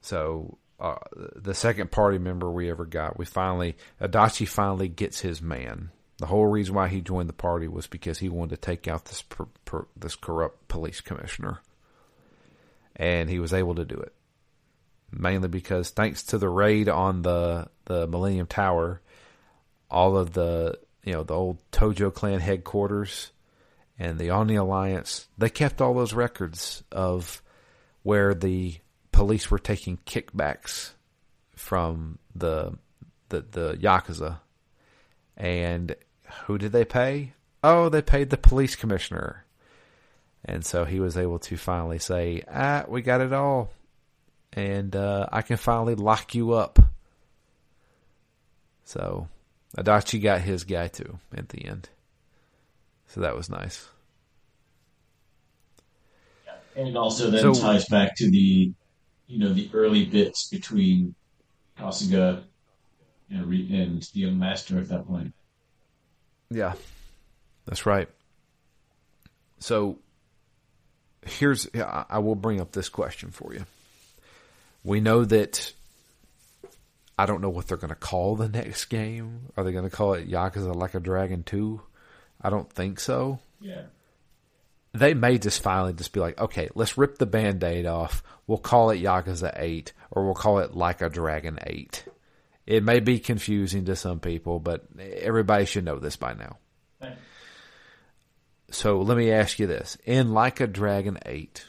So, 0.00 0.58
uh, 0.80 0.96
the 1.36 1.54
second 1.54 1.92
party 1.92 2.18
member 2.18 2.50
we 2.50 2.70
ever 2.70 2.86
got, 2.86 3.18
we 3.18 3.24
finally, 3.24 3.76
Adachi 4.00 4.48
finally 4.48 4.88
gets 4.88 5.20
his 5.20 5.40
man. 5.40 5.90
The 6.18 6.26
whole 6.26 6.46
reason 6.46 6.74
why 6.74 6.88
he 6.88 7.00
joined 7.00 7.28
the 7.28 7.34
party 7.34 7.68
was 7.68 7.86
because 7.86 8.18
he 8.18 8.28
wanted 8.28 8.56
to 8.56 8.60
take 8.60 8.88
out 8.88 9.04
this, 9.04 9.22
per, 9.22 9.46
per, 9.64 9.86
this 9.96 10.16
corrupt 10.16 10.66
police 10.66 11.00
commissioner. 11.00 11.60
And 12.96 13.30
he 13.30 13.38
was 13.38 13.52
able 13.52 13.76
to 13.76 13.84
do 13.84 13.96
it. 13.96 14.12
Mainly 15.12 15.48
because 15.48 15.90
thanks 15.90 16.24
to 16.24 16.38
the 16.38 16.48
raid 16.48 16.88
on 16.88 17.22
the, 17.22 17.68
the 17.84 18.08
Millennium 18.08 18.48
Tower, 18.48 19.00
all 19.90 20.16
of 20.16 20.32
the 20.32 20.78
you 21.04 21.12
know 21.12 21.22
the 21.22 21.34
old 21.34 21.58
Tojo 21.72 22.12
clan 22.12 22.40
headquarters 22.40 23.32
and 23.98 24.18
the 24.18 24.30
Omi 24.30 24.56
Alliance 24.56 25.28
they 25.38 25.50
kept 25.50 25.80
all 25.80 25.94
those 25.94 26.12
records 26.14 26.82
of 26.92 27.42
where 28.02 28.34
the 28.34 28.76
police 29.12 29.50
were 29.50 29.58
taking 29.58 29.98
kickbacks 30.06 30.92
from 31.54 32.18
the 32.34 32.78
the 33.28 33.44
the 33.50 33.74
yakuza. 33.74 34.38
And 35.36 35.94
who 36.46 36.58
did 36.58 36.72
they 36.72 36.84
pay? 36.84 37.32
Oh 37.62 37.88
they 37.88 38.02
paid 38.02 38.30
the 38.30 38.36
police 38.36 38.76
commissioner. 38.76 39.44
And 40.44 40.64
so 40.64 40.84
he 40.84 41.00
was 41.00 41.16
able 41.16 41.38
to 41.40 41.56
finally 41.56 41.98
say 41.98 42.42
ah 42.50 42.84
we 42.88 43.02
got 43.02 43.20
it 43.20 43.32
all. 43.32 43.70
And 44.52 44.96
uh, 44.96 45.26
I 45.30 45.42
can 45.42 45.56
finally 45.56 45.94
lock 45.94 46.34
you 46.34 46.52
up. 46.52 46.78
So 48.84 49.28
Adachi 49.76 50.22
got 50.22 50.40
his 50.40 50.64
guy 50.64 50.88
too 50.88 51.18
at 51.36 51.50
the 51.50 51.64
end. 51.64 51.88
So 53.06 53.20
that 53.20 53.36
was 53.36 53.48
nice. 53.50 53.88
And 56.76 56.88
it 56.88 56.96
also 56.96 57.30
then 57.30 57.54
So- 57.54 57.60
ties 57.60 57.86
back 57.88 58.16
to 58.16 58.30
the 58.30 58.72
you 59.28 59.38
know, 59.38 59.52
the 59.52 59.68
early 59.74 60.06
bits 60.06 60.48
between 60.48 61.14
Kasuga 61.78 62.42
and, 63.30 63.52
and 63.52 64.02
the 64.02 64.20
young 64.20 64.38
master 64.38 64.78
at 64.78 64.88
that 64.88 65.06
point. 65.06 65.34
Yeah, 66.50 66.72
that's 67.66 67.84
right. 67.84 68.08
So 69.58 69.98
here's 71.26 71.68
I 71.74 72.18
will 72.20 72.36
bring 72.36 72.58
up 72.60 72.72
this 72.72 72.88
question 72.88 73.30
for 73.30 73.52
you. 73.52 73.66
We 74.82 75.00
know 75.00 75.26
that 75.26 75.74
I 77.18 77.26
don't 77.26 77.42
know 77.42 77.50
what 77.50 77.66
they're 77.66 77.76
going 77.76 77.88
to 77.88 77.96
call 77.96 78.36
the 78.36 78.48
next 78.48 78.84
game. 78.84 79.50
Are 79.56 79.64
they 79.64 79.72
going 79.72 79.84
to 79.84 79.90
call 79.94 80.14
it 80.14 80.30
Yakuza 80.30 80.72
Like 80.74 80.94
a 80.94 81.00
Dragon 81.00 81.42
2? 81.42 81.80
I 82.40 82.48
don't 82.48 82.72
think 82.72 83.00
so. 83.00 83.40
Yeah. 83.60 83.82
They 84.92 85.14
may 85.14 85.38
just 85.38 85.60
finally 85.60 85.92
just 85.92 86.12
be 86.12 86.20
like, 86.20 86.38
okay, 86.38 86.68
let's 86.76 86.96
rip 86.96 87.18
the 87.18 87.26
band 87.26 87.64
aid 87.64 87.86
off. 87.86 88.22
We'll 88.46 88.58
call 88.58 88.90
it 88.90 89.02
Yakuza 89.02 89.52
8 89.56 89.92
or 90.12 90.24
we'll 90.24 90.34
call 90.34 90.60
it 90.60 90.76
Like 90.76 91.02
a 91.02 91.08
Dragon 91.08 91.58
8. 91.66 92.04
It 92.66 92.84
may 92.84 93.00
be 93.00 93.18
confusing 93.18 93.86
to 93.86 93.96
some 93.96 94.20
people, 94.20 94.60
but 94.60 94.86
everybody 94.98 95.64
should 95.64 95.84
know 95.84 95.98
this 95.98 96.16
by 96.16 96.34
now. 96.34 96.58
So 98.70 99.00
let 99.00 99.16
me 99.16 99.32
ask 99.32 99.58
you 99.58 99.66
this. 99.66 99.98
In 100.04 100.32
Like 100.32 100.60
a 100.60 100.66
Dragon 100.68 101.18
8, 101.26 101.66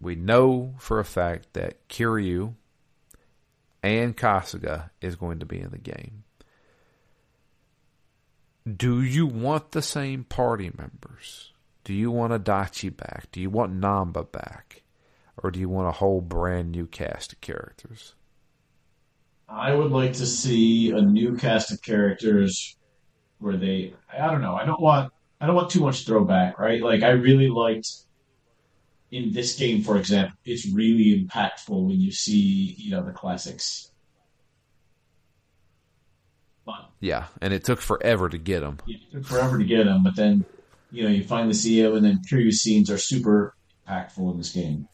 we 0.00 0.16
know 0.16 0.74
for 0.78 0.98
a 0.98 1.04
fact 1.04 1.52
that 1.52 1.88
Kiryu 1.88 2.54
and 3.84 4.16
Kasuga 4.16 4.88
is 5.02 5.14
going 5.14 5.40
to 5.40 5.46
be 5.46 5.60
in 5.60 5.70
the 5.70 5.78
game. 5.78 6.24
Do 8.66 9.02
you 9.02 9.26
want 9.26 9.72
the 9.72 9.82
same 9.82 10.24
party 10.24 10.70
members? 10.76 11.52
Do 11.84 11.92
you 11.92 12.10
want 12.10 12.32
Adachi 12.32 12.96
back? 12.96 13.30
Do 13.30 13.42
you 13.42 13.50
want 13.50 13.78
Namba 13.78 14.32
back? 14.32 14.82
Or 15.42 15.50
do 15.50 15.60
you 15.60 15.68
want 15.68 15.88
a 15.88 15.92
whole 15.92 16.22
brand 16.22 16.72
new 16.72 16.86
cast 16.86 17.34
of 17.34 17.42
characters? 17.42 18.14
I 19.50 19.74
would 19.74 19.90
like 19.90 20.14
to 20.14 20.24
see 20.24 20.90
a 20.92 21.02
new 21.02 21.36
cast 21.36 21.70
of 21.70 21.82
characters 21.82 22.76
where 23.38 23.58
they 23.58 23.92
I 24.10 24.30
don't 24.30 24.40
know, 24.40 24.54
I 24.54 24.64
don't 24.64 24.80
want 24.80 25.12
I 25.42 25.46
don't 25.46 25.56
want 25.56 25.70
too 25.70 25.80
much 25.80 26.06
throwback, 26.06 26.58
right? 26.58 26.82
Like 26.82 27.02
I 27.02 27.10
really 27.10 27.50
liked 27.50 27.90
in 29.14 29.32
this 29.32 29.56
game, 29.56 29.80
for 29.80 29.96
example, 29.96 30.36
it's 30.44 30.66
really 30.66 31.24
impactful 31.24 31.86
when 31.86 32.00
you 32.00 32.10
see, 32.10 32.74
you 32.76 32.90
know, 32.90 33.04
the 33.04 33.12
classics. 33.12 33.92
But, 36.66 36.90
yeah, 36.98 37.26
and 37.40 37.54
it 37.54 37.62
took 37.62 37.80
forever 37.80 38.28
to 38.28 38.38
get 38.38 38.60
them. 38.60 38.78
It 38.88 39.00
took 39.12 39.24
forever 39.24 39.56
to 39.56 39.64
get 39.64 39.84
them, 39.84 40.02
but 40.02 40.16
then, 40.16 40.44
you 40.90 41.04
know, 41.04 41.10
you 41.10 41.22
finally 41.22 41.54
see 41.54 41.80
them, 41.80 41.94
and 41.94 42.04
then 42.04 42.22
curious 42.28 42.58
scenes 42.58 42.90
are 42.90 42.98
super 42.98 43.54
impactful 43.86 44.32
in 44.32 44.38
this 44.38 44.50
game. 44.50 44.88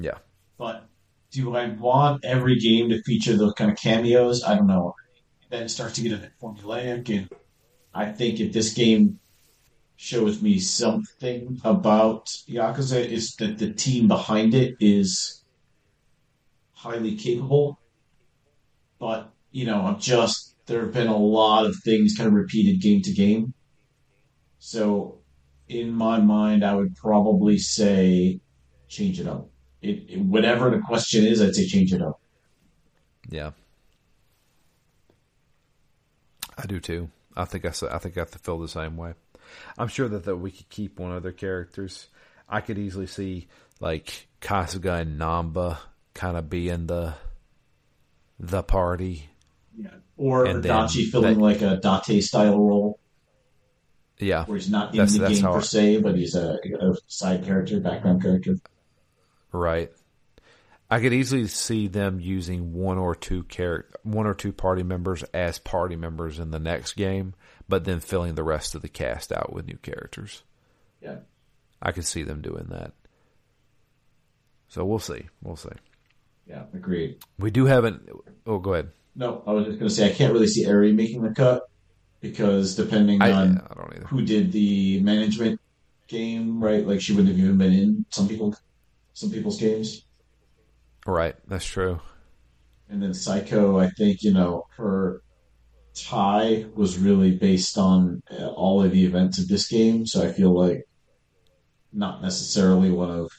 Yeah. 0.00 0.16
But 0.56 0.88
do 1.32 1.54
I 1.54 1.68
want 1.68 2.24
every 2.24 2.58
game 2.58 2.88
to 2.88 3.02
feature 3.02 3.36
those 3.36 3.52
kind 3.52 3.70
of 3.70 3.76
cameos? 3.76 4.42
I 4.42 4.54
don't 4.54 4.66
know. 4.66 4.94
Then 5.50 5.64
it 5.64 5.68
starts 5.68 5.96
to 5.96 6.00
get 6.00 6.12
a 6.12 6.16
bit 6.16 6.32
formulaic, 6.40 7.10
and 7.10 7.28
I 7.92 8.06
think 8.06 8.40
if 8.40 8.54
this 8.54 8.72
game 8.72 9.18
shows 9.96 10.42
me 10.42 10.58
something 10.58 11.60
about 11.64 12.26
Yakuza 12.48 13.04
is 13.06 13.34
that 13.36 13.58
the 13.58 13.72
team 13.72 14.08
behind 14.08 14.54
it 14.54 14.74
is 14.80 15.44
highly 16.72 17.16
capable. 17.16 17.78
But, 18.98 19.32
you 19.50 19.64
know, 19.64 19.82
I'm 19.82 20.00
just, 20.00 20.56
there 20.66 20.82
have 20.82 20.92
been 20.92 21.08
a 21.08 21.16
lot 21.16 21.66
of 21.66 21.76
things 21.84 22.14
kind 22.16 22.26
of 22.26 22.34
repeated 22.34 22.80
game 22.80 23.02
to 23.02 23.12
game. 23.12 23.54
So, 24.58 25.18
in 25.68 25.90
my 25.90 26.18
mind, 26.18 26.64
I 26.64 26.74
would 26.74 26.94
probably 26.96 27.58
say 27.58 28.40
change 28.88 29.20
it 29.20 29.26
up. 29.26 29.48
It, 29.80 30.04
it, 30.08 30.20
whatever 30.20 30.70
the 30.70 30.78
question 30.78 31.24
is, 31.24 31.40
I'd 31.40 31.54
say 31.54 31.66
change 31.66 31.92
it 31.92 32.02
up. 32.02 32.20
Yeah. 33.28 33.52
I 36.58 36.66
do 36.66 36.78
too. 36.78 37.10
I 37.36 37.44
think 37.44 37.64
I, 37.64 37.72
I 37.90 37.98
think 37.98 38.18
I 38.18 38.24
feel 38.24 38.58
the 38.58 38.68
same 38.68 38.96
way. 38.96 39.14
I'm 39.78 39.88
sure 39.88 40.08
that, 40.08 40.24
that 40.24 40.36
we 40.36 40.50
could 40.50 40.68
keep 40.68 40.98
one 40.98 41.12
of 41.12 41.22
their 41.22 41.32
characters. 41.32 42.08
I 42.48 42.60
could 42.60 42.78
easily 42.78 43.06
see 43.06 43.48
like 43.80 44.26
Kasuga 44.40 45.00
and 45.00 45.20
Namba 45.20 45.78
kind 46.14 46.36
of 46.36 46.50
being 46.50 46.86
the 46.86 47.14
the 48.38 48.62
party. 48.62 49.28
Yeah. 49.76 49.90
Or 50.16 50.44
Adachi 50.44 51.10
filling 51.10 51.38
that, 51.38 51.40
like 51.40 51.62
a 51.62 51.80
Date 51.80 52.20
style 52.20 52.58
role. 52.58 52.98
Yeah. 54.18 54.44
Where 54.44 54.58
he's 54.58 54.70
not 54.70 54.92
in 54.92 54.98
that's, 54.98 55.16
the 55.16 55.28
game 55.28 55.42
per 55.42 55.58
I, 55.58 55.60
se, 55.60 56.00
but 56.00 56.16
he's 56.16 56.34
a, 56.34 56.58
a 56.80 56.94
side 57.06 57.44
character, 57.44 57.80
background 57.80 58.22
character. 58.22 58.56
Right. 59.50 59.90
I 60.92 61.00
could 61.00 61.14
easily 61.14 61.46
see 61.46 61.88
them 61.88 62.20
using 62.20 62.74
one 62.74 62.98
or 62.98 63.14
two 63.14 63.44
character, 63.44 63.98
one 64.02 64.26
or 64.26 64.34
two 64.34 64.52
party 64.52 64.82
members 64.82 65.22
as 65.32 65.58
party 65.58 65.96
members 65.96 66.38
in 66.38 66.50
the 66.50 66.58
next 66.58 66.96
game, 66.96 67.32
but 67.66 67.86
then 67.86 67.98
filling 68.00 68.34
the 68.34 68.44
rest 68.44 68.74
of 68.74 68.82
the 68.82 68.90
cast 68.90 69.32
out 69.32 69.54
with 69.54 69.66
new 69.66 69.78
characters. 69.78 70.42
Yeah. 71.00 71.20
I 71.80 71.92
could 71.92 72.04
see 72.04 72.24
them 72.24 72.42
doing 72.42 72.66
that. 72.68 72.92
So 74.68 74.84
we'll 74.84 74.98
see. 74.98 75.30
We'll 75.40 75.56
see. 75.56 75.70
Yeah, 76.46 76.64
agreed. 76.74 77.24
We 77.38 77.50
do 77.50 77.64
have 77.64 77.84
an. 77.84 78.06
Oh, 78.46 78.58
go 78.58 78.74
ahead. 78.74 78.90
No, 79.16 79.42
I 79.46 79.52
was 79.52 79.64
just 79.64 79.78
going 79.78 79.88
to 79.88 79.94
say 79.94 80.10
I 80.10 80.12
can't 80.12 80.34
really 80.34 80.46
see 80.46 80.66
Eri 80.66 80.92
making 80.92 81.22
the 81.22 81.30
cut 81.30 81.70
because 82.20 82.74
depending 82.74 83.22
I, 83.22 83.32
on 83.32 83.58
I 83.60 84.06
who 84.08 84.26
did 84.26 84.52
the 84.52 85.00
management 85.00 85.58
game, 86.06 86.62
right? 86.62 86.86
Like 86.86 87.00
she 87.00 87.14
wouldn't 87.14 87.34
have 87.34 87.42
even 87.42 87.56
been 87.56 87.72
in 87.72 88.04
some 88.10 88.28
people, 88.28 88.54
some 89.14 89.30
people's 89.30 89.58
games. 89.58 90.04
Right, 91.06 91.34
that's 91.48 91.64
true. 91.64 92.00
And 92.88 93.02
then 93.02 93.10
Saeko, 93.10 93.82
I 93.82 93.90
think 93.90 94.22
you 94.22 94.32
know 94.32 94.66
her 94.76 95.22
tie 95.94 96.66
was 96.74 96.98
really 96.98 97.32
based 97.32 97.78
on 97.78 98.22
uh, 98.30 98.48
all 98.48 98.82
of 98.82 98.92
the 98.92 99.04
events 99.04 99.38
of 99.38 99.48
this 99.48 99.68
game, 99.68 100.06
so 100.06 100.22
I 100.22 100.32
feel 100.32 100.52
like 100.52 100.84
not 101.92 102.22
necessarily 102.22 102.90
one 102.90 103.10
of 103.10 103.30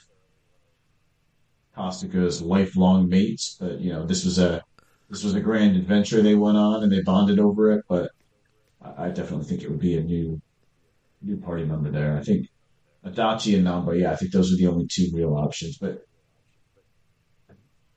Kasuga's 1.75 2.41
lifelong 2.41 3.09
mates, 3.09 3.57
but 3.59 3.79
you 3.79 3.91
know, 3.91 4.05
this 4.05 4.25
was 4.25 4.39
a 4.39 4.63
this 5.09 5.23
was 5.23 5.35
a 5.35 5.41
grand 5.41 5.75
adventure 5.75 6.21
they 6.21 6.35
went 6.35 6.57
on 6.57 6.83
and 6.83 6.91
they 6.91 7.01
bonded 7.01 7.39
over 7.39 7.71
it. 7.71 7.85
But 7.87 8.11
I 8.97 9.09
definitely 9.09 9.45
think 9.45 9.63
it 9.63 9.69
would 9.69 9.79
be 9.79 9.97
a 9.97 10.03
new 10.03 10.41
new 11.21 11.37
party 11.37 11.63
member 11.63 11.89
there. 11.89 12.17
I 12.17 12.23
think 12.23 12.47
Adachi 13.05 13.55
and 13.55 13.65
Namba, 13.65 13.99
yeah, 13.99 14.11
I 14.11 14.15
think 14.15 14.31
those 14.31 14.53
are 14.53 14.57
the 14.57 14.67
only 14.67 14.87
two 14.87 15.09
real 15.13 15.35
options. 15.35 15.77
But 15.77 16.05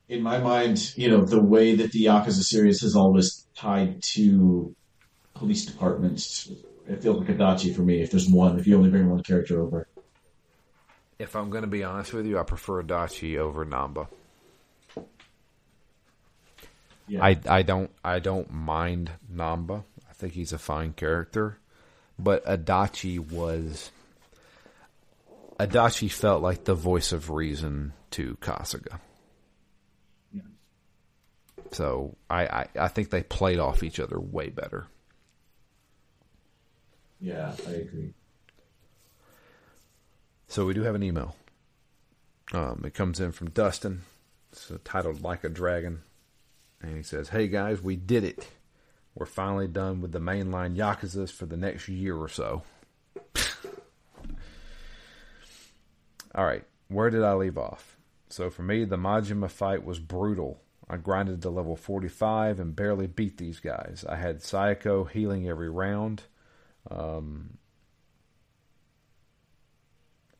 in 0.09 0.21
my 0.21 0.37
mind, 0.37 0.93
you 0.95 1.09
know, 1.09 1.25
the 1.25 1.41
way 1.41 1.75
that 1.75 1.91
the 1.91 2.05
Yakuza 2.05 2.43
series 2.43 2.81
has 2.81 2.95
always 2.95 3.45
tied 3.55 4.01
to 4.01 4.73
police 5.33 5.65
departments, 5.65 6.49
it 6.87 7.01
feels 7.01 7.17
like 7.17 7.27
Adachi 7.27 7.75
for 7.75 7.81
me. 7.81 8.01
If 8.01 8.11
there's 8.11 8.29
one, 8.29 8.57
if 8.59 8.67
you 8.67 8.77
only 8.77 8.89
bring 8.89 9.09
one 9.09 9.21
character 9.23 9.61
over. 9.61 9.87
If 11.19 11.35
I'm 11.35 11.49
going 11.49 11.63
to 11.63 11.67
be 11.67 11.83
honest 11.83 12.13
with 12.13 12.25
you, 12.25 12.39
I 12.39 12.43
prefer 12.43 12.83
Adachi 12.83 13.37
over 13.37 13.65
Namba. 13.65 14.07
Yeah. 17.07 17.23
I 17.23 17.39
I 17.47 17.61
don't 17.63 17.89
I 18.03 18.19
don't 18.19 18.51
mind 18.51 19.11
Namba. 19.33 19.83
I 20.09 20.13
think 20.13 20.33
he's 20.33 20.51
a 20.51 20.57
fine 20.57 20.91
character, 20.93 21.57
but 22.19 22.45
Adachi 22.45 23.17
was 23.17 23.91
Adachi 25.57 26.11
felt 26.11 26.41
like 26.41 26.65
the 26.65 26.75
voice 26.75 27.13
of 27.13 27.29
reason 27.29 27.93
to 28.11 28.37
Kasuga. 28.41 28.99
So 31.71 32.15
I, 32.29 32.45
I, 32.45 32.67
I 32.79 32.87
think 32.87 33.09
they 33.09 33.23
played 33.23 33.59
off 33.59 33.83
each 33.83 33.99
other 33.99 34.19
way 34.19 34.49
better. 34.49 34.87
Yeah, 37.19 37.53
I 37.67 37.71
agree. 37.71 38.13
So 40.47 40.65
we 40.65 40.73
do 40.73 40.83
have 40.83 40.95
an 40.95 41.03
email. 41.03 41.35
Um, 42.53 42.83
it 42.85 42.93
comes 42.93 43.19
in 43.19 43.31
from 43.31 43.49
Dustin. 43.49 44.03
It's 44.51 44.71
titled 44.83 45.21
Like 45.21 45.43
a 45.43 45.49
Dragon. 45.49 46.03
And 46.81 46.95
he 46.95 47.03
says, 47.03 47.29
Hey 47.29 47.47
guys, 47.47 47.81
we 47.81 47.95
did 47.95 48.23
it. 48.23 48.47
We're 49.15 49.25
finally 49.25 49.67
done 49.67 49.99
with 49.99 50.11
the 50.11 50.19
mainline 50.19 50.75
Yakuzas 50.75 51.31
for 51.31 51.47
the 51.47 51.57
next 51.57 51.87
year 51.89 52.15
or 52.15 52.29
so. 52.29 52.61
All 56.35 56.45
right, 56.45 56.63
where 56.87 57.09
did 57.09 57.23
I 57.23 57.33
leave 57.33 57.57
off? 57.57 57.97
So 58.29 58.51
for 58.51 58.61
me, 58.61 58.85
the 58.85 58.97
Majima 58.97 59.49
fight 59.49 59.83
was 59.83 59.97
brutal. 59.99 60.61
I 60.89 60.97
grinded 60.97 61.41
to 61.41 61.49
level 61.49 61.75
45 61.75 62.59
and 62.59 62.75
barely 62.75 63.07
beat 63.07 63.37
these 63.37 63.59
guys. 63.59 64.05
I 64.07 64.15
had 64.15 64.39
Saeko 64.39 65.09
healing 65.09 65.47
every 65.47 65.69
round. 65.69 66.23
Um, 66.89 67.57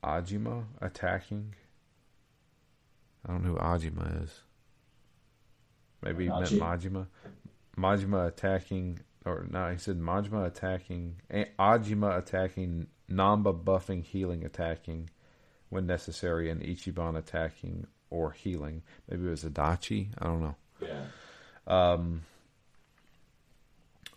Ajima 0.04 0.64
attacking. 0.82 1.56
I 3.26 3.34
don't 3.34 3.44
know 3.44 3.54
who 3.54 3.58
Ajima 3.58 4.24
is. 4.24 4.42
Maybe 6.02 6.26
he 6.26 6.30
meant 6.30 6.46
Majima. 6.52 7.08
Majima 7.78 8.28
attacking, 8.28 9.00
or 9.26 9.46
no, 9.50 9.70
he 9.70 9.78
said 9.78 10.00
Majima 10.00 10.46
attacking, 10.46 11.18
Ajima 11.60 12.18
attacking, 12.18 12.88
Namba 13.12 13.64
buffing, 13.64 14.04
healing, 14.04 14.46
attacking 14.46 15.10
when 15.70 15.86
necessary, 15.86 16.50
and 16.50 16.62
Ichiban 16.62 17.18
attacking 17.18 17.86
or 18.10 18.32
healing. 18.32 18.84
Maybe 19.10 19.28
it 19.28 19.30
was 19.30 19.44
Adachi. 19.44 20.10
I 20.18 20.26
don't 20.26 20.42
know. 20.42 20.56
Yeah. 20.82 21.04
Um, 21.68 22.22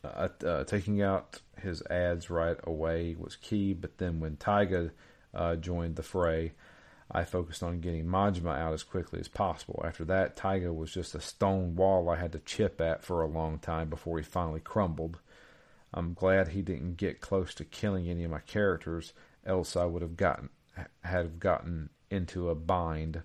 uh, 0.04 0.28
uh, 0.44 0.64
taking 0.64 1.02
out 1.02 1.40
his 1.60 1.82
ads 1.90 2.30
right 2.30 2.56
away 2.64 3.16
was 3.18 3.36
key, 3.36 3.74
but 3.74 3.98
then 3.98 4.20
when 4.20 4.36
Taiga 4.36 4.92
uh, 5.34 5.56
joined 5.56 5.96
the 5.96 6.02
fray, 6.02 6.52
I 7.10 7.24
focused 7.24 7.62
on 7.62 7.80
getting 7.80 8.06
Majima 8.06 8.56
out 8.56 8.72
as 8.72 8.82
quickly 8.82 9.18
as 9.18 9.28
possible. 9.28 9.82
After 9.84 10.04
that, 10.06 10.36
Taiga 10.36 10.72
was 10.72 10.92
just 10.92 11.14
a 11.14 11.20
stone 11.20 11.74
wall 11.74 12.08
I 12.08 12.16
had 12.16 12.32
to 12.32 12.38
chip 12.38 12.80
at 12.80 13.02
for 13.04 13.20
a 13.20 13.26
long 13.26 13.58
time 13.58 13.90
before 13.90 14.18
he 14.18 14.24
finally 14.24 14.60
crumbled. 14.60 15.18
I'm 15.92 16.14
glad 16.14 16.48
he 16.48 16.62
didn't 16.62 16.96
get 16.96 17.20
close 17.20 17.52
to 17.54 17.64
killing 17.64 18.08
any 18.08 18.22
of 18.22 18.30
my 18.30 18.38
characters, 18.38 19.12
else 19.44 19.74
I 19.74 19.86
would 19.86 20.02
have 20.02 20.16
gotten 20.16 20.50
had 21.02 21.40
gotten 21.40 21.90
into 22.10 22.48
a 22.48 22.54
bind. 22.54 23.22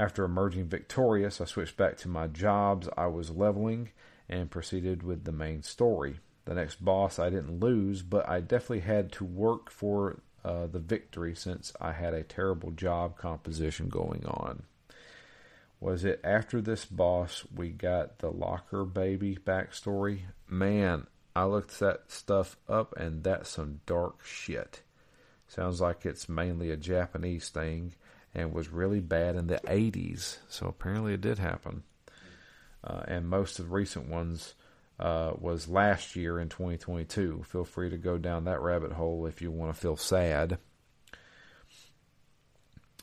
After 0.00 0.24
emerging 0.24 0.68
victorious, 0.68 1.42
I 1.42 1.44
switched 1.44 1.76
back 1.76 1.98
to 1.98 2.08
my 2.08 2.26
jobs 2.26 2.88
I 2.96 3.04
was 3.08 3.28
leveling 3.28 3.90
and 4.30 4.50
proceeded 4.50 5.02
with 5.02 5.24
the 5.24 5.30
main 5.30 5.62
story. 5.62 6.20
The 6.46 6.54
next 6.54 6.82
boss 6.82 7.18
I 7.18 7.28
didn't 7.28 7.60
lose, 7.60 8.00
but 8.00 8.26
I 8.26 8.40
definitely 8.40 8.80
had 8.80 9.12
to 9.12 9.26
work 9.26 9.70
for 9.70 10.22
uh, 10.42 10.68
the 10.68 10.78
victory 10.78 11.34
since 11.34 11.74
I 11.82 11.92
had 11.92 12.14
a 12.14 12.22
terrible 12.22 12.70
job 12.70 13.18
composition 13.18 13.90
going 13.90 14.24
on. 14.24 14.62
Was 15.80 16.02
it 16.02 16.20
after 16.24 16.62
this 16.62 16.86
boss 16.86 17.44
we 17.54 17.68
got 17.68 18.20
the 18.20 18.30
locker 18.30 18.86
baby 18.86 19.36
backstory? 19.36 20.20
Man, 20.48 21.08
I 21.36 21.44
looked 21.44 21.78
that 21.80 22.10
stuff 22.10 22.56
up 22.70 22.96
and 22.96 23.22
that's 23.22 23.50
some 23.50 23.80
dark 23.84 24.24
shit. 24.24 24.80
Sounds 25.46 25.82
like 25.82 26.06
it's 26.06 26.26
mainly 26.26 26.70
a 26.70 26.78
Japanese 26.78 27.50
thing 27.50 27.92
and 28.34 28.52
was 28.52 28.70
really 28.70 29.00
bad 29.00 29.36
in 29.36 29.46
the 29.46 29.60
80s. 29.66 30.38
So 30.48 30.66
apparently 30.66 31.14
it 31.14 31.20
did 31.20 31.38
happen. 31.38 31.82
Uh, 32.82 33.02
and 33.06 33.28
most 33.28 33.58
of 33.58 33.66
the 33.66 33.74
recent 33.74 34.08
ones 34.08 34.54
uh, 34.98 35.32
was 35.38 35.68
last 35.68 36.16
year 36.16 36.38
in 36.38 36.48
2022. 36.48 37.44
Feel 37.48 37.64
free 37.64 37.90
to 37.90 37.96
go 37.96 38.18
down 38.18 38.44
that 38.44 38.60
rabbit 38.60 38.92
hole 38.92 39.26
if 39.26 39.42
you 39.42 39.50
want 39.50 39.74
to 39.74 39.80
feel 39.80 39.96
sad. 39.96 40.58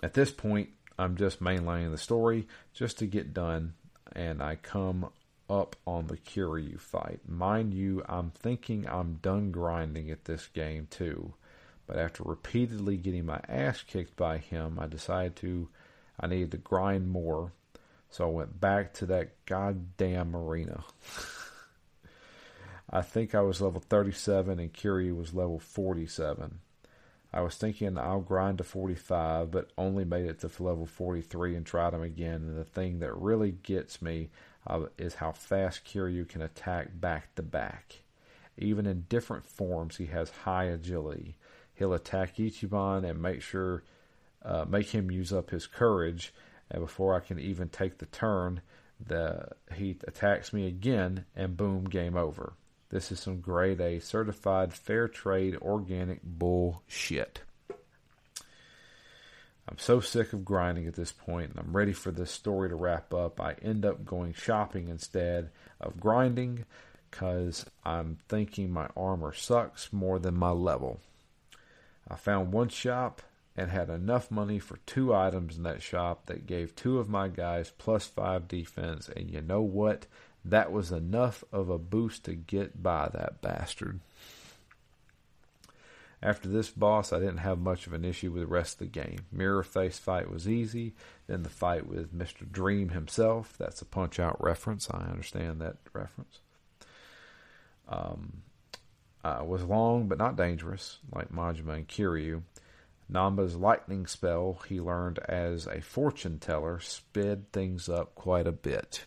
At 0.02 0.14
this 0.14 0.32
point, 0.32 0.70
I'm 0.98 1.16
just 1.18 1.42
mainlining 1.42 1.92
the 1.92 1.98
story 1.98 2.48
just 2.74 3.00
to 3.00 3.08
get 3.08 3.34
done, 3.34 3.74
and 4.14 4.42
I 4.42 4.56
come 4.56 5.10
up 5.50 5.76
on 5.86 6.08
the 6.08 6.18
Kiryu 6.18 6.80
fight. 6.80 7.20
Mind 7.28 7.74
you, 7.74 8.04
I'm 8.08 8.32
thinking 8.32 8.88
I'm 8.88 9.20
done 9.22 9.52
grinding 9.52 10.12
at 10.12 10.26
this 10.26 10.48
game 10.48 10.88
too, 10.90 11.34
but 11.88 11.98
after 11.98 12.24
repeatedly 12.24 12.98
getting 12.98 13.26
my 13.26 13.42
ass 13.48 13.82
kicked 13.82 14.16
by 14.16 14.38
him, 14.38 14.78
I 14.80 14.88
decided 14.88 15.36
to 15.38 15.70
I 16.20 16.28
needed 16.28 16.52
to 16.52 16.58
grind 16.58 17.10
more, 17.10 17.54
so 18.10 18.26
I 18.26 18.32
went 18.32 18.60
back 18.60 18.94
to 18.96 19.06
that 19.08 19.46
goddamn 19.46 20.36
arena. 20.36 20.84
I 22.90 23.02
think 23.02 23.36
I 23.36 23.42
was 23.42 23.62
level 23.62 23.82
37 23.82 24.60
and 24.60 24.74
Kiryu 24.74 25.16
was 25.16 25.34
level 25.34 25.60
47. 25.60 26.60
I 27.34 27.42
was 27.42 27.56
thinking 27.56 27.98
I'll 27.98 28.22
grind 28.22 28.60
to 28.60 28.64
45, 28.64 29.52
but 29.52 29.72
only 29.78 30.06
made 30.06 30.26
it 30.26 30.40
to 30.40 30.64
level 30.64 30.86
43 30.86 31.56
and 31.56 31.66
tried 31.66 31.94
him 31.94 32.02
again. 32.02 32.44
And 32.48 32.58
the 32.58 32.64
thing 32.64 33.00
that 33.00 33.16
really 33.16 33.52
gets 33.52 34.02
me 34.02 34.30
uh, 34.66 34.86
is 34.98 35.16
how 35.16 35.34
fast 35.34 35.86
Kiryu 35.86 36.28
can 36.28 36.42
attack 36.42 36.88
back 37.00 37.36
to 37.36 37.44
back. 37.44 38.04
Even 38.58 38.86
in 38.86 39.06
different 39.10 39.46
forms, 39.46 39.98
he 39.98 40.08
has 40.08 40.30
high 40.30 40.66
agility. 40.66 41.36
He'll 41.78 41.94
attack 41.94 42.38
Ichiban 42.38 43.10
and 43.10 43.22
make 43.22 43.42
sure, 43.42 43.84
uh, 44.44 44.66
make 44.68 44.90
him 44.90 45.12
use 45.12 45.32
up 45.32 45.50
his 45.50 45.68
courage. 45.68 46.34
And 46.70 46.82
before 46.82 47.16
I 47.16 47.20
can 47.20 47.40
even 47.40 47.70
take 47.70 47.98
the 47.98 48.08
turn, 48.08 48.62
the 49.06 49.50
he 49.76 49.98
attacks 50.08 50.52
me 50.52 50.68
again, 50.68 51.26
and 51.36 51.56
boom, 51.56 51.86
game 51.86 52.18
over. 52.18 52.54
This 52.90 53.12
is 53.12 53.20
some 53.20 53.42
grade 53.42 53.82
A 53.82 54.00
certified 54.00 54.74
fair 54.74 55.08
trade 55.08 55.56
organic 55.58 56.22
bullshit. 56.24 57.42
I'm 59.70 59.78
so 59.78 60.00
sick 60.00 60.32
of 60.32 60.46
grinding 60.46 60.88
at 60.88 60.94
this 60.94 61.12
point 61.12 61.52
and 61.52 61.60
I'm 61.60 61.76
ready 61.76 61.92
for 61.92 62.12
this 62.12 62.32
story 62.32 62.70
to 62.70 62.76
wrap 62.76 63.14
up. 63.14 63.42
I 63.42 63.56
end 63.62 63.86
up 63.86 64.06
going 64.06 64.34
shopping 64.34 64.88
instead 64.88 65.50
of 65.82 66.00
grinding 66.00 66.64
because 67.12 67.66
I'm 67.84 68.18
thinking 68.30 68.72
my 68.72 68.88
armor 68.96 69.34
sucks 69.34 69.92
more 69.92 70.20
than 70.20 70.36
my 70.36 70.52
level. 70.52 71.02
I 72.10 72.16
found 72.16 72.52
one 72.52 72.70
shop 72.70 73.22
and 73.56 73.72
had 73.72 73.90
enough 73.90 74.30
money 74.30 74.60
for 74.60 74.78
two 74.86 75.14
items 75.14 75.58
in 75.58 75.64
that 75.64 75.82
shop 75.82 76.28
that 76.28 76.46
gave 76.46 76.76
two 76.76 77.00
of 77.00 77.10
my 77.10 77.28
guys 77.28 77.72
plus 77.78 78.06
five 78.06 78.48
defense. 78.48 79.10
And 79.16 79.32
you 79.32 79.42
know 79.42 79.62
what? 79.62 80.06
That 80.46 80.72
was 80.72 80.92
enough 80.92 81.44
of 81.52 81.70
a 81.70 81.80
boost 81.80 82.26
to 82.26 82.36
get 82.36 82.82
by 82.82 83.10
that 83.14 83.42
bastard. 83.42 84.00
After 86.22 86.50
this 86.50 86.70
boss, 86.70 87.14
I 87.14 87.20
didn't 87.20 87.38
have 87.38 87.60
much 87.60 87.86
of 87.86 87.94
an 87.94 88.04
issue 88.06 88.32
with 88.32 88.42
the 88.42 88.48
rest 88.48 88.74
of 88.74 88.80
the 88.80 88.86
game. 88.88 89.26
Mirror 89.32 89.64
face 89.64 90.00
fight 90.00 90.32
was 90.32 90.48
easy. 90.48 90.94
Then 91.28 91.44
the 91.44 91.50
fight 91.50 91.88
with 91.88 92.18
Mr. 92.18 92.50
Dream 92.50 92.90
himself. 92.90 93.56
That's 93.58 93.82
a 93.82 93.86
punch 93.86 94.20
out 94.20 94.44
reference. 94.44 94.90
I 94.90 95.06
understand 95.06 95.62
that 95.62 95.78
reference. 95.94 96.40
Um, 97.88 98.42
uh, 99.28 99.44
was 99.44 99.64
long 99.64 100.08
but 100.08 100.18
not 100.18 100.38
dangerous, 100.38 101.00
like 101.14 101.32
Majima 101.32 101.76
and 101.76 101.88
Kiryu. 101.88 102.44
Nanba's 103.12 103.56
lightning 103.56 104.06
spell 104.06 104.62
he 104.68 104.80
learned 104.80 105.20
as 105.20 105.68
a 105.68 105.82
fortune 105.82 106.40
teller 106.40 106.80
sped 106.80 107.52
things 107.52 107.90
up 107.90 108.16
quite 108.16 108.48
a 108.48 108.52
bit. 108.52 109.06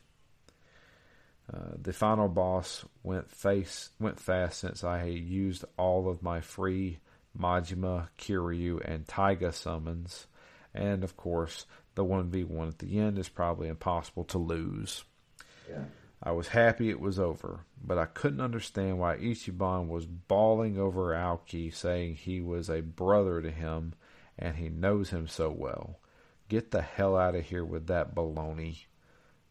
Uh, 1.52 1.74
the 1.80 1.92
final 1.92 2.28
boss 2.28 2.84
went 3.02 3.30
face 3.30 3.90
went 3.98 4.20
fast 4.20 4.60
since 4.60 4.84
I 4.84 4.98
had 4.98 5.08
used 5.08 5.64
all 5.76 6.08
of 6.08 6.22
my 6.22 6.40
free 6.40 6.98
Majima, 7.38 8.08
Kiryu, 8.18 8.80
and 8.84 9.06
Taiga 9.06 9.52
summons, 9.52 10.26
and 10.74 11.02
of 11.02 11.16
course 11.16 11.66
the 11.94 12.04
one 12.04 12.30
v 12.30 12.44
one 12.44 12.68
at 12.68 12.78
the 12.78 12.98
end 12.98 13.18
is 13.18 13.28
probably 13.28 13.68
impossible 13.68 14.24
to 14.24 14.38
lose. 14.38 15.04
Yeah. 15.68 15.84
I 16.22 16.32
was 16.32 16.48
happy 16.48 16.90
it 16.90 17.00
was 17.00 17.18
over, 17.18 17.60
but 17.82 17.96
I 17.96 18.04
couldn't 18.04 18.42
understand 18.42 18.98
why 18.98 19.16
Ichiban 19.16 19.88
was 19.88 20.04
bawling 20.04 20.78
over 20.78 21.14
Aoki, 21.14 21.72
saying 21.72 22.16
he 22.16 22.42
was 22.42 22.68
a 22.68 22.82
brother 22.82 23.40
to 23.40 23.50
him 23.50 23.94
and 24.38 24.56
he 24.56 24.68
knows 24.68 25.10
him 25.10 25.26
so 25.26 25.50
well. 25.50 25.98
Get 26.48 26.72
the 26.72 26.82
hell 26.82 27.16
out 27.16 27.34
of 27.34 27.46
here 27.46 27.64
with 27.64 27.86
that 27.86 28.14
baloney. 28.14 28.84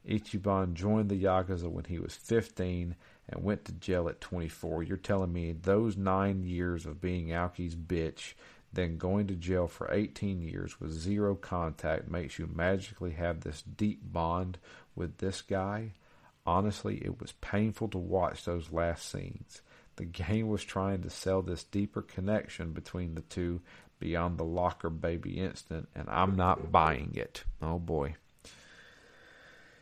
Ichiban 0.07 0.73
joined 0.73 1.09
the 1.09 1.23
Yakuza 1.23 1.69
when 1.69 1.85
he 1.85 1.97
was 1.97 2.15
15 2.15 2.95
and 3.29 3.43
went 3.43 3.65
to 3.65 3.71
jail 3.71 4.07
at 4.07 4.21
24. 4.21 4.83
You're 4.83 4.97
telling 4.97 5.33
me 5.33 5.53
those 5.53 5.97
nine 5.97 6.43
years 6.43 6.85
of 6.85 7.01
being 7.01 7.27
Aoki's 7.27 7.75
bitch, 7.75 8.33
then 8.71 8.97
going 8.97 9.27
to 9.27 9.35
jail 9.35 9.67
for 9.67 9.91
18 9.91 10.41
years 10.41 10.79
with 10.79 10.91
zero 10.91 11.35
contact 11.35 12.09
makes 12.09 12.37
you 12.37 12.47
magically 12.53 13.11
have 13.11 13.41
this 13.41 13.63
deep 13.63 14.01
bond 14.03 14.59
with 14.95 15.17
this 15.17 15.41
guy? 15.41 15.93
Honestly, 16.45 16.97
it 17.03 17.19
was 17.19 17.33
painful 17.41 17.89
to 17.89 17.97
watch 17.97 18.45
those 18.45 18.71
last 18.71 19.09
scenes. 19.11 19.61
The 19.97 20.05
game 20.05 20.47
was 20.47 20.63
trying 20.63 21.01
to 21.01 21.09
sell 21.09 21.41
this 21.41 21.63
deeper 21.63 22.01
connection 22.01 22.71
between 22.71 23.15
the 23.15 23.21
two 23.21 23.61
beyond 23.99 24.37
the 24.37 24.45
locker 24.45 24.89
baby 24.89 25.39
instant, 25.39 25.89
and 25.93 26.09
I'm 26.09 26.35
not 26.35 26.71
buying 26.71 27.11
it. 27.15 27.43
Oh 27.61 27.79
boy. 27.79 28.15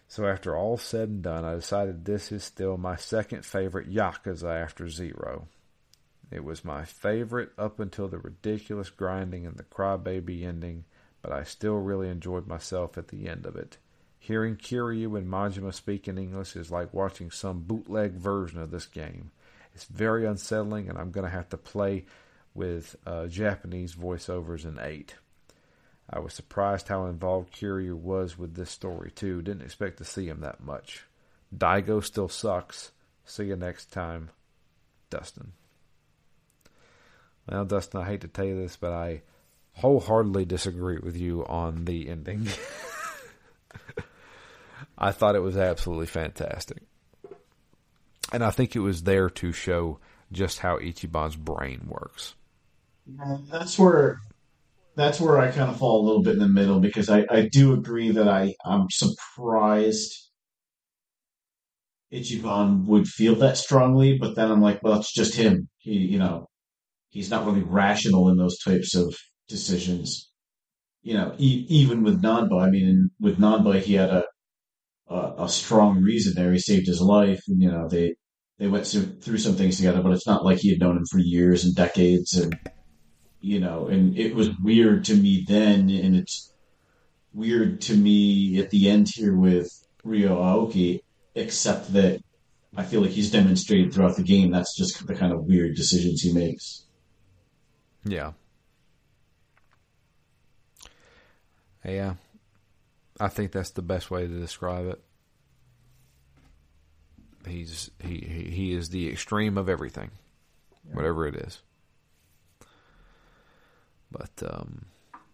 So 0.07 0.25
after 0.25 0.55
all 0.55 0.77
said 0.77 1.09
and 1.09 1.21
done, 1.21 1.45
I 1.45 1.55
decided 1.55 2.05
this 2.05 2.31
is 2.31 2.43
still 2.43 2.77
my 2.77 2.95
second 2.95 3.45
favorite 3.45 3.91
Yakuza 3.91 4.63
after 4.63 4.89
Zero. 4.89 5.47
It 6.31 6.43
was 6.43 6.65
my 6.65 6.83
favorite 6.83 7.51
up 7.57 7.79
until 7.79 8.07
the 8.07 8.17
ridiculous 8.17 8.89
grinding 8.89 9.45
and 9.45 9.57
the 9.57 9.63
crybaby 9.63 10.43
ending, 10.43 10.85
but 11.21 11.31
I 11.31 11.43
still 11.43 11.75
really 11.75 12.09
enjoyed 12.09 12.47
myself 12.47 12.97
at 12.97 13.09
the 13.09 13.27
end 13.27 13.45
of 13.45 13.55
it. 13.55 13.77
Hearing 14.27 14.57
Kiryu 14.57 15.17
and 15.17 15.25
Majima 15.25 15.73
speak 15.73 16.09
in 16.09 16.17
English 16.17 16.57
is 16.57 16.69
like 16.69 16.93
watching 16.93 17.31
some 17.31 17.61
bootleg 17.61 18.11
version 18.11 18.59
of 18.59 18.71
this 18.71 18.85
game. 18.85 19.31
It's 19.73 19.85
very 19.85 20.25
unsettling, 20.25 20.89
and 20.89 20.97
I'm 20.97 21.11
going 21.11 21.23
to 21.23 21.31
have 21.31 21.47
to 21.51 21.57
play 21.57 22.03
with 22.53 22.97
uh, 23.05 23.27
Japanese 23.27 23.95
voiceovers 23.95 24.65
in 24.65 24.79
8. 24.81 25.15
I 26.09 26.19
was 26.19 26.33
surprised 26.33 26.89
how 26.89 27.05
involved 27.05 27.55
Kiryu 27.55 27.95
was 27.95 28.37
with 28.37 28.55
this 28.55 28.69
story, 28.69 29.11
too. 29.11 29.41
Didn't 29.41 29.63
expect 29.63 29.97
to 29.99 30.03
see 30.03 30.27
him 30.27 30.41
that 30.41 30.59
much. 30.59 31.05
Daigo 31.55 32.03
still 32.03 32.27
sucks. 32.27 32.91
See 33.23 33.45
you 33.45 33.55
next 33.55 33.93
time, 33.93 34.31
Dustin. 35.09 35.53
Well, 37.47 37.63
Dustin, 37.63 38.01
I 38.01 38.05
hate 38.07 38.21
to 38.21 38.27
tell 38.27 38.43
you 38.43 38.57
this, 38.57 38.75
but 38.75 38.91
I 38.91 39.21
wholeheartedly 39.75 40.43
disagree 40.43 40.97
with 40.97 41.15
you 41.15 41.45
on 41.45 41.85
the 41.85 42.09
ending. 42.09 42.49
I 44.97 45.11
thought 45.11 45.35
it 45.35 45.41
was 45.41 45.57
absolutely 45.57 46.07
fantastic. 46.07 46.83
And 48.31 48.43
I 48.43 48.49
think 48.49 48.75
it 48.75 48.79
was 48.79 49.03
there 49.03 49.29
to 49.29 49.51
show 49.51 49.99
just 50.31 50.59
how 50.59 50.77
Ichiban's 50.77 51.35
brain 51.35 51.87
works. 51.87 52.35
that's 53.49 53.79
where 53.79 54.19
that's 54.95 55.21
where 55.21 55.37
I 55.37 55.51
kind 55.51 55.69
of 55.69 55.77
fall 55.77 56.01
a 56.01 56.05
little 56.05 56.23
bit 56.23 56.33
in 56.33 56.39
the 56.39 56.47
middle 56.47 56.79
because 56.79 57.09
I, 57.09 57.25
I 57.29 57.47
do 57.49 57.73
agree 57.73 58.11
that 58.11 58.27
I 58.27 58.55
I'm 58.65 58.87
surprised 58.89 60.27
Ichiban 62.11 62.85
would 62.85 63.07
feel 63.07 63.35
that 63.35 63.57
strongly, 63.57 64.17
but 64.17 64.35
then 64.35 64.51
I'm 64.51 64.61
like, 64.61 64.81
well, 64.81 64.99
it's 64.99 65.13
just 65.13 65.35
him. 65.35 65.69
He, 65.77 65.93
you 65.93 66.19
know, 66.19 66.47
he's 67.09 67.29
not 67.29 67.45
really 67.45 67.61
rational 67.61 68.29
in 68.29 68.37
those 68.37 68.59
types 68.59 68.95
of 68.95 69.15
decisions. 69.47 70.29
You 71.03 71.15
know, 71.15 71.35
e- 71.37 71.65
even 71.69 72.03
with 72.03 72.21
Nanba, 72.21 72.61
I 72.61 72.69
mean, 72.69 73.11
with 73.19 73.37
Nanba, 73.37 73.81
he 73.81 73.93
had 73.93 74.09
a, 74.09 74.23
a 75.09 75.43
a 75.43 75.49
strong 75.49 76.01
reason 76.01 76.33
there. 76.35 76.51
He 76.51 76.59
saved 76.59 76.87
his 76.87 77.01
life, 77.01 77.41
and 77.47 77.61
you 77.61 77.71
know, 77.71 77.87
they 77.87 78.15
they 78.59 78.67
went 78.67 78.87
through, 78.87 79.19
through 79.19 79.37
some 79.37 79.55
things 79.55 79.77
together. 79.77 80.01
But 80.01 80.13
it's 80.13 80.27
not 80.27 80.45
like 80.45 80.59
he 80.59 80.69
had 80.69 80.79
known 80.79 80.97
him 80.97 81.05
for 81.05 81.19
years 81.19 81.65
and 81.65 81.75
decades, 81.75 82.33
and 82.37 82.57
you 83.41 83.59
know, 83.59 83.87
and 83.87 84.17
it 84.17 84.35
was 84.35 84.49
weird 84.61 85.05
to 85.05 85.15
me 85.15 85.45
then, 85.47 85.89
and 85.89 86.15
it's 86.15 86.51
weird 87.33 87.81
to 87.81 87.95
me 87.95 88.59
at 88.59 88.69
the 88.71 88.89
end 88.89 89.09
here 89.13 89.35
with 89.35 89.69
Ryo 90.03 90.35
Aoki, 90.37 91.01
except 91.35 91.93
that 91.93 92.21
I 92.75 92.83
feel 92.83 93.01
like 93.01 93.11
he's 93.11 93.31
demonstrated 93.31 93.93
throughout 93.93 94.17
the 94.17 94.23
game 94.23 94.51
that's 94.51 94.75
just 94.75 95.05
the 95.05 95.15
kind 95.15 95.31
of 95.31 95.45
weird 95.45 95.75
decisions 95.75 96.21
he 96.21 96.33
makes. 96.33 96.85
Yeah. 98.03 98.33
Yeah. 101.83 102.15
I 103.19 103.27
think 103.29 103.51
that's 103.51 103.71
the 103.71 103.81
best 103.81 104.11
way 104.11 104.27
to 104.27 104.39
describe 104.39 104.87
it. 104.87 105.01
He's 107.47 107.89
he 108.03 108.49
he, 108.51 108.73
is 108.73 108.89
the 108.89 109.09
extreme 109.09 109.57
of 109.57 109.69
everything, 109.69 110.11
whatever 110.91 111.25
it 111.25 111.35
is. 111.35 111.61
But 114.11 114.31
um, 114.45 114.85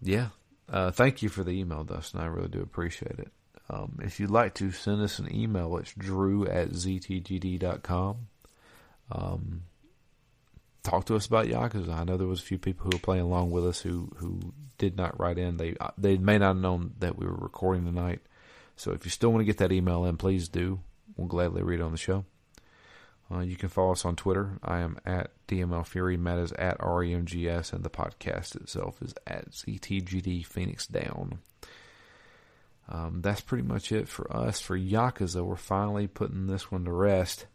yeah, 0.01 0.30
uh, 0.69 0.91
thank 0.91 1.22
you 1.22 1.30
for 1.30 1.43
the 1.43 1.51
email, 1.51 1.84
Dustin. 1.84 2.19
I 2.19 2.26
really 2.26 2.49
do 2.49 2.61
appreciate 2.61 3.19
it. 3.19 3.31
Um, 3.69 3.99
if 4.03 4.19
you'd 4.19 4.30
like 4.30 4.53
to 4.55 4.72
send 4.72 5.01
us 5.01 5.19
an 5.19 5.34
email, 5.34 5.77
it's 5.77 5.93
drew 5.93 6.45
at 6.45 6.69
ztgd.com. 6.69 8.18
Um, 9.11 9.64
talk 10.84 11.05
to 11.05 11.15
us 11.15 11.26
about 11.26 11.47
Yakuza. 11.47 11.93
I 11.93 12.03
know 12.03 12.18
there 12.18 12.27
was 12.27 12.39
a 12.39 12.43
few 12.43 12.57
people 12.57 12.85
who 12.85 12.95
were 12.95 13.01
playing 13.01 13.23
along 13.23 13.51
with 13.51 13.65
us 13.65 13.81
who, 13.81 14.11
who 14.18 14.53
did 14.77 14.97
not 14.97 15.19
write 15.19 15.38
in. 15.38 15.57
They 15.57 15.76
they 15.97 16.18
may 16.18 16.38
not 16.38 16.47
have 16.47 16.57
known 16.57 16.93
that 16.99 17.18
we 17.18 17.26
were 17.26 17.34
recording 17.34 17.85
tonight. 17.85 18.22
So 18.76 18.91
if 18.91 19.05
you 19.05 19.11
still 19.11 19.31
want 19.31 19.41
to 19.41 19.45
get 19.45 19.57
that 19.57 19.72
email 19.72 20.05
in, 20.05 20.18
please 20.18 20.47
do. 20.47 20.80
We'll 21.15 21.27
gladly 21.27 21.64
read 21.64 21.80
it 21.80 21.84
on 21.84 21.91
the 21.91 21.97
show. 21.97 22.26
Uh, 23.31 23.39
you 23.39 23.55
can 23.55 23.69
follow 23.69 23.93
us 23.93 24.05
on 24.05 24.15
Twitter. 24.15 24.60
I 24.64 24.80
am 24.80 24.97
at 25.05 25.31
DML 25.47 25.85
Fury. 25.85 26.18
Matt 26.18 26.39
is 26.39 26.51
at 26.53 26.77
REMGS, 26.80 27.72
and 27.72 27.84
the 27.84 27.89
podcast 27.89 28.55
itself 28.55 29.01
is 29.01 29.14
at 29.26 29.51
ZTGD 29.51 30.45
Phoenix 30.45 30.85
Down. 30.85 31.39
Um, 32.89 33.22
that's 33.22 33.41
pretty 33.41 33.64
much 33.64 33.91
it 33.91 34.10
for 34.10 34.31
us. 34.35 34.60
For 34.60 34.77
Yakuza, 34.77 35.43
we're 35.43 35.55
finally 35.55 36.07
putting 36.07 36.47
this 36.47 36.69
one 36.72 36.85
to 36.85 36.91
rest. 36.91 37.45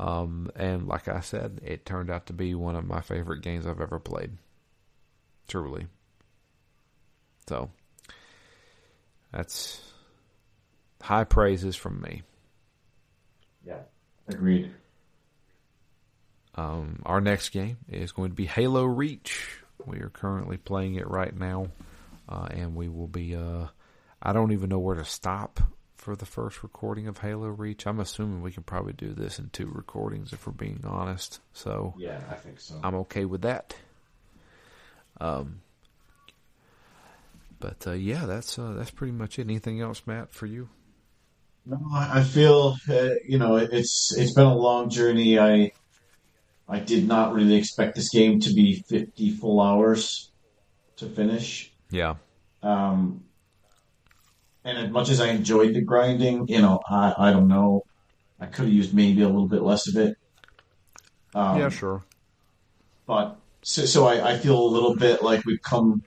Um, 0.00 0.50
and 0.56 0.88
like 0.88 1.08
I 1.08 1.20
said, 1.20 1.60
it 1.62 1.84
turned 1.84 2.10
out 2.10 2.26
to 2.26 2.32
be 2.32 2.54
one 2.54 2.74
of 2.74 2.86
my 2.86 3.02
favorite 3.02 3.42
games 3.42 3.66
I've 3.66 3.82
ever 3.82 3.98
played. 3.98 4.30
Truly. 5.46 5.88
So, 7.46 7.70
that's 9.30 9.82
high 11.02 11.24
praises 11.24 11.76
from 11.76 12.00
me. 12.00 12.22
Yeah, 13.66 13.80
agreed. 14.26 14.72
Um, 16.54 17.02
our 17.04 17.20
next 17.20 17.50
game 17.50 17.76
is 17.86 18.12
going 18.12 18.30
to 18.30 18.36
be 18.36 18.46
Halo 18.46 18.84
Reach. 18.84 19.58
We 19.84 19.98
are 19.98 20.08
currently 20.08 20.56
playing 20.56 20.94
it 20.94 21.10
right 21.10 21.36
now, 21.36 21.66
uh, 22.26 22.48
and 22.50 22.74
we 22.74 22.88
will 22.88 23.06
be. 23.06 23.36
Uh, 23.36 23.66
I 24.22 24.32
don't 24.32 24.52
even 24.52 24.70
know 24.70 24.78
where 24.78 24.96
to 24.96 25.04
stop 25.04 25.60
for 26.00 26.16
the 26.16 26.26
first 26.26 26.62
recording 26.62 27.06
of 27.06 27.18
Halo 27.18 27.48
Reach. 27.48 27.86
I'm 27.86 28.00
assuming 28.00 28.40
we 28.40 28.52
can 28.52 28.62
probably 28.62 28.94
do 28.94 29.12
this 29.12 29.38
in 29.38 29.50
two 29.50 29.66
recordings 29.66 30.32
if 30.32 30.46
we're 30.46 30.52
being 30.52 30.82
honest. 30.86 31.40
So 31.52 31.94
yeah, 31.98 32.20
I 32.30 32.34
think 32.34 32.58
so. 32.58 32.80
I'm 32.82 32.94
okay 32.96 33.26
with 33.26 33.42
that. 33.42 33.74
Um, 35.20 35.60
but 37.58 37.86
uh, 37.86 37.92
yeah, 37.92 38.24
that's 38.24 38.58
uh, 38.58 38.72
that's 38.72 38.90
pretty 38.90 39.12
much 39.12 39.38
it. 39.38 39.42
Anything 39.42 39.80
else, 39.82 40.02
Matt, 40.06 40.32
for 40.32 40.46
you? 40.46 40.70
No, 41.66 41.78
I 41.92 42.22
feel 42.22 42.76
uh, 42.88 43.10
you 43.26 43.38
know 43.38 43.56
it's 43.56 44.14
it's 44.16 44.32
been 44.32 44.46
a 44.46 44.56
long 44.56 44.88
journey. 44.88 45.38
I 45.38 45.72
I 46.66 46.78
did 46.78 47.06
not 47.06 47.34
really 47.34 47.56
expect 47.56 47.96
this 47.96 48.08
game 48.08 48.40
to 48.40 48.54
be 48.54 48.82
50 48.88 49.32
full 49.32 49.60
hours 49.60 50.30
to 50.96 51.06
finish. 51.06 51.70
Yeah. 51.90 52.14
Um, 52.62 53.24
and 54.64 54.78
as 54.78 54.90
much 54.90 55.08
as 55.08 55.20
I 55.20 55.28
enjoyed 55.28 55.74
the 55.74 55.80
grinding, 55.80 56.46
you 56.48 56.60
know, 56.60 56.80
I, 56.88 57.14
I 57.16 57.32
don't 57.32 57.48
know. 57.48 57.82
I 58.38 58.46
could 58.46 58.66
have 58.66 58.74
used 58.74 58.94
maybe 58.94 59.22
a 59.22 59.28
little 59.28 59.48
bit 59.48 59.62
less 59.62 59.88
of 59.88 59.96
it. 59.96 60.16
Um, 61.34 61.58
yeah, 61.58 61.68
sure. 61.68 62.02
But 63.06 63.36
so, 63.62 63.84
so 63.84 64.06
I, 64.06 64.32
I 64.32 64.38
feel 64.38 64.58
a 64.58 64.68
little 64.70 64.96
bit 64.96 65.22
like 65.22 65.44
we've 65.44 65.62
come 65.62 66.02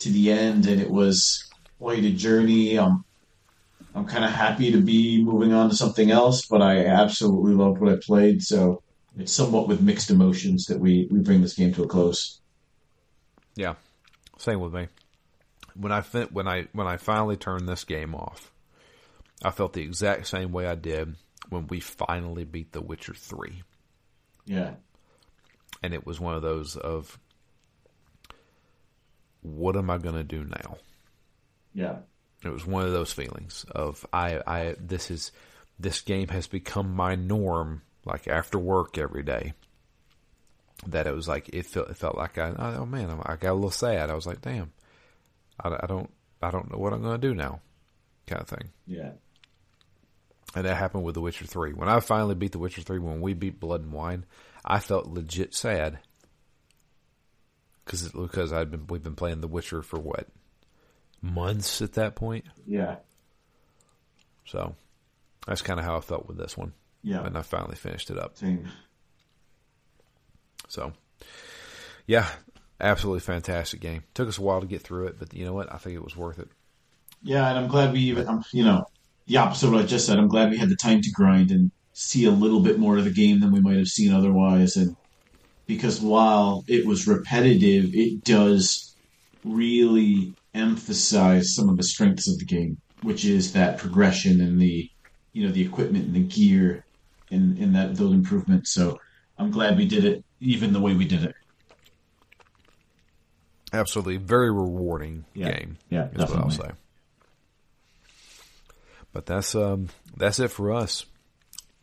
to 0.00 0.10
the 0.10 0.30
end 0.30 0.66
and 0.66 0.80
it 0.80 0.90
was 0.90 1.42
quite 1.78 2.04
a 2.04 2.12
journey. 2.12 2.78
Um, 2.78 3.04
I'm 3.94 4.06
kind 4.06 4.24
of 4.24 4.30
happy 4.30 4.72
to 4.72 4.80
be 4.80 5.24
moving 5.24 5.52
on 5.52 5.70
to 5.70 5.76
something 5.76 6.10
else, 6.10 6.46
but 6.46 6.62
I 6.62 6.84
absolutely 6.84 7.54
loved 7.54 7.80
what 7.80 7.92
I 7.92 7.96
played. 8.00 8.42
So 8.42 8.82
it's 9.16 9.32
somewhat 9.32 9.68
with 9.68 9.80
mixed 9.80 10.10
emotions 10.10 10.66
that 10.66 10.78
we, 10.78 11.08
we 11.10 11.20
bring 11.20 11.40
this 11.40 11.54
game 11.54 11.72
to 11.74 11.84
a 11.84 11.88
close. 11.88 12.40
Yeah, 13.54 13.74
same 14.38 14.60
with 14.60 14.74
me 14.74 14.88
when 15.78 15.92
I 15.92 16.00
fin- 16.00 16.28
when 16.32 16.48
I 16.48 16.66
when 16.72 16.86
I 16.86 16.96
finally 16.96 17.36
turned 17.36 17.68
this 17.68 17.84
game 17.84 18.14
off, 18.14 18.52
I 19.42 19.50
felt 19.50 19.72
the 19.72 19.82
exact 19.82 20.26
same 20.26 20.52
way 20.52 20.66
I 20.66 20.74
did 20.74 21.16
when 21.48 21.66
we 21.66 21.80
finally 21.80 22.44
beat 22.44 22.72
The 22.72 22.80
Witcher 22.80 23.14
Three. 23.14 23.62
Yeah, 24.44 24.74
and 25.82 25.94
it 25.94 26.06
was 26.06 26.20
one 26.20 26.34
of 26.34 26.42
those 26.42 26.76
of 26.76 27.18
what 29.42 29.76
am 29.76 29.90
I 29.90 29.98
going 29.98 30.16
to 30.16 30.24
do 30.24 30.44
now? 30.44 30.78
Yeah, 31.74 31.98
it 32.42 32.48
was 32.50 32.66
one 32.66 32.84
of 32.84 32.92
those 32.92 33.12
feelings 33.12 33.64
of 33.70 34.06
I 34.12 34.40
I 34.46 34.76
this 34.80 35.10
is 35.10 35.32
this 35.78 36.00
game 36.00 36.28
has 36.28 36.46
become 36.46 36.94
my 36.94 37.14
norm. 37.14 37.82
Like 38.04 38.28
after 38.28 38.56
work 38.56 38.98
every 38.98 39.24
day, 39.24 39.52
that 40.86 41.08
it 41.08 41.14
was 41.14 41.26
like 41.26 41.48
it 41.48 41.66
felt 41.66 41.90
it 41.90 41.96
felt 41.96 42.16
like 42.16 42.38
I 42.38 42.54
oh 42.56 42.86
man 42.86 43.20
I 43.24 43.34
got 43.34 43.52
a 43.52 43.54
little 43.54 43.70
sad. 43.70 44.10
I 44.10 44.14
was 44.14 44.26
like 44.26 44.40
damn 44.40 44.72
I, 45.60 45.68
I 45.82 45.86
don't 45.86 46.10
I 46.42 46.50
don't 46.50 46.70
know 46.70 46.78
what 46.78 46.92
I'm 46.92 47.02
going 47.02 47.20
to 47.20 47.28
do 47.28 47.34
now, 47.34 47.60
kind 48.26 48.42
of 48.42 48.48
thing. 48.48 48.70
Yeah. 48.86 49.12
And 50.54 50.64
that 50.64 50.76
happened 50.76 51.04
with 51.04 51.14
The 51.14 51.20
Witcher 51.20 51.46
Three. 51.46 51.72
When 51.72 51.88
I 51.88 52.00
finally 52.00 52.34
beat 52.34 52.52
The 52.52 52.58
Witcher 52.58 52.82
Three, 52.82 52.98
when 52.98 53.20
we 53.20 53.34
beat 53.34 53.60
Blood 53.60 53.82
and 53.82 53.92
Wine, 53.92 54.24
I 54.64 54.78
felt 54.78 55.06
legit 55.06 55.54
sad 55.54 55.98
because 57.84 58.10
because 58.10 58.52
I'd 58.52 58.70
been 58.70 58.86
we've 58.86 59.02
been 59.02 59.16
playing 59.16 59.40
The 59.40 59.48
Witcher 59.48 59.82
for 59.82 59.98
what 59.98 60.28
months 61.20 61.82
at 61.82 61.94
that 61.94 62.14
point. 62.14 62.44
Yeah. 62.66 62.96
So 64.46 64.74
that's 65.46 65.62
kind 65.62 65.78
of 65.78 65.84
how 65.84 65.96
I 65.96 66.00
felt 66.00 66.26
with 66.26 66.38
this 66.38 66.56
one. 66.56 66.72
Yeah. 67.02 67.24
And 67.24 67.36
I 67.36 67.42
finally 67.42 67.76
finished 67.76 68.10
it 68.10 68.18
up. 68.18 68.36
Same. 68.36 68.68
So, 70.68 70.92
yeah, 72.06 72.28
absolutely 72.80 73.20
fantastic 73.20 73.80
game. 73.80 74.04
Took 74.14 74.28
us 74.28 74.38
a 74.38 74.42
while 74.42 74.60
to 74.60 74.66
get 74.66 74.82
through 74.82 75.06
it, 75.06 75.18
but 75.18 75.34
you 75.34 75.44
know 75.44 75.52
what? 75.52 75.72
I 75.72 75.78
think 75.78 75.96
it 75.96 76.04
was 76.04 76.16
worth 76.16 76.38
it. 76.38 76.48
Yeah, 77.22 77.48
and 77.48 77.58
I'm 77.58 77.68
glad 77.68 77.92
we 77.92 78.00
even, 78.00 78.28
um, 78.28 78.44
you 78.52 78.64
know, 78.64 78.86
the 79.26 79.38
opposite 79.38 79.66
of 79.66 79.72
what 79.72 79.82
I 79.82 79.86
just 79.86 80.06
said. 80.06 80.18
I'm 80.18 80.28
glad 80.28 80.50
we 80.50 80.58
had 80.58 80.68
the 80.68 80.76
time 80.76 81.00
to 81.02 81.10
grind 81.10 81.50
and 81.50 81.70
see 81.92 82.26
a 82.26 82.30
little 82.30 82.60
bit 82.60 82.78
more 82.78 82.98
of 82.98 83.04
the 83.04 83.10
game 83.10 83.40
than 83.40 83.52
we 83.52 83.60
might 83.60 83.78
have 83.78 83.88
seen 83.88 84.12
otherwise. 84.12 84.76
And 84.76 84.94
because 85.66 86.00
while 86.00 86.64
it 86.68 86.86
was 86.86 87.06
repetitive, 87.06 87.94
it 87.94 88.22
does 88.22 88.94
really 89.44 90.34
emphasize 90.54 91.54
some 91.54 91.68
of 91.68 91.76
the 91.76 91.82
strengths 91.82 92.28
of 92.28 92.38
the 92.38 92.44
game, 92.44 92.78
which 93.02 93.24
is 93.24 93.52
that 93.52 93.78
progression 93.78 94.40
and 94.40 94.60
the, 94.60 94.90
you 95.32 95.46
know, 95.46 95.52
the 95.52 95.64
equipment 95.64 96.06
and 96.06 96.14
the 96.14 96.20
gear 96.20 96.84
and, 97.30 97.58
and 97.58 97.74
that 97.74 97.96
those 97.96 98.12
improvements. 98.12 98.72
So 98.72 98.98
I'm 99.38 99.50
glad 99.50 99.76
we 99.76 99.86
did 99.86 100.04
it 100.04 100.24
even 100.40 100.72
the 100.72 100.80
way 100.80 100.94
we 100.94 101.06
did 101.06 101.24
it. 101.24 101.34
Absolutely, 103.72 104.16
very 104.16 104.50
rewarding 104.50 105.24
yeah. 105.34 105.52
game. 105.52 105.78
Yeah, 105.90 106.08
is 106.12 106.30
what 106.30 106.38
I'll 106.38 106.50
say. 106.50 106.70
But 109.12 109.26
that's 109.26 109.54
um, 109.54 109.88
that's 110.16 110.38
it 110.38 110.48
for 110.48 110.72
us. 110.72 111.06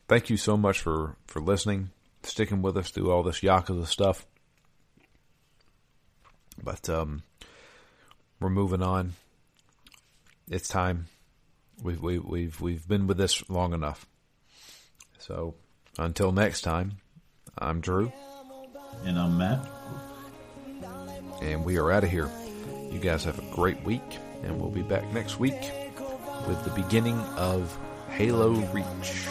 Thank 0.08 0.30
you 0.30 0.38
so 0.38 0.56
much 0.56 0.80
for 0.80 1.18
for 1.28 1.42
listening, 1.42 1.90
sticking 2.24 2.62
with 2.62 2.78
us 2.78 2.92
through 2.92 3.12
all 3.12 3.24
this 3.24 3.42
Yakuza 3.42 3.88
stuff. 3.88 4.26
But 6.62 6.88
um, 6.90 7.24
we're 8.40 8.50
moving 8.50 8.84
on. 8.84 9.14
It's 10.50 10.68
time. 10.68 11.08
We've 11.82 12.02
we, 12.02 12.16
have 12.16 12.26
we've 12.26 12.62
we've 12.62 12.88
been 12.88 13.08
with 13.08 13.18
this 13.18 13.50
long 13.50 13.74
enough. 13.74 14.06
So 15.18 15.56
until 15.98 16.32
next 16.32 16.62
time, 16.62 16.98
I'm 17.58 17.82
Drew, 17.82 18.12
and 19.06 19.20
I'm 19.20 19.38
Matt 19.38 19.66
and 21.44 21.66
we 21.66 21.78
are 21.78 21.92
out 21.92 22.04
of 22.04 22.10
here. 22.10 22.30
You 22.90 23.00
guys 23.00 23.24
have 23.26 23.38
a 23.38 23.56
great 23.56 23.82
week, 23.84 24.02
and 24.44 24.60
we'll 24.60 24.70
be 24.70 24.82
back 24.82 25.12
next 25.14 25.40
week 25.40 25.72
with 26.48 26.64
the 26.64 26.72
beginning 26.76 27.20
of 27.38 27.78
Halo 28.10 28.52
Reach. 28.72 29.28